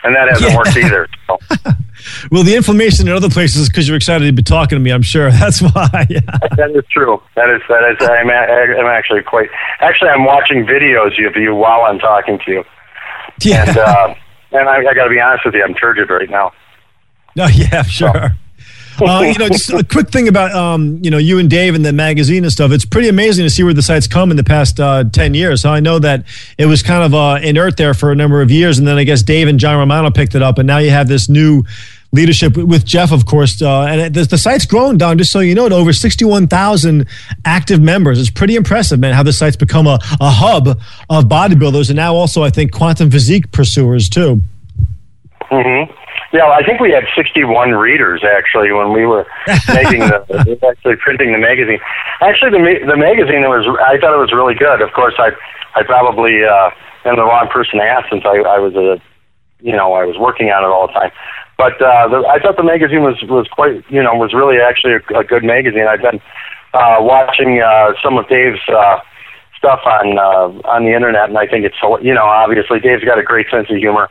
and 0.04 0.14
that 0.14 0.28
hasn't 0.28 0.50
yeah. 0.50 0.56
worked 0.56 0.76
either. 0.76 1.08
So. 1.26 1.38
well, 2.30 2.42
the 2.42 2.54
inflammation 2.56 3.08
in 3.08 3.14
other 3.14 3.28
places 3.28 3.62
is 3.62 3.68
because 3.68 3.88
you're 3.88 3.96
excited 3.96 4.26
to 4.26 4.32
be 4.32 4.42
talking 4.42 4.76
to 4.76 4.80
me. 4.80 4.90
I'm 4.90 5.02
sure 5.02 5.30
that's 5.30 5.60
why. 5.60 6.06
Yeah. 6.08 6.20
That 6.56 6.70
is 6.74 6.84
true. 6.90 7.22
That 7.36 7.50
is 7.50 7.62
that 7.68 7.84
is. 7.88 7.96
I'm, 8.00 8.28
I'm 8.30 8.86
actually 8.86 9.22
quite. 9.22 9.48
Actually, 9.80 10.10
I'm 10.10 10.24
watching 10.24 10.66
videos 10.66 11.14
of 11.24 11.36
you 11.36 11.54
while 11.54 11.82
I'm 11.82 12.00
talking 12.00 12.40
to 12.46 12.50
you. 12.50 12.64
Yeah. 13.42 13.68
And 13.68 13.78
uh, 13.78 14.14
and 14.52 14.68
I, 14.68 14.78
I 14.78 14.94
got 14.94 15.04
to 15.04 15.10
be 15.10 15.20
honest 15.20 15.44
with 15.44 15.54
you, 15.54 15.62
I'm 15.62 15.74
turgid 15.74 16.10
right 16.10 16.28
now. 16.28 16.52
No, 17.36 17.44
oh, 17.44 17.48
yeah, 17.48 17.82
sure. 17.82 18.12
So. 18.12 18.28
Uh, 19.00 19.22
you 19.22 19.38
know, 19.38 19.48
just 19.48 19.70
a 19.70 19.84
quick 19.90 20.10
thing 20.10 20.28
about 20.28 20.52
um, 20.52 20.98
you 21.02 21.10
know 21.10 21.18
you 21.18 21.38
and 21.38 21.48
Dave 21.48 21.74
and 21.74 21.84
the 21.84 21.92
magazine 21.92 22.44
and 22.44 22.52
stuff. 22.52 22.72
It's 22.72 22.84
pretty 22.84 23.08
amazing 23.08 23.44
to 23.44 23.50
see 23.50 23.62
where 23.62 23.74
the 23.74 23.82
site's 23.82 24.06
come 24.06 24.30
in 24.30 24.36
the 24.36 24.44
past 24.44 24.80
uh, 24.80 25.04
ten 25.04 25.34
years. 25.34 25.62
So 25.62 25.70
I 25.70 25.80
know 25.80 25.98
that 25.98 26.24
it 26.56 26.66
was 26.66 26.82
kind 26.82 27.04
of 27.04 27.14
uh, 27.14 27.38
inert 27.42 27.76
there 27.76 27.94
for 27.94 28.12
a 28.12 28.14
number 28.14 28.42
of 28.42 28.50
years, 28.50 28.78
and 28.78 28.86
then 28.86 28.98
I 28.98 29.04
guess 29.04 29.22
Dave 29.22 29.48
and 29.48 29.58
John 29.58 29.78
Romano 29.78 30.10
picked 30.10 30.34
it 30.34 30.42
up, 30.42 30.58
and 30.58 30.66
now 30.66 30.78
you 30.78 30.90
have 30.90 31.08
this 31.08 31.28
new 31.28 31.64
leadership 32.12 32.56
with 32.56 32.84
Jeff, 32.84 33.12
of 33.12 33.26
course. 33.26 33.60
Uh, 33.60 33.82
and 33.82 34.14
the, 34.14 34.24
the, 34.24 34.38
site's 34.38 34.66
grown 34.66 34.96
down, 34.96 35.18
just 35.18 35.30
so 35.30 35.40
you 35.40 35.54
know, 35.54 35.68
to 35.68 35.74
over 35.74 35.92
61,000 35.92 37.06
active 37.44 37.80
members. 37.80 38.18
It's 38.18 38.30
pretty 38.30 38.56
impressive, 38.56 38.98
man, 38.98 39.14
how 39.14 39.22
the 39.22 39.32
site's 39.32 39.56
become 39.56 39.86
a, 39.86 39.98
a 40.20 40.30
hub 40.30 40.68
of 41.10 41.24
bodybuilders 41.24 41.90
and 41.90 41.96
now 41.96 42.14
also, 42.14 42.42
I 42.42 42.50
think, 42.50 42.72
quantum 42.72 43.10
physique 43.10 43.52
pursuers, 43.52 44.08
too. 44.08 44.40
Mm-hmm. 45.50 45.92
Yeah, 46.32 46.44
I 46.44 46.62
think 46.62 46.80
we 46.80 46.90
had 46.92 47.04
61 47.16 47.72
readers 47.72 48.22
actually 48.22 48.70
when 48.70 48.92
we 48.92 49.06
were 49.06 49.26
making 49.68 50.00
the 50.00 50.58
actually 50.68 50.96
printing 50.96 51.32
the 51.32 51.38
magazine. 51.38 51.80
Actually, 52.20 52.50
the 52.50 52.86
the 52.86 52.96
magazine 52.96 53.48
was 53.48 53.64
I 53.80 53.96
thought 53.98 54.12
it 54.12 54.20
was 54.20 54.32
really 54.32 54.54
good. 54.54 54.82
Of 54.82 54.92
course, 54.92 55.14
I 55.18 55.30
I 55.74 55.82
probably 55.84 56.44
uh, 56.44 56.70
am 57.06 57.16
the 57.16 57.24
wrong 57.24 57.48
person 57.48 57.78
to 57.78 57.84
ask 57.84 58.10
since 58.10 58.24
I 58.26 58.44
I 58.44 58.58
was 58.58 58.74
a 58.76 59.00
you 59.60 59.72
know 59.72 59.94
I 59.94 60.04
was 60.04 60.18
working 60.18 60.50
on 60.50 60.64
it 60.64 60.68
all 60.68 60.88
the 60.88 60.92
time. 60.92 61.12
But 61.56 61.80
uh, 61.80 62.08
the, 62.08 62.28
I 62.28 62.38
thought 62.38 62.56
the 62.56 62.62
magazine 62.62 63.02
was 63.02 63.16
was 63.22 63.48
quite 63.48 63.82
you 63.90 64.02
know 64.02 64.14
was 64.14 64.34
really 64.34 64.60
actually 64.60 65.00
a, 65.00 65.18
a 65.18 65.24
good 65.24 65.44
magazine. 65.44 65.86
I've 65.88 66.02
been 66.02 66.20
uh, 66.74 66.98
watching 67.00 67.62
uh, 67.62 67.94
some 68.02 68.18
of 68.18 68.28
Dave's. 68.28 68.60
Uh, 68.68 69.00
stuff 69.56 69.80
on 69.84 70.16
uh, 70.16 70.68
on 70.68 70.84
the 70.84 70.94
internet, 70.94 71.28
and 71.28 71.36
I 71.36 71.46
think 71.46 71.64
it's 71.64 71.74
you 72.00 72.14
know 72.14 72.24
obviously 72.24 72.78
Dave's 72.78 73.02
got 73.02 73.18
a 73.18 73.24
great 73.24 73.50
sense 73.50 73.68
of 73.68 73.76
humor. 73.76 74.08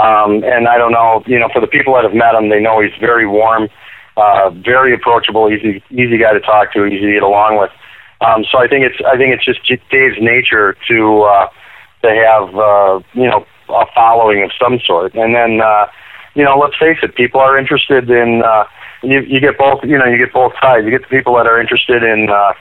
Um, 0.00 0.42
and 0.44 0.66
I 0.66 0.78
don't 0.78 0.92
know, 0.92 1.22
you 1.26 1.38
know, 1.38 1.50
for 1.52 1.60
the 1.60 1.66
people 1.66 1.92
that 1.94 2.04
have 2.04 2.14
met 2.14 2.34
him, 2.34 2.48
they 2.48 2.60
know 2.60 2.80
he's 2.80 2.96
very 2.98 3.26
warm, 3.26 3.68
uh, 4.16 4.48
very 4.48 4.94
approachable, 4.94 5.52
easy, 5.52 5.82
easy 5.90 6.16
guy 6.16 6.32
to 6.32 6.40
talk 6.40 6.72
to, 6.72 6.86
easy 6.86 7.06
to 7.06 7.12
get 7.12 7.22
along 7.22 7.58
with. 7.58 7.70
Um, 8.22 8.44
so 8.50 8.58
I 8.58 8.66
think 8.66 8.84
it's, 8.84 9.00
I 9.04 9.16
think 9.18 9.34
it's 9.34 9.44
just 9.44 9.60
Dave's 9.90 10.16
nature 10.20 10.76
to, 10.88 11.22
uh, 11.22 11.48
to 12.02 12.08
have, 12.08 12.54
uh, 12.54 13.00
you 13.12 13.28
know, 13.28 13.44
a 13.68 13.86
following 13.94 14.42
of 14.42 14.50
some 14.58 14.80
sort. 14.80 15.14
And 15.14 15.34
then, 15.34 15.60
uh, 15.60 15.86
you 16.34 16.44
know, 16.44 16.56
let's 16.58 16.76
face 16.78 16.98
it, 17.02 17.14
people 17.14 17.40
are 17.40 17.58
interested 17.58 18.08
in, 18.10 18.42
uh, 18.42 18.64
you, 19.02 19.20
you 19.20 19.40
get 19.40 19.58
both, 19.58 19.84
you 19.84 19.98
know, 19.98 20.06
you 20.06 20.16
get 20.16 20.32
both 20.32 20.54
sides. 20.62 20.84
You 20.84 20.90
get 20.90 21.02
the 21.02 21.08
people 21.08 21.34
that 21.36 21.46
are 21.46 21.60
interested 21.60 22.02
in, 22.02 22.30
uh, 22.30 22.52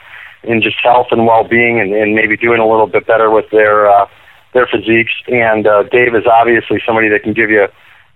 in 0.43 0.61
just 0.61 0.77
health 0.83 1.07
and 1.11 1.25
well-being 1.25 1.79
and, 1.79 1.93
and 1.93 2.15
maybe 2.15 2.35
doing 2.35 2.59
a 2.59 2.67
little 2.67 2.87
bit 2.87 3.07
better 3.07 3.29
with 3.29 3.49
their, 3.51 3.89
uh, 3.89 4.07
their 4.53 4.67
physiques. 4.67 5.13
And 5.27 5.67
uh, 5.67 5.83
Dave 5.83 6.15
is 6.15 6.25
obviously 6.25 6.81
somebody 6.85 7.09
that 7.09 7.23
can 7.23 7.33
give 7.33 7.49
you 7.49 7.67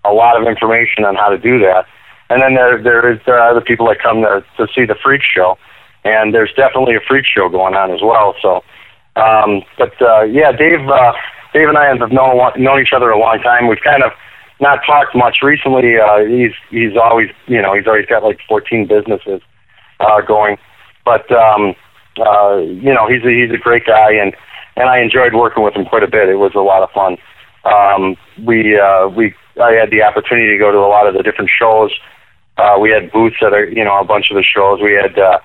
a 0.06 0.14
lot 0.14 0.40
of 0.40 0.48
information 0.48 1.06
on 1.06 1.16
how 1.16 1.30
to 1.30 1.38
do 1.38 1.60
that. 1.60 1.86
And 2.30 2.42
then 2.42 2.56
there 2.56 2.82
there 2.82 3.14
is 3.14 3.20
there 3.26 3.38
are 3.38 3.50
other 3.50 3.62
people 3.62 3.88
that 3.88 4.00
come 4.00 4.22
there 4.22 4.46
to 4.58 4.68
see 4.74 4.86
the 4.86 4.96
freak 4.96 5.22
show, 5.22 5.58
and 6.04 6.34
there's 6.34 6.52
definitely 6.56 6.96
a 6.96 7.02
freak 7.08 7.26
show 7.26 7.50
going 7.50 7.76
on 7.76 7.92
as 7.92 8.02
well. 8.02 8.36
So, 8.42 8.64
um, 9.16 9.62
but 9.78 10.02
uh, 10.02 10.24
yeah, 10.24 10.52
Dave 10.52 10.88
uh, 10.88 11.14
Dave 11.54 11.70
and 11.70 11.78
I 11.78 11.86
have 11.86 12.12
known 12.12 12.40
known 12.58 12.82
each 12.82 12.94
other 12.94 13.12
a 13.12 13.20
long 13.20 13.40
time. 13.42 13.68
We've 13.68 13.82
kind 13.82 14.04
of 14.04 14.14
not 14.60 14.80
talked 14.86 15.16
much 15.16 15.38
recently. 15.44 15.98
Uh, 16.00 16.26
he's 16.26 16.54
he's 16.72 16.98
always 16.98 17.30
you 17.48 17.62
know 17.62 17.76
he's 17.76 17.86
always 17.86 18.06
got 18.08 18.24
like 18.24 18.40
14 18.48 18.88
businesses 18.88 19.42
uh, 20.00 20.22
going, 20.22 20.58
but 21.06 21.30
um, 21.32 21.76
uh, 22.18 22.58
you 22.58 22.94
know 22.94 23.08
he's 23.08 23.24
a, 23.24 23.30
he's 23.30 23.52
a 23.52 23.62
great 23.62 23.86
guy 23.86 24.14
and 24.14 24.34
and 24.76 24.90
I 24.90 25.00
enjoyed 25.00 25.34
working 25.34 25.64
with 25.64 25.76
him 25.76 25.86
quite 25.86 26.04
a 26.04 26.08
bit. 26.08 26.30
It 26.30 26.36
was 26.36 26.54
a 26.56 26.60
lot 26.60 26.84
of 26.84 26.92
fun. 26.92 27.18
Um, 27.66 28.18
we 28.44 28.80
uh, 28.80 29.08
we 29.08 29.34
I 29.62 29.72
had 29.74 29.92
the 29.92 30.04
opportunity 30.04 30.52
to 30.52 30.58
go 30.58 30.72
to 30.72 30.78
a 30.80 30.90
lot 30.90 31.08
of 31.08 31.14
the 31.14 31.24
different 31.24 31.50
shows. 31.50 31.92
Uh, 32.58 32.78
we 32.80 32.90
had 32.90 33.12
booths 33.12 33.38
at 33.42 33.54
a, 33.54 33.68
you 33.74 33.84
know 33.84 34.00
a 34.00 34.06
bunch 34.06 34.30
of 34.32 34.36
the 34.36 34.44
shows. 34.44 34.80
We 34.82 34.94
had 34.94 35.18
uh, 35.18 35.40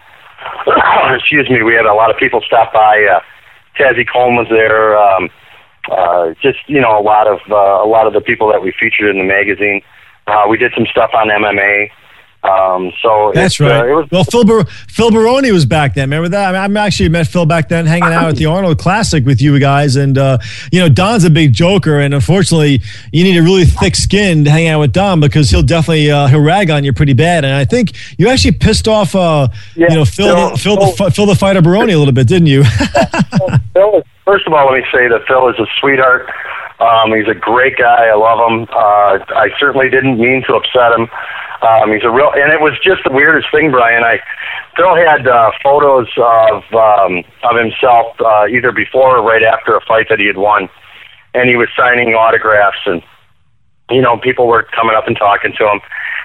excuse 1.16 1.48
me, 1.50 1.62
we 1.62 1.74
had 1.74 1.86
a 1.86 1.94
lot 1.94 2.10
of 2.10 2.16
people 2.16 2.40
stop 2.46 2.72
by. 2.72 3.04
Uh, 3.04 3.20
Tazzy 3.78 4.06
Cole 4.10 4.34
was 4.34 4.48
there. 4.50 4.98
Um, 4.98 5.30
uh, 5.90 6.34
just 6.42 6.58
you 6.66 6.80
know 6.80 6.98
a 6.98 7.02
lot 7.02 7.26
of 7.26 7.38
uh, 7.50 7.84
a 7.84 7.88
lot 7.88 8.06
of 8.06 8.12
the 8.12 8.20
people 8.20 8.48
that 8.48 8.62
we 8.62 8.72
featured 8.72 9.10
in 9.10 9.18
the 9.18 9.24
magazine. 9.24 9.80
Uh, 10.26 10.44
we 10.48 10.58
did 10.58 10.72
some 10.74 10.86
stuff 10.86 11.10
on 11.14 11.28
MMA. 11.28 11.90
Um, 12.44 12.92
so 13.02 13.32
That's 13.34 13.58
it, 13.58 13.64
right. 13.64 13.80
Uh, 13.80 13.86
it 13.86 13.92
was 13.92 14.08
well, 14.12 14.24
Phil, 14.24 14.44
Bar- 14.44 14.64
Phil 14.88 15.10
Baroni 15.10 15.50
was 15.50 15.66
back 15.66 15.94
then. 15.94 16.08
Remember 16.08 16.28
that? 16.28 16.54
I, 16.54 16.68
mean, 16.68 16.76
I 16.76 16.86
actually 16.86 17.08
met 17.08 17.26
Phil 17.26 17.46
back 17.46 17.68
then, 17.68 17.84
hanging 17.84 18.04
out 18.12 18.28
at 18.28 18.36
the 18.36 18.46
Arnold 18.46 18.78
Classic 18.78 19.24
with 19.26 19.42
you 19.42 19.58
guys. 19.58 19.96
And 19.96 20.16
uh, 20.16 20.38
you 20.70 20.78
know, 20.78 20.88
Don's 20.88 21.24
a 21.24 21.30
big 21.30 21.52
joker, 21.52 21.98
and 21.98 22.14
unfortunately, 22.14 22.80
you 23.12 23.24
need 23.24 23.36
a 23.36 23.42
really 23.42 23.64
thick 23.64 23.96
skin 23.96 24.44
to 24.44 24.50
hang 24.50 24.68
out 24.68 24.78
with 24.80 24.92
Don 24.92 25.18
because 25.18 25.50
he'll 25.50 25.62
definitely 25.64 26.10
uh, 26.10 26.28
he'll 26.28 26.40
rag 26.40 26.70
on 26.70 26.84
you 26.84 26.92
pretty 26.92 27.12
bad. 27.12 27.44
And 27.44 27.54
I 27.54 27.64
think 27.64 27.92
you 28.18 28.28
actually 28.28 28.52
pissed 28.52 28.86
off, 28.86 29.16
uh, 29.16 29.48
Yeah, 29.74 29.88
you 29.90 29.96
know, 29.96 30.04
Phil, 30.04 30.56
Phil- 30.56 30.56
Phil, 30.56 30.76
the, 30.76 31.10
Phil- 31.10 31.26
the 31.26 31.34
fighter 31.34 31.60
Baroni 31.60 31.92
a 31.92 31.98
little 31.98 32.14
bit, 32.14 32.28
didn't 32.28 32.46
you? 32.46 32.62
Phil, 33.74 34.02
first 34.24 34.46
of 34.46 34.52
all, 34.52 34.66
let 34.70 34.78
me 34.78 34.84
say 34.92 35.08
that 35.08 35.22
Phil 35.26 35.48
is 35.48 35.58
a 35.58 35.66
sweetheart. 35.80 36.28
Um, 36.80 37.12
he's 37.12 37.26
a 37.26 37.34
great 37.34 37.76
guy. 37.76 38.06
I 38.06 38.14
love 38.14 38.38
him. 38.48 38.62
Uh, 38.70 39.18
I 39.34 39.50
certainly 39.58 39.90
didn't 39.90 40.18
mean 40.20 40.44
to 40.46 40.54
upset 40.54 40.92
him. 40.92 41.08
Um, 41.60 41.92
he's 41.92 42.04
a 42.04 42.10
real, 42.10 42.30
and 42.34 42.52
it 42.52 42.60
was 42.60 42.74
just 42.82 43.02
the 43.02 43.10
weirdest 43.10 43.50
thing, 43.50 43.70
Brian. 43.70 44.04
I 44.04 44.20
Phil 44.76 44.94
had 44.94 45.26
uh, 45.26 45.50
photos 45.62 46.06
of 46.16 46.62
um, 46.72 47.24
of 47.42 47.56
himself 47.58 48.14
uh, 48.20 48.46
either 48.46 48.70
before 48.70 49.18
or 49.18 49.22
right 49.22 49.42
after 49.42 49.76
a 49.76 49.80
fight 49.80 50.06
that 50.08 50.20
he 50.20 50.26
had 50.26 50.36
won, 50.36 50.68
and 51.34 51.48
he 51.48 51.56
was 51.56 51.68
signing 51.76 52.14
autographs, 52.14 52.78
and 52.86 53.02
you 53.90 54.00
know 54.00 54.18
people 54.18 54.46
were 54.46 54.62
coming 54.74 54.94
up 54.94 55.08
and 55.08 55.16
talking 55.16 55.52
to 55.58 55.64
him. 55.66 55.80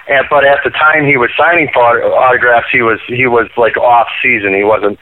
And 0.08 0.26
but 0.30 0.44
at 0.44 0.60
the 0.62 0.70
time 0.70 1.04
he 1.04 1.16
was 1.16 1.30
signing 1.36 1.66
autographs, 1.68 2.68
he 2.70 2.82
was 2.82 3.00
he 3.08 3.26
was 3.26 3.50
like 3.56 3.76
off 3.76 4.06
season. 4.22 4.54
He 4.54 4.62
wasn't 4.62 4.98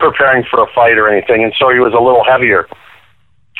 preparing 0.00 0.44
for 0.50 0.62
a 0.62 0.66
fight 0.74 0.98
or 0.98 1.08
anything, 1.08 1.44
and 1.44 1.54
so 1.58 1.70
he 1.70 1.78
was 1.78 1.92
a 1.92 2.02
little 2.02 2.24
heavier. 2.24 2.66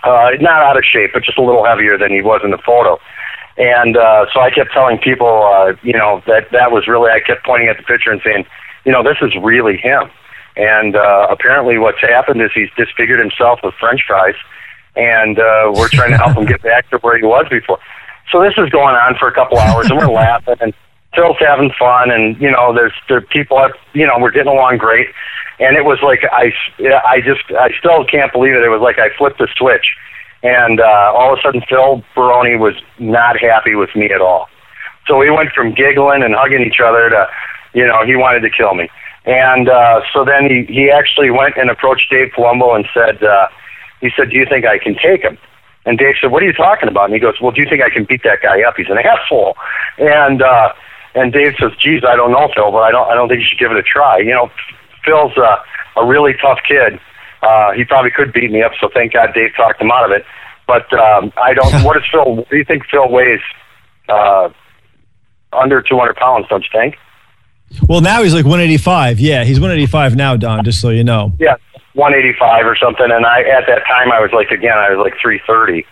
Uh, 0.02 0.30
not 0.40 0.62
out 0.62 0.76
of 0.76 0.84
shape, 0.84 1.10
but 1.14 1.22
just 1.22 1.38
a 1.38 1.42
little 1.42 1.64
heavier 1.64 1.96
than 1.96 2.12
he 2.12 2.20
was 2.20 2.40
in 2.44 2.50
the 2.50 2.58
photo. 2.58 2.98
And 3.58 3.96
uh, 3.96 4.26
so 4.32 4.40
I 4.40 4.50
kept 4.50 4.72
telling 4.72 4.98
people, 4.98 5.44
uh, 5.44 5.74
you 5.82 5.94
know, 5.94 6.22
that 6.26 6.50
that 6.52 6.72
was 6.72 6.86
really. 6.86 7.10
I 7.10 7.20
kept 7.20 7.44
pointing 7.44 7.68
at 7.68 7.78
the 7.78 7.82
picture 7.82 8.10
and 8.10 8.20
saying, 8.22 8.44
you 8.84 8.92
know, 8.92 9.02
this 9.02 9.16
is 9.22 9.32
really 9.42 9.76
him. 9.76 10.10
And 10.56 10.96
uh, 10.96 11.28
apparently, 11.30 11.78
what's 11.78 12.00
happened 12.00 12.42
is 12.42 12.50
he's 12.54 12.70
disfigured 12.76 13.18
himself 13.18 13.60
with 13.62 13.74
French 13.80 14.02
fries, 14.06 14.34
and 14.94 15.38
uh, 15.38 15.72
we're 15.74 15.88
trying 15.88 16.10
to 16.10 16.18
help 16.18 16.36
him 16.36 16.46
get 16.46 16.62
back 16.62 16.88
to 16.90 16.98
where 16.98 17.16
he 17.16 17.24
was 17.24 17.46
before. 17.50 17.78
So 18.30 18.42
this 18.42 18.54
is 18.58 18.68
going 18.70 18.94
on 18.94 19.16
for 19.18 19.28
a 19.28 19.34
couple 19.34 19.58
hours, 19.58 19.88
and 19.90 19.98
we're 19.98 20.12
laughing, 20.12 20.56
and 20.60 20.74
Phil's 21.14 21.36
having 21.40 21.72
fun, 21.78 22.10
and 22.10 22.40
you 22.40 22.50
know, 22.50 22.74
there's 22.74 22.92
there 23.08 23.20
people, 23.20 23.56
are, 23.56 23.72
you 23.94 24.06
know, 24.06 24.18
we're 24.18 24.30
getting 24.30 24.52
along 24.52 24.78
great. 24.78 25.08
And 25.58 25.76
it 25.76 25.84
was 25.86 25.98
like 26.02 26.20
I, 26.30 26.52
I 27.06 27.20
just, 27.22 27.40
I 27.58 27.70
still 27.78 28.04
can't 28.04 28.30
believe 28.30 28.54
it. 28.54 28.62
It 28.62 28.68
was 28.68 28.82
like 28.82 28.98
I 28.98 29.08
flipped 29.16 29.38
the 29.38 29.48
switch, 29.56 29.96
and 30.42 30.80
uh, 30.80 31.12
all 31.14 31.32
of 31.32 31.38
a 31.38 31.42
sudden, 31.42 31.62
Phil 31.68 32.04
Baroni 32.14 32.56
was 32.56 32.74
not 32.98 33.38
happy 33.38 33.74
with 33.74 33.94
me 33.94 34.06
at 34.10 34.20
all. 34.20 34.48
So 35.06 35.16
we 35.16 35.30
went 35.30 35.52
from 35.52 35.74
giggling 35.74 36.22
and 36.22 36.34
hugging 36.34 36.62
each 36.62 36.80
other 36.80 37.10
to, 37.10 37.28
you 37.74 37.86
know, 37.86 38.04
he 38.04 38.16
wanted 38.16 38.40
to 38.40 38.50
kill 38.50 38.74
me. 38.74 38.88
And 39.24 39.68
uh, 39.68 40.02
so 40.12 40.24
then 40.24 40.48
he 40.48 40.72
he 40.72 40.90
actually 40.90 41.30
went 41.30 41.56
and 41.56 41.68
approached 41.68 42.10
Dave 42.10 42.32
Palumbo 42.36 42.76
and 42.76 42.86
said, 42.94 43.22
uh, 43.22 43.48
he 44.00 44.10
said, 44.16 44.30
"Do 44.30 44.36
you 44.36 44.46
think 44.46 44.66
I 44.66 44.78
can 44.78 44.94
take 44.94 45.22
him?" 45.22 45.38
And 45.84 45.98
Dave 45.98 46.14
said, 46.20 46.30
"What 46.30 46.42
are 46.42 46.46
you 46.46 46.52
talking 46.52 46.88
about?" 46.88 47.06
And 47.06 47.14
he 47.14 47.20
goes, 47.20 47.34
"Well, 47.40 47.50
do 47.50 47.60
you 47.60 47.68
think 47.68 47.82
I 47.82 47.90
can 47.90 48.04
beat 48.04 48.22
that 48.22 48.42
guy 48.42 48.62
up? 48.62 48.74
He's 48.76 48.88
an 48.88 48.98
asshole." 48.98 49.56
And 49.98 50.42
uh, 50.42 50.72
and 51.14 51.32
Dave 51.32 51.54
says, 51.58 51.72
"Geez, 51.78 52.02
I 52.06 52.14
don't 52.14 52.30
know, 52.30 52.48
Phil, 52.54 52.70
but 52.70 52.82
I 52.82 52.90
don't 52.90 53.10
I 53.10 53.14
don't 53.14 53.28
think 53.28 53.40
you 53.40 53.46
should 53.46 53.58
give 53.58 53.72
it 53.72 53.78
a 53.78 53.82
try." 53.82 54.18
You 54.18 54.32
know, 54.32 54.50
Phil's 55.04 55.36
uh, 55.36 55.56
a 55.96 56.04
really 56.04 56.34
tough 56.40 56.60
kid. 56.66 57.00
Uh, 57.42 57.72
he 57.72 57.84
probably 57.84 58.10
could 58.10 58.32
beat 58.32 58.50
me 58.50 58.62
up, 58.62 58.72
so 58.80 58.88
thank 58.92 59.12
God 59.12 59.32
Dave 59.34 59.50
talked 59.56 59.80
him 59.80 59.90
out 59.90 60.04
of 60.04 60.10
it. 60.10 60.24
But 60.66 60.92
um, 60.92 61.32
I 61.36 61.54
don't. 61.54 61.72
what 61.84 61.96
is 61.96 62.02
Phil? 62.10 62.36
What 62.36 62.48
do 62.48 62.56
you 62.56 62.64
think 62.64 62.84
Phil 62.90 63.08
weighs? 63.08 63.40
Uh, 64.08 64.50
under 65.52 65.80
200 65.82 66.16
pounds, 66.16 66.46
don't 66.48 66.62
you 66.62 66.68
think? 66.72 66.96
well, 67.88 68.00
now 68.00 68.22
he's 68.22 68.34
like 68.34 68.44
185. 68.44 69.20
Yeah, 69.20 69.44
he's 69.44 69.58
185 69.58 70.16
now, 70.16 70.36
Don. 70.36 70.64
Just 70.64 70.80
so 70.80 70.90
you 70.90 71.04
know. 71.04 71.32
Yeah, 71.38 71.56
185 71.94 72.66
or 72.66 72.76
something. 72.76 73.10
And 73.10 73.26
I 73.26 73.40
at 73.40 73.66
that 73.66 73.82
time 73.86 74.12
I 74.12 74.20
was 74.20 74.30
like 74.32 74.50
again 74.50 74.76
I 74.76 74.90
was 74.90 75.02
like 75.02 75.14
330. 75.20 75.86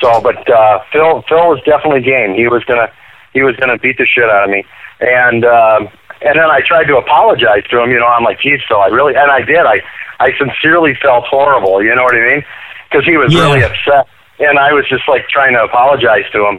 So, 0.00 0.20
but 0.20 0.48
uh, 0.48 0.80
Phil 0.92 1.22
Phil 1.28 1.48
was 1.48 1.60
definitely 1.64 2.02
game. 2.02 2.34
He 2.34 2.48
was 2.48 2.64
gonna 2.64 2.90
he 3.32 3.42
was 3.42 3.56
gonna 3.56 3.78
beat 3.78 3.98
the 3.98 4.06
shit 4.06 4.28
out 4.28 4.44
of 4.44 4.50
me. 4.50 4.64
And 5.00 5.44
um, 5.44 5.88
and 6.22 6.38
then 6.38 6.50
I 6.50 6.60
tried 6.66 6.84
to 6.84 6.96
apologize 6.96 7.64
to 7.70 7.80
him. 7.82 7.90
You 7.90 7.98
know, 8.00 8.06
I'm 8.06 8.24
like, 8.24 8.40
geez, 8.40 8.60
Phil, 8.68 8.78
I 8.80 8.86
really 8.88 9.14
and 9.14 9.30
I 9.30 9.42
did. 9.42 9.58
I 9.64 9.80
I 10.20 10.32
sincerely 10.38 10.94
felt 11.00 11.24
horrible. 11.26 11.82
You 11.82 11.94
know 11.94 12.04
what 12.04 12.14
I 12.14 12.20
mean? 12.34 12.44
Because 12.90 13.04
he 13.06 13.16
was 13.16 13.32
Yeah. 13.32 13.42
really 13.42 13.62
upset, 13.62 14.06
and 14.40 14.58
I 14.58 14.72
was 14.72 14.88
just 14.88 15.08
like 15.08 15.28
trying 15.28 15.54
to 15.54 15.62
apologize 15.64 16.24
to 16.32 16.46
him, 16.46 16.58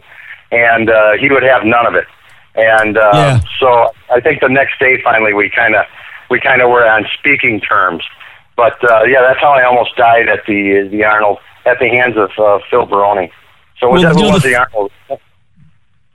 and 0.52 0.88
uh, 0.90 1.12
he 1.20 1.28
would 1.30 1.42
have 1.42 1.64
none 1.64 1.86
of 1.86 1.94
it. 1.94 2.06
And 2.54 2.96
uh, 2.96 3.10
Yeah. 3.14 3.40
so 3.60 3.92
I 4.14 4.20
think 4.20 4.40
the 4.40 4.48
next 4.48 4.78
day 4.78 5.00
finally 5.02 5.34
we 5.34 5.50
kind 5.50 5.74
of 5.74 5.84
we 6.30 6.40
kind 6.40 6.62
of 6.62 6.70
were 6.70 6.86
on 6.86 7.06
speaking 7.18 7.60
terms. 7.60 8.02
But 8.56 8.82
uh, 8.90 9.02
yeah, 9.04 9.22
that's 9.22 9.40
how 9.40 9.52
I 9.52 9.64
almost 9.64 9.96
died 9.96 10.28
at 10.28 10.44
the 10.46 10.88
the 10.90 11.04
Arnold 11.04 11.38
at 11.66 11.78
the 11.78 11.88
hands 11.88 12.16
of 12.16 12.30
uh, 12.38 12.58
Phil 12.70 12.86
Baroni. 12.86 13.30
So 13.78 13.88
was 13.88 14.02
Well, 14.02 14.14
that 14.14 14.20
know, 14.20 14.30
was 14.30 14.42
the- 14.42 14.48
the 14.50 14.56
Arnold? 14.56 14.92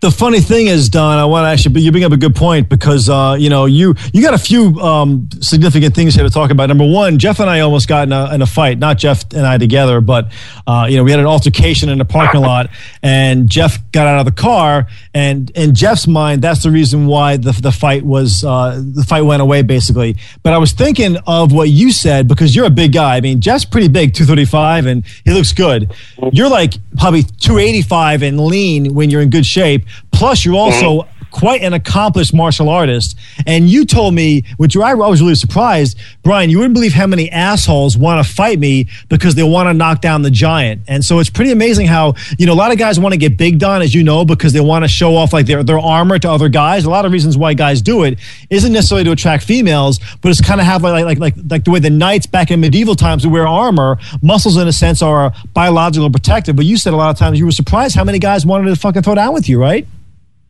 The 0.06 0.12
funny 0.12 0.39
thing 0.39 0.68
is, 0.68 0.89
Don, 0.89 1.18
I 1.18 1.26
want 1.26 1.45
to 1.45 1.49
actually, 1.49 1.74
but 1.74 1.82
you 1.82 1.91
bring 1.91 2.03
up 2.03 2.12
a 2.12 2.18
good 2.18 2.36
point 2.36 2.70
because 2.70 3.10
uh, 3.10 3.38
you 3.39 3.49
know 3.49 3.66
you 3.66 3.95
you 4.14 4.22
got 4.22 4.36
a 4.36 4.38
few 4.38 4.80
um, 4.80 5.28
significant 5.41 5.95
things 5.95 6.14
here 6.14 6.24
to 6.24 6.30
talk 6.30 6.51
about. 6.51 6.68
Number 6.68 6.88
one, 6.88 7.18
Jeff 7.18 7.39
and 7.39 7.49
I 7.49 7.62
almost 7.62 7.88
got 7.88 8.08
in 8.08 8.14
a, 8.14 8.32
in 8.36 8.43
a 8.43 8.45
fight, 8.45 8.78
not 8.78 8.99
Jeff 8.99 9.24
and 9.34 9.47
I 9.47 9.58
together, 9.58 10.01
but 10.01 10.32
uh, 10.68 10.86
you 10.88 10.97
know 10.97 11.03
we 11.03 11.10
had 11.10 11.20
an 11.20 11.26
altercation 11.26 11.89
in 11.89 11.97
the 11.97 12.06
parking 12.06 12.41
lot, 12.41 12.70
and 13.01 13.49
Jeff 13.49 13.80
got 13.93 14.06
out 14.06 14.20
of 14.20 14.26
the 14.26 14.32
car, 14.32 14.86
and 15.16 15.49
in 15.56 15.74
Jeff's 15.74 16.06
mind, 16.06 16.43
that's 16.43 16.62
the 16.62 16.70
reason 16.70 17.08
why 17.08 17.38
the 17.38 17.53
the 17.53 17.72
fight 17.72 18.06
was 18.06 18.43
uh, 18.43 18.80
the 18.80 19.03
fight 19.03 19.24
went 19.24 19.41
away 19.41 19.64
basically. 19.64 20.18
But 20.43 20.53
I 20.53 20.60
was 20.60 20.72
thinking 20.72 21.18
of 21.26 21.51
what 21.51 21.70
you 21.70 21.91
said 21.91 22.28
because 22.28 22.56
you're 22.56 22.68
a 22.68 22.70
big 22.70 22.93
guy. 22.93 23.16
I 23.16 23.22
mean, 23.22 23.41
Jeff's 23.41 23.66
pretty 23.66 23.88
big, 23.88 24.14
two 24.14 24.26
thirty 24.26 24.45
five, 24.45 24.86
and 24.86 25.03
he 25.24 25.32
looks 25.32 25.51
good. 25.51 25.91
You're 26.32 26.49
like 26.49 26.76
probably 26.95 27.24
two 27.24 27.58
eighty 27.58 27.82
five 27.82 28.22
and 28.22 28.39
lean 28.39 28.93
when 28.93 29.10
you're 29.10 29.22
in 29.22 29.32
good 29.32 29.47
shape. 29.47 29.84
Plus, 30.12 30.46
you're 30.46 30.56
also 30.56 31.02
mm-hmm. 31.02 31.14
Quite 31.36 31.62
an 31.62 31.74
accomplished 31.74 32.34
martial 32.34 32.70
artist. 32.70 33.18
And 33.46 33.70
you 33.70 33.84
told 33.84 34.14
me, 34.14 34.46
which 34.56 34.78
I 34.78 34.94
was 34.94 35.22
really 35.22 35.36
surprised, 35.36 35.98
Brian, 36.24 36.50
you 36.50 36.60
wouldn't 36.60 36.74
believe 36.74 36.94
how 36.94 37.08
many 37.08 37.30
assholes 37.30 37.98
want 37.98 38.26
to 38.26 38.34
fight 38.34 38.58
me 38.58 38.88
because 39.10 39.36
they 39.36 39.44
want 39.44 39.68
to 39.68 39.74
knock 39.74 40.00
down 40.00 40.22
the 40.22 40.32
giant. 40.32 40.84
And 40.88 41.04
so 41.04 41.20
it's 41.20 41.30
pretty 41.30 41.52
amazing 41.52 41.88
how, 41.88 42.14
you 42.40 42.46
know, 42.46 42.54
a 42.54 42.56
lot 42.56 42.72
of 42.72 42.78
guys 42.78 43.02
want 43.02 43.12
to 43.12 43.18
get 43.18 43.36
big 43.36 43.60
done, 43.60 43.82
as 43.82 43.94
you 43.94 44.02
know, 44.02 44.24
because 44.24 44.54
they 44.54 44.62
want 44.62 44.86
to 44.86 44.88
show 44.88 45.18
off 45.18 45.34
like 45.34 45.46
their, 45.46 45.62
their 45.62 45.78
armor 45.78 46.18
to 46.20 46.32
other 46.32 46.48
guys. 46.48 46.86
A 46.86 46.90
lot 46.90 47.04
of 47.04 47.12
reasons 47.12 47.38
why 47.38 47.54
guys 47.54 47.82
do 47.82 48.04
it 48.04 48.18
isn't 48.50 48.72
necessarily 48.72 49.04
to 49.04 49.12
attract 49.12 49.44
females, 49.44 50.00
but 50.22 50.30
it's 50.30 50.40
kind 50.40 50.62
of 50.62 50.66
have 50.66 50.84
like, 50.84 51.04
like, 51.04 51.20
like, 51.20 51.36
like 51.50 51.66
the 51.66 51.72
way 51.72 51.80
the 51.80 51.90
knights 51.90 52.28
back 52.28 52.50
in 52.50 52.62
medieval 52.62 52.96
times 52.96 53.28
would 53.28 53.34
wear 53.34 53.46
armor. 53.46 53.98
Muscles, 54.22 54.56
in 54.56 54.70
a 54.70 54.74
sense, 54.74 55.02
are 55.02 55.34
biological 55.54 56.10
protective. 56.10 56.56
But 56.56 56.64
you 56.64 56.78
said 56.78 56.94
a 56.94 56.98
lot 56.98 57.10
of 57.10 57.18
times 57.18 57.40
you 57.40 57.46
were 57.46 57.52
surprised 57.52 57.94
how 57.94 58.06
many 58.06 58.20
guys 58.20 58.46
wanted 58.46 58.70
to 58.70 58.76
fucking 58.78 59.02
throw 59.02 59.16
down 59.16 59.34
with 59.34 59.50
you, 59.50 59.60
right? 59.60 59.86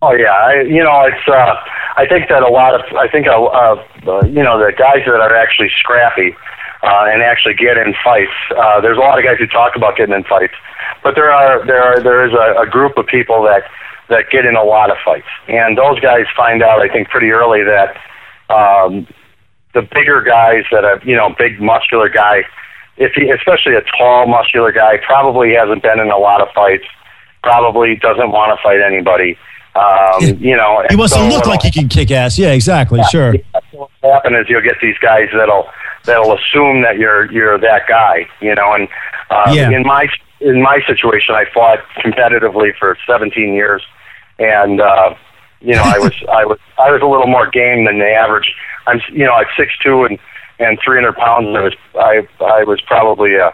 Oh 0.01 0.13
yeah, 0.13 0.33
I, 0.33 0.61
you 0.61 0.83
know 0.83 1.01
it's. 1.03 1.27
Uh, 1.27 1.55
I 1.97 2.05
think 2.05 2.27
that 2.29 2.43
a 2.43 2.49
lot 2.49 2.75
of 2.75 2.81
I 2.95 3.07
think 3.07 3.27
uh, 3.27 3.41
uh, 3.43 3.81
you 4.25 4.43
know 4.43 4.59
the 4.59 4.73
guys 4.77 5.03
that 5.05 5.21
are 5.21 5.35
actually 5.35 5.69
scrappy 5.79 6.35
uh, 6.83 7.05
and 7.07 7.21
actually 7.23 7.55
get 7.55 7.77
in 7.77 7.95
fights. 8.03 8.35
Uh, 8.51 8.81
there's 8.81 8.97
a 8.97 9.01
lot 9.01 9.17
of 9.17 9.23
guys 9.23 9.37
who 9.39 9.47
talk 9.47 9.75
about 9.75 9.95
getting 9.95 10.13
in 10.13 10.23
fights, 10.23 10.53
but 11.03 11.15
there 11.15 11.31
are 11.31 11.65
there 11.65 11.81
are 11.81 12.03
there 12.03 12.25
is 12.27 12.33
a, 12.33 12.61
a 12.61 12.67
group 12.67 12.97
of 12.97 13.07
people 13.07 13.41
that 13.43 13.63
that 14.09 14.29
get 14.29 14.45
in 14.45 14.55
a 14.55 14.63
lot 14.63 14.91
of 14.91 14.97
fights, 15.03 15.27
and 15.47 15.77
those 15.77 15.99
guys 15.99 16.25
find 16.35 16.61
out 16.61 16.81
I 16.81 16.89
think 16.89 17.09
pretty 17.09 17.31
early 17.31 17.63
that 17.63 17.95
um, 18.53 19.07
the 19.73 19.81
bigger 19.81 20.21
guys 20.21 20.63
that 20.71 20.83
are 20.83 20.99
you 21.05 21.15
know 21.15 21.33
big 21.37 21.61
muscular 21.61 22.09
guy, 22.09 22.43
if 22.97 23.13
he 23.13 23.29
especially 23.29 23.75
a 23.75 23.81
tall 23.97 24.27
muscular 24.27 24.71
guy, 24.73 24.97
probably 25.05 25.55
hasn't 25.55 25.81
been 25.81 25.99
in 25.99 26.11
a 26.11 26.17
lot 26.17 26.41
of 26.41 26.49
fights, 26.53 26.85
probably 27.41 27.95
doesn't 27.95 28.31
want 28.31 28.51
to 28.51 28.61
fight 28.61 28.81
anybody. 28.81 29.37
Um, 29.75 30.37
you 30.39 30.55
know, 30.55 30.83
He 30.89 30.95
wants 30.95 31.13
to 31.15 31.27
look 31.27 31.45
like 31.47 31.61
he 31.61 31.71
can 31.71 31.89
kick 31.89 32.09
ass. 32.11 32.37
Yeah, 32.39 32.51
exactly. 32.53 33.01
Sure. 33.11 33.33
yeah, 33.35 33.41
so 33.71 33.89
what'll 34.01 34.13
happen 34.13 34.33
is 34.35 34.45
you'll 34.49 34.61
get 34.61 34.75
these 34.81 34.97
guys 34.99 35.27
that'll 35.35 35.67
that'll 36.05 36.33
assume 36.33 36.81
that 36.83 36.97
you're 36.97 37.29
you're 37.31 37.57
that 37.57 37.81
guy, 37.87 38.27
you 38.39 38.55
know. 38.55 38.73
And 38.73 38.87
uh, 39.29 39.51
Yeah. 39.53 39.71
in 39.71 39.83
my 39.83 40.07
in 40.39 40.61
my 40.61 40.79
situation, 40.87 41.35
I 41.35 41.45
fought 41.53 41.79
competitively 41.97 42.71
for 42.77 42.97
17 43.07 43.53
years, 43.53 43.81
and 44.39 44.79
uh, 44.79 45.13
you 45.59 45.73
know, 45.73 45.83
I 45.83 45.99
was 45.99 46.13
I 46.31 46.45
was 46.45 46.59
I 46.79 46.91
was 46.91 47.01
a 47.01 47.05
little 47.07 47.27
more 47.27 47.47
game 47.49 47.83
than 47.85 47.99
the 47.99 48.09
average. 48.11 48.53
I'm 48.87 49.01
you 49.11 49.25
know 49.25 49.33
I'm 49.33 49.45
six 49.57 49.73
two 49.83 50.05
and 50.05 50.17
and 50.59 50.79
300 50.85 51.17
pounds. 51.17 51.47
I 51.57 51.61
was 51.61 51.73
I 51.95 52.27
I 52.41 52.63
was 52.63 52.79
probably 52.81 53.35
a. 53.35 53.51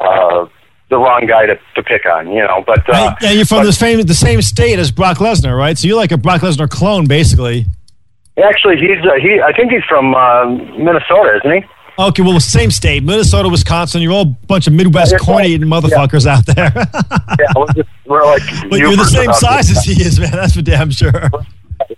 Uh, 0.00 0.46
the 0.94 1.00
wrong 1.00 1.26
guy 1.26 1.46
to, 1.46 1.58
to 1.74 1.82
pick 1.82 2.06
on, 2.06 2.30
you 2.30 2.40
know. 2.40 2.62
But 2.64 2.88
uh, 2.88 3.14
and 3.22 3.36
you're 3.36 3.44
from 3.44 3.58
but- 3.58 3.66
the 3.66 3.72
same 3.72 4.00
the 4.02 4.14
same 4.14 4.40
state 4.40 4.78
as 4.78 4.90
Brock 4.90 5.18
Lesnar, 5.18 5.56
right? 5.56 5.76
So 5.76 5.88
you're 5.88 5.96
like 5.96 6.12
a 6.12 6.16
Brock 6.16 6.40
Lesnar 6.42 6.70
clone, 6.70 7.06
basically. 7.06 7.66
actually, 8.42 8.76
he's 8.76 8.98
uh, 9.04 9.14
he. 9.20 9.40
I 9.40 9.52
think 9.52 9.72
he's 9.72 9.84
from 9.84 10.14
uh, 10.14 10.46
Minnesota, 10.78 11.40
isn't 11.44 11.62
he? 11.62 11.68
Okay, 11.96 12.22
well, 12.22 12.40
same 12.40 12.72
state, 12.72 13.04
Minnesota, 13.04 13.48
Wisconsin. 13.48 14.02
You're 14.02 14.12
all 14.12 14.22
a 14.22 14.46
bunch 14.46 14.66
of 14.66 14.72
Midwest 14.72 15.12
Yeah, 15.12 15.18
corny 15.18 15.56
motherfuckers 15.58 16.26
out 16.26 16.44
there. 16.44 16.72
Yeah, 16.74 17.52
we're, 17.54 17.72
just, 17.72 17.88
we're 18.06 18.24
like. 18.24 18.42
but 18.70 18.80
you're 18.80 18.96
the 18.96 19.04
same 19.04 19.32
size 19.32 19.70
as 19.70 19.84
he 19.84 20.02
is, 20.02 20.18
man. 20.18 20.32
That's 20.32 20.54
for 20.54 20.62
damn 20.62 20.90
sure. 20.90 21.30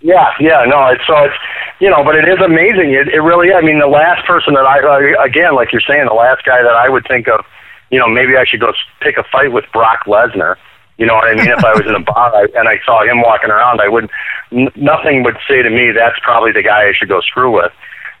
Yeah, 0.01 0.33
yeah, 0.39 0.65
no, 0.67 0.87
it's 0.87 1.05
so 1.07 1.15
it's 1.23 1.35
you 1.79 1.89
know, 1.89 2.03
but 2.03 2.15
it 2.15 2.27
is 2.27 2.39
amazing. 2.43 2.93
It, 2.93 3.07
it 3.09 3.21
really. 3.21 3.53
I 3.53 3.61
mean, 3.61 3.79
the 3.79 3.87
last 3.87 4.25
person 4.25 4.53
that 4.53 4.65
I 4.65 4.81
uh, 4.81 5.23
again, 5.23 5.55
like 5.55 5.71
you're 5.71 5.81
saying, 5.81 6.05
the 6.07 6.13
last 6.13 6.45
guy 6.45 6.61
that 6.61 6.73
I 6.73 6.89
would 6.89 7.05
think 7.07 7.27
of, 7.27 7.45
you 7.89 7.99
know, 7.99 8.07
maybe 8.07 8.35
I 8.37 8.45
should 8.45 8.59
go 8.59 8.73
pick 9.01 9.17
a 9.17 9.23
fight 9.23 9.51
with 9.51 9.65
Brock 9.71 10.05
Lesnar. 10.05 10.55
You 10.97 11.05
know 11.05 11.13
what 11.13 11.27
I 11.27 11.35
mean? 11.35 11.47
if 11.47 11.63
I 11.63 11.73
was 11.73 11.85
in 11.85 11.95
a 11.95 11.99
bar 12.11 12.35
I, 12.35 12.47
and 12.55 12.67
I 12.67 12.79
saw 12.85 13.03
him 13.03 13.21
walking 13.21 13.49
around, 13.49 13.81
I 13.81 13.87
would 13.87 14.09
n- 14.51 14.71
nothing 14.75 15.23
would 15.23 15.37
say 15.47 15.61
to 15.61 15.69
me 15.69 15.91
that's 15.91 16.19
probably 16.23 16.51
the 16.51 16.63
guy 16.63 16.89
I 16.89 16.93
should 16.93 17.09
go 17.09 17.21
screw 17.21 17.53
with. 17.53 17.71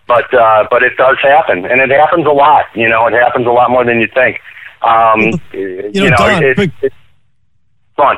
But 0.07 0.33
uh, 0.33 0.67
but 0.69 0.83
it 0.83 0.95
does 0.95 1.17
happen, 1.21 1.65
and 1.65 1.81
it 1.81 1.89
happens 1.89 2.25
a 2.25 2.31
lot. 2.31 2.65
You 2.73 2.87
know, 2.87 3.07
it 3.07 3.13
happens 3.13 3.45
a 3.45 3.49
lot 3.51 3.69
more 3.69 3.83
than 3.83 3.99
you 3.99 4.07
think. 4.13 4.39
Um, 4.81 5.19
you 5.51 5.81
know, 5.81 5.89
you 5.93 6.09
know 6.09 6.15
Don, 6.15 6.43
it, 6.43 6.55
quick, 6.55 6.71
it, 6.81 6.93
fun. 7.97 8.17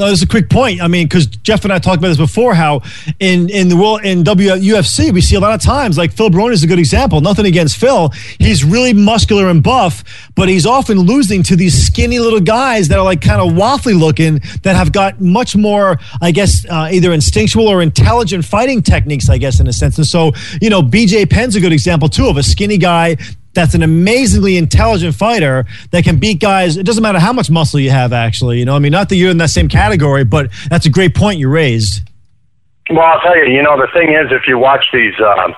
No, 0.00 0.06
there's 0.06 0.22
a 0.22 0.26
quick 0.26 0.48
point. 0.48 0.80
I 0.80 0.88
mean, 0.88 1.06
because 1.06 1.26
Jeff 1.26 1.62
and 1.64 1.70
I 1.70 1.78
talked 1.78 1.98
about 1.98 2.08
this 2.08 2.16
before. 2.16 2.54
How 2.54 2.80
in 3.18 3.50
in 3.50 3.68
the 3.68 3.76
world 3.76 4.02
in 4.02 4.24
WUFC 4.24 5.12
we 5.12 5.20
see 5.20 5.36
a 5.36 5.40
lot 5.40 5.52
of 5.52 5.60
times 5.60 5.98
like 5.98 6.10
Phil 6.10 6.30
Baroni 6.30 6.54
is 6.54 6.62
a 6.62 6.66
good 6.66 6.78
example. 6.78 7.20
Nothing 7.20 7.44
against 7.44 7.76
Phil, 7.76 8.08
he's 8.38 8.64
really 8.64 8.94
muscular 8.94 9.50
and 9.50 9.62
buff, 9.62 10.02
but 10.34 10.48
he's 10.48 10.64
often 10.64 11.00
losing 11.00 11.42
to 11.42 11.54
these 11.54 11.74
skinny 11.86 12.18
little 12.18 12.40
guys 12.40 12.88
that 12.88 12.98
are 12.98 13.04
like 13.04 13.20
kind 13.20 13.42
of 13.42 13.52
waffly 13.52 13.92
looking 13.98 14.40
that 14.62 14.74
have 14.74 14.90
got 14.90 15.20
much 15.20 15.54
more, 15.54 15.98
I 16.22 16.30
guess, 16.30 16.64
uh, 16.70 16.88
either 16.90 17.12
instinctual 17.12 17.68
or 17.68 17.82
intelligent 17.82 18.46
fighting 18.46 18.80
techniques. 18.80 19.28
I 19.28 19.36
guess 19.36 19.60
in 19.60 19.66
a 19.66 19.72
sense. 19.74 19.98
And 19.98 20.06
so 20.06 20.32
you 20.62 20.70
know, 20.70 20.80
BJ 20.80 21.28
Penn's 21.28 21.56
a 21.56 21.60
good 21.60 21.74
example 21.74 22.08
too 22.08 22.26
of 22.26 22.38
a 22.38 22.42
skinny 22.42 22.78
guy 22.78 23.18
that's 23.52 23.74
an 23.74 23.82
amazingly 23.82 24.56
intelligent 24.56 25.14
fighter 25.14 25.66
that 25.90 26.04
can 26.04 26.18
beat 26.18 26.40
guys. 26.40 26.76
It 26.76 26.84
doesn't 26.84 27.02
matter 27.02 27.18
how 27.18 27.32
much 27.32 27.50
muscle 27.50 27.80
you 27.80 27.90
have, 27.90 28.12
actually. 28.12 28.58
You 28.58 28.64
know, 28.64 28.76
I 28.76 28.78
mean, 28.78 28.92
not 28.92 29.08
that 29.08 29.16
you're 29.16 29.30
in 29.30 29.38
that 29.38 29.50
same 29.50 29.68
category, 29.68 30.24
but 30.24 30.50
that's 30.68 30.86
a 30.86 30.90
great 30.90 31.14
point 31.14 31.38
you 31.38 31.48
raised. 31.48 32.02
Well, 32.90 33.00
I'll 33.00 33.20
tell 33.20 33.36
you, 33.36 33.52
you 33.52 33.62
know, 33.62 33.76
the 33.76 33.88
thing 33.92 34.14
is, 34.14 34.32
if 34.32 34.48
you 34.48 34.58
watch 34.58 34.84
these, 34.92 35.14
uh, 35.20 35.52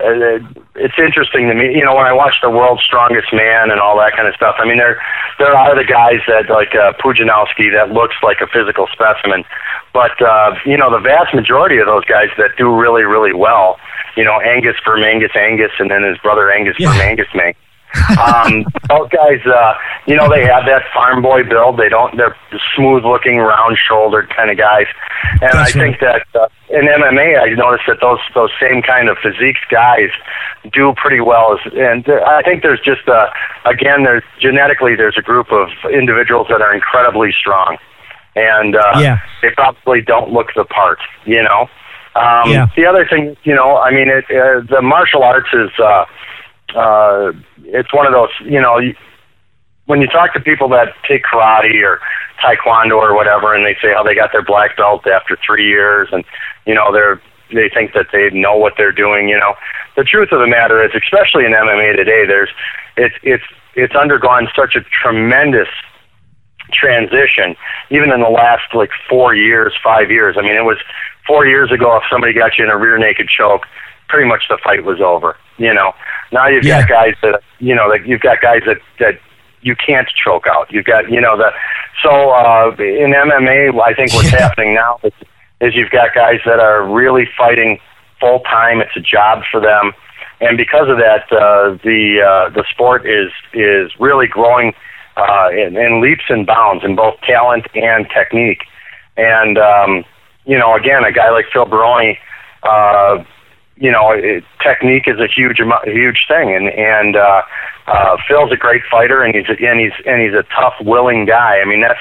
uh, 0.00 0.62
it's 0.76 0.98
interesting 0.98 1.48
to 1.48 1.54
me. 1.54 1.74
You 1.76 1.84
know, 1.84 1.94
when 1.94 2.06
I 2.06 2.12
watch 2.12 2.34
the 2.42 2.50
World's 2.50 2.82
Strongest 2.82 3.32
Man 3.32 3.70
and 3.70 3.80
all 3.80 3.96
that 3.98 4.12
kind 4.16 4.26
of 4.26 4.34
stuff. 4.34 4.56
I 4.58 4.66
mean, 4.66 4.78
there 4.78 5.00
there 5.38 5.54
are 5.54 5.76
the 5.76 5.84
guys 5.84 6.20
that 6.26 6.48
like 6.48 6.74
uh, 6.74 6.92
Pudzianowski 6.98 7.72
that 7.72 7.92
looks 7.92 8.16
like 8.22 8.40
a 8.40 8.46
physical 8.46 8.88
specimen, 8.92 9.44
but 9.92 10.20
uh, 10.20 10.54
you 10.64 10.76
know, 10.76 10.90
the 10.90 11.00
vast 11.00 11.34
majority 11.34 11.78
of 11.78 11.86
those 11.86 12.04
guys 12.04 12.28
that 12.38 12.56
do 12.56 12.74
really 12.74 13.04
really 13.04 13.32
well 13.32 13.78
you 14.16 14.24
know, 14.24 14.40
Angus 14.40 14.76
Vermangus 14.84 15.34
Angus 15.36 15.72
and 15.78 15.90
then 15.90 16.02
his 16.02 16.18
brother 16.18 16.50
Angus 16.50 16.76
yeah. 16.78 16.92
Vermangus 16.92 17.32
Mangus. 17.34 17.60
Um, 18.18 18.64
those 18.88 19.08
guys, 19.10 19.40
uh, 19.46 19.74
you 20.06 20.16
know, 20.16 20.28
they 20.28 20.44
have 20.44 20.64
that 20.66 20.82
farm 20.94 21.22
boy 21.22 21.42
build. 21.44 21.78
They 21.78 21.88
don't, 21.88 22.16
they're 22.16 22.36
smooth 22.76 23.04
looking, 23.04 23.38
round 23.38 23.78
shouldered 23.78 24.30
kind 24.34 24.50
of 24.50 24.56
guys. 24.56 24.86
And 25.40 25.52
That's 25.52 25.54
I 25.54 25.60
right. 25.60 25.72
think 25.74 26.00
that 26.00 26.26
uh, 26.34 26.48
in 26.68 26.86
MMA, 26.86 27.40
I 27.40 27.54
noticed 27.54 27.84
that 27.88 27.98
those, 28.00 28.20
those 28.34 28.50
same 28.60 28.82
kind 28.82 29.08
of 29.08 29.18
physique 29.18 29.56
guys 29.70 30.10
do 30.72 30.94
pretty 30.96 31.20
well. 31.20 31.58
As, 31.58 31.72
and 31.72 32.08
uh, 32.08 32.22
I 32.26 32.42
think 32.42 32.62
there's 32.62 32.80
just, 32.80 33.08
uh, 33.08 33.28
again, 33.64 34.04
there's 34.04 34.24
genetically, 34.38 34.94
there's 34.96 35.18
a 35.18 35.22
group 35.22 35.50
of 35.52 35.68
individuals 35.92 36.46
that 36.50 36.62
are 36.62 36.74
incredibly 36.74 37.32
strong. 37.32 37.78
And, 38.36 38.76
uh, 38.76 38.98
yeah. 38.98 39.18
they 39.42 39.50
probably 39.50 40.00
don't 40.00 40.32
look 40.32 40.48
the 40.54 40.64
part, 40.64 41.00
you 41.24 41.42
know? 41.42 41.68
Um, 42.14 42.50
yeah. 42.50 42.66
The 42.76 42.86
other 42.86 43.06
thing, 43.06 43.36
you 43.44 43.54
know, 43.54 43.76
I 43.78 43.90
mean, 43.90 44.08
it, 44.08 44.24
uh, 44.30 44.62
the 44.68 44.82
martial 44.82 45.22
arts 45.22 45.48
is, 45.52 45.70
uh, 45.78 46.04
uh, 46.74 47.32
it's 47.64 47.92
one 47.92 48.06
of 48.06 48.12
those, 48.12 48.30
you 48.44 48.60
know, 48.60 48.78
you, 48.78 48.94
when 49.86 50.00
you 50.00 50.06
talk 50.06 50.32
to 50.34 50.40
people 50.40 50.68
that 50.68 50.94
take 51.08 51.24
karate 51.24 51.82
or 51.84 52.00
taekwondo 52.42 52.96
or 52.96 53.14
whatever, 53.14 53.54
and 53.54 53.64
they 53.64 53.74
say 53.82 53.92
how 53.92 54.02
they 54.02 54.14
got 54.14 54.32
their 54.32 54.42
black 54.42 54.76
belt 54.76 55.06
after 55.06 55.36
three 55.44 55.66
years, 55.66 56.08
and 56.12 56.24
you 56.66 56.74
know 56.74 56.92
they're 56.92 57.20
they 57.52 57.68
think 57.68 57.92
that 57.94 58.06
they 58.12 58.30
know 58.30 58.56
what 58.56 58.74
they're 58.76 58.92
doing. 58.92 59.28
You 59.28 59.38
know, 59.38 59.54
the 59.96 60.04
truth 60.04 60.30
of 60.32 60.40
the 60.40 60.46
matter 60.46 60.82
is, 60.82 60.92
especially 60.94 61.44
in 61.44 61.52
MMA 61.52 61.96
today, 61.96 62.24
there's 62.26 62.50
it's 62.96 63.14
it's 63.22 63.44
it's 63.74 63.94
undergone 63.94 64.48
such 64.54 64.76
a 64.76 64.80
tremendous 65.02 65.68
transition, 66.72 67.56
even 67.90 68.12
in 68.12 68.20
the 68.20 68.30
last 68.30 68.74
like 68.74 68.90
four 69.08 69.34
years, 69.34 69.72
five 69.82 70.10
years. 70.10 70.36
I 70.38 70.42
mean, 70.42 70.56
it 70.56 70.64
was 70.64 70.78
four 71.26 71.46
years 71.46 71.72
ago, 71.72 71.96
if 71.96 72.04
somebody 72.10 72.32
got 72.32 72.58
you 72.58 72.64
in 72.64 72.70
a 72.70 72.76
rear 72.76 72.98
naked 72.98 73.28
choke, 73.28 73.66
pretty 74.08 74.28
much 74.28 74.44
the 74.48 74.58
fight 74.62 74.84
was 74.84 75.00
over. 75.00 75.36
You 75.58 75.74
know, 75.74 75.92
now 76.32 76.46
you've 76.48 76.64
yeah. 76.64 76.80
got 76.80 76.88
guys 76.88 77.14
that 77.22 77.42
you 77.58 77.74
know, 77.74 77.90
that 77.90 78.06
you've 78.06 78.20
got 78.20 78.40
guys 78.40 78.62
that 78.66 78.78
that 78.98 79.20
you 79.62 79.76
can't 79.76 80.08
choke 80.08 80.46
out. 80.46 80.72
You've 80.72 80.86
got 80.86 81.10
you 81.10 81.20
know 81.20 81.36
the 81.36 81.52
so 82.02 82.30
uh, 82.30 82.70
in 82.78 83.12
MMA, 83.12 83.80
I 83.80 83.94
think 83.94 84.12
what's 84.14 84.32
yeah. 84.32 84.40
happening 84.40 84.74
now 84.74 84.98
is, 85.04 85.12
is 85.60 85.74
you've 85.74 85.90
got 85.90 86.14
guys 86.14 86.40
that 86.46 86.58
are 86.58 86.86
really 86.86 87.28
fighting 87.36 87.78
full 88.18 88.40
time. 88.40 88.80
It's 88.80 88.96
a 88.96 89.00
job 89.00 89.42
for 89.50 89.60
them, 89.60 89.92
and 90.40 90.56
because 90.56 90.88
of 90.88 90.96
that, 90.98 91.30
uh, 91.30 91.76
the 91.84 92.22
uh, 92.22 92.50
the 92.50 92.64
sport 92.70 93.06
is 93.06 93.30
is 93.52 93.92
really 94.00 94.26
growing 94.26 94.72
uh, 95.16 95.50
in, 95.52 95.76
in 95.76 96.00
leaps 96.00 96.24
and 96.28 96.46
bounds 96.46 96.84
in 96.84 96.96
both 96.96 97.20
talent 97.20 97.66
and 97.74 98.08
technique. 98.08 98.62
And 99.16 99.58
um, 99.58 100.04
you 100.46 100.58
know, 100.58 100.74
again, 100.74 101.04
a 101.04 101.12
guy 101.12 101.30
like 101.30 101.46
Phil 101.52 101.66
Baroni, 101.66 102.18
uh, 102.62 103.22
you 103.80 103.90
know, 103.90 104.12
it, 104.12 104.44
technique 104.62 105.08
is 105.08 105.18
a 105.18 105.26
huge, 105.26 105.58
huge 105.84 106.26
thing, 106.28 106.54
and 106.54 106.68
and 106.68 107.16
uh, 107.16 107.42
uh, 107.86 108.16
Phil's 108.28 108.52
a 108.52 108.56
great 108.56 108.82
fighter, 108.90 109.22
and 109.22 109.34
he's 109.34 109.46
and 109.48 109.80
he's 109.80 109.92
and 110.06 110.20
he's 110.20 110.34
a 110.34 110.44
tough, 110.54 110.74
willing 110.82 111.24
guy. 111.24 111.60
I 111.60 111.64
mean, 111.64 111.80
that's 111.80 111.98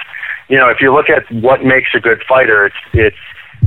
you 0.49 0.57
know, 0.57 0.69
if 0.69 0.81
you 0.81 0.93
look 0.93 1.09
at 1.09 1.31
what 1.31 1.63
makes 1.63 1.89
a 1.95 1.99
good 1.99 2.21
fighter, 2.27 2.65
it's 2.65 2.75
it's 2.93 3.17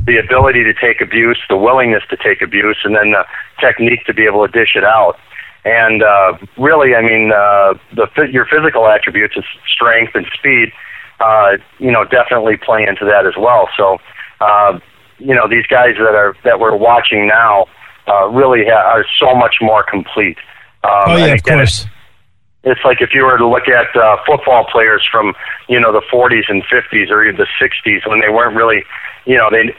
the 0.05 0.17
ability 0.17 0.63
to 0.63 0.73
take 0.73 1.01
abuse, 1.01 1.39
the 1.49 1.57
willingness 1.57 2.03
to 2.11 2.17
take 2.17 2.41
abuse, 2.41 2.77
and 2.83 2.95
then 2.95 3.11
the 3.11 3.25
technique 3.59 4.05
to 4.05 4.13
be 4.13 4.25
able 4.25 4.45
to 4.45 4.51
dish 4.51 4.75
it 4.75 4.83
out. 4.83 5.17
And 5.65 6.03
uh, 6.03 6.37
really, 6.57 6.93
I 6.93 7.01
mean, 7.01 7.31
uh, 7.31 7.73
the 7.95 8.29
your 8.31 8.45
physical 8.45 8.87
attributes, 8.87 9.37
of 9.37 9.43
strength 9.67 10.13
and 10.13 10.27
speed, 10.37 10.71
uh, 11.19 11.57
you 11.79 11.91
know, 11.91 12.05
definitely 12.05 12.57
play 12.57 12.85
into 12.85 13.05
that 13.05 13.25
as 13.25 13.33
well. 13.39 13.69
So 13.75 13.97
uh, 14.39 14.79
you 15.17 15.33
know, 15.33 15.47
these 15.47 15.65
guys 15.65 15.95
that 15.97 16.13
are 16.13 16.35
that 16.43 16.59
we're 16.59 16.75
watching 16.75 17.27
now 17.27 17.65
uh, 18.07 18.27
really 18.29 18.65
ha- 18.65 18.91
are 18.95 19.05
so 19.19 19.35
much 19.35 19.57
more 19.61 19.83
complete. 19.83 20.37
Um, 20.83 20.91
oh 21.07 21.15
yeah, 21.17 21.33
of 21.33 21.43
course. 21.43 21.85
It's, 22.65 22.79
like 22.85 23.01
if 23.01 23.13
you 23.13 23.25
were 23.25 23.37
to 23.37 23.47
look 23.47 23.67
at 23.67 23.93
uh, 23.95 24.17
football 24.25 24.65
players 24.71 25.05
from 25.11 25.33
you 25.67 25.79
know 25.79 25.91
the 25.91 26.03
40s 26.11 26.43
and 26.47 26.63
50s 26.63 27.09
or 27.09 27.25
even 27.25 27.37
the 27.37 27.47
60s 27.59 28.07
when 28.07 28.21
they 28.21 28.29
weren't 28.29 28.55
really, 28.55 28.83
you 29.25 29.37
know, 29.37 29.49
they 29.49 29.75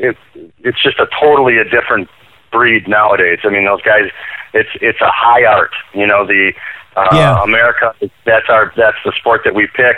it, 0.00 0.16
it's 0.60 0.80
just 0.82 0.98
a 1.00 1.08
totally 1.20 1.58
a 1.58 1.64
different 1.64 2.08
breed 2.52 2.88
nowadays. 2.88 3.40
I 3.42 3.50
mean, 3.50 3.64
those 3.64 3.82
guys, 3.82 4.10
it's 4.54 4.70
it's 4.80 5.00
a 5.00 5.10
high 5.10 5.44
art. 5.44 5.72
You 5.94 6.06
know, 6.06 6.26
the 6.26 6.52
uh, 6.96 7.08
yeah. 7.12 7.42
America. 7.42 7.94
That's 8.24 8.48
our 8.48 8.72
that's 8.76 8.98
the 9.04 9.12
sport 9.18 9.42
that 9.44 9.54
we 9.54 9.66
pick 9.74 9.96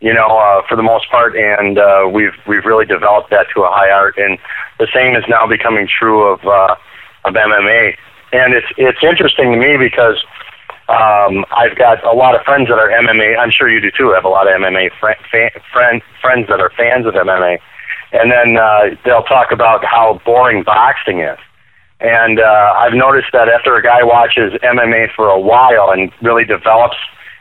you 0.00 0.14
know, 0.14 0.38
uh, 0.38 0.62
for 0.68 0.76
the 0.76 0.82
most 0.82 1.10
part, 1.10 1.34
and 1.36 1.78
uh, 1.78 2.08
we've 2.10 2.34
we've 2.46 2.64
really 2.64 2.86
developed 2.86 3.30
that 3.30 3.46
to 3.54 3.62
a 3.62 3.70
high 3.70 3.90
art, 3.90 4.16
and 4.16 4.38
the 4.78 4.86
same 4.94 5.16
is 5.16 5.24
now 5.28 5.46
becoming 5.46 5.88
true 5.88 6.22
of 6.22 6.44
uh, 6.46 6.76
of 7.28 7.34
MMA. 7.34 7.96
And 8.32 8.54
it's 8.54 8.66
it's 8.76 9.02
interesting 9.02 9.52
to 9.52 9.58
me 9.58 9.76
because 9.76 10.16
um, 10.88 11.44
I've 11.50 11.76
got 11.76 12.02
a 12.04 12.12
lot 12.12 12.34
of 12.34 12.42
friends 12.42 12.68
that 12.68 12.78
are 12.78 12.88
MMA. 12.88 13.38
I'm 13.38 13.50
sure 13.50 13.70
you 13.70 13.80
do 13.80 13.90
too. 13.90 14.10
Have 14.12 14.24
a 14.24 14.28
lot 14.28 14.48
of 14.48 14.60
MMA 14.60 14.90
fr- 14.98 15.20
fan, 15.30 15.50
friend, 15.72 16.02
friends 16.20 16.48
that 16.48 16.60
are 16.60 16.70
fans 16.70 17.06
of 17.06 17.14
MMA, 17.14 17.58
and 18.12 18.32
then 18.32 18.56
uh, 18.56 18.96
they'll 19.04 19.22
talk 19.22 19.52
about 19.52 19.84
how 19.84 20.20
boring 20.24 20.62
boxing 20.62 21.20
is. 21.20 21.38
And 22.00 22.38
uh, 22.38 22.74
I've 22.76 22.94
noticed 22.94 23.28
that 23.32 23.48
after 23.48 23.76
a 23.76 23.82
guy 23.82 24.02
watches 24.02 24.52
MMA 24.62 25.12
for 25.14 25.28
a 25.28 25.38
while 25.38 25.90
and 25.90 26.12
really 26.22 26.44
develops 26.44 26.96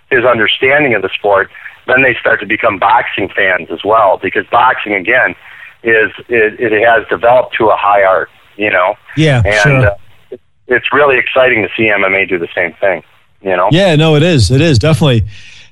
his 0.09 0.25
understanding 0.25 0.95
of 0.95 1.01
the 1.01 1.09
sport, 1.09 1.49
then 1.85 2.01
they 2.01 2.15
start 2.19 2.39
to 2.39 2.45
become 2.45 2.79
boxing 2.79 3.29
fans 3.29 3.67
as 3.71 3.83
well 3.83 4.17
because 4.21 4.45
boxing 4.51 4.93
again 4.93 5.35
is 5.83 6.11
it, 6.27 6.59
it 6.59 6.85
has 6.85 7.07
developed 7.07 7.55
to 7.57 7.67
a 7.67 7.77
high 7.77 8.03
art, 8.03 8.29
you 8.57 8.69
know. 8.69 8.95
Yeah, 9.15 9.41
and 9.45 9.61
sure. 9.61 9.87
uh, 9.87 10.37
it's 10.67 10.91
really 10.91 11.17
exciting 11.17 11.63
to 11.63 11.69
see 11.75 11.83
MMA 11.83 12.27
do 12.27 12.37
the 12.37 12.49
same 12.53 12.73
thing. 12.73 13.03
You 13.41 13.55
know. 13.55 13.69
Yeah, 13.71 13.95
no, 13.95 14.15
it 14.15 14.23
is. 14.23 14.51
It 14.51 14.61
is 14.61 14.79
definitely. 14.79 15.23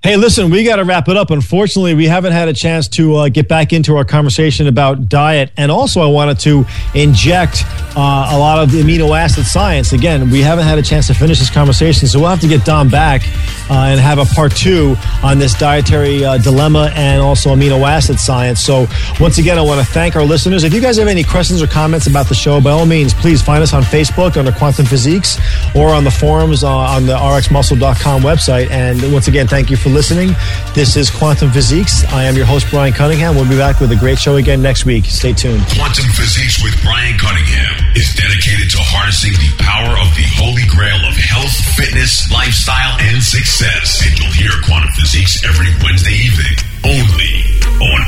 Hey, 0.05 0.17
listen, 0.17 0.51
we 0.51 0.63
got 0.63 0.75
to 0.75 0.83
wrap 0.83 1.07
it 1.07 1.17
up. 1.17 1.31
Unfortunately, 1.31 1.95
we 1.95 2.05
haven't 2.05 2.33
had 2.33 2.47
a 2.47 2.53
chance 2.53 2.87
to 2.89 3.15
uh, 3.15 3.29
get 3.29 3.47
back 3.47 3.73
into 3.73 3.97
our 3.97 4.05
conversation 4.05 4.67
about 4.67 5.09
diet. 5.09 5.49
And 5.57 5.71
also, 5.71 5.99
I 5.99 6.05
wanted 6.05 6.37
to 6.41 6.63
inject 6.93 7.63
uh, 7.97 8.29
a 8.31 8.37
lot 8.37 8.59
of 8.59 8.71
the 8.71 8.83
amino 8.83 9.17
acid 9.17 9.47
science. 9.47 9.93
Again, 9.93 10.29
we 10.29 10.41
haven't 10.41 10.65
had 10.65 10.77
a 10.77 10.83
chance 10.83 11.07
to 11.07 11.15
finish 11.15 11.39
this 11.39 11.49
conversation, 11.49 12.07
so 12.07 12.19
we'll 12.19 12.29
have 12.29 12.41
to 12.41 12.47
get 12.47 12.63
Don 12.63 12.87
back 12.87 13.23
uh, 13.67 13.87
and 13.89 13.99
have 13.99 14.19
a 14.19 14.25
part 14.25 14.55
two 14.55 14.95
on 15.23 15.39
this 15.39 15.57
dietary 15.57 16.23
uh, 16.23 16.37
dilemma 16.37 16.91
and 16.93 17.19
also 17.19 17.55
amino 17.55 17.81
acid 17.81 18.19
science. 18.19 18.61
So, 18.61 18.85
once 19.19 19.39
again, 19.39 19.57
I 19.57 19.61
want 19.61 19.83
to 19.83 19.91
thank 19.91 20.15
our 20.15 20.23
listeners. 20.23 20.63
If 20.63 20.71
you 20.71 20.81
guys 20.81 20.97
have 20.97 21.07
any 21.07 21.23
questions 21.23 21.63
or 21.63 21.67
comments 21.67 22.05
about 22.05 22.27
the 22.27 22.35
show, 22.35 22.61
by 22.61 22.69
all 22.69 22.85
means, 22.85 23.11
please 23.11 23.41
find 23.41 23.63
us 23.63 23.73
on 23.73 23.81
Facebook 23.81 24.37
under 24.37 24.51
Quantum 24.51 24.85
Physiques 24.85 25.39
or 25.75 25.89
on 25.89 26.03
the 26.03 26.11
forums 26.11 26.63
uh, 26.63 26.69
on 26.69 27.07
the 27.07 27.15
rxmuscle.com 27.15 28.21
website. 28.21 28.69
And 28.69 29.01
once 29.11 29.27
again, 29.27 29.47
thank 29.47 29.71
you 29.71 29.77
for 29.77 29.94
listening. 29.95 30.35
This 30.75 30.97
is 30.99 31.09
Quantum 31.09 31.49
Physiques. 31.51 32.03
I 32.11 32.25
am 32.25 32.35
your 32.35 32.45
host, 32.45 32.67
Brian 32.69 32.91
Cunningham. 32.91 33.33
We'll 33.33 33.47
be 33.47 33.55
back 33.55 33.79
with 33.79 33.89
a 33.93 33.95
great 33.95 34.19
show 34.19 34.35
again 34.35 34.61
next 34.61 34.83
week. 34.85 35.05
Stay 35.05 35.31
tuned. 35.31 35.63
Quantum 35.71 36.11
Physiques 36.11 36.61
with 36.61 36.75
Brian 36.83 37.17
Cunningham 37.17 37.95
is 37.95 38.11
dedicated 38.11 38.69
to 38.75 38.77
harnessing 38.83 39.31
the 39.39 39.55
power 39.63 39.95
of 39.95 40.11
the 40.19 40.27
holy 40.35 40.67
grail 40.67 40.99
of 41.07 41.15
health, 41.15 41.55
fitness, 41.79 42.29
lifestyle, 42.29 42.99
and 43.07 43.23
success. 43.23 44.03
And 44.03 44.11
you'll 44.19 44.35
hear 44.35 44.51
Quantum 44.67 44.91
Physiques 44.99 45.39
every 45.47 45.71
Wednesday 45.79 46.19
evening 46.27 46.59
only 46.83 47.47
on 47.79 47.99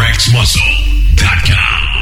RxMuscle.com. 0.00 1.93